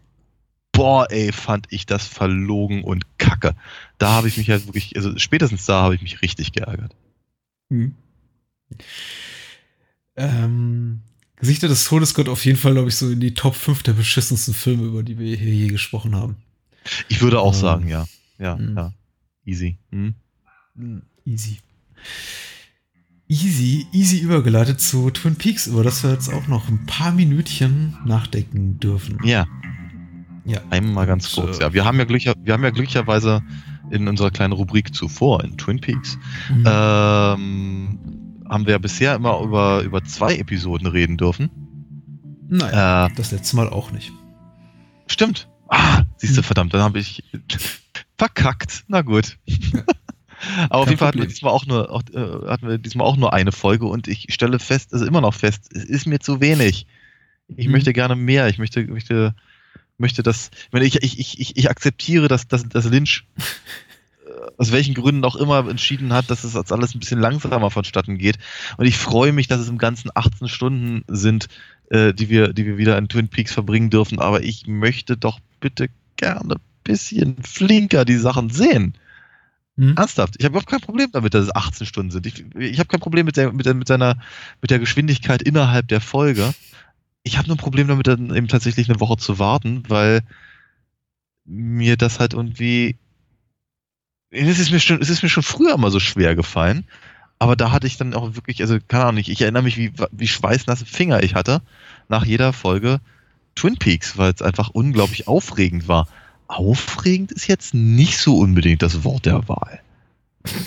boah, 0.74 1.10
ey, 1.12 1.32
fand 1.32 1.68
ich 1.70 1.86
das 1.86 2.08
verlogen 2.08 2.84
und 2.84 3.06
kacke. 3.18 3.56
Da 4.00 4.12
habe 4.12 4.28
ich 4.28 4.38
mich 4.38 4.50
halt 4.50 4.66
wirklich, 4.68 4.96
also 4.98 5.18
spätestens 5.18 5.66
da 5.66 5.84
habe 5.84 5.96
ich 5.96 6.02
mich 6.02 6.22
richtig 6.22 6.52
geärgert. 6.52 6.94
Mhm. 7.70 7.96
Ähm, 10.20 11.02
Gesichter 11.38 11.68
des 11.70 11.86
Todes 11.86 12.14
gehört 12.14 12.30
auf 12.30 12.44
jeden 12.46 12.58
Fall, 12.58 12.74
glaube 12.74 12.90
ich, 12.90 12.96
so 12.96 13.10
in 13.10 13.20
die 13.22 13.34
Top 13.34 13.56
5 13.56 13.82
der 13.84 13.94
beschissensten 13.94 14.54
Filme, 14.54 14.84
über 14.84 15.04
die 15.04 15.18
wir 15.18 15.36
hier 15.38 15.54
je 15.54 15.68
gesprochen 15.68 16.16
haben. 16.16 16.36
Ich 17.08 17.22
würde 17.22 17.40
auch 17.40 17.54
Ähm, 17.54 17.60
sagen, 17.60 17.88
ja. 17.88 18.06
Ja, 18.38 18.56
mhm. 18.58 18.76
ja. 18.76 18.94
Easy. 19.46 19.78
Hm? 19.92 20.16
Mhm. 20.76 21.02
Easy. 21.26 21.58
Easy, 23.28 23.86
easy 23.94 24.18
übergeleitet 24.20 24.82
zu 24.82 25.12
Twin 25.12 25.36
Peaks, 25.36 25.68
über 25.68 25.84
das 25.84 26.04
wir 26.04 26.12
jetzt 26.12 26.34
auch 26.34 26.48
noch 26.48 26.68
ein 26.68 26.86
paar 26.88 27.12
Minütchen 27.12 27.96
nachdenken 28.06 28.80
dürfen. 28.80 29.20
Ja, 29.24 29.46
Ja. 30.46 30.62
einmal 30.72 31.06
ganz 31.06 31.38
Und, 31.38 31.46
kurz. 31.46 31.60
äh, 31.60 31.62
Ja, 31.64 31.74
wir 31.74 31.86
haben 31.86 32.00
ja, 32.00 32.06
glücklicher, 32.06 32.34
wir 32.44 32.54
haben 32.54 32.64
ja 32.64 32.72
glücklicherweise 32.72 33.44
in 33.92 34.08
unserer 34.08 34.32
kleinen 34.32 34.54
Rubrik 34.54 34.96
zuvor 34.96 35.44
in 35.44 35.58
Twin 35.58 35.80
Peaks 35.80 36.18
Mhm. 36.50 36.64
ähm, 36.66 38.00
haben 38.50 38.66
wir 38.66 38.72
ja 38.74 38.78
bisher 38.80 39.16
immer 39.16 39.40
über, 39.42 39.82
über 39.84 40.04
zwei 40.04 40.36
Episoden 40.38 40.88
reden 40.88 41.18
dürfen. 41.18 41.50
Nein, 42.50 42.70
Äh, 42.74 43.16
das 43.16 43.32
letzte 43.32 43.56
Mal 43.56 43.70
auch 43.70 43.92
nicht. 43.92 44.12
stimmt. 45.08 45.48
Ah, 45.68 46.04
siehst 46.18 46.34
du, 46.36 46.38
Hm. 46.42 46.44
verdammt, 46.46 46.74
dann 46.74 46.82
habe 46.82 46.98
ich 47.00 47.24
verkackt. 48.18 48.86
Na 48.88 49.02
gut. 49.02 49.38
Aber 50.70 50.80
auf 50.80 50.86
Kein 50.86 50.92
jeden 50.92 50.98
Fall 51.00 51.08
hatten 51.10 51.20
wir, 51.20 51.28
diesmal 51.28 51.54
auch 51.54 51.66
nur, 51.66 51.92
auch, 51.92 52.02
äh, 52.14 52.48
hatten 52.50 52.68
wir 52.68 52.78
diesmal 52.78 53.06
auch 53.06 53.18
nur 53.18 53.34
eine 53.34 53.52
Folge 53.52 53.86
und 53.86 54.08
ich 54.08 54.28
stelle 54.34 54.58
fest, 54.58 54.94
also 54.94 55.06
immer 55.06 55.22
noch 55.22 55.34
fest, 55.34 55.70
es 55.74 55.84
ist 55.84 56.06
mir 56.08 56.20
zu 56.20 56.40
wenig. 56.42 56.88
Ich 57.56 57.66
Mhm. 57.68 57.74
möchte 57.74 57.94
gerne 57.94 58.16
mehr. 58.16 58.48
Ich 58.48 58.58
möchte, 58.58 58.84
möchte, 58.88 59.36
möchte 59.98 60.24
das. 60.24 60.50
Ich, 60.68 60.72
meine, 60.72 60.86
ich, 60.86 61.04
ich, 61.04 61.20
ich, 61.40 61.58
ich, 61.58 61.70
akzeptiere, 61.70 62.28
dass, 62.30 62.48
dass, 62.48 62.68
dass 62.70 62.86
Lynch 62.86 63.26
aus 64.60 64.74
welchen 64.74 64.94
Gründen 64.94 65.24
auch 65.24 65.38
immer 65.38 65.68
entschieden 65.70 66.12
hat, 66.12 66.30
dass 66.30 66.44
es 66.44 66.56
als 66.58 66.74
alles 66.74 66.94
ein 66.94 67.00
bisschen 67.00 67.20
langsamer 67.20 67.72
vonstatten 67.72 68.18
geht. 68.18 68.38
Und 68.76 68.86
ich 68.86 68.98
freue 68.98 69.32
mich, 69.32 69.48
dass 69.48 69.62
es 69.62 69.70
im 69.70 69.78
Ganzen 69.78 70.12
18 70.14 70.50
Stunden 70.50 71.04
sind, 71.08 71.48
äh, 71.90 72.14
die 72.14 72.30
wir, 72.30 72.52
die 72.52 72.66
wir 72.66 72.78
wieder 72.78 72.98
in 72.98 73.08
Twin 73.08 73.30
Peaks 73.30 73.54
verbringen 73.54 73.90
dürfen. 73.90 74.20
Aber 74.20 74.44
ich 74.44 74.68
möchte 74.68 75.16
doch 75.16 75.40
bitte 75.62 75.88
gerne 76.18 76.56
ein 76.56 76.62
bisschen 76.84 77.38
flinker 77.42 78.04
die 78.04 78.18
Sachen 78.18 78.50
sehen. 78.50 78.96
Mhm. 79.78 79.96
Ernsthaft, 79.96 80.36
ich 80.38 80.44
habe 80.44 80.52
überhaupt 80.52 80.70
kein 80.70 80.82
Problem 80.82 81.08
damit, 81.14 81.34
dass 81.34 81.46
es 81.46 81.56
18 81.56 81.88
Stunden 81.88 82.12
sind. 82.12 82.26
Ich, 82.26 82.44
ich 82.58 82.80
habe 82.80 82.90
kein 82.90 83.00
Problem 83.00 83.26
mit 83.26 83.38
der, 83.38 83.54
mit, 83.54 83.66
der, 83.66 83.74
mit, 83.74 83.88
seiner, 83.88 84.18
mit 84.62 84.72
der 84.72 84.80
Geschwindigkeit 84.80 85.42
innerhalb 85.42 85.88
der 85.88 86.02
Folge. 86.02 86.54
Ich 87.24 87.38
habe 87.38 87.48
nur 87.48 87.56
ein 87.56 87.62
Problem 87.62 87.88
damit, 87.88 88.08
dann 88.08 88.36
eben 88.36 88.50
tatsächlich 88.50 88.90
eine 88.90 89.00
Woche 89.00 89.16
zu 89.16 89.40
warten, 89.40 89.84
weil 89.88 90.20
mir 91.46 91.96
das 91.96 92.20
halt 92.20 92.34
irgendwie 92.34 92.98
es 94.32 94.60
ist 94.60 94.72
mir 94.72 94.80
schon, 94.80 95.02
es 95.02 95.10
ist 95.10 95.24
mir 95.24 95.30
schon 95.30 95.44
früher 95.44 95.78
mal 95.78 95.92
so 95.92 96.00
schwer 96.00 96.36
gefallen. 96.36 96.86
Aber 97.40 97.56
da 97.56 97.72
hatte 97.72 97.88
ich 97.88 97.98
dann 97.98 98.14
auch 98.14 98.36
wirklich, 98.36 98.62
also 98.62 98.78
keine 98.86 99.06
Ahnung, 99.06 99.24
ich 99.26 99.42
erinnere 99.42 99.64
mich, 99.64 99.78
wie, 99.78 99.94
wie 100.12 100.28
schweißnasse 100.28 100.86
Finger 100.86 101.24
ich 101.24 101.36
hatte 101.36 101.62
nach 102.10 102.26
jeder 102.26 102.52
Folge 102.52 103.00
Twin 103.56 103.78
Peaks, 103.78 104.18
weil 104.18 104.34
es 104.34 104.42
einfach 104.42 104.70
unglaublich 104.70 105.28
aufregend 105.28 105.88
war. 105.88 106.08
Aufregend 106.48 107.32
ist 107.32 107.48
jetzt 107.48 107.74
nicht 107.74 108.18
so 108.18 108.38
unbedingt 108.38 108.82
das 108.82 109.04
Wort 109.06 109.26
der 109.26 109.48
Wahl. 109.48 109.80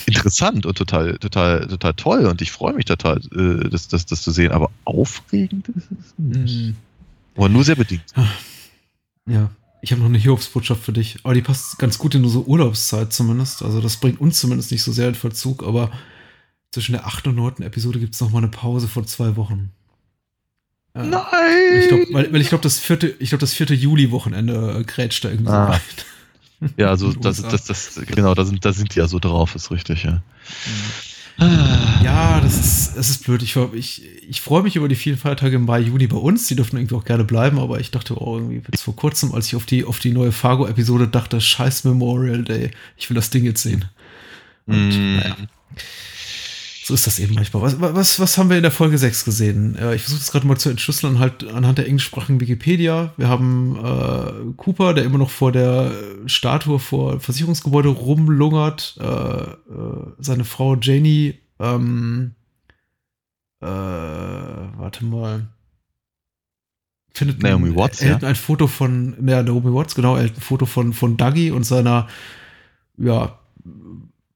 Interessant 0.06 0.64
und 0.64 0.78
total, 0.78 1.18
total, 1.18 1.66
total 1.66 1.94
toll 1.94 2.26
und 2.26 2.40
ich 2.40 2.52
freue 2.52 2.74
mich 2.74 2.84
total, 2.84 3.20
äh, 3.34 3.68
das, 3.68 3.89
das, 3.89 4.06
das 4.06 4.22
zu 4.22 4.30
sehen, 4.30 4.52
aber 4.52 4.70
aufregend 4.84 5.68
ist 5.68 5.89
es 5.90 6.14
nicht. 6.18 6.70
Mm. 6.70 6.76
Aber 7.36 7.48
nur 7.48 7.64
sehr 7.64 7.76
bedingt. 7.76 8.05
Ja, 9.26 9.51
ich 9.82 9.90
habe 9.90 10.00
noch 10.00 10.09
eine 10.09 10.18
Hiobsbotschaft 10.18 10.82
für 10.84 10.92
dich, 10.92 11.18
aber 11.24 11.34
die 11.34 11.42
passt 11.42 11.78
ganz 11.78 11.98
gut 11.98 12.14
in 12.14 12.24
unsere 12.24 12.46
Urlaubszeit 12.46 13.12
zumindest. 13.12 13.62
Also 13.62 13.80
das 13.80 13.96
bringt 13.96 14.20
uns 14.20 14.38
zumindest 14.38 14.70
nicht 14.70 14.82
so 14.82 14.92
sehr 14.92 15.09
in 15.09 15.16
Vollzug, 15.16 15.64
aber 15.64 15.90
zwischen 16.70 16.92
der 16.92 17.06
8. 17.06 17.26
und 17.26 17.34
9. 17.34 17.62
Episode 17.62 17.98
gibt 17.98 18.14
es 18.14 18.20
noch 18.20 18.30
mal 18.30 18.38
eine 18.38 18.48
Pause 18.48 18.86
von 18.86 19.06
zwei 19.06 19.36
Wochen. 19.36 19.72
Äh, 20.94 21.02
Nein! 21.04 21.24
Ich 21.80 21.88
glaub, 21.88 22.00
weil, 22.12 22.32
weil 22.32 22.40
ich 22.40 22.48
glaube, 22.48 22.62
das 22.62 22.78
vierte, 22.78 23.09
ich 23.18 23.30
glaube, 23.30 23.40
das 23.40 23.54
vierte 23.54 23.74
Juli-Wochenende 23.74 24.78
äh, 24.78 24.84
grätscht 24.84 25.24
da 25.24 25.30
irgendwie 25.30 25.50
ah. 25.50 25.66
so 25.66 25.72
rein. 25.72 26.72
Ja, 26.76 26.86
also 26.88 27.12
das, 27.20 27.42
das, 27.42 27.64
das, 27.64 28.00
genau, 28.06 28.34
da 28.34 28.44
sind, 28.44 28.64
da 28.64 28.72
sind 28.72 28.94
die 28.94 29.00
ja 29.00 29.09
so 29.09 29.18
drauf, 29.18 29.56
ist 29.56 29.72
richtig, 29.72 30.04
ja. 30.04 30.22
Ja, 31.38 32.40
das 32.40 32.59
ist, 32.59 32.96
das 32.96 33.10
ist 33.10 33.24
blöd. 33.24 33.42
Ich, 33.42 33.56
ich, 33.56 34.02
ich 34.28 34.40
freue 34.40 34.62
mich 34.62 34.76
über 34.76 34.88
die 34.88 34.94
vielen 34.94 35.16
Feiertage 35.16 35.56
im 35.56 35.64
Mai, 35.64 35.80
Juni 35.80 36.06
bei 36.06 36.16
uns. 36.16 36.46
Die 36.46 36.56
dürfen 36.56 36.76
irgendwie 36.76 36.94
auch 36.94 37.04
gerne 37.04 37.24
bleiben, 37.24 37.59
aber 37.59 37.80
ich 37.80 37.90
dachte 37.90 38.14
auch 38.14 38.36
irgendwie 38.36 38.62
jetzt 38.70 38.82
vor 38.82 38.94
kurzem, 38.94 39.32
als 39.32 39.46
ich 39.46 39.56
auf 39.56 39.66
die, 39.66 39.84
auf 39.84 39.98
die 39.98 40.12
neue 40.12 40.32
Fargo-Episode 40.32 41.09
dachte, 41.09 41.40
scheiß 41.40 41.84
Memorial 41.84 42.44
Day, 42.44 42.70
ich 42.96 43.09
will 43.10 43.14
das 43.14 43.30
Ding 43.30 43.44
jetzt 43.44 43.62
sehen. 43.62 43.86
Und 44.66 44.90
mm. 44.90 45.16
naja. 45.16 45.36
So 46.84 46.94
ist 46.94 47.06
das 47.06 47.20
eben 47.20 47.34
manchmal. 47.34 47.62
Was, 47.62 47.80
was, 47.80 48.18
was 48.18 48.38
haben 48.38 48.50
wir 48.50 48.56
in 48.56 48.64
der 48.64 48.72
Folge 48.72 48.98
6 48.98 49.24
gesehen? 49.24 49.76
Äh, 49.76 49.94
ich 49.94 50.02
versuche 50.02 50.18
das 50.18 50.32
gerade 50.32 50.46
mal 50.48 50.59
zu 50.59 50.68
entschlüsseln, 50.68 51.20
halt 51.20 51.46
anhand 51.48 51.78
der 51.78 51.86
englischsprachigen 51.86 52.40
Wikipedia. 52.40 53.12
Wir 53.16 53.28
haben 53.28 53.76
äh, 53.76 54.52
Cooper, 54.56 54.92
der 54.92 55.04
immer 55.04 55.18
noch 55.18 55.30
vor 55.30 55.52
der 55.52 55.92
Statue 56.26 56.80
vor 56.80 57.20
Versicherungsgebäude 57.20 57.88
rumlungert. 57.88 58.96
Äh, 59.00 59.04
äh, 59.04 59.56
seine 60.18 60.44
Frau 60.44 60.74
Janie, 60.74 61.38
ähm, 61.60 62.34
äh, 63.60 63.66
warte 63.66 65.04
mal. 65.04 65.46
Findet 67.14 67.42
Naomi 67.42 67.68
ein, 67.68 67.76
Watts, 67.76 68.00
er, 68.00 68.18
ja. 68.18 68.26
ein 68.26 68.34
Foto 68.34 68.66
von, 68.66 69.14
ja, 69.28 69.42
Naomi 69.42 69.72
Watts, 69.72 69.94
genau, 69.94 70.16
er 70.16 70.22
hält 70.22 70.36
ein 70.36 70.40
Foto 70.40 70.66
von, 70.66 70.94
von 70.94 71.16
Dougie 71.16 71.52
und 71.52 71.62
seiner, 71.64 72.09
ja, 72.96 73.38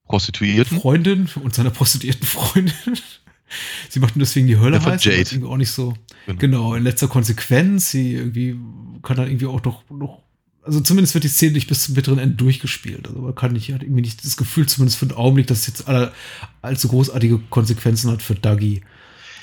Prostituierten. 0.07 0.81
Freundin 0.81 1.29
und 1.43 1.55
seiner 1.55 1.71
prostituierten 1.71 2.27
Freundin. 2.27 2.75
sie 3.89 4.01
macht 4.01 4.17
ihm 4.17 4.21
deswegen 4.21 4.47
die 4.47 4.59
Hölle 4.59 4.79
ja, 4.79 4.85
heiß. 4.85 5.05
Jade. 5.05 5.47
Auch 5.47 5.57
nicht 5.57 5.71
so. 5.71 5.95
Genau. 6.27 6.39
genau. 6.39 6.75
in 6.75 6.83
letzter 6.85 7.09
Konsequenz. 7.09 7.91
Sie 7.91 8.15
irgendwie 8.15 8.57
kann 9.03 9.17
dann 9.17 9.29
irgendwie 9.29 9.47
auch 9.47 9.61
doch 9.61 9.83
noch. 9.91 10.23
Also 10.63 10.81
zumindest 10.81 11.15
wird 11.15 11.23
die 11.23 11.29
Szene 11.29 11.53
nicht 11.53 11.69
bis 11.69 11.85
zum 11.85 11.95
bitteren 11.95 12.19
Ende 12.19 12.35
durchgespielt. 12.35 13.07
Also 13.07 13.21
man 13.21 13.35
kann 13.35 13.53
nicht, 13.53 13.73
hat 13.73 13.83
irgendwie 13.83 14.03
nicht 14.03 14.25
das 14.25 14.37
Gefühl, 14.37 14.67
zumindest 14.67 14.99
für 14.99 15.07
den 15.07 15.17
Augenblick, 15.17 15.47
dass 15.47 15.61
es 15.61 15.67
jetzt 15.69 15.89
alle, 15.89 16.13
allzu 16.61 16.89
großartige 16.89 17.39
Konsequenzen 17.51 18.11
hat 18.11 18.23
für 18.23 18.35
Dougie. 18.35 18.83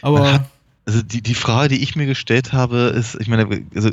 Aber. 0.01 0.33
Hat, 0.33 0.49
also 0.85 1.01
die, 1.01 1.21
die 1.21 1.35
Frage, 1.35 1.75
die 1.75 1.81
ich 1.81 1.95
mir 1.95 2.05
gestellt 2.05 2.51
habe, 2.51 2.93
ist, 2.93 3.15
ich 3.21 3.29
meine, 3.29 3.65
also 3.73 3.89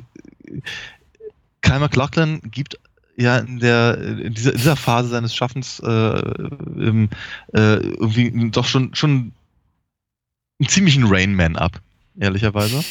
Kyle 1.60 1.78
McLachlan 1.78 2.40
gibt 2.50 2.80
ja 3.16 3.38
in 3.38 3.58
der 3.58 3.98
in 3.98 4.34
dieser, 4.34 4.52
dieser 4.52 4.76
Phase 4.76 5.08
seines 5.08 5.34
Schaffens 5.34 5.80
äh, 5.80 5.88
äh, 5.88 7.08
irgendwie 7.52 8.50
doch 8.50 8.66
schon 8.66 8.94
schon 8.94 9.32
einen 10.60 10.68
ziemlichen 10.68 11.04
Rainman 11.06 11.56
ab, 11.56 11.80
ehrlicherweise. 12.18 12.84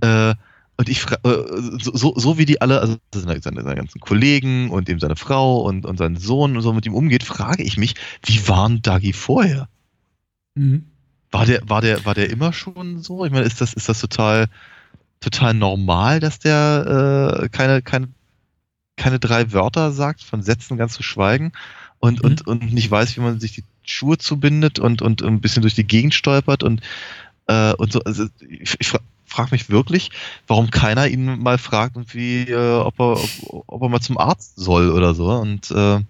Äh, 0.00 0.34
und 0.78 0.88
ich 0.88 1.04
äh, 1.10 1.44
so, 1.78 2.14
so 2.16 2.38
wie 2.38 2.46
die 2.46 2.60
alle, 2.60 2.80
also 2.80 2.96
seine, 3.14 3.40
seine, 3.40 3.62
ganzen 3.62 4.00
Kollegen 4.00 4.70
und 4.70 4.88
eben 4.88 4.98
seine 4.98 5.16
Frau 5.16 5.60
und, 5.60 5.84
und 5.84 5.98
sein 5.98 6.16
Sohn 6.16 6.56
und 6.56 6.62
so 6.62 6.72
mit 6.72 6.86
ihm 6.86 6.94
umgeht, 6.94 7.22
frage 7.22 7.62
ich 7.62 7.76
mich, 7.76 7.94
wie 8.24 8.48
waren 8.48 8.82
Dagi 8.82 9.12
vorher? 9.12 9.68
Mhm. 10.54 10.86
War 11.30 11.46
der, 11.46 11.60
war 11.68 11.80
der, 11.80 12.04
war 12.04 12.14
der 12.14 12.30
immer 12.30 12.52
schon 12.52 13.02
so? 13.02 13.24
Ich 13.24 13.32
meine, 13.32 13.44
ist 13.44 13.60
das, 13.60 13.74
ist 13.74 13.88
das 13.88 14.00
total, 14.00 14.48
total 15.20 15.54
normal, 15.54 16.20
dass 16.20 16.38
der 16.38 17.42
äh, 17.42 17.48
keine, 17.48 17.82
keine 17.82 18.08
keine 19.02 19.18
drei 19.18 19.52
Wörter 19.52 19.90
sagt, 19.90 20.22
von 20.22 20.42
Sätzen 20.42 20.76
ganz 20.76 20.94
zu 20.94 21.02
schweigen 21.02 21.52
und, 21.98 22.22
mhm. 22.22 22.30
und, 22.30 22.46
und 22.46 22.72
nicht 22.72 22.90
weiß, 22.90 23.16
wie 23.16 23.20
man 23.20 23.40
sich 23.40 23.52
die 23.52 23.64
Schuhe 23.82 24.16
zubindet 24.16 24.78
und, 24.78 25.02
und 25.02 25.22
ein 25.22 25.40
bisschen 25.40 25.62
durch 25.62 25.74
die 25.74 25.86
Gegend 25.86 26.14
stolpert 26.14 26.62
und, 26.62 26.82
äh, 27.48 27.72
und 27.74 27.92
so. 27.92 28.00
Also 28.04 28.26
ich, 28.48 28.76
ich 28.78 28.92
frage 29.26 29.50
mich 29.50 29.70
wirklich, 29.70 30.10
warum 30.46 30.70
keiner 30.70 31.08
ihn 31.08 31.40
mal 31.40 31.58
fragt, 31.58 31.96
wie, 32.14 32.42
äh, 32.42 32.76
ob, 32.76 33.00
er, 33.00 33.12
ob, 33.12 33.64
ob, 33.66 33.82
er 33.82 33.88
mal 33.88 34.00
zum 34.00 34.18
Arzt 34.18 34.54
soll 34.56 34.90
oder 34.90 35.14
so. 35.14 35.30
Und 35.30 35.70
äh, 35.72 36.00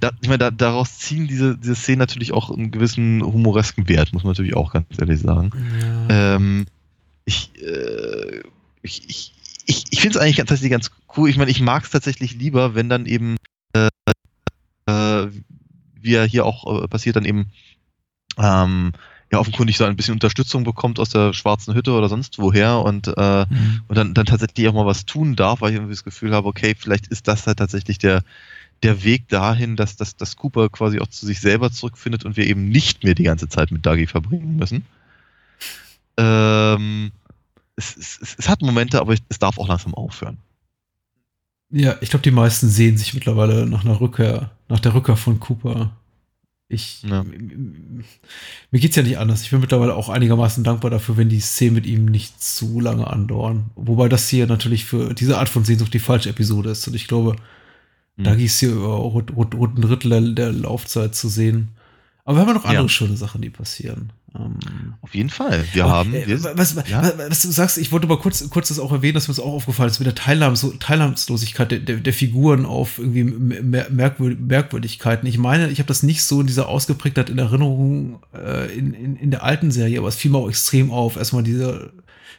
da, 0.00 0.10
ich 0.20 0.28
meine, 0.28 0.38
da, 0.38 0.50
daraus 0.52 0.98
ziehen 0.98 1.26
diese, 1.26 1.58
diese 1.58 1.74
Szenen 1.74 1.98
natürlich 1.98 2.32
auch 2.32 2.50
einen 2.50 2.70
gewissen 2.70 3.22
humoresken 3.22 3.88
Wert, 3.88 4.12
muss 4.12 4.22
man 4.22 4.30
natürlich 4.30 4.54
auch 4.54 4.72
ganz 4.72 4.86
ehrlich 4.98 5.20
sagen. 5.20 5.50
Ja. 5.80 6.36
Ähm, 6.36 6.66
ich, 7.24 7.50
äh, 7.60 8.42
ich, 8.82 9.08
ich, 9.08 9.32
ich, 9.66 9.84
ich 9.90 10.00
finde 10.00 10.18
es 10.18 10.22
eigentlich 10.22 10.36
tatsächlich 10.36 10.70
ganz 10.70 10.90
cool. 11.16 11.28
Ich 11.28 11.36
meine, 11.36 11.50
ich 11.50 11.60
mag 11.60 11.84
es 11.84 11.90
tatsächlich 11.90 12.34
lieber, 12.34 12.74
wenn 12.74 12.88
dann 12.88 13.06
eben, 13.06 13.36
äh, 13.74 13.88
äh, 14.86 15.28
wie 16.00 16.14
er 16.14 16.24
hier 16.24 16.46
auch 16.46 16.84
äh, 16.84 16.88
passiert, 16.88 17.16
dann 17.16 17.24
eben 17.24 17.50
ähm, 18.38 18.92
ja 19.32 19.38
offenkundig 19.38 19.76
so 19.76 19.84
ein 19.84 19.96
bisschen 19.96 20.14
Unterstützung 20.14 20.62
bekommt 20.62 21.00
aus 21.00 21.10
der 21.10 21.32
schwarzen 21.32 21.74
Hütte 21.74 21.92
oder 21.92 22.08
sonst 22.08 22.38
woher 22.38 22.78
und, 22.78 23.08
äh, 23.08 23.46
mhm. 23.48 23.82
und 23.88 23.98
dann, 23.98 24.14
dann 24.14 24.26
tatsächlich 24.26 24.68
auch 24.68 24.74
mal 24.74 24.86
was 24.86 25.04
tun 25.04 25.34
darf, 25.34 25.60
weil 25.60 25.70
ich 25.70 25.76
irgendwie 25.76 25.94
das 25.94 26.04
Gefühl 26.04 26.32
habe, 26.32 26.46
okay, 26.46 26.74
vielleicht 26.78 27.08
ist 27.08 27.26
das 27.26 27.46
halt 27.46 27.58
tatsächlich 27.58 27.98
der, 27.98 28.22
der 28.84 29.02
Weg 29.02 29.28
dahin, 29.28 29.74
dass, 29.74 29.96
dass, 29.96 30.16
dass 30.16 30.36
Cooper 30.36 30.68
quasi 30.68 31.00
auch 31.00 31.08
zu 31.08 31.26
sich 31.26 31.40
selber 31.40 31.72
zurückfindet 31.72 32.24
und 32.24 32.36
wir 32.36 32.46
eben 32.46 32.68
nicht 32.68 33.02
mehr 33.02 33.14
die 33.14 33.24
ganze 33.24 33.48
Zeit 33.48 33.72
mit 33.72 33.84
Dougie 33.84 34.06
verbringen 34.06 34.56
müssen. 34.56 34.84
Ähm, 36.18 37.10
es, 37.76 37.96
es, 37.96 38.34
es 38.38 38.48
hat 38.48 38.62
Momente, 38.62 39.00
aber 39.00 39.14
es 39.14 39.38
darf 39.38 39.58
auch 39.58 39.68
langsam 39.68 39.94
aufhören. 39.94 40.38
Ja, 41.70 41.96
ich 42.00 42.10
glaube, 42.10 42.22
die 42.22 42.30
meisten 42.30 42.68
sehen 42.68 42.96
sich 42.96 43.14
mittlerweile 43.14 43.66
nach 43.66 43.84
einer 43.84 44.00
Rückkehr, 44.00 44.50
nach 44.68 44.80
der 44.80 44.94
Rückkehr 44.94 45.16
von 45.16 45.40
Cooper. 45.40 45.96
Ich, 46.68 47.02
ja. 47.02 47.22
mir 47.22 48.80
geht's 48.80 48.96
ja 48.96 49.02
nicht 49.02 49.18
anders. 49.18 49.42
Ich 49.42 49.50
bin 49.50 49.60
mittlerweile 49.60 49.94
auch 49.94 50.08
einigermaßen 50.08 50.64
dankbar 50.64 50.90
dafür, 50.90 51.16
wenn 51.16 51.28
die 51.28 51.40
Szenen 51.40 51.74
mit 51.74 51.86
ihm 51.86 52.06
nicht 52.06 52.42
zu 52.42 52.80
lange 52.80 53.06
andauern. 53.06 53.70
Wobei 53.76 54.08
das 54.08 54.28
hier 54.28 54.46
natürlich 54.46 54.84
für 54.84 55.14
diese 55.14 55.38
Art 55.38 55.48
von 55.48 55.64
Sehnsucht 55.64 55.94
die 55.94 56.00
falsche 56.00 56.30
Episode 56.30 56.70
ist. 56.70 56.86
Und 56.88 56.94
ich 56.94 57.06
glaube, 57.06 57.36
mhm. 58.16 58.24
da 58.24 58.34
gießt 58.34 58.58
hier 58.58 58.72
über 58.72 58.96
rund 58.96 59.30
ein 59.76 59.82
Drittel 59.82 60.34
der 60.34 60.52
Laufzeit 60.52 61.14
zu 61.14 61.28
sehen. 61.28 61.68
Aber 62.24 62.38
wir 62.38 62.40
haben 62.40 62.48
ja 62.48 62.54
noch 62.54 62.64
andere 62.64 62.82
ja. 62.82 62.88
schöne 62.88 63.16
Sachen, 63.16 63.42
die 63.42 63.50
passieren. 63.50 64.12
Ähm, 64.34 64.94
Auf 65.00 65.14
jeden 65.14 65.30
Fall. 65.30 65.64
Wir 65.72 65.86
haben. 65.86 66.14
Äh, 66.14 66.26
wir, 66.26 66.42
was, 66.56 66.74
ja? 66.88 67.02
was, 67.02 67.30
was, 67.30 67.42
du 67.42 67.50
sagst, 67.50 67.78
ich 67.78 67.92
wollte 67.92 68.06
mal 68.06 68.18
kurz, 68.18 68.48
kurz 68.50 68.68
das 68.68 68.78
auch 68.78 68.92
erwähnen, 68.92 69.14
dass 69.14 69.28
mir 69.28 69.34
das 69.34 69.44
auch 69.44 69.52
aufgefallen 69.52 69.90
ist 69.90 69.98
mit 69.98 70.06
der 70.06 70.14
Teilnahms 70.14 70.66
Teilnahmslosigkeit 70.80 71.70
der, 71.70 71.78
der, 71.80 71.96
der, 71.96 72.12
Figuren 72.12 72.66
auf 72.66 72.98
irgendwie 72.98 73.24
Merkwür 73.24 74.34
Merkwürdigkeiten. 74.36 75.26
Ich 75.26 75.38
meine, 75.38 75.70
ich 75.70 75.78
habe 75.78 75.88
das 75.88 76.02
nicht 76.02 76.22
so 76.24 76.40
in 76.40 76.46
dieser 76.46 76.68
Ausgeprägtheit 76.68 77.30
in 77.30 77.38
Erinnerung 77.38 78.20
äh, 78.34 78.76
in, 78.76 78.94
in, 78.94 79.16
in 79.16 79.30
der 79.30 79.42
alten 79.42 79.70
Serie, 79.70 79.98
aber 79.98 80.08
es 80.08 80.16
fiel 80.16 80.30
mir 80.30 80.38
auch 80.38 80.48
extrem 80.48 80.90
auf. 80.90 81.16
Erstmal 81.16 81.42
diese, 81.42 81.92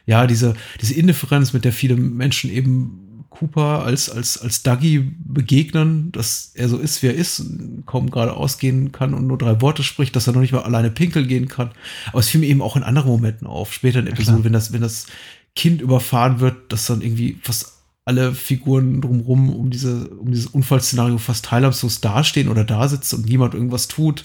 ja, 0.06 0.26
diese, 0.26 0.54
diese 0.80 0.94
Indifferenz, 0.94 1.52
mit 1.52 1.64
der 1.64 1.72
viele 1.72 1.96
Menschen 1.96 2.50
eben 2.50 3.07
Cooper 3.38 3.84
als, 3.84 4.10
als, 4.10 4.38
als 4.38 4.62
Dougie 4.64 5.12
begegnen, 5.18 6.10
dass 6.10 6.50
er 6.54 6.68
so 6.68 6.76
ist, 6.76 7.02
wie 7.02 7.06
er 7.06 7.14
ist, 7.14 7.44
kaum 7.86 8.10
gerade 8.10 8.34
ausgehen 8.34 8.90
kann 8.90 9.14
und 9.14 9.28
nur 9.28 9.38
drei 9.38 9.60
Worte 9.60 9.84
spricht, 9.84 10.16
dass 10.16 10.26
er 10.26 10.32
noch 10.32 10.40
nicht 10.40 10.52
mal 10.52 10.62
alleine 10.62 10.90
pinkeln 10.90 11.28
gehen 11.28 11.46
kann. 11.46 11.70
Aber 12.08 12.18
es 12.18 12.28
fiel 12.28 12.40
mir 12.40 12.48
eben 12.48 12.62
auch 12.62 12.74
in 12.74 12.82
anderen 12.82 13.08
Momenten 13.08 13.46
auf, 13.46 13.72
später 13.72 14.00
in 14.00 14.08
Episoden, 14.08 14.42
wenn 14.42 14.52
das, 14.52 14.72
wenn 14.72 14.80
das 14.80 15.06
Kind 15.54 15.80
überfahren 15.80 16.40
wird, 16.40 16.72
dass 16.72 16.86
dann 16.86 17.00
irgendwie 17.00 17.38
fast 17.42 17.74
alle 18.04 18.34
Figuren 18.34 19.00
drumherum 19.00 19.54
um 19.54 19.70
diese, 19.70 20.08
um 20.08 20.32
dieses 20.32 20.46
Unfallszenario 20.46 21.18
fast 21.18 21.44
teilnahmslos 21.44 22.00
dastehen 22.00 22.48
oder 22.48 22.64
da 22.64 22.88
sitzen 22.88 23.16
und 23.16 23.26
niemand 23.26 23.54
irgendwas 23.54 23.86
tut. 23.86 24.24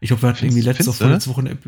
Ich 0.00 0.08
glaube, 0.08 0.22
wir 0.22 0.28
hatten 0.30 0.44
irgendwie 0.44 0.62
letzte, 0.62 0.92
vorletzte 0.92 1.30
Woche 1.30 1.42
eine 1.42 1.58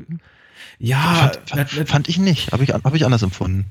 Ja, 0.78 1.32
fand, 1.48 1.70
fand, 1.70 1.88
fand 1.88 2.08
ich 2.08 2.18
nicht, 2.18 2.52
habe 2.52 2.64
ich, 2.64 2.70
hab 2.70 2.94
ich 2.94 3.04
anders 3.04 3.22
empfunden. 3.22 3.66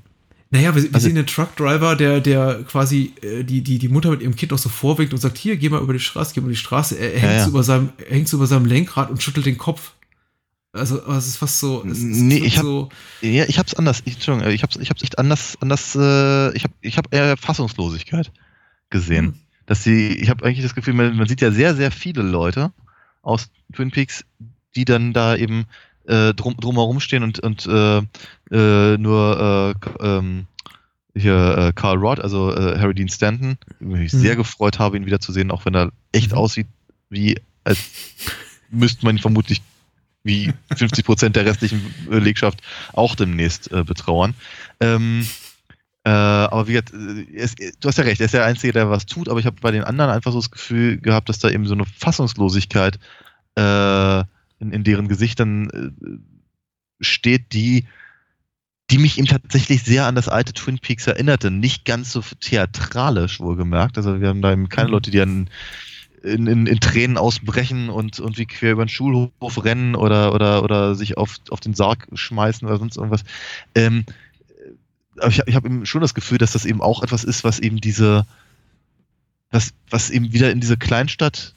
Naja, 0.52 0.76
wir, 0.76 0.84
wir 0.84 0.94
also, 0.94 1.06
sehen 1.06 1.16
den 1.16 1.26
Truckdriver, 1.26 1.96
der, 1.96 2.22
der 2.22 2.64
quasi 2.64 3.14
äh, 3.22 3.44
die, 3.44 3.62
die, 3.62 3.80
die 3.80 3.90
Mutter 3.90 4.12
mit 4.12 4.22
ihrem 4.22 4.36
Kind 4.36 4.52
noch 4.52 4.60
so 4.60 4.70
vorwinkt 4.70 5.14
und 5.14 5.20
sagt, 5.20 5.38
hier, 5.38 5.58
geh 5.58 5.70
mal 5.70 5.82
über 5.82 5.94
die 5.94 6.00
Straße, 6.00 6.34
geh 6.34 6.42
mal 6.42 6.46
über 6.46 6.54
die 6.54 6.60
Straße. 6.60 6.98
Er, 6.98 7.14
er 7.14 7.22
ja, 7.22 7.28
hängt, 7.28 7.40
ja. 7.42 7.48
Über 7.48 7.64
seinem, 7.64 7.90
er 7.98 8.16
hängt 8.16 8.32
über 8.32 8.48
seinem 8.48 8.66
Lenkrad 8.66 9.10
und 9.10 9.22
schüttelt 9.22 9.46
den 9.46 9.58
Kopf. 9.58 9.94
Also, 10.72 11.02
es 11.08 11.28
ist 11.28 11.38
fast 11.38 11.60
so. 11.60 11.86
Es, 11.86 12.00
nee, 12.00 12.38
ich 12.38 12.58
habe 12.58 12.68
so 12.68 12.90
ja, 13.22 13.46
ich 13.48 13.58
hab's 13.58 13.74
anders. 13.74 14.02
Ich, 14.06 14.16
Entschuldigung, 14.16 14.50
äh, 14.50 14.54
ich 14.54 14.62
hab's, 14.62 14.76
ich 14.76 14.90
hab's 14.90 15.04
echt 15.04 15.18
anders, 15.18 15.58
anders. 15.62 15.96
Äh, 15.96 16.56
ich 16.56 16.64
habe, 16.64 16.74
ich 16.82 16.98
habe 16.98 17.10
eher 17.12 17.38
Fassungslosigkeit 17.38 18.32
gesehen. 18.90 19.26
Hm. 19.26 19.34
Dass 19.68 19.84
sie, 19.84 20.10
ich 20.10 20.30
habe 20.30 20.46
eigentlich 20.46 20.64
das 20.64 20.76
Gefühl, 20.76 20.94
man, 20.94 21.16
man, 21.16 21.28
sieht 21.28 21.42
ja 21.42 21.52
sehr, 21.52 21.76
sehr 21.76 21.92
viele 21.92 22.22
Leute 22.22 22.72
aus 23.24 23.50
Twin 23.74 23.90
Peaks, 23.90 24.26
die 24.76 24.86
dann 24.86 25.12
da 25.12 25.36
eben 25.36 25.66
äh, 26.08 26.34
drum, 26.34 26.56
drumherum 26.58 27.00
stehen 27.00 27.24
und, 27.24 27.40
und 27.40 27.66
äh, 27.66 28.02
äh, 28.52 28.98
nur 28.98 29.76
äh, 30.02 30.06
ähm, 30.06 30.48
hier 31.16 31.58
äh, 31.58 31.74
Carl 31.74 31.98
Roth, 31.98 32.20
also 32.20 32.54
äh, 32.54 32.78
Harry 32.78 32.94
Dean 32.94 33.10
Stanton, 33.10 33.58
mich 33.80 34.14
mhm. 34.14 34.18
sehr 34.18 34.36
gefreut 34.36 34.80
habe, 34.80 34.98
ihn 34.98 35.06
wiederzusehen, 35.06 35.52
auch 35.52 35.66
wenn 35.66 35.76
er 35.76 35.92
echt 36.12 36.32
mhm. 36.32 36.38
aussieht, 36.38 36.68
wie 37.10 37.40
als 37.64 37.80
müsste 38.70 39.06
man 39.06 39.16
ihn 39.16 39.22
vermutlich 39.22 39.62
wie 40.24 40.52
50 40.76 41.06
Prozent 41.06 41.36
der 41.36 41.46
restlichen 41.46 41.94
Belegschaft 42.10 42.60
auch 42.94 43.16
demnächst 43.16 43.72
äh, 43.72 43.84
betrauern. 43.84 44.34
Ähm, 44.80 45.26
äh, 46.04 46.10
aber 46.10 46.68
wie 46.68 46.74
gesagt, 46.74 46.94
es, 47.34 47.56
du 47.56 47.88
hast 47.88 47.98
ja 47.98 48.04
recht, 48.04 48.20
er 48.20 48.26
ist 48.26 48.34
der 48.34 48.46
Einzige, 48.46 48.74
der 48.74 48.90
was 48.90 49.06
tut, 49.06 49.30
aber 49.30 49.40
ich 49.40 49.46
habe 49.46 49.62
bei 49.62 49.72
den 49.72 49.84
anderen 49.84 50.12
einfach 50.12 50.32
so 50.32 50.40
das 50.40 50.52
Gefühl 50.52 51.00
gehabt, 51.00 51.30
dass 51.30 51.40
da 51.40 51.50
eben 51.50 51.66
so 51.66 51.74
eine 51.74 51.86
Fassungslosigkeit 51.86 53.00
äh, 53.56 54.24
in, 54.66 54.72
in 54.72 54.84
deren 54.84 55.08
Gesichtern 55.08 55.70
äh, 55.70 57.04
steht, 57.04 57.54
die 57.54 57.86
die 58.92 59.00
mich 59.00 59.18
eben 59.18 59.28
tatsächlich 59.28 59.84
sehr 59.84 60.06
an 60.06 60.14
das 60.14 60.30
alte 60.30 60.54
Twin 60.54 60.78
Peaks 60.78 61.08
erinnerte. 61.08 61.50
Nicht 61.50 61.86
ganz 61.86 62.12
so 62.12 62.22
theatralisch, 62.40 63.40
wohlgemerkt. 63.40 63.98
Also 63.98 64.22
wir 64.22 64.28
haben 64.28 64.44
da 64.44 64.52
eben 64.52 64.70
keine 64.70 64.90
mhm. 64.90 64.94
Leute, 64.94 65.12
die 65.12 65.22
an 65.22 65.50
in, 66.22 66.48
in, 66.48 66.68
in 66.68 66.80
Tränen 66.80 67.18
ausbrechen 67.18 67.90
und 67.90 68.20
irgendwie 68.20 68.46
quer 68.46 68.74
über 68.74 68.86
den 68.86 68.90
Schulhof 68.90 69.64
rennen 69.64 69.96
oder, 69.96 70.34
oder, 70.34 70.64
oder 70.64 70.96
sich 70.96 71.18
auf, 71.18 71.38
auf 71.50 71.60
den 71.60 71.74
Sarg 71.74 72.08
schmeißen 72.14 72.68
oder 72.68 72.78
sonst 72.78 72.98
irgendwas. 72.98 73.24
Ähm, 73.76 74.06
aber 75.18 75.30
ich, 75.30 75.42
ich 75.46 75.56
habe 75.56 75.68
eben 75.68 75.86
schon 75.86 76.02
das 76.02 76.14
Gefühl, 76.14 76.38
dass 76.38 76.54
das 76.54 76.66
eben 76.66 76.82
auch 76.82 77.04
etwas 77.04 77.24
ist, 77.24 77.44
was 77.44 77.60
eben 77.60 77.80
diese, 77.80 78.26
was, 79.52 79.74
was 79.90 80.10
eben 80.10 80.34
wieder 80.34 80.52
in 80.52 80.60
diese 80.60 80.78
Kleinstadt 80.78 81.54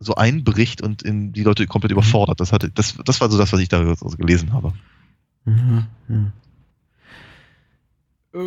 so 0.00 0.14
einbricht 0.14 0.82
und 0.82 1.02
in 1.02 1.32
die 1.32 1.42
Leute 1.42 1.66
komplett 1.66 1.92
überfordert. 1.92 2.40
Das 2.40 2.52
hatte, 2.52 2.70
das, 2.70 2.96
das 3.04 3.20
war 3.20 3.30
so 3.30 3.38
das, 3.38 3.52
was 3.52 3.60
ich 3.60 3.68
da 3.68 3.94
gelesen 4.18 4.52
habe. 4.52 4.72
Mhm. 5.44 5.86
mhm. 6.08 6.32
Äh, 8.32 8.38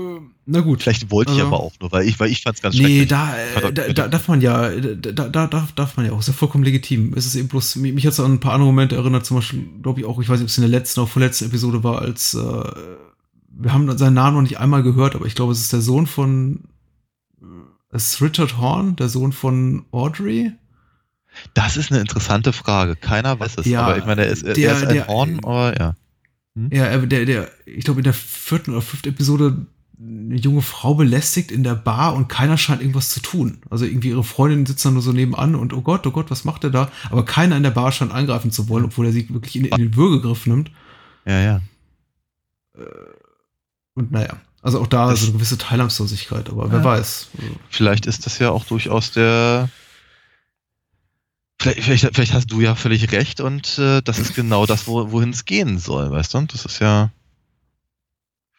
na 0.45 0.61
gut. 0.61 0.81
Vielleicht 0.81 1.11
wollte 1.11 1.33
ich 1.33 1.39
also, 1.39 1.47
aber 1.47 1.59
auch 1.59 1.73
nur, 1.81 1.91
weil 1.91 2.07
ich, 2.07 2.19
weil 2.19 2.31
ich 2.31 2.41
fand 2.41 2.55
es 2.55 2.61
ganz 2.61 2.75
nee, 2.75 3.05
da, 3.05 3.37
äh, 3.37 3.73
da, 3.73 3.89
da, 3.89 4.07
darf 4.07 4.27
man 4.27 4.39
ja, 4.39 4.69
da, 4.69 5.27
da 5.29 5.47
darf, 5.47 5.73
darf 5.73 5.97
man 5.97 6.05
ja 6.05 6.13
auch, 6.13 6.19
ist 6.19 6.27
ja 6.27 6.33
vollkommen 6.33 6.63
legitim. 6.63 7.13
Es 7.15 7.25
ist 7.25 7.35
eben 7.35 7.49
bloß, 7.49 7.75
mich, 7.77 7.93
mich 7.93 8.05
hat 8.05 8.13
es 8.13 8.19
an 8.19 8.33
ein 8.33 8.39
paar 8.39 8.53
andere 8.53 8.67
Momente 8.67 8.95
erinnert, 8.95 9.25
zum 9.25 9.37
Beispiel, 9.37 9.67
glaube 9.81 9.99
ich 9.99 10.05
auch, 10.05 10.21
ich 10.21 10.29
weiß 10.29 10.39
nicht, 10.39 10.45
ob 10.45 10.49
es 10.49 10.57
in 10.57 10.61
der 10.61 10.69
letzten 10.69 11.01
oder 11.01 11.07
vorletzten 11.09 11.45
Episode 11.45 11.83
war, 11.83 11.99
als, 11.99 12.33
äh, 12.33 12.37
wir 13.55 13.73
haben 13.73 13.97
seinen 13.97 14.13
Namen 14.13 14.37
noch 14.37 14.41
nicht 14.43 14.59
einmal 14.59 14.83
gehört, 14.83 15.15
aber 15.15 15.25
ich 15.25 15.35
glaube, 15.35 15.51
es 15.51 15.59
ist 15.59 15.73
der 15.73 15.81
Sohn 15.81 16.07
von, 16.07 16.63
äh, 17.41 17.45
es 17.91 18.13
ist 18.13 18.21
Richard 18.21 18.57
Horn, 18.57 18.95
der 18.95 19.09
Sohn 19.09 19.33
von 19.33 19.85
Audrey. 19.91 20.53
Das 21.53 21.77
ist 21.77 21.91
eine 21.91 22.01
interessante 22.01 22.53
Frage. 22.53 22.95
Keiner 22.95 23.39
weiß 23.39 23.57
es. 23.57 23.65
Ja, 23.65 23.81
aber 23.81 23.97
ich 23.97 24.05
meine, 24.05 24.25
er 24.25 24.31
ist, 24.31 24.45
der, 24.45 24.57
er 24.57 24.77
ist 24.77 24.83
ein 24.83 24.93
der, 24.93 25.07
Horn, 25.07 25.39
aber 25.43 25.79
ja. 25.79 25.95
Hm? 26.55 26.69
Ja, 26.71 26.97
der, 26.97 27.25
der, 27.25 27.49
ich 27.65 27.85
glaube, 27.85 27.99
in 27.99 28.03
der 28.03 28.13
vierten 28.13 28.71
oder 28.71 28.81
fünften 28.81 29.09
Episode 29.09 29.65
eine 29.99 30.35
junge 30.35 30.61
Frau 30.61 30.95
belästigt 30.95 31.51
in 31.51 31.63
der 31.63 31.75
Bar 31.75 32.15
und 32.15 32.27
keiner 32.27 32.57
scheint 32.57 32.81
irgendwas 32.81 33.09
zu 33.09 33.21
tun. 33.21 33.59
Also 33.69 33.85
irgendwie 33.85 34.09
ihre 34.09 34.23
Freundin 34.23 34.65
sitzt 34.65 34.83
dann 34.85 34.93
nur 34.93 35.01
so 35.01 35.11
nebenan 35.11 35.55
und 35.55 35.73
oh 35.73 35.81
Gott, 35.81 36.05
oh 36.05 36.11
Gott, 36.11 36.29
was 36.29 36.43
macht 36.43 36.63
er 36.63 36.71
da? 36.71 36.91
Aber 37.09 37.25
keiner 37.25 37.55
in 37.57 37.63
der 37.63 37.71
Bar 37.71 37.91
scheint 37.91 38.11
eingreifen 38.11 38.51
zu 38.51 38.69
wollen, 38.69 38.85
obwohl 38.85 39.05
er 39.05 39.11
sie 39.11 39.29
wirklich 39.29 39.55
in, 39.55 39.65
in 39.65 39.77
den 39.77 39.95
Würgegriff 39.95 40.45
nimmt. 40.45 40.71
Ja, 41.25 41.39
ja. 41.39 41.61
Äh, 42.75 42.83
und 43.93 44.11
naja, 44.11 44.37
also 44.61 44.79
auch 44.81 44.87
da 44.87 45.09
das 45.09 45.21
ist 45.21 45.27
eine 45.27 45.33
gewisse 45.33 45.57
Teilnahmslosigkeit, 45.57 46.49
aber 46.49 46.65
ja. 46.65 46.71
wer 46.71 46.83
weiß. 46.83 47.27
Vielleicht 47.69 48.05
ist 48.05 48.25
das 48.25 48.39
ja 48.39 48.49
auch 48.49 48.65
durchaus 48.65 49.11
der. 49.11 49.69
Vielleicht, 51.63 51.81
vielleicht, 51.81 52.09
vielleicht 52.13 52.33
hast 52.33 52.51
du 52.51 52.59
ja 52.59 52.75
völlig 52.75 53.09
recht 53.13 53.39
und 53.39 53.77
äh, 53.77 54.01
das 54.01 54.19
ist 54.19 54.35
genau 54.35 54.65
das, 54.65 54.85
wo, 54.85 55.13
wohin 55.13 55.29
es 55.29 55.45
gehen 55.45 55.79
soll, 55.79 56.11
weißt 56.11 56.33
du? 56.33 56.41
Das 56.41 56.65
ist 56.65 56.79
ja. 56.79 57.09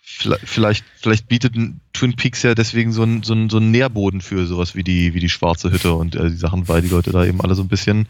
Vielleicht, 0.03 0.87
vielleicht 1.03 1.29
bietet 1.29 1.55
Twin 1.93 2.17
Peaks 2.17 2.43
ja 2.45 2.55
deswegen 2.55 2.93
so 2.93 3.03
einen 3.03 3.23
so 3.23 3.35
so 3.51 3.59
einen 3.59 3.73
Nährboden 3.73 4.23
für 4.23 4.47
sowas 4.47 4.75
wie 4.75 4.85
die, 4.85 5.13
wie 5.13 5.21
die 5.21 5.29
schwarze 5.29 5.71
Hütte 5.71 5.93
und 5.93 6.15
äh, 6.15 6.31
die 6.31 6.37
Sachen, 6.37 6.67
weil 6.67 6.81
die 6.81 6.89
Leute 6.89 7.11
da 7.11 7.27
eben 7.27 7.43
alle 7.43 7.55
so 7.55 7.63
ein 7.63 7.69
bisschen, 7.69 8.09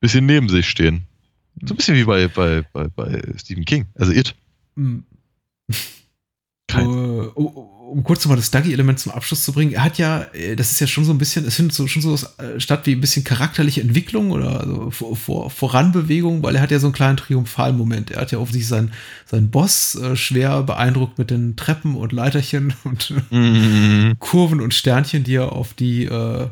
bisschen 0.00 0.26
neben 0.26 0.50
sich 0.50 0.68
stehen. 0.68 1.04
So 1.62 1.72
ein 1.72 1.76
bisschen 1.78 1.96
wie 1.96 2.04
bei, 2.04 2.28
bei, 2.28 2.62
bei, 2.74 2.88
bei 2.88 3.22
Stephen 3.38 3.64
King, 3.64 3.86
also 3.94 4.12
It. 4.12 4.34
Mhm. 4.74 5.04
Uh, 6.76 7.80
um 7.90 8.04
kurz 8.04 8.24
nochmal 8.24 8.36
das 8.36 8.50
Dougie-Element 8.50 8.98
zum 8.98 9.12
Abschluss 9.12 9.44
zu 9.44 9.52
bringen, 9.52 9.72
er 9.72 9.82
hat 9.82 9.98
ja, 9.98 10.26
äh, 10.32 10.54
das 10.54 10.70
ist 10.70 10.80
ja 10.80 10.86
schon 10.86 11.04
so 11.04 11.12
ein 11.12 11.18
bisschen, 11.18 11.44
es 11.44 11.56
findet 11.56 11.74
so, 11.74 11.86
schon 11.86 12.02
so 12.02 12.14
äh, 12.14 12.60
statt 12.60 12.86
wie 12.86 12.94
ein 12.94 13.00
bisschen 13.00 13.24
charakterliche 13.24 13.80
Entwicklung 13.80 14.30
oder 14.30 14.60
also 14.60 14.90
vor, 14.90 15.16
vor, 15.16 15.50
Voranbewegung, 15.50 16.42
weil 16.42 16.56
er 16.56 16.62
hat 16.62 16.70
ja 16.70 16.78
so 16.78 16.86
einen 16.86 16.94
kleinen 16.94 17.16
Triumphalmoment. 17.16 18.12
Er 18.12 18.22
hat 18.22 18.32
ja 18.32 18.38
offensichtlich 18.38 18.68
seinen, 18.68 18.92
seinen 19.26 19.50
Boss 19.50 19.96
äh, 19.96 20.16
schwer 20.16 20.62
beeindruckt 20.62 21.18
mit 21.18 21.30
den 21.30 21.56
Treppen 21.56 21.96
und 21.96 22.12
Leiterchen 22.12 22.74
und 22.84 23.12
mhm. 23.30 24.14
Kurven 24.18 24.60
und 24.60 24.74
Sternchen, 24.74 25.24
die 25.24 25.34
er 25.34 25.52
auf 25.52 25.74
die 25.74 26.04
äh, 26.04 26.46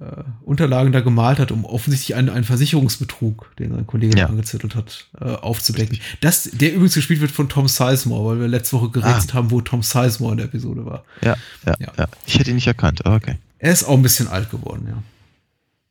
äh, 0.00 0.22
Unterlagen 0.42 0.92
da 0.92 1.00
gemalt 1.00 1.38
hat, 1.38 1.52
um 1.52 1.64
offensichtlich 1.64 2.16
einen, 2.16 2.30
einen 2.30 2.44
Versicherungsbetrug, 2.44 3.54
den 3.58 3.72
sein 3.74 3.86
Kollege 3.86 4.18
ja. 4.18 4.26
angezettelt 4.26 4.74
hat, 4.74 5.06
äh, 5.20 5.24
aufzudecken. 5.24 5.98
Das, 6.22 6.44
der 6.44 6.72
übrigens 6.72 6.94
gespielt 6.94 7.20
wird 7.20 7.30
von 7.30 7.50
Tom 7.50 7.68
Sizemore, 7.68 8.30
weil 8.30 8.40
wir 8.40 8.48
letzte 8.48 8.76
Woche 8.78 8.90
gerätselt 8.90 9.32
ah. 9.32 9.34
haben, 9.34 9.50
wo 9.50 9.60
Tom 9.60 9.82
Sizemore 9.82 10.32
in 10.32 10.38
der 10.38 10.46
Episode 10.46 10.86
war. 10.86 11.04
Ja, 11.22 11.36
ja, 11.66 11.74
ja, 11.78 11.92
ja. 11.98 12.08
Ich 12.24 12.38
hätte 12.38 12.50
ihn 12.50 12.56
nicht 12.56 12.66
erkannt, 12.66 13.04
aber 13.04 13.16
okay. 13.16 13.36
Er 13.58 13.72
ist 13.72 13.84
auch 13.84 13.94
ein 13.94 14.02
bisschen 14.02 14.28
alt 14.28 14.50
geworden, 14.50 15.02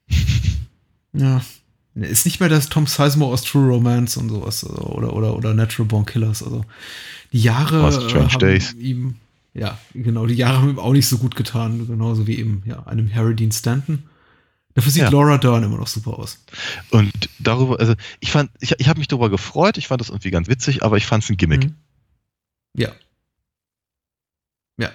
ja. 0.10 0.18
ja. 1.14 1.42
Ist 1.94 2.26
nicht 2.26 2.40
mehr 2.40 2.50
das 2.50 2.70
Tom 2.70 2.88
Sizemore 2.88 3.34
aus 3.34 3.44
True 3.44 3.68
Romance 3.68 4.20
und 4.20 4.30
sowas, 4.30 4.64
also, 4.64 4.82
oder, 4.82 5.14
oder, 5.14 5.36
oder 5.36 5.54
Natural 5.54 5.88
Born 5.88 6.06
Killers, 6.06 6.42
also 6.42 6.66
die 7.32 7.44
Jahre 7.44 7.78
äh, 7.78 8.14
haben 8.16 8.40
Days. 8.40 8.74
ihm 8.74 9.16
ja, 9.54 9.78
genau, 9.94 10.26
die 10.26 10.36
Jahre 10.36 10.60
haben 10.60 10.70
ihm 10.70 10.80
auch 10.80 10.94
nicht 10.94 11.08
so 11.08 11.18
gut 11.18 11.36
getan, 11.36 11.88
genauso 11.88 12.28
wie 12.28 12.38
eben 12.38 12.64
ja, 12.66 12.84
einem 12.84 13.14
Harry 13.14 13.36
Dean 13.36 13.52
Stanton. 13.52 14.04
Dafür 14.76 14.92
sieht 14.92 15.04
ja. 15.04 15.10
Laura 15.10 15.38
Dern 15.38 15.64
immer 15.64 15.78
noch 15.78 15.88
super 15.88 16.18
aus. 16.20 16.44
Und 16.92 17.12
darüber, 17.40 17.80
also 17.80 17.96
ich 18.20 18.32
fand, 18.32 18.52
ich, 18.60 18.76
ich 18.78 18.88
habe 18.88 19.00
mich 19.00 19.08
darüber 19.08 19.30
gefreut, 19.30 19.78
ich 19.78 19.88
fand 19.88 20.00
das 20.00 20.10
irgendwie 20.10 20.32
ganz 20.32 20.48
witzig, 20.48 20.84
aber 20.84 20.98
ich 20.98 21.06
fand 21.06 21.24
es 21.24 21.30
ein 21.30 21.38
Gimmick. 21.38 21.66
Mhm. 21.66 21.76
Ja. 22.76 22.92
Ja. 24.78 24.92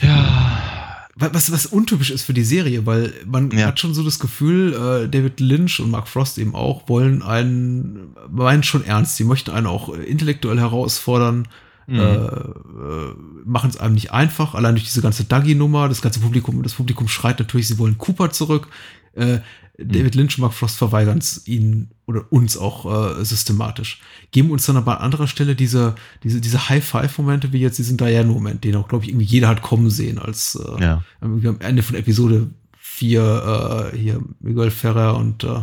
Ja. 0.00 1.06
Was, 1.14 1.50
was 1.50 1.66
untypisch 1.66 2.10
ist 2.10 2.24
für 2.24 2.34
die 2.34 2.44
Serie, 2.44 2.84
weil 2.84 3.12
man 3.24 3.50
ja. 3.50 3.68
hat 3.68 3.80
schon 3.80 3.94
so 3.94 4.02
das 4.02 4.18
Gefühl, 4.18 4.74
äh, 4.74 5.08
David 5.08 5.40
Lynch 5.40 5.80
und 5.80 5.90
Mark 5.90 6.08
Frost 6.08 6.36
eben 6.36 6.54
auch 6.54 6.88
wollen 6.88 7.22
einen, 7.22 8.14
meinen 8.28 8.62
schon 8.62 8.84
ernst, 8.84 9.18
die 9.18 9.24
möchten 9.24 9.50
einen 9.50 9.66
auch 9.66 9.94
intellektuell 9.94 10.58
herausfordern 10.58 11.48
Mhm. 11.86 11.98
Äh, 11.98 12.04
äh, 12.04 13.14
machen 13.44 13.70
es 13.70 13.76
einem 13.76 13.94
nicht 13.94 14.12
einfach, 14.12 14.54
allein 14.54 14.74
durch 14.74 14.84
diese 14.84 15.02
ganze 15.02 15.24
Dougie-Nummer, 15.24 15.88
das 15.88 16.02
ganze 16.02 16.20
Publikum, 16.20 16.62
das 16.62 16.74
Publikum 16.74 17.08
schreit 17.08 17.38
natürlich, 17.38 17.68
sie 17.68 17.78
wollen 17.78 17.98
Cooper 17.98 18.30
zurück. 18.30 18.68
Äh, 19.14 19.38
David 19.78 20.14
mhm. 20.14 20.22
Lynch 20.22 20.38
und 20.38 20.42
Mark 20.42 20.54
Frost 20.54 20.78
verweigern 20.78 21.18
es 21.18 21.46
ihnen 21.46 21.90
oder 22.06 22.32
uns 22.32 22.56
auch 22.56 23.18
äh, 23.18 23.24
systematisch. 23.24 24.00
Geben 24.30 24.50
uns 24.50 24.64
dann 24.66 24.76
aber 24.76 24.98
an 24.98 25.04
anderer 25.04 25.26
Stelle 25.26 25.54
diese, 25.54 25.94
diese, 26.22 26.40
diese 26.40 26.68
High-Five-Momente, 26.68 27.52
wie 27.52 27.58
jetzt 27.58 27.78
diesen 27.78 27.98
Diane-Moment, 27.98 28.64
den 28.64 28.76
auch, 28.76 28.88
glaube 28.88 29.04
ich, 29.04 29.10
irgendwie 29.10 29.26
jeder 29.26 29.48
hat 29.48 29.62
kommen 29.62 29.90
sehen, 29.90 30.18
als 30.18 30.54
äh, 30.54 30.82
ja. 30.82 31.04
am 31.20 31.60
Ende 31.60 31.82
von 31.82 31.96
Episode 31.96 32.50
4 32.78 33.92
äh, 33.92 33.96
hier 33.96 34.22
Miguel 34.40 34.70
Ferrer 34.70 35.16
und 35.16 35.44
äh, 35.44 35.60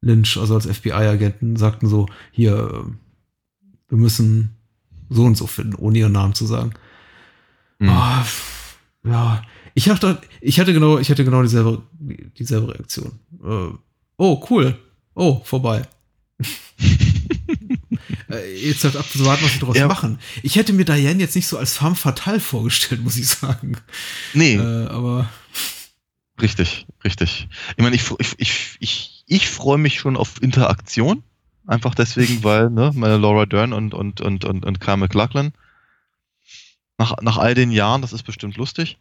Lynch, 0.00 0.38
also 0.38 0.54
als 0.54 0.66
FBI-Agenten, 0.66 1.56
sagten 1.56 1.86
so, 1.86 2.06
hier, 2.32 2.52
äh, 2.52 2.90
wir 3.90 3.98
müssen 3.98 4.53
so 5.14 5.24
und 5.24 5.36
so 5.36 5.46
finden, 5.46 5.74
ohne 5.74 5.98
ihren 5.98 6.12
Namen 6.12 6.34
zu 6.34 6.46
sagen. 6.46 6.74
Mhm. 7.78 7.88
Oh, 7.90 9.08
ja, 9.08 9.42
ich 9.74 9.88
hatte, 9.88 10.20
ich 10.40 10.60
hatte 10.60 10.72
genau, 10.72 10.98
ich 10.98 11.10
hatte 11.10 11.24
genau 11.24 11.42
dieselbe, 11.42 11.82
dieselbe 12.38 12.74
Reaktion. 12.74 13.18
Äh, 13.42 13.76
oh, 14.16 14.46
cool. 14.50 14.78
Oh, 15.14 15.40
vorbei. 15.44 15.82
Äh, 18.28 18.68
jetzt 18.68 18.84
halt 18.84 18.96
abzuwarten, 18.96 19.44
was 19.44 19.52
sie 19.52 19.58
daraus 19.58 19.76
ja. 19.76 19.86
machen. 19.86 20.18
Ich 20.42 20.56
hätte 20.56 20.72
mir 20.72 20.84
Diane 20.84 21.20
jetzt 21.20 21.36
nicht 21.36 21.46
so 21.46 21.58
als 21.58 21.76
femme 21.76 21.94
fatale 21.94 22.40
vorgestellt, 22.40 23.02
muss 23.02 23.16
ich 23.16 23.28
sagen. 23.28 23.76
Nee. 24.32 24.54
Äh, 24.54 24.86
aber. 24.88 25.28
Richtig, 26.40 26.86
richtig. 27.04 27.48
Ich 27.76 27.82
meine, 27.82 27.96
ich, 27.96 28.02
ich, 28.18 28.34
ich, 28.38 28.76
ich, 28.80 29.24
ich 29.26 29.48
freue 29.48 29.78
mich 29.78 30.00
schon 30.00 30.16
auf 30.16 30.42
Interaktion. 30.42 31.22
Einfach 31.66 31.94
deswegen, 31.94 32.44
weil, 32.44 32.70
ne, 32.70 32.90
meine 32.94 33.16
Laura 33.16 33.46
Dern 33.46 33.72
und, 33.72 33.94
und, 33.94 34.20
und, 34.20 34.44
und, 34.44 34.64
und 34.64 34.80
Kyle 34.80 34.96
McLachlan. 34.98 35.52
Nach, 36.98 37.16
nach 37.22 37.38
all 37.38 37.54
den 37.54 37.70
Jahren, 37.70 38.02
das 38.02 38.12
ist 38.12 38.22
bestimmt 38.22 38.56
lustig. 38.56 38.98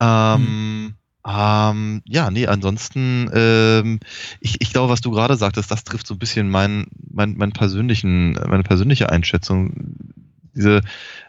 Ähm, 0.00 0.46
hm. 0.46 0.94
ähm, 1.26 2.02
ja, 2.06 2.30
nee, 2.30 2.46
ansonsten, 2.46 3.30
ähm, 3.32 4.00
ich, 4.40 4.60
ich 4.60 4.72
glaube, 4.72 4.92
was 4.92 5.02
du 5.02 5.10
gerade 5.10 5.36
sagtest, 5.36 5.70
das 5.70 5.84
trifft 5.84 6.06
so 6.06 6.14
ein 6.14 6.18
bisschen 6.18 6.50
mein, 6.50 6.86
mein, 7.10 7.36
mein 7.36 7.52
persönlichen, 7.52 8.32
meine 8.32 8.62
persönliche 8.62 9.10
Einschätzung. 9.10 9.72
Diese, 10.54 10.80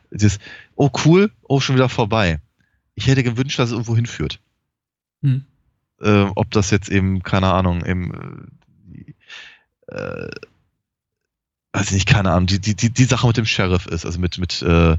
dieses, 0.10 0.40
oh 0.76 0.90
cool, 1.06 1.32
oh, 1.44 1.60
schon 1.60 1.76
wieder 1.76 1.90
vorbei. 1.90 2.40
ich 2.96 3.08
hätte 3.08 3.24
gewünscht, 3.24 3.60
dass 3.60 3.68
es 3.68 3.74
irgendwo 3.74 3.96
hinführt. 3.96 4.40
Hm. 5.22 5.46
Äh, 6.02 6.28
ob 6.36 6.50
das 6.52 6.72
jetzt 6.72 6.90
eben, 6.90 7.24
keine 7.24 7.52
Ahnung, 7.54 7.86
eben, 7.86 8.50
äh, 9.88 10.30
weiß 11.78 11.88
ich 11.88 11.94
nicht, 11.94 12.08
keine 12.08 12.32
Ahnung, 12.32 12.48
die, 12.48 12.60
die, 12.60 12.76
die, 12.76 12.90
die 12.90 13.04
Sache 13.04 13.28
mit 13.28 13.38
dem 13.38 13.46
Sheriff 13.46 13.86
ist, 13.86 14.06
also 14.06 14.20
mit, 14.20 14.38
mit 14.40 14.62
äh, 14.64 14.98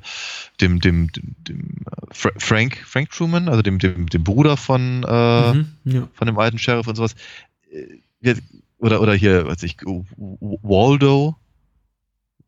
dem, 0.60 0.80
dem, 0.80 1.10
dem, 1.12 1.34
dem 1.46 1.58
äh, 1.86 2.06
Fra 2.14 2.30
Frank, 2.38 2.78
Frank 2.86 3.10
Truman, 3.10 3.48
also 3.48 3.62
dem, 3.62 3.78
dem, 3.78 4.08
dem 4.08 4.22
Bruder 4.24 4.56
von, 4.56 5.02
äh, 5.02 5.52
Mhm, 5.54 5.68
ja. 5.84 6.08
von 6.12 6.26
dem 6.26 6.38
alten 6.38 6.58
Sheriff 6.58 6.86
und 6.86 6.94
sowas. 6.94 7.14
Äh, 8.22 8.34
Oder, 8.78 9.00
oder 9.00 9.12
hier, 9.14 9.46
weiß 9.46 9.64
ich, 9.64 9.76
Waldo, 9.84 11.34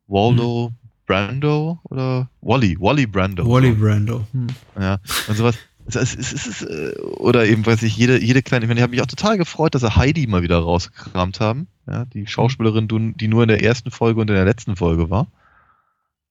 Waldo 0.07 0.71
Brando 1.05 1.79
oder 1.83 2.29
Wally, 2.41 2.77
Wally 2.79 3.05
Brando. 3.05 3.45
Wally 3.49 3.71
Brando. 3.71 4.25
Hm. 4.31 4.47
Ja, 4.79 4.99
und 5.27 5.35
sowas. 5.35 5.55
Es 5.87 5.95
ist, 5.95 6.17
es 6.19 6.31
ist, 6.31 6.47
es 6.47 6.61
ist, 6.61 6.69
äh, 6.69 6.95
oder 7.17 7.45
eben, 7.47 7.65
weiß 7.65 7.81
ich, 7.83 7.97
jede, 7.97 8.21
jede 8.23 8.41
kleine, 8.43 8.63
ich 8.63 8.69
meine, 8.69 8.79
ich 8.79 8.83
habe 8.83 8.91
mich 8.91 9.01
auch 9.01 9.07
total 9.07 9.37
gefreut, 9.37 9.75
dass 9.75 9.81
sie 9.81 9.95
Heidi 9.95 10.25
mal 10.27 10.41
wieder 10.43 10.59
rausgekramt 10.59 11.39
haben. 11.41 11.67
Ja, 11.91 12.05
die 12.05 12.25
Schauspielerin, 12.25 12.87
du- 12.87 13.11
die 13.11 13.27
nur 13.27 13.43
in 13.43 13.49
der 13.49 13.61
ersten 13.63 13.91
Folge 13.91 14.21
und 14.21 14.29
in 14.29 14.35
der 14.35 14.45
letzten 14.45 14.75
Folge 14.77 15.09
war. 15.09 15.27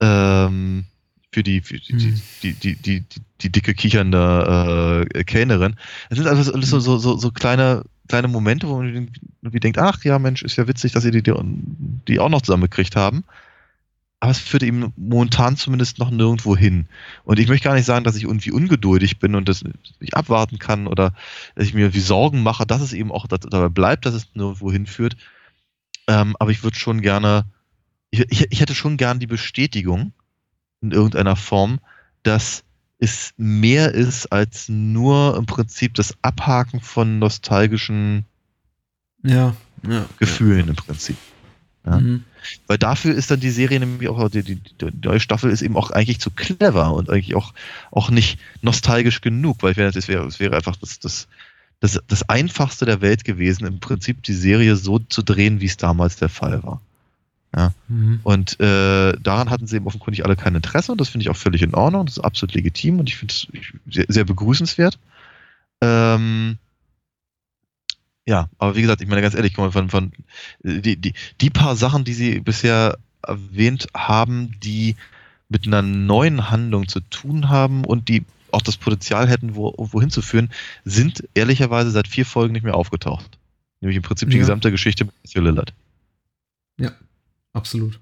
Ähm, 0.00 0.84
für 1.32 1.42
die, 1.42 1.60
für 1.60 1.78
die, 1.78 1.92
Hm. 1.92 1.98
die, 2.42 2.54
die, 2.54 2.74
die, 2.76 3.00
die, 3.00 3.20
die 3.42 3.52
dicke 3.52 3.74
kichernde 3.74 5.06
äh, 5.14 5.24
Kellnerin. 5.24 5.76
Es 6.08 6.16
sind 6.16 6.26
also 6.26 6.52
alles 6.52 6.70
so, 6.70 6.80
so, 6.80 6.98
so, 6.98 7.16
so 7.18 7.30
kleine, 7.30 7.84
kleine 8.08 8.28
Momente, 8.28 8.68
wo 8.68 8.78
man 8.78 8.88
irgendwie 9.42 9.60
denkt, 9.60 9.78
ach 9.78 10.02
ja, 10.02 10.18
Mensch, 10.18 10.42
ist 10.42 10.56
ja 10.56 10.66
witzig, 10.66 10.92
dass 10.92 11.02
sie 11.02 11.10
die, 11.10 11.22
die 11.22 12.18
auch 12.18 12.28
noch 12.30 12.42
zusammengekriegt 12.42 12.96
haben. 12.96 13.24
Aber 14.22 14.32
es 14.32 14.38
führt 14.38 14.62
eben 14.62 14.92
momentan 14.96 15.56
zumindest 15.56 15.98
noch 15.98 16.10
nirgendwo 16.10 16.56
hin. 16.56 16.86
Und 17.24 17.38
ich 17.38 17.48
möchte 17.48 17.64
gar 17.68 17.74
nicht 17.74 17.86
sagen, 17.86 18.04
dass 18.04 18.16
ich 18.16 18.24
irgendwie 18.24 18.50
ungeduldig 18.50 19.18
bin 19.18 19.34
und 19.34 19.48
das 19.48 19.62
nicht 20.00 20.14
abwarten 20.14 20.58
kann 20.58 20.86
oder 20.86 21.14
dass 21.54 21.66
ich 21.66 21.74
mir 21.74 21.94
wie 21.94 22.00
Sorgen 22.00 22.42
mache, 22.42 22.66
dass 22.66 22.82
es 22.82 22.92
eben 22.92 23.12
auch 23.12 23.26
da- 23.26 23.38
dabei 23.38 23.68
bleibt, 23.68 24.04
dass 24.04 24.14
es 24.14 24.28
nirgendwo 24.34 24.72
hinführt. 24.72 25.16
Ähm, 26.10 26.34
aber 26.40 26.50
ich 26.50 26.64
würde 26.64 26.76
schon 26.76 27.02
gerne, 27.02 27.44
ich, 28.10 28.26
ich, 28.50 28.60
hätte 28.60 28.74
schon 28.74 28.96
gern 28.96 29.20
die 29.20 29.28
Bestätigung 29.28 30.12
in 30.80 30.90
irgendeiner 30.90 31.36
Form, 31.36 31.78
dass 32.24 32.64
es 32.98 33.32
mehr 33.36 33.94
ist 33.94 34.26
als 34.32 34.68
nur 34.68 35.36
im 35.36 35.46
Prinzip 35.46 35.94
das 35.94 36.16
Abhaken 36.20 36.80
von 36.80 37.20
nostalgischen 37.20 38.24
Ja, 39.22 39.54
ja. 39.88 40.04
Gefühlen 40.18 40.66
im 40.66 40.74
Prinzip. 40.74 41.16
Ja. 41.86 42.00
Mhm. 42.00 42.24
Weil 42.66 42.78
dafür 42.78 43.14
ist 43.14 43.30
dann 43.30 43.38
die 43.38 43.50
Serie 43.50 43.78
nämlich 43.78 44.08
auch, 44.08 44.28
die, 44.30 44.42
die, 44.42 44.56
die 44.56 44.90
neue 45.04 45.20
Staffel 45.20 45.52
ist 45.52 45.62
eben 45.62 45.76
auch 45.76 45.92
eigentlich 45.92 46.18
zu 46.18 46.32
clever 46.32 46.92
und 46.92 47.08
eigentlich 47.08 47.36
auch, 47.36 47.54
auch 47.92 48.10
nicht 48.10 48.40
nostalgisch 48.62 49.20
genug, 49.20 49.62
weil 49.62 49.72
ich 49.72 49.76
wäre, 49.76 49.92
das 49.92 50.08
wäre, 50.08 50.24
das 50.24 50.40
wäre 50.40 50.56
einfach 50.56 50.74
das, 50.74 50.98
das, 50.98 51.28
das, 51.80 51.98
das 52.06 52.28
einfachste 52.28 52.84
der 52.84 53.00
Welt 53.00 53.24
gewesen, 53.24 53.66
im 53.66 53.80
Prinzip 53.80 54.22
die 54.22 54.34
Serie 54.34 54.76
so 54.76 54.98
zu 54.98 55.22
drehen, 55.22 55.60
wie 55.60 55.66
es 55.66 55.76
damals 55.76 56.16
der 56.16 56.28
Fall 56.28 56.62
war. 56.62 56.80
Mhm. 57.88 58.20
Und 58.22 58.60
äh, 58.60 59.16
daran 59.18 59.50
hatten 59.50 59.66
sie 59.66 59.76
eben 59.76 59.86
offenkundig 59.86 60.24
alle 60.24 60.36
kein 60.36 60.54
Interesse 60.54 60.92
und 60.92 61.00
das 61.00 61.08
finde 61.08 61.24
ich 61.24 61.30
auch 61.30 61.36
völlig 61.36 61.62
in 61.62 61.74
Ordnung, 61.74 62.06
das 62.06 62.18
ist 62.18 62.24
absolut 62.24 62.54
legitim 62.54 63.00
und 63.00 63.08
ich 63.08 63.16
finde 63.16 63.34
es 63.34 63.48
sehr, 63.90 64.06
sehr 64.08 64.24
begrüßenswert. 64.24 64.98
Ähm, 65.80 66.58
ja, 68.26 68.48
aber 68.58 68.76
wie 68.76 68.82
gesagt, 68.82 69.00
ich 69.00 69.08
meine 69.08 69.22
ganz 69.22 69.34
ehrlich, 69.34 69.54
von, 69.54 69.72
von 69.72 70.12
die, 70.62 70.96
die, 70.96 71.14
die 71.40 71.50
paar 71.50 71.74
Sachen, 71.74 72.04
die 72.04 72.14
sie 72.14 72.40
bisher 72.40 72.98
erwähnt 73.22 73.88
haben, 73.94 74.54
die 74.62 74.96
mit 75.48 75.66
einer 75.66 75.82
neuen 75.82 76.50
Handlung 76.50 76.86
zu 76.86 77.00
tun 77.00 77.48
haben 77.48 77.84
und 77.84 78.08
die 78.08 78.24
auch 78.52 78.62
das 78.62 78.76
Potenzial 78.76 79.28
hätten, 79.28 79.54
wo, 79.54 79.74
wohin 79.76 80.10
zu 80.10 80.22
führen, 80.22 80.50
sind 80.84 81.28
ehrlicherweise 81.34 81.90
seit 81.90 82.08
vier 82.08 82.26
Folgen 82.26 82.52
nicht 82.52 82.64
mehr 82.64 82.74
aufgetaucht. 82.74 83.38
Nämlich 83.80 83.96
im 83.96 84.02
Prinzip 84.02 84.28
die 84.30 84.36
Ja. 84.36 84.42
gesamte 84.42 84.70
Geschichte 84.70 85.04
mit 85.04 85.14
Matthew 85.22 85.40
Lillard. 85.42 85.72
Absolut. 87.52 87.98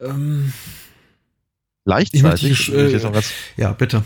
Ähm, 0.00 0.52
Gleichzeitig, 1.84 2.42
Ich 2.50 2.68
möchte, 2.68 2.88
äh, 2.88 2.90
jetzt 2.92 3.02
noch 3.02 3.12
ganz 3.12 3.30
ja, 3.56 3.72
bitte. 3.72 4.04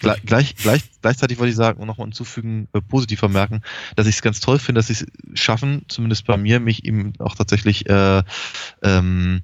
Gleich, 0.00 0.22
gleich, 0.22 0.56
gleich, 0.56 0.82
gleichzeitig 1.02 1.38
wollte 1.38 1.50
ich 1.50 1.56
sagen 1.56 1.80
und 1.80 1.86
noch 1.86 1.96
hinzufügen, 1.96 2.68
äh, 2.72 2.80
positiv 2.80 3.18
vermerken, 3.18 3.62
dass 3.96 4.06
ich 4.06 4.16
es 4.16 4.22
ganz 4.22 4.40
toll 4.40 4.58
finde, 4.58 4.78
dass 4.78 4.86
sie 4.86 4.92
es 4.94 5.06
schaffen, 5.38 5.84
zumindest 5.88 6.26
bei 6.26 6.36
mir, 6.36 6.60
mich 6.60 6.84
eben 6.84 7.12
auch 7.18 7.34
tatsächlich 7.34 7.88
äh, 7.88 8.22
ähm, 8.82 9.42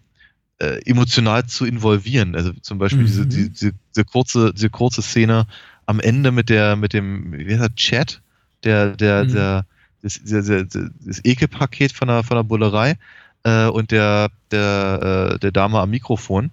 äh, 0.58 0.80
emotional 0.86 1.46
zu 1.46 1.66
involvieren. 1.66 2.34
Also 2.34 2.52
zum 2.62 2.78
Beispiel 2.78 3.02
Mhm. 3.02 3.06
diese, 3.06 3.26
diese, 3.26 3.72
diese, 3.94 4.04
kurze, 4.04 4.52
diese 4.54 4.70
kurze 4.70 5.02
Szene 5.02 5.46
am 5.86 6.00
Ende 6.00 6.32
mit 6.32 6.48
der, 6.48 6.76
mit 6.76 6.92
dem, 6.92 7.32
wie 7.32 7.52
heißt 7.52 7.60
der, 7.60 7.74
Chat, 7.74 8.22
der, 8.64 8.96
der, 8.96 9.24
Mhm. 9.24 9.32
der, 9.32 9.66
das, 10.02 10.20
der, 10.22 10.42
der, 10.42 10.64
das 10.64 11.24
Ekelpaket 11.24 11.92
von 11.92 12.08
der, 12.08 12.22
von 12.22 12.36
der 12.36 12.44
Bullerei 12.44 12.96
äh, 13.44 13.66
und 13.66 13.90
der, 13.90 14.30
der, 14.50 15.32
äh, 15.34 15.38
der 15.38 15.52
Dame 15.52 15.80
am 15.80 15.90
Mikrofon. 15.90 16.50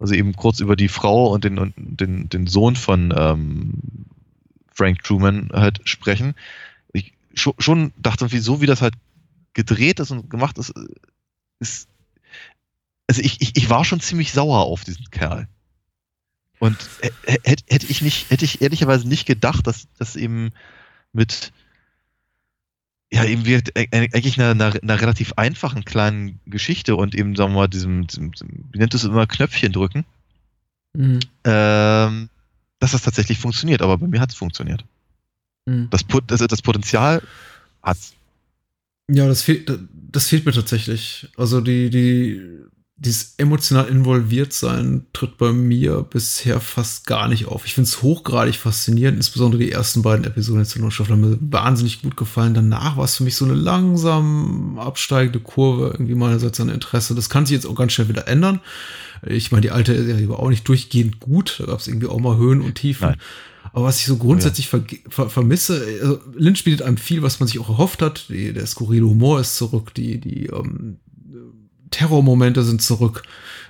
Also 0.00 0.14
eben 0.14 0.34
kurz 0.34 0.60
über 0.60 0.76
die 0.76 0.88
Frau 0.88 1.32
und 1.32 1.44
den, 1.44 1.58
und 1.58 1.74
den, 1.76 2.28
den 2.28 2.46
Sohn 2.46 2.76
von 2.76 3.14
ähm, 3.16 3.74
Frank 4.74 5.02
Truman 5.04 5.50
halt 5.52 5.80
sprechen. 5.84 6.34
Ich 6.92 7.12
schon, 7.34 7.54
schon 7.58 7.92
dachte, 7.96 8.32
wie 8.32 8.38
so 8.38 8.60
wie 8.60 8.66
das 8.66 8.82
halt 8.82 8.94
gedreht 9.54 10.00
ist 10.00 10.10
und 10.10 10.28
gemacht 10.28 10.58
ist, 10.58 10.74
ist 11.60 11.88
also 13.06 13.20
ich, 13.20 13.40
ich, 13.40 13.56
ich 13.56 13.70
war 13.70 13.84
schon 13.84 14.00
ziemlich 14.00 14.32
sauer 14.32 14.60
auf 14.60 14.84
diesen 14.84 15.10
Kerl. 15.10 15.48
Und 16.58 16.76
hätte 17.24 17.64
hätte 17.68 17.86
ich 17.86 18.00
nicht, 18.00 18.30
hätte 18.30 18.44
ich 18.44 18.62
ehrlicherweise 18.62 19.06
nicht 19.08 19.26
gedacht, 19.26 19.66
dass 19.66 19.88
das 19.98 20.16
eben 20.16 20.50
mit 21.12 21.52
ja, 23.12 23.24
eben 23.24 23.44
wie 23.44 23.56
eigentlich 23.80 24.40
einer, 24.40 24.50
einer, 24.50 24.82
einer 24.82 25.00
relativ 25.00 25.34
einfachen 25.34 25.84
kleinen 25.84 26.40
Geschichte 26.46 26.96
und 26.96 27.14
eben, 27.14 27.36
sagen 27.36 27.52
wir 27.52 27.60
mal, 27.60 27.68
diesem, 27.68 28.06
diesem, 28.08 28.32
wie 28.72 28.78
nennt 28.78 28.94
es 28.94 29.04
immer, 29.04 29.26
Knöpfchen 29.26 29.72
drücken, 29.72 30.04
Mhm. 30.96 31.20
ähm, 31.44 32.28
dass 32.78 32.92
das 32.92 33.02
tatsächlich 33.02 33.38
funktioniert. 33.38 33.82
Aber 33.82 33.98
bei 33.98 34.06
mir 34.06 34.20
hat 34.20 34.30
es 34.30 34.36
funktioniert. 34.36 34.84
Mhm. 35.66 35.88
Das, 35.90 36.04
Pot- 36.04 36.24
das, 36.28 36.40
das 36.40 36.62
Potenzial 36.62 37.20
hat's. 37.82 38.14
Ja, 39.10 39.26
das 39.26 39.42
fehlt, 39.42 39.70
das 39.92 40.28
fehlt 40.28 40.46
mir 40.46 40.52
tatsächlich. 40.52 41.28
Also 41.36 41.60
die, 41.60 41.90
die, 41.90 42.40
dieses 42.96 43.34
emotional 43.38 43.88
involviert 43.88 44.52
sein 44.52 45.06
tritt 45.12 45.36
bei 45.36 45.52
mir 45.52 46.02
bisher 46.02 46.60
fast 46.60 47.06
gar 47.06 47.26
nicht 47.26 47.46
auf. 47.46 47.66
Ich 47.66 47.74
finde 47.74 47.88
es 47.88 48.02
hochgradig 48.02 48.54
faszinierend, 48.54 49.16
insbesondere 49.16 49.62
die 49.62 49.72
ersten 49.72 50.02
beiden 50.02 50.24
Episoden 50.24 50.64
der 50.64 50.90
Staffel 50.90 51.12
haben 51.12 51.28
mir 51.28 51.38
wahnsinnig 51.40 52.02
gut 52.02 52.16
gefallen. 52.16 52.54
Danach 52.54 52.96
war 52.96 53.04
es 53.04 53.16
für 53.16 53.24
mich 53.24 53.34
so 53.34 53.46
eine 53.46 53.54
langsam 53.54 54.78
absteigende 54.78 55.40
Kurve, 55.40 55.90
irgendwie 55.92 56.14
meinerseits 56.14 56.60
an 56.60 56.68
Interesse. 56.68 57.16
Das 57.16 57.28
kann 57.28 57.46
sich 57.46 57.54
jetzt 57.54 57.66
auch 57.66 57.74
ganz 57.74 57.92
schnell 57.92 58.08
wieder 58.08 58.28
ändern. 58.28 58.60
Ich 59.26 59.50
meine, 59.50 59.62
die 59.62 59.70
alte 59.72 60.04
Serie 60.04 60.28
war 60.28 60.38
auch 60.38 60.50
nicht 60.50 60.68
durchgehend 60.68 61.18
gut. 61.18 61.56
Da 61.58 61.66
gab 61.66 61.80
es 61.80 61.88
irgendwie 61.88 62.06
auch 62.06 62.20
mal 62.20 62.36
Höhen 62.36 62.60
und 62.60 62.76
Tiefen. 62.76 63.08
Nein. 63.08 63.18
Aber 63.72 63.86
was 63.86 63.98
ich 63.98 64.06
so 64.06 64.18
grundsätzlich 64.18 64.68
verge- 64.68 65.00
ver 65.08 65.28
vermisse, 65.30 65.84
also 66.00 66.20
Lynch 66.36 66.62
bietet 66.62 66.82
einem 66.82 66.96
viel, 66.96 67.22
was 67.22 67.40
man 67.40 67.48
sich 67.48 67.58
auch 67.58 67.70
erhofft 67.70 68.02
hat. 68.02 68.26
Die, 68.28 68.52
der 68.52 68.66
skurrile 68.66 69.06
Humor 69.06 69.40
ist 69.40 69.56
zurück, 69.56 69.94
die, 69.94 70.20
die 70.20 70.46
ähm, 70.46 70.98
Terrormomente 71.94 72.64
sind 72.64 72.82
zurück, 72.82 73.22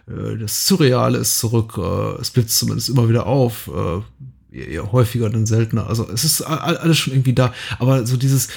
äh, 0.09 0.39
das 0.39 0.67
Surreale 0.67 1.19
ist 1.19 1.39
zurück, 1.39 1.79
äh, 1.79 2.21
es 2.21 2.31
blitzt 2.31 2.59
zumindest 2.59 2.89
immer 2.89 3.09
wieder 3.09 3.27
auf, 3.27 3.69
äh, 3.69 4.57
eher, 4.57 4.93
häufiger 4.93 5.29
denn 5.29 5.47
seltener. 5.47 5.89
Also 5.89 6.09
es 6.09 6.25
ist 6.25 6.41
alles 6.43 6.97
schon 6.99 7.13
irgendwie 7.13 7.35
da. 7.35 7.53
Aber 7.79 8.07
so 8.07 8.17
dieses, 8.17 8.49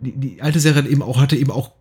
die, 0.00 0.12
die 0.12 0.42
alte 0.42 0.60
Serie 0.60 0.82
hat 0.82 0.90
eben 0.90 1.02
auch, 1.02 1.18
hatte 1.18 1.36
eben 1.36 1.50
auch 1.50 1.72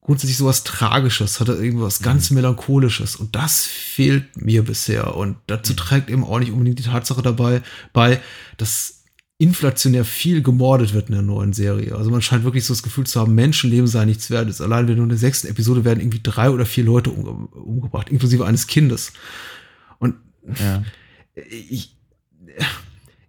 grundsätzlich 0.00 0.38
sowas 0.38 0.64
Tragisches, 0.64 1.38
hatte 1.38 1.52
irgendwas 1.52 2.00
ganz 2.00 2.30
Melancholisches. 2.30 3.14
Und 3.16 3.36
das 3.36 3.66
fehlt 3.66 4.42
mir 4.42 4.64
bisher. 4.64 5.14
Und 5.14 5.36
dazu 5.46 5.74
trägt 5.74 6.10
eben 6.10 6.24
auch 6.24 6.38
nicht 6.40 6.50
unbedingt 6.50 6.78
die 6.78 6.84
Tatsache 6.84 7.22
dabei 7.22 7.62
bei, 7.92 8.20
dass 8.56 8.99
inflationär 9.40 10.04
viel 10.04 10.42
gemordet 10.42 10.92
wird 10.92 11.08
in 11.08 11.14
der 11.14 11.22
neuen 11.22 11.54
Serie. 11.54 11.94
Also 11.96 12.10
man 12.10 12.20
scheint 12.20 12.44
wirklich 12.44 12.66
so 12.66 12.74
das 12.74 12.82
Gefühl 12.82 13.06
zu 13.06 13.18
haben, 13.18 13.34
Menschenleben 13.34 13.86
sei 13.86 14.04
nichts 14.04 14.30
wert. 14.30 14.48
Jetzt 14.48 14.60
allein 14.60 14.86
wenn 14.86 14.96
nur 14.96 15.04
in 15.04 15.08
der 15.08 15.16
sechsten 15.18 15.48
Episode 15.48 15.82
werden 15.82 15.98
irgendwie 16.00 16.20
drei 16.22 16.50
oder 16.50 16.66
vier 16.66 16.84
Leute 16.84 17.08
umge 17.08 17.30
umgebracht, 17.30 18.10
inklusive 18.10 18.44
eines 18.44 18.66
Kindes. 18.66 19.14
Und 19.98 20.16
Ja. 20.58 20.84
ich, 21.50 21.96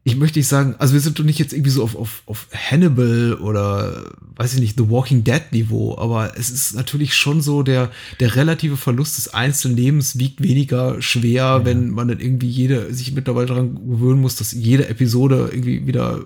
ich 0.04 0.16
möchte 0.16 0.40
nicht 0.40 0.48
sagen, 0.48 0.74
also 0.80 0.94
wir 0.96 1.00
sind 1.00 1.20
doch 1.20 1.24
nicht 1.24 1.38
jetzt 1.38 1.54
irgendwie 1.54 1.70
so 1.70 1.84
auf, 1.84 1.96
auf, 1.96 2.24
auf 2.26 2.48
Hannibal 2.52 3.36
oder 3.36 4.04
weiß 4.36 4.56
ich 4.56 4.60
nicht, 4.60 4.78
The 4.80 4.90
Walking 4.90 5.24
Dead 5.24 5.44
Niveau, 5.52 5.96
aber 5.98 6.36
es 6.38 6.50
ist 6.50 6.74
natürlich 6.74 7.14
schon 7.14 7.42
so, 7.42 7.62
der, 7.62 7.92
der 8.20 8.36
relative 8.36 8.78
Verlust 8.78 9.18
des 9.18 9.32
einzelnen 9.34 9.78
Lebens 9.78 10.18
wiegt 10.18 10.42
weniger 10.42 11.00
schwer, 11.04 11.62
wenn 11.66 11.92
man 11.92 12.08
dann 12.08 12.20
irgendwie 12.20 12.50
jede, 12.50 12.92
sich 12.94 13.12
mittlerweile 13.14 13.46
daran 13.46 13.76
gewöhnen 13.76 14.22
muss, 14.22 14.36
dass 14.36 14.54
jede 14.54 14.88
Episode 14.90 15.50
irgendwie 15.52 15.86
wieder 15.86 16.20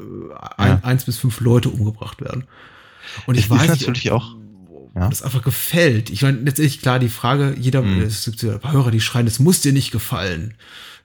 ein, 0.57 0.67
Ja. 0.69 0.79
eins 0.83 1.03
bis 1.03 1.17
fünf 1.17 1.41
Leute 1.41 1.67
umgebracht 1.69 2.21
werden. 2.21 2.45
Und 3.25 3.35
ich 3.35 3.45
ist 3.45 3.49
weiß 3.49 3.71
nicht, 3.71 3.87
natürlich 3.87 4.11
auch- 4.11 4.35
ja. 4.95 5.09
das 5.09 5.21
einfach 5.21 5.41
gefällt. 5.43 6.09
Ich 6.09 6.21
meine, 6.21 6.37
letztendlich 6.39 6.79
klar, 6.81 6.99
die 6.99 7.09
Frage, 7.09 7.53
jeder, 7.59 7.81
Mhm. 7.81 8.03
es 8.03 8.23
gibt 8.23 8.41
ja 8.41 8.57
Hörer, 8.63 8.91
die 8.91 9.01
schreien, 9.01 9.27
es 9.27 9.39
muss 9.39 9.59
dir 9.59 9.73
nicht 9.73 9.91
gefallen. 9.91 10.53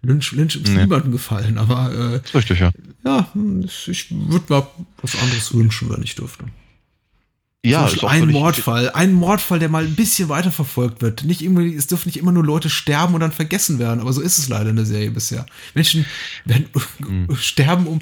Lynch, 0.03 0.33
Lynch 0.33 0.57
ist 0.57 0.69
Nee. 0.69 0.83
niemandem 0.83 1.13
gefallen, 1.13 1.59
aber 1.59 1.93
äh, 1.93 2.37
richtig, 2.37 2.61
ja. 2.61 2.71
ja, 3.05 3.29
hm, 3.35 3.65
ich 3.65 4.11
würde 4.11 4.53
mir 4.55 4.67
was 5.03 5.21
anderes 5.21 5.53
wünschen, 5.55 5.91
wenn 5.91 6.03
ich 6.03 6.15
dürfte. 6.15 6.45
Ja, 7.63 7.89
Zum 7.89 8.01
Beispiel 8.01 8.23
ein 8.23 8.31
Mordfall, 8.31 8.91
ein 8.93 9.13
Mordfall, 9.13 9.59
der 9.59 9.69
mal 9.69 9.85
ein 9.85 9.95
bisschen 9.95 10.31
weiterverfolgt 10.31 11.03
wird. 11.03 11.25
Nicht 11.25 11.43
irgendwie, 11.43 11.75
es 11.75 11.89
dürfen 11.89 12.09
nicht 12.09 12.17
immer 12.17 12.33
nur 12.33 12.43
Leute 12.43 12.71
sterben 12.71 13.13
und 13.13 13.21
dann 13.21 13.33
vergessen 13.33 13.79
werden, 13.79 14.01
aber 14.01 14.15
so 14.15 14.23
ist 14.23 14.39
es 14.39 14.49
leider 14.49 14.71
in 14.71 14.77
der 14.77 14.87
Serie 14.87 15.11
bisher. 15.11 15.45
Menschen 15.75 16.07
werden 16.47 16.65
Hm. 17.01 17.29
sterben 17.37 17.87
um. 17.87 17.99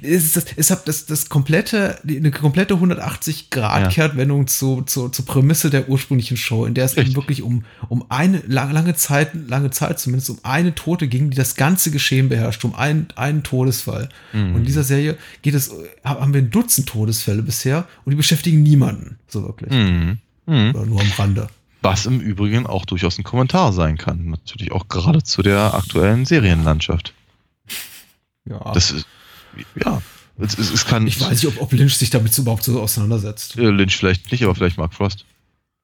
Es 0.00 0.24
ist 0.24 0.36
das, 0.36 0.46
es 0.56 0.70
hat 0.70 0.88
das, 0.88 1.04
das 1.04 1.28
komplette, 1.28 1.98
eine 2.08 2.30
komplette 2.30 2.72
180 2.74 3.50
Grad 3.50 3.82
Ja. 3.82 3.88
Kehrtwendung 3.88 4.46
zu, 4.46 4.80
zu, 4.82 5.10
zur 5.10 5.26
Prämisse 5.26 5.68
der 5.68 5.90
ursprünglichen 5.90 6.38
Show, 6.38 6.64
in 6.64 6.72
der 6.72 6.86
es 6.86 6.96
eben 6.96 7.14
wirklich 7.16 7.42
um, 7.42 7.64
um 7.90 8.06
eine 8.08 8.42
lange, 8.46 8.72
lange 8.72 8.94
Zeit, 8.94 9.32
lange 9.46 9.70
Zeit 9.72 10.00
zumindest 10.00 10.30
um 10.30 10.38
eine 10.42 10.74
Tote 10.74 11.06
ging, 11.06 11.28
die 11.28 11.36
das 11.36 11.56
ganze 11.56 11.90
Geschehen 11.90 12.30
beherrscht, 12.30 12.64
um 12.64 12.74
einen, 12.74 13.08
einen 13.16 13.42
Todesfall. 13.42 14.08
Mhm. 14.32 14.54
Und 14.54 14.60
in 14.60 14.64
dieser 14.64 14.84
Serie 14.84 15.18
geht 15.42 15.52
es, 15.54 15.70
haben 16.02 16.32
wir 16.32 16.40
ein 16.40 16.50
Dutzend 16.50 16.88
Todesfälle 16.88 17.42
bisher 17.42 17.86
und 18.06 18.12
die 18.12 18.16
beschäftigen 18.16 18.62
niemanden, 18.62 18.85
so 19.28 19.42
wirklich. 19.44 19.70
Mhm. 19.70 20.18
Mhm. 20.46 20.70
Oder 20.74 20.86
nur 20.86 21.00
am 21.00 21.12
Rande. 21.12 21.48
Was 21.82 22.06
im 22.06 22.20
Übrigen 22.20 22.66
auch 22.66 22.84
durchaus 22.84 23.18
ein 23.18 23.24
Kommentar 23.24 23.72
sein 23.72 23.96
kann. 23.96 24.30
Natürlich 24.30 24.72
auch 24.72 24.88
gerade 24.88 25.22
zu 25.22 25.42
der 25.42 25.74
aktuellen 25.74 26.24
Serienlandschaft. 26.24 27.12
Ja. 28.44 28.72
Das 28.72 28.90
ist, 28.90 29.06
ja, 29.84 30.00
es, 30.38 30.58
es, 30.58 30.72
es 30.72 30.84
kann 30.84 31.06
ich 31.06 31.20
weiß 31.20 31.42
nicht, 31.42 31.46
ob, 31.46 31.62
ob 31.62 31.72
Lynch 31.72 31.96
sich 31.96 32.10
damit 32.10 32.36
überhaupt 32.38 32.64
so 32.64 32.80
auseinandersetzt. 32.80 33.56
äh, 33.56 33.70
Lynch 33.70 33.96
vielleicht 33.96 34.30
nicht, 34.32 34.42
aber 34.44 34.54
vielleicht 34.54 34.78
Mark 34.78 34.94
Frost. 34.94 35.24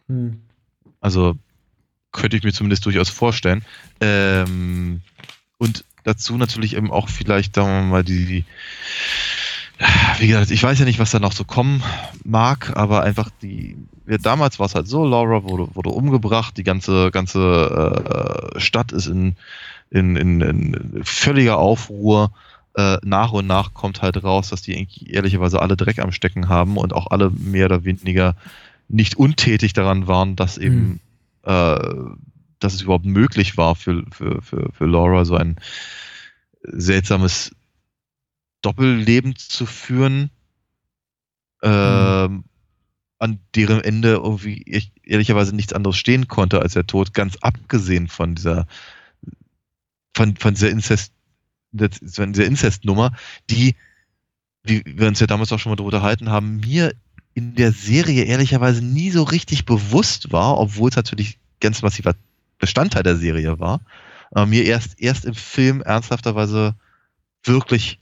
Hm. 0.09 0.41
Also 1.01 1.37
könnte 2.13 2.37
ich 2.37 2.43
mir 2.43 2.53
zumindest 2.53 2.85
durchaus 2.85 3.09
vorstellen. 3.09 3.65
Ähm, 4.01 5.01
und 5.59 5.85
dazu 6.05 6.37
natürlich 6.37 6.77
eben 6.77 6.91
auch 6.91 7.09
vielleicht, 7.09 7.55
sagen 7.55 7.87
wir 7.87 7.91
mal, 7.91 8.05
die, 8.05 8.45
wie 10.19 10.29
gesagt, 10.29 10.51
ich 10.51 10.63
weiß 10.63 10.79
ja 10.79 10.85
nicht, 10.85 10.99
was 10.99 11.11
da 11.11 11.19
noch 11.19 11.33
so 11.33 11.45
kommen 11.45 11.83
mag, 12.25 12.77
aber 12.77 13.03
einfach 13.03 13.31
die, 13.43 13.77
ja, 14.07 14.19
damals 14.19 14.59
war 14.59 14.67
es 14.67 14.75
halt 14.75 14.89
so, 14.89 15.05
Laura 15.05 15.45
wurde, 15.45 15.75
wurde 15.75 15.91
umgebracht, 15.91 16.57
die 16.57 16.65
ganze, 16.65 17.11
ganze 17.11 18.53
äh, 18.55 18.61
Stadt 18.61 18.93
ist 18.93 19.07
in, 19.07 19.37
in, 19.91 20.17
in, 20.17 20.41
in 20.41 21.05
völliger 21.05 21.59
Aufruhr. 21.59 22.33
Äh, 22.75 22.97
nach 23.05 23.33
und 23.33 23.47
nach 23.47 23.75
kommt 23.75 24.01
halt 24.01 24.25
raus, 24.25 24.49
dass 24.49 24.63
die 24.63 24.89
ehrlicherweise 25.07 25.61
alle 25.61 25.77
Dreck 25.77 25.99
am 25.99 26.11
Stecken 26.11 26.49
haben 26.49 26.79
und 26.79 26.95
auch 26.95 27.11
alle 27.11 27.31
mehr 27.31 27.67
oder 27.67 27.85
weniger 27.85 28.35
nicht 28.89 29.17
untätig 29.17 29.75
daran 29.75 30.07
waren, 30.07 30.37
dass 30.37 30.57
eben, 30.57 31.01
äh, 31.43 31.79
dass 32.61 32.75
es 32.75 32.83
überhaupt 32.83 33.05
möglich 33.05 33.59
war 33.59 33.75
für, 33.75 34.05
für, 34.11 34.41
für, 34.41 34.71
für 34.73 34.87
Laura 34.87 35.27
so 35.27 35.37
ein 35.37 35.57
seltsames 36.63 37.53
Doppelleben 38.63 39.37
zu 39.37 39.67
führen, 39.67 40.31
ähm, 41.63 42.45
an 43.19 43.39
deren 43.55 43.81
Ende 43.81 44.15
irgendwie 44.15 44.63
ich, 44.67 44.93
ehrlicherweise 45.05 45.55
nichts 45.55 45.73
anderes 45.73 45.97
stehen 45.97 46.27
konnte 46.29 46.61
als 46.61 46.73
der 46.73 46.87
Tod, 46.87 47.15
ganz 47.15 47.37
abgesehen 47.41 48.09
von 48.09 48.35
dieser 48.35 48.67
von, 50.15 50.37
von 50.37 50.55
dieser 50.55 50.71
Inzest, 50.71 51.13
von 51.73 52.33
dieser 52.33 52.47
Inzestnummer, 52.47 53.13
die, 53.49 53.77
wie 54.63 54.83
wir 54.85 55.09
uns 55.09 55.21
ja 55.21 55.27
damals 55.27 55.53
auch 55.53 55.59
schon 55.59 55.71
mal 55.71 55.77
darüber 55.77 55.97
unterhalten 55.97 56.31
haben, 56.31 56.59
mir 56.59 56.93
in 57.35 57.55
der 57.55 57.73
Serie 57.73 58.25
ehrlicherweise 58.25 58.85
nie 58.85 59.11
so 59.11 59.23
richtig 59.23 59.65
bewusst 59.65 60.33
war, 60.33 60.59
obwohl 60.59 60.91
es 60.91 60.97
natürlich 60.97 61.39
ganz 61.61 61.81
massiver 61.81 62.15
Bestandteil 62.59 63.03
der 63.03 63.17
Serie 63.17 63.59
war, 63.59 63.81
aber 64.33 64.47
mir 64.47 64.65
erst, 64.65 65.01
erst 65.01 65.25
im 65.25 65.35
Film 65.35 65.81
ernsthafterweise 65.81 66.75
wirklich 67.43 68.02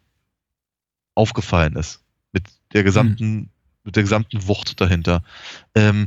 aufgefallen 1.20 1.76
ist. 1.76 2.00
Mit 2.32 2.44
der 2.72 2.82
gesamten, 2.82 3.50
mit 3.84 3.96
der 3.96 4.02
gesamten 4.02 4.46
Wucht 4.46 4.80
dahinter. 4.80 5.22
Ähm, 5.74 6.06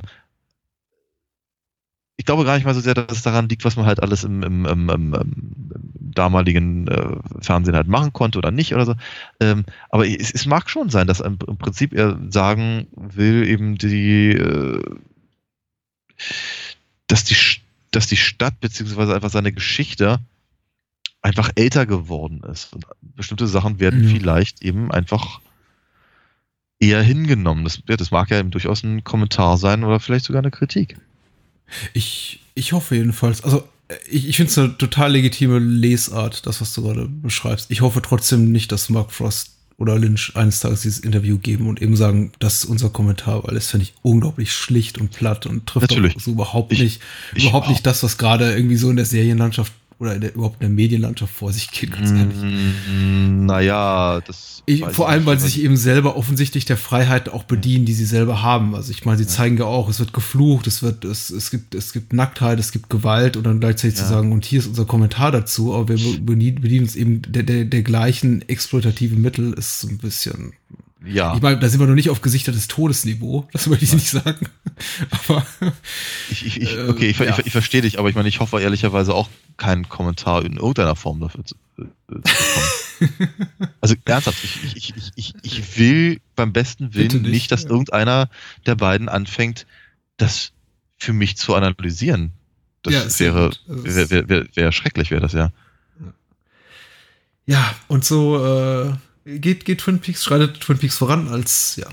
ich 2.16 2.26
glaube 2.26 2.46
gar 2.46 2.56
nicht 2.56 2.66
mal 2.66 2.74
so 2.74 2.80
sehr, 2.80 2.94
dass 2.94 3.18
es 3.18 3.24
daran 3.24 3.50
liegt, 3.50 3.66
was 3.66 3.76
man 3.76 3.86
halt 3.86 4.02
alles 4.02 4.24
im, 4.24 4.44
im, 4.44 4.66
im, 4.66 4.90
im, 4.90 5.72
damaligen 6.14 6.88
äh, 6.88 7.18
Fernsehen 7.42 7.76
halt 7.76 7.88
machen 7.88 8.14
konnte 8.14 8.38
oder 8.38 8.52
nicht 8.52 8.74
oder 8.74 8.86
so. 8.86 8.96
Ähm, 9.40 9.66
aber 9.90 10.08
es, 10.08 10.32
es 10.32 10.46
mag 10.46 10.70
schon 10.70 10.90
sein, 10.90 11.08
dass 11.08 11.20
im, 11.20 11.38
im 11.48 11.58
Prinzip 11.58 11.94
er 11.94 12.20
sagen 12.30 12.88
will, 12.96 13.48
eben 13.48 13.78
die, 13.78 14.30
äh, 14.30 14.82
dass 17.08 17.24
die, 17.24 17.36
dass 17.92 18.08
die 18.08 18.18
Stadt 18.18 18.60
beziehungsweise 18.60 19.16
einfach 19.16 19.32
seine 19.32 19.52
Geschichte 19.52 20.20
einfach 21.24 21.52
älter 21.56 21.86
geworden 21.86 22.42
ist. 22.52 22.74
Und 22.74 22.86
bestimmte 23.02 23.48
Sachen 23.48 23.80
werden 23.80 24.04
Mhm. 24.06 24.10
vielleicht 24.10 24.62
eben 24.62 24.92
einfach 24.92 25.40
eher 26.80 27.02
hingenommen. 27.02 27.64
Das, 27.64 27.80
das 27.86 28.12
mag 28.12 28.30
ja 28.30 28.40
eben 28.40 28.52
durchaus 28.52 28.84
ein 28.84 29.04
Kommentar 29.04 29.58
sein 29.58 29.84
oder 29.84 30.00
vielleicht 30.00 30.26
sogar 30.26 30.42
eine 30.42 30.52
Kritik. 30.52 30.98
Ich, 31.94 32.42
ich 32.56 32.74
hoffe 32.74 32.96
jedenfalls. 32.96 33.44
Also, 33.44 33.64
äh, 33.88 33.96
ich, 34.10 34.28
ich 34.28 34.36
finde 34.36 34.52
es 34.52 34.58
eine 34.58 34.78
total 34.78 35.14
legitime 35.14 35.60
Lesart, 35.60 36.46
das, 36.46 36.60
was 36.62 36.74
du 36.74 36.84
gerade 36.84 37.08
beschreibst. 37.08 37.72
Ich 37.72 37.82
hoffe 37.82 38.02
trotzdem 38.02 38.52
nicht, 38.52 38.72
dass 38.72 38.90
Mark 38.90 39.12
Frost 39.12 39.52
oder 39.78 39.98
Lynch 39.98 40.34
eines 40.36 40.60
Tages 40.60 40.82
dieses 40.82 41.00
Interview 41.00 41.40
geben 41.40 41.68
und 41.68 41.82
eben 41.82 41.96
sagen, 41.96 42.32
das 42.40 42.64
ist 42.64 42.66
unser 42.66 42.90
Kommentar, 42.90 43.44
weil 43.44 43.56
das 43.56 43.72
finde 43.72 43.86
ich 43.86 43.94
unglaublich 44.04 44.54
schlicht 44.54 45.00
und 45.00 45.12
platt 45.12 45.46
und 45.48 45.66
trifft 45.66 45.92
so 46.20 46.32
überhaupt 46.32 46.72
Ich- 46.74 46.80
nicht, 46.80 47.02
ich 47.34 47.44
überhaupt 47.46 47.70
nicht 47.70 47.86
das, 47.86 48.04
was 48.04 48.18
gerade 48.20 48.54
irgendwie 48.56 48.76
so 48.76 48.90
in 48.92 48.98
der 48.98 49.06
Serienlandschaft 49.06 49.74
oder 50.00 50.16
in 50.16 50.22
der, 50.22 50.34
überhaupt 50.36 50.56
in 50.56 50.68
der 50.68 50.70
Medienlandschaft 50.70 51.34
vor 51.34 51.52
sich 51.54 51.72
geht, 51.72 51.92
ganz 51.92 52.12
ehrlich. 52.12 52.36
Mm, 52.38 53.46
naja, 53.46 54.22
das. 54.26 54.64
Ich, 54.66 54.86
vor 54.86 55.10
allem, 55.10 55.26
weil 55.26 55.38
sie 55.40 55.48
sich 55.48 55.62
eben 55.62 55.76
selber 55.76 56.16
offensichtlich 56.16 56.64
der 56.64 56.78
Freiheit 56.78 57.28
auch 57.30 57.44
bedienen, 57.44 57.86
die 57.86 57.94
sie 57.94 58.06
selber 58.06 58.42
haben. 58.42 58.76
Also 58.76 58.92
ich 58.92 59.04
meine, 59.04 59.18
sie 59.18 59.28
zeigen 59.28 59.58
ja 59.58 59.66
auch, 59.66 59.90
es 59.90 60.00
wird 60.00 60.14
geflucht, 60.14 60.68
es 60.68 60.82
wird, 60.82 61.04
es, 61.04 61.30
es 61.30 61.52
gibt, 61.52 61.76
es 61.76 61.92
gibt 61.92 62.14
Nacktheit, 62.14 62.60
es 62.60 62.72
gibt 62.72 62.90
Gewalt 62.90 63.36
und 63.36 63.44
dann 63.44 63.60
gleichzeitig 63.60 63.98
zu 63.98 64.04
Ja. 64.04 64.10
sagen, 64.10 64.32
und 64.32 64.46
hier 64.46 64.60
ist 64.60 64.68
unser 64.68 64.86
Kommentar 64.86 65.32
dazu, 65.34 65.74
aber 65.74 65.90
wir 65.90 66.20
be- 66.20 66.52
bedienen, 66.54 66.84
uns 66.84 66.96
eben 66.96 67.22
der, 67.28 67.44
der, 67.44 67.66
der 67.66 67.84
gleichen 67.84 68.48
exploitativen 68.48 69.22
Mittel, 69.22 69.54
ist 69.54 69.82
so 69.82 69.90
ein 69.90 69.98
bisschen. 69.98 70.54
Ja, 71.06 71.36
Ich 71.36 71.42
meine, 71.42 71.60
da 71.60 71.68
sind 71.68 71.80
wir 71.80 71.88
noch 71.88 71.96
nicht 71.96 72.10
auf 72.10 72.22
Gesichter 72.22 72.52
des 72.52 72.68
Todesniveau, 72.68 73.48
das 73.52 73.68
möchte 73.68 73.84
ich 73.84 73.94
nicht 73.94 74.10
sagen. 74.10 74.48
Aber 75.28 75.46
ich, 76.30 76.46
ich, 76.46 76.62
ich, 76.62 76.78
äh, 76.78 76.88
okay, 76.88 77.10
ich, 77.10 77.20
ja. 77.20 77.38
ich, 77.38 77.48
ich 77.48 77.52
verstehe 77.52 77.82
dich, 77.82 78.00
aber 78.00 78.10
ich 78.10 78.16
meine, 78.16 78.30
ich 78.30 78.40
hoffe 78.40 78.60
ehrlicherweise 78.62 79.14
auch 79.14 79.30
keinen 79.58 79.88
Kommentar 79.88 80.44
in 80.44 80.54
irgendeiner 80.54 80.96
Form 80.96 81.20
dafür 81.20 81.46
zu, 81.46 81.56
äh, 81.78 81.84
zu 82.08 82.22
bekommen. 82.22 83.70
also 83.82 83.96
ernsthaft, 84.06 84.44
ich, 84.44 84.76
ich, 84.76 84.94
ich, 84.96 85.14
ich, 85.16 85.34
ich 85.44 85.78
will 85.78 86.22
beim 86.36 86.54
besten 86.54 86.94
Willen 86.94 87.22
nicht, 87.22 87.32
nicht, 87.32 87.52
dass 87.52 87.64
ja. 87.64 87.70
irgendeiner 87.70 88.30
der 88.66 88.76
beiden 88.76 89.10
anfängt, 89.10 89.68
das 90.18 90.54
für 90.98 91.14
mich 91.14 91.38
zu 91.38 91.54
analysieren. 91.54 92.32
Das 92.82 93.20
Ja, 93.20 93.26
wäre, 93.26 93.52
wäre, 93.68 94.10
wäre, 94.10 94.30
wäre, 94.30 94.48
wäre 94.54 94.72
schrecklich, 94.72 95.12
wäre 95.12 95.22
das 95.22 95.34
ja. 95.34 95.52
ja, 97.46 97.76
und 97.88 98.06
so 98.06 98.44
äh, 98.44 98.94
geht, 99.26 99.66
geht 99.66 99.80
Twin 99.80 100.00
Peaks, 100.00 100.24
schreitet 100.24 100.60
Twin 100.60 100.78
Peaks 100.78 100.98
voran 100.98 101.28
als, 101.28 101.76
ja, 101.78 101.88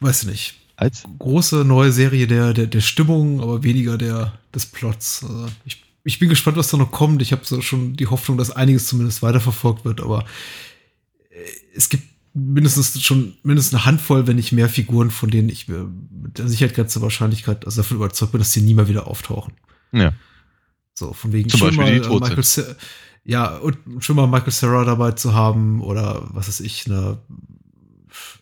weiß 0.00 0.24
nicht, 0.26 0.54
Als, 0.76 1.04
große 1.18 1.64
neue 1.64 1.92
Serie 1.92 2.26
der, 2.26 2.52
der, 2.52 2.66
der 2.66 2.80
Stimmung, 2.80 3.40
aber 3.40 3.62
weniger 3.62 3.98
der, 3.98 4.38
des 4.54 4.66
Plots. 4.66 5.24
Also 5.24 5.48
ich, 5.64 5.84
ich 6.04 6.18
bin 6.18 6.28
gespannt, 6.28 6.56
was 6.56 6.68
da 6.68 6.76
noch 6.76 6.92
kommt. 6.92 7.22
Ich 7.22 7.32
habe 7.32 7.44
so 7.44 7.60
schon 7.60 7.96
die 7.96 8.06
Hoffnung, 8.06 8.38
dass 8.38 8.50
einiges 8.50 8.86
zumindest 8.86 9.22
weiterverfolgt 9.22 9.84
wird, 9.84 10.00
aber 10.00 10.24
äh, 11.30 11.36
es 11.74 11.88
gibt 11.88 12.04
mindestens 12.34 13.00
schon 13.00 13.34
mindestens 13.44 13.74
eine 13.74 13.86
Handvoll, 13.86 14.26
wenn 14.26 14.36
nicht 14.36 14.52
mehr 14.52 14.68
Figuren, 14.68 15.10
von 15.10 15.30
denen 15.30 15.48
ich 15.48 15.68
mir 15.68 15.88
mit 16.10 16.38
der 16.38 16.48
Sicherheit 16.48 16.74
ganze 16.74 17.00
Wahrscheinlichkeit, 17.00 17.64
also 17.64 17.82
davon 17.82 17.98
überzeugt 17.98 18.32
bin, 18.32 18.40
dass 18.40 18.50
die 18.50 18.60
nie 18.60 18.74
mehr 18.74 18.88
wieder 18.88 19.06
auftauchen. 19.06 19.54
ja. 19.92 20.12
So, 20.96 21.12
von 21.12 21.32
wegen 21.32 21.48
Zum 21.48 21.58
Beispiel 21.58 21.82
mal, 21.82 22.00
die 22.00 22.06
äh, 22.06 22.20
Michael 22.20 22.76
ja, 23.24 23.56
und 23.56 23.78
schon 24.00 24.16
mal 24.16 24.26
Michael 24.26 24.52
Sarah 24.52 24.84
dabei 24.84 25.12
zu 25.12 25.34
haben 25.34 25.80
oder 25.80 26.26
was 26.32 26.48
weiß 26.48 26.60
ich, 26.60 26.86
eine, 26.86 27.18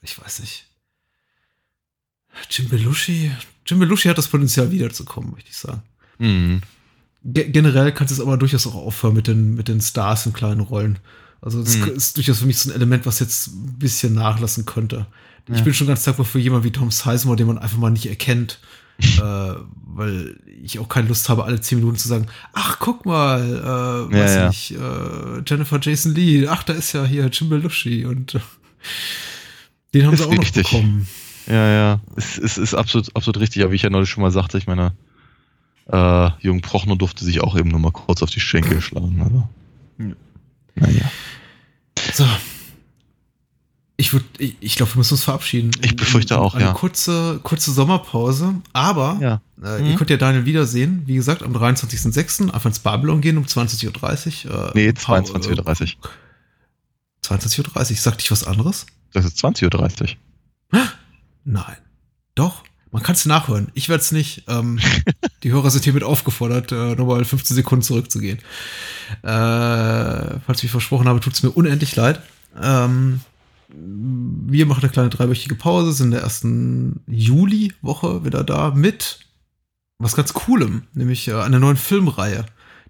ich 0.02 0.20
weiß 0.20 0.40
nicht. 0.40 0.66
Jim 2.50 2.68
Belushi? 2.68 3.30
Jim 3.66 3.78
Belushi 3.78 4.08
hat 4.08 4.18
das 4.18 4.28
Potenzial 4.28 4.70
wiederzukommen, 4.70 5.30
möchte 5.32 5.50
ich 5.50 5.56
sagen. 5.56 5.82
Mhm. 6.18 6.60
Ge 7.24 7.48
generell 7.50 7.92
kannst 7.92 8.10
du 8.10 8.14
es 8.14 8.20
aber 8.20 8.36
durchaus 8.36 8.66
auch 8.66 8.74
aufhören 8.74 9.14
mit 9.14 9.28
den, 9.28 9.54
mit 9.54 9.68
den 9.68 9.80
Stars 9.80 10.26
in 10.26 10.32
kleinen 10.32 10.60
Rollen. 10.60 10.98
Also 11.40 11.62
das 11.62 11.76
Mhm. 11.76 11.88
ist 11.88 12.16
durchaus 12.16 12.38
für 12.40 12.46
mich 12.46 12.58
so 12.58 12.70
ein 12.70 12.74
Element, 12.74 13.06
was 13.06 13.20
jetzt 13.20 13.48
ein 13.48 13.78
bisschen 13.78 14.14
nachlassen 14.14 14.64
könnte. 14.64 15.06
Ich 15.48 15.58
Ja. 15.58 15.62
bin 15.64 15.74
schon 15.74 15.86
ganz 15.86 16.04
dankbar 16.04 16.24
für 16.26 16.38
jemanden 16.38 16.64
wie 16.64 16.72
Tom 16.72 16.90
Sizemore, 16.90 17.36
den 17.36 17.46
man 17.48 17.58
einfach 17.58 17.78
mal 17.78 17.90
nicht 17.90 18.06
erkennt. 18.06 18.60
Äh, 19.18 19.54
weil 19.94 20.36
ich 20.62 20.78
auch 20.78 20.88
keine 20.88 21.08
Lust 21.08 21.28
habe, 21.28 21.44
alle 21.44 21.60
zehn 21.60 21.78
Minuten 21.78 21.96
zu 21.96 22.08
sagen, 22.08 22.26
ach, 22.52 22.78
guck 22.78 23.04
mal, 23.06 23.40
äh, 24.10 24.16
Ja, 24.16 24.22
weiß 24.24 24.34
ja. 24.34 24.48
nicht, 24.48 24.70
äh, 24.72 25.42
Jennifer 25.46 25.78
Jason 25.80 26.14
Lee, 26.14 26.46
ach, 26.48 26.62
da 26.62 26.72
ist 26.72 26.92
ja 26.92 27.04
hier 27.04 27.26
Jim 27.26 27.48
Belushi 27.48 28.04
und 28.06 28.34
äh, 28.34 28.40
den 29.94 30.06
haben 30.06 30.14
Ist 30.14 30.20
sie 30.20 30.26
auch 30.26 30.32
noch 30.32 30.42
richtig. 30.42 30.70
bekommen. 30.70 31.06
Ja, 31.46 31.68
ja. 31.68 32.00
Es, 32.16 32.38
es 32.38 32.56
ist 32.58 32.74
absolut, 32.74 33.14
absolut 33.16 33.40
richtig, 33.40 33.62
aber 33.62 33.72
wie 33.72 33.76
ich 33.76 33.82
ja 33.82 33.90
neulich 33.90 34.08
schon 34.10 34.22
mal 34.22 34.30
sagte, 34.30 34.58
ich 34.58 34.66
meine, 34.66 34.92
Äh, 35.90 36.30
Jürgen 36.40 36.60
Prochnow 36.62 36.96
durfte 36.96 37.24
sich 37.24 37.40
auch 37.40 37.56
eben 37.58 37.68
nur 37.68 37.80
mal 37.80 37.90
kurz 37.90 38.22
auf 38.22 38.30
die 38.30 38.38
Schenkel 38.40 38.80
schlagen. 38.80 39.20
Also. 39.20 39.48
Ja. 39.98 40.14
Naja. 40.76 41.10
So. 42.14 42.24
Ich 43.98 44.12
würde, 44.12 44.24
ich, 44.38 44.56
ich 44.60 44.76
glaube, 44.76 44.94
wir 44.94 44.98
müssen 44.98 45.14
uns 45.14 45.24
verabschieden. 45.24 45.70
Ich 45.82 45.94
befürchte 45.96 46.38
auch, 46.40 46.54
Eine 46.54 46.64
ja. 46.64 46.72
kurze, 46.72 47.38
kurze 47.42 47.72
Sommerpause, 47.72 48.54
aber 48.72 49.18
Ja. 49.20 49.40
äh, 49.62 49.80
Mhm. 49.80 49.86
ihr 49.90 49.96
könnt 49.96 50.10
ja 50.10 50.16
Daniel 50.16 50.44
wiedersehen. 50.46 51.02
Wie 51.06 51.14
gesagt, 51.14 51.42
am 51.42 51.52
23.06. 51.54 52.50
einfach 52.50 52.66
ins 52.66 52.78
Babylon 52.80 53.20
gehen 53.20 53.36
um 53.38 53.44
20.30 53.44 54.46
Uhr. 54.48 54.68
Äh, 54.68 54.70
Nee, 54.74 54.92
Pa- 54.92 55.18
22.30 55.18 55.96
Uhr. 56.02 56.10
22.30 57.22 57.90
Uhr. 57.92 57.96
Sagt 57.98 58.22
ich 58.22 58.30
was 58.30 58.44
anderes? 58.44 58.86
Das 59.12 59.24
ist 59.24 59.36
20.30 59.44 60.16
Uhr. 60.72 60.80
Nein. 61.44 61.76
Doch. 62.34 62.64
Man 62.90 63.02
kann 63.02 63.14
es 63.14 63.24
nachhören. 63.24 63.68
Ich 63.74 63.88
werde 63.88 64.02
es 64.02 64.12
nicht. 64.12 64.44
Ähm, 64.48 64.78
die 65.42 65.50
Hörer 65.52 65.70
sind 65.70 65.84
hiermit 65.84 66.02
aufgefordert, 66.04 66.72
äh, 66.72 66.94
nochmal 66.94 67.24
15 67.24 67.54
Sekunden 67.56 67.82
zurückzugehen. 67.82 68.38
Äh, 69.22 69.26
falls 69.26 70.58
ich 70.58 70.62
mich 70.64 70.72
versprochen 70.72 71.08
habe, 71.08 71.20
tut 71.20 71.32
es 71.34 71.42
mir 71.42 71.50
unendlich 71.50 71.94
leid. 71.96 72.20
Ähm, 72.60 73.20
wir 73.74 74.66
machen 74.66 74.82
eine 74.82 74.92
kleine 74.92 75.08
dreiwöchige 75.10 75.54
Pause, 75.54 75.92
sind 75.92 76.06
in 76.06 76.10
der 76.12 76.20
ersten 76.22 77.00
Juli-Woche 77.06 78.24
wieder 78.24 78.44
da 78.44 78.70
mit 78.72 79.20
was 79.98 80.14
ganz 80.16 80.32
Coolem, 80.34 80.82
nämlich 80.94 81.28
äh, 81.28 81.34
einer 81.34 81.58
neuen 81.58 81.76
Filmreihe. 81.76 82.44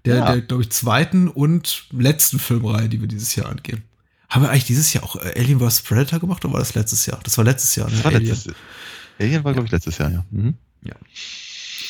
Der, 0.05 0.17
Ja. 0.17 0.33
der 0.33 0.41
glaube 0.43 0.63
ich, 0.63 0.71
zweiten 0.71 1.29
und 1.29 1.85
letzten 1.93 2.39
Filmreihe, 2.39 2.89
die 2.89 3.01
wir 3.01 3.07
dieses 3.09 3.37
Jahr 3.37 3.49
angehen. 3.49 3.83
Haben 4.29 4.43
wir 4.43 4.51
eigentlich 4.51 4.65
dieses 4.65 4.93
Jahr 4.93 5.05
auch 5.05 5.17
äh, 5.17 5.35
Alien 5.39 5.61
vs. 5.61 5.83
Predator 5.83 6.19
gemacht 6.19 6.45
oder 6.45 6.55
war 6.55 6.61
das 6.61 6.75
letztes 6.75 7.07
Jahr? 7.07 7.21
Das 7.23 7.37
war 7.39 7.45
letztes 7.45 7.77
Jahr, 7.77 7.89
ne? 7.89 7.97
Das 7.97 8.05
war 8.05 8.13
Alien. 8.13 8.31
letztes 8.31 8.55
Alien 9.21 9.45
war, 9.45 9.53
glaube 9.53 9.67
ich, 9.67 9.73
letztes 9.73 9.99
Jahr, 9.99 10.11
ja. 10.11 10.25
Mhm. 10.31 10.55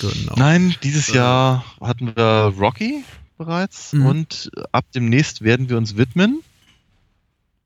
Genau. 0.00 0.34
Nein, 0.36 0.74
dieses 0.82 1.08
Äh. 1.10 1.16
Jahr 1.16 1.64
hatten 1.80 2.14
wir 2.16 2.52
Rocky 2.58 3.04
bereits 3.38 3.92
Mhm. 3.92 4.06
und 4.06 4.50
ab 4.72 4.84
demnächst 4.94 5.42
werden 5.42 5.68
wir 5.68 5.76
uns 5.78 5.96
widmen. 5.96 6.40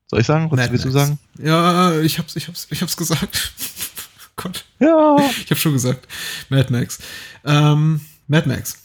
Soll 0.08 0.20
ich 0.20 0.26
sagen? 0.26 0.48
Was 0.50 0.70
willst 0.70 0.84
du 0.84 0.90
sagen? 0.90 1.18
Ja, 1.38 2.00
ich 2.00 2.18
hab's, 2.18 2.36
ich 2.36 2.46
hab's, 2.48 2.68
ich 2.70 2.80
hab's 2.82 2.96
gesagt. 2.96 3.52
Gott, 4.36 4.64
Ja. 4.78 5.16
ich 5.42 5.50
hab 5.50 5.58
schon 5.58 5.72
gesagt. 5.72 6.06
Mad 6.48 6.70
Max. 6.72 6.98
Ähm, 7.44 8.00
Mad 8.28 8.48
Max. 8.48 8.78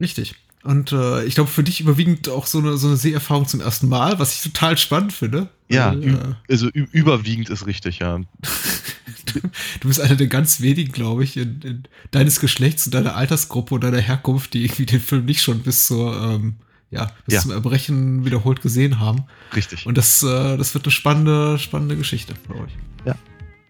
Richtig. 0.00 0.34
Und 0.64 0.92
äh, 0.92 1.24
ich 1.24 1.34
glaube, 1.34 1.50
für 1.50 1.62
dich 1.62 1.80
überwiegend 1.80 2.28
auch 2.30 2.46
so 2.46 2.58
eine, 2.58 2.78
so 2.78 2.86
eine 2.88 2.96
Seherfahrung 2.96 3.46
zum 3.46 3.60
ersten 3.60 3.86
Mal, 3.88 4.18
was 4.18 4.34
ich 4.34 4.42
total 4.42 4.78
spannend 4.78 5.12
finde. 5.12 5.48
Ja, 5.68 5.92
Weil, 5.92 6.14
äh, 6.14 6.34
also 6.50 6.68
überwiegend 6.70 7.50
ist 7.50 7.66
richtig, 7.66 7.98
ja. 7.98 8.18
du 9.80 9.88
bist 9.88 10.00
einer 10.00 10.16
der 10.16 10.26
ganz 10.26 10.62
wenigen, 10.62 10.90
glaube 10.92 11.22
ich, 11.22 11.36
in, 11.36 11.60
in 11.62 11.82
deines 12.12 12.40
Geschlechts 12.40 12.86
und 12.86 12.94
deiner 12.94 13.14
Altersgruppe 13.14 13.74
und 13.74 13.84
deiner 13.84 14.00
Herkunft, 14.00 14.54
die 14.54 14.64
irgendwie 14.64 14.86
den 14.86 15.00
Film 15.00 15.26
nicht 15.26 15.42
schon 15.42 15.60
bis 15.60 15.86
zur, 15.86 16.16
ähm, 16.18 16.56
ja, 16.94 17.10
bis 17.26 17.34
Ja. 17.34 17.40
zum 17.40 17.50
Erbrechen 17.50 18.24
wiederholt 18.24 18.62
gesehen 18.62 19.00
haben. 19.00 19.24
Richtig. 19.54 19.84
Und 19.86 19.98
das, 19.98 20.22
äh, 20.22 20.56
das 20.56 20.72
wird 20.74 20.84
eine 20.86 20.92
spannende, 20.92 21.58
spannende 21.58 21.96
Geschichte 21.96 22.34
für 22.46 22.54
euch. 22.54 22.72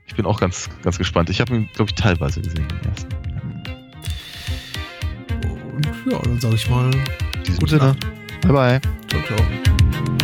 Ich 0.06 0.14
bin 0.16 0.26
auch 0.26 0.38
ganz, 0.38 0.68
ganz 0.82 0.98
gespannt. 0.98 1.30
Ich 1.30 1.40
habe 1.40 1.56
ihn, 1.56 1.68
glaube 1.74 1.90
ich, 1.90 1.94
teilweise 1.96 2.42
gesehen. 2.42 2.68
Den 2.68 2.90
ersten. 2.90 3.12
Und 5.72 6.12
ja, 6.12 6.18
dann 6.18 6.38
sage 6.40 6.54
ich 6.56 6.68
mal, 6.68 6.90
Gute. 7.58 7.78
Nacht. 7.78 8.00
Bye, 8.42 8.52
bye. 8.52 8.80
ciao, 9.08 9.22
ciao. 9.22 10.23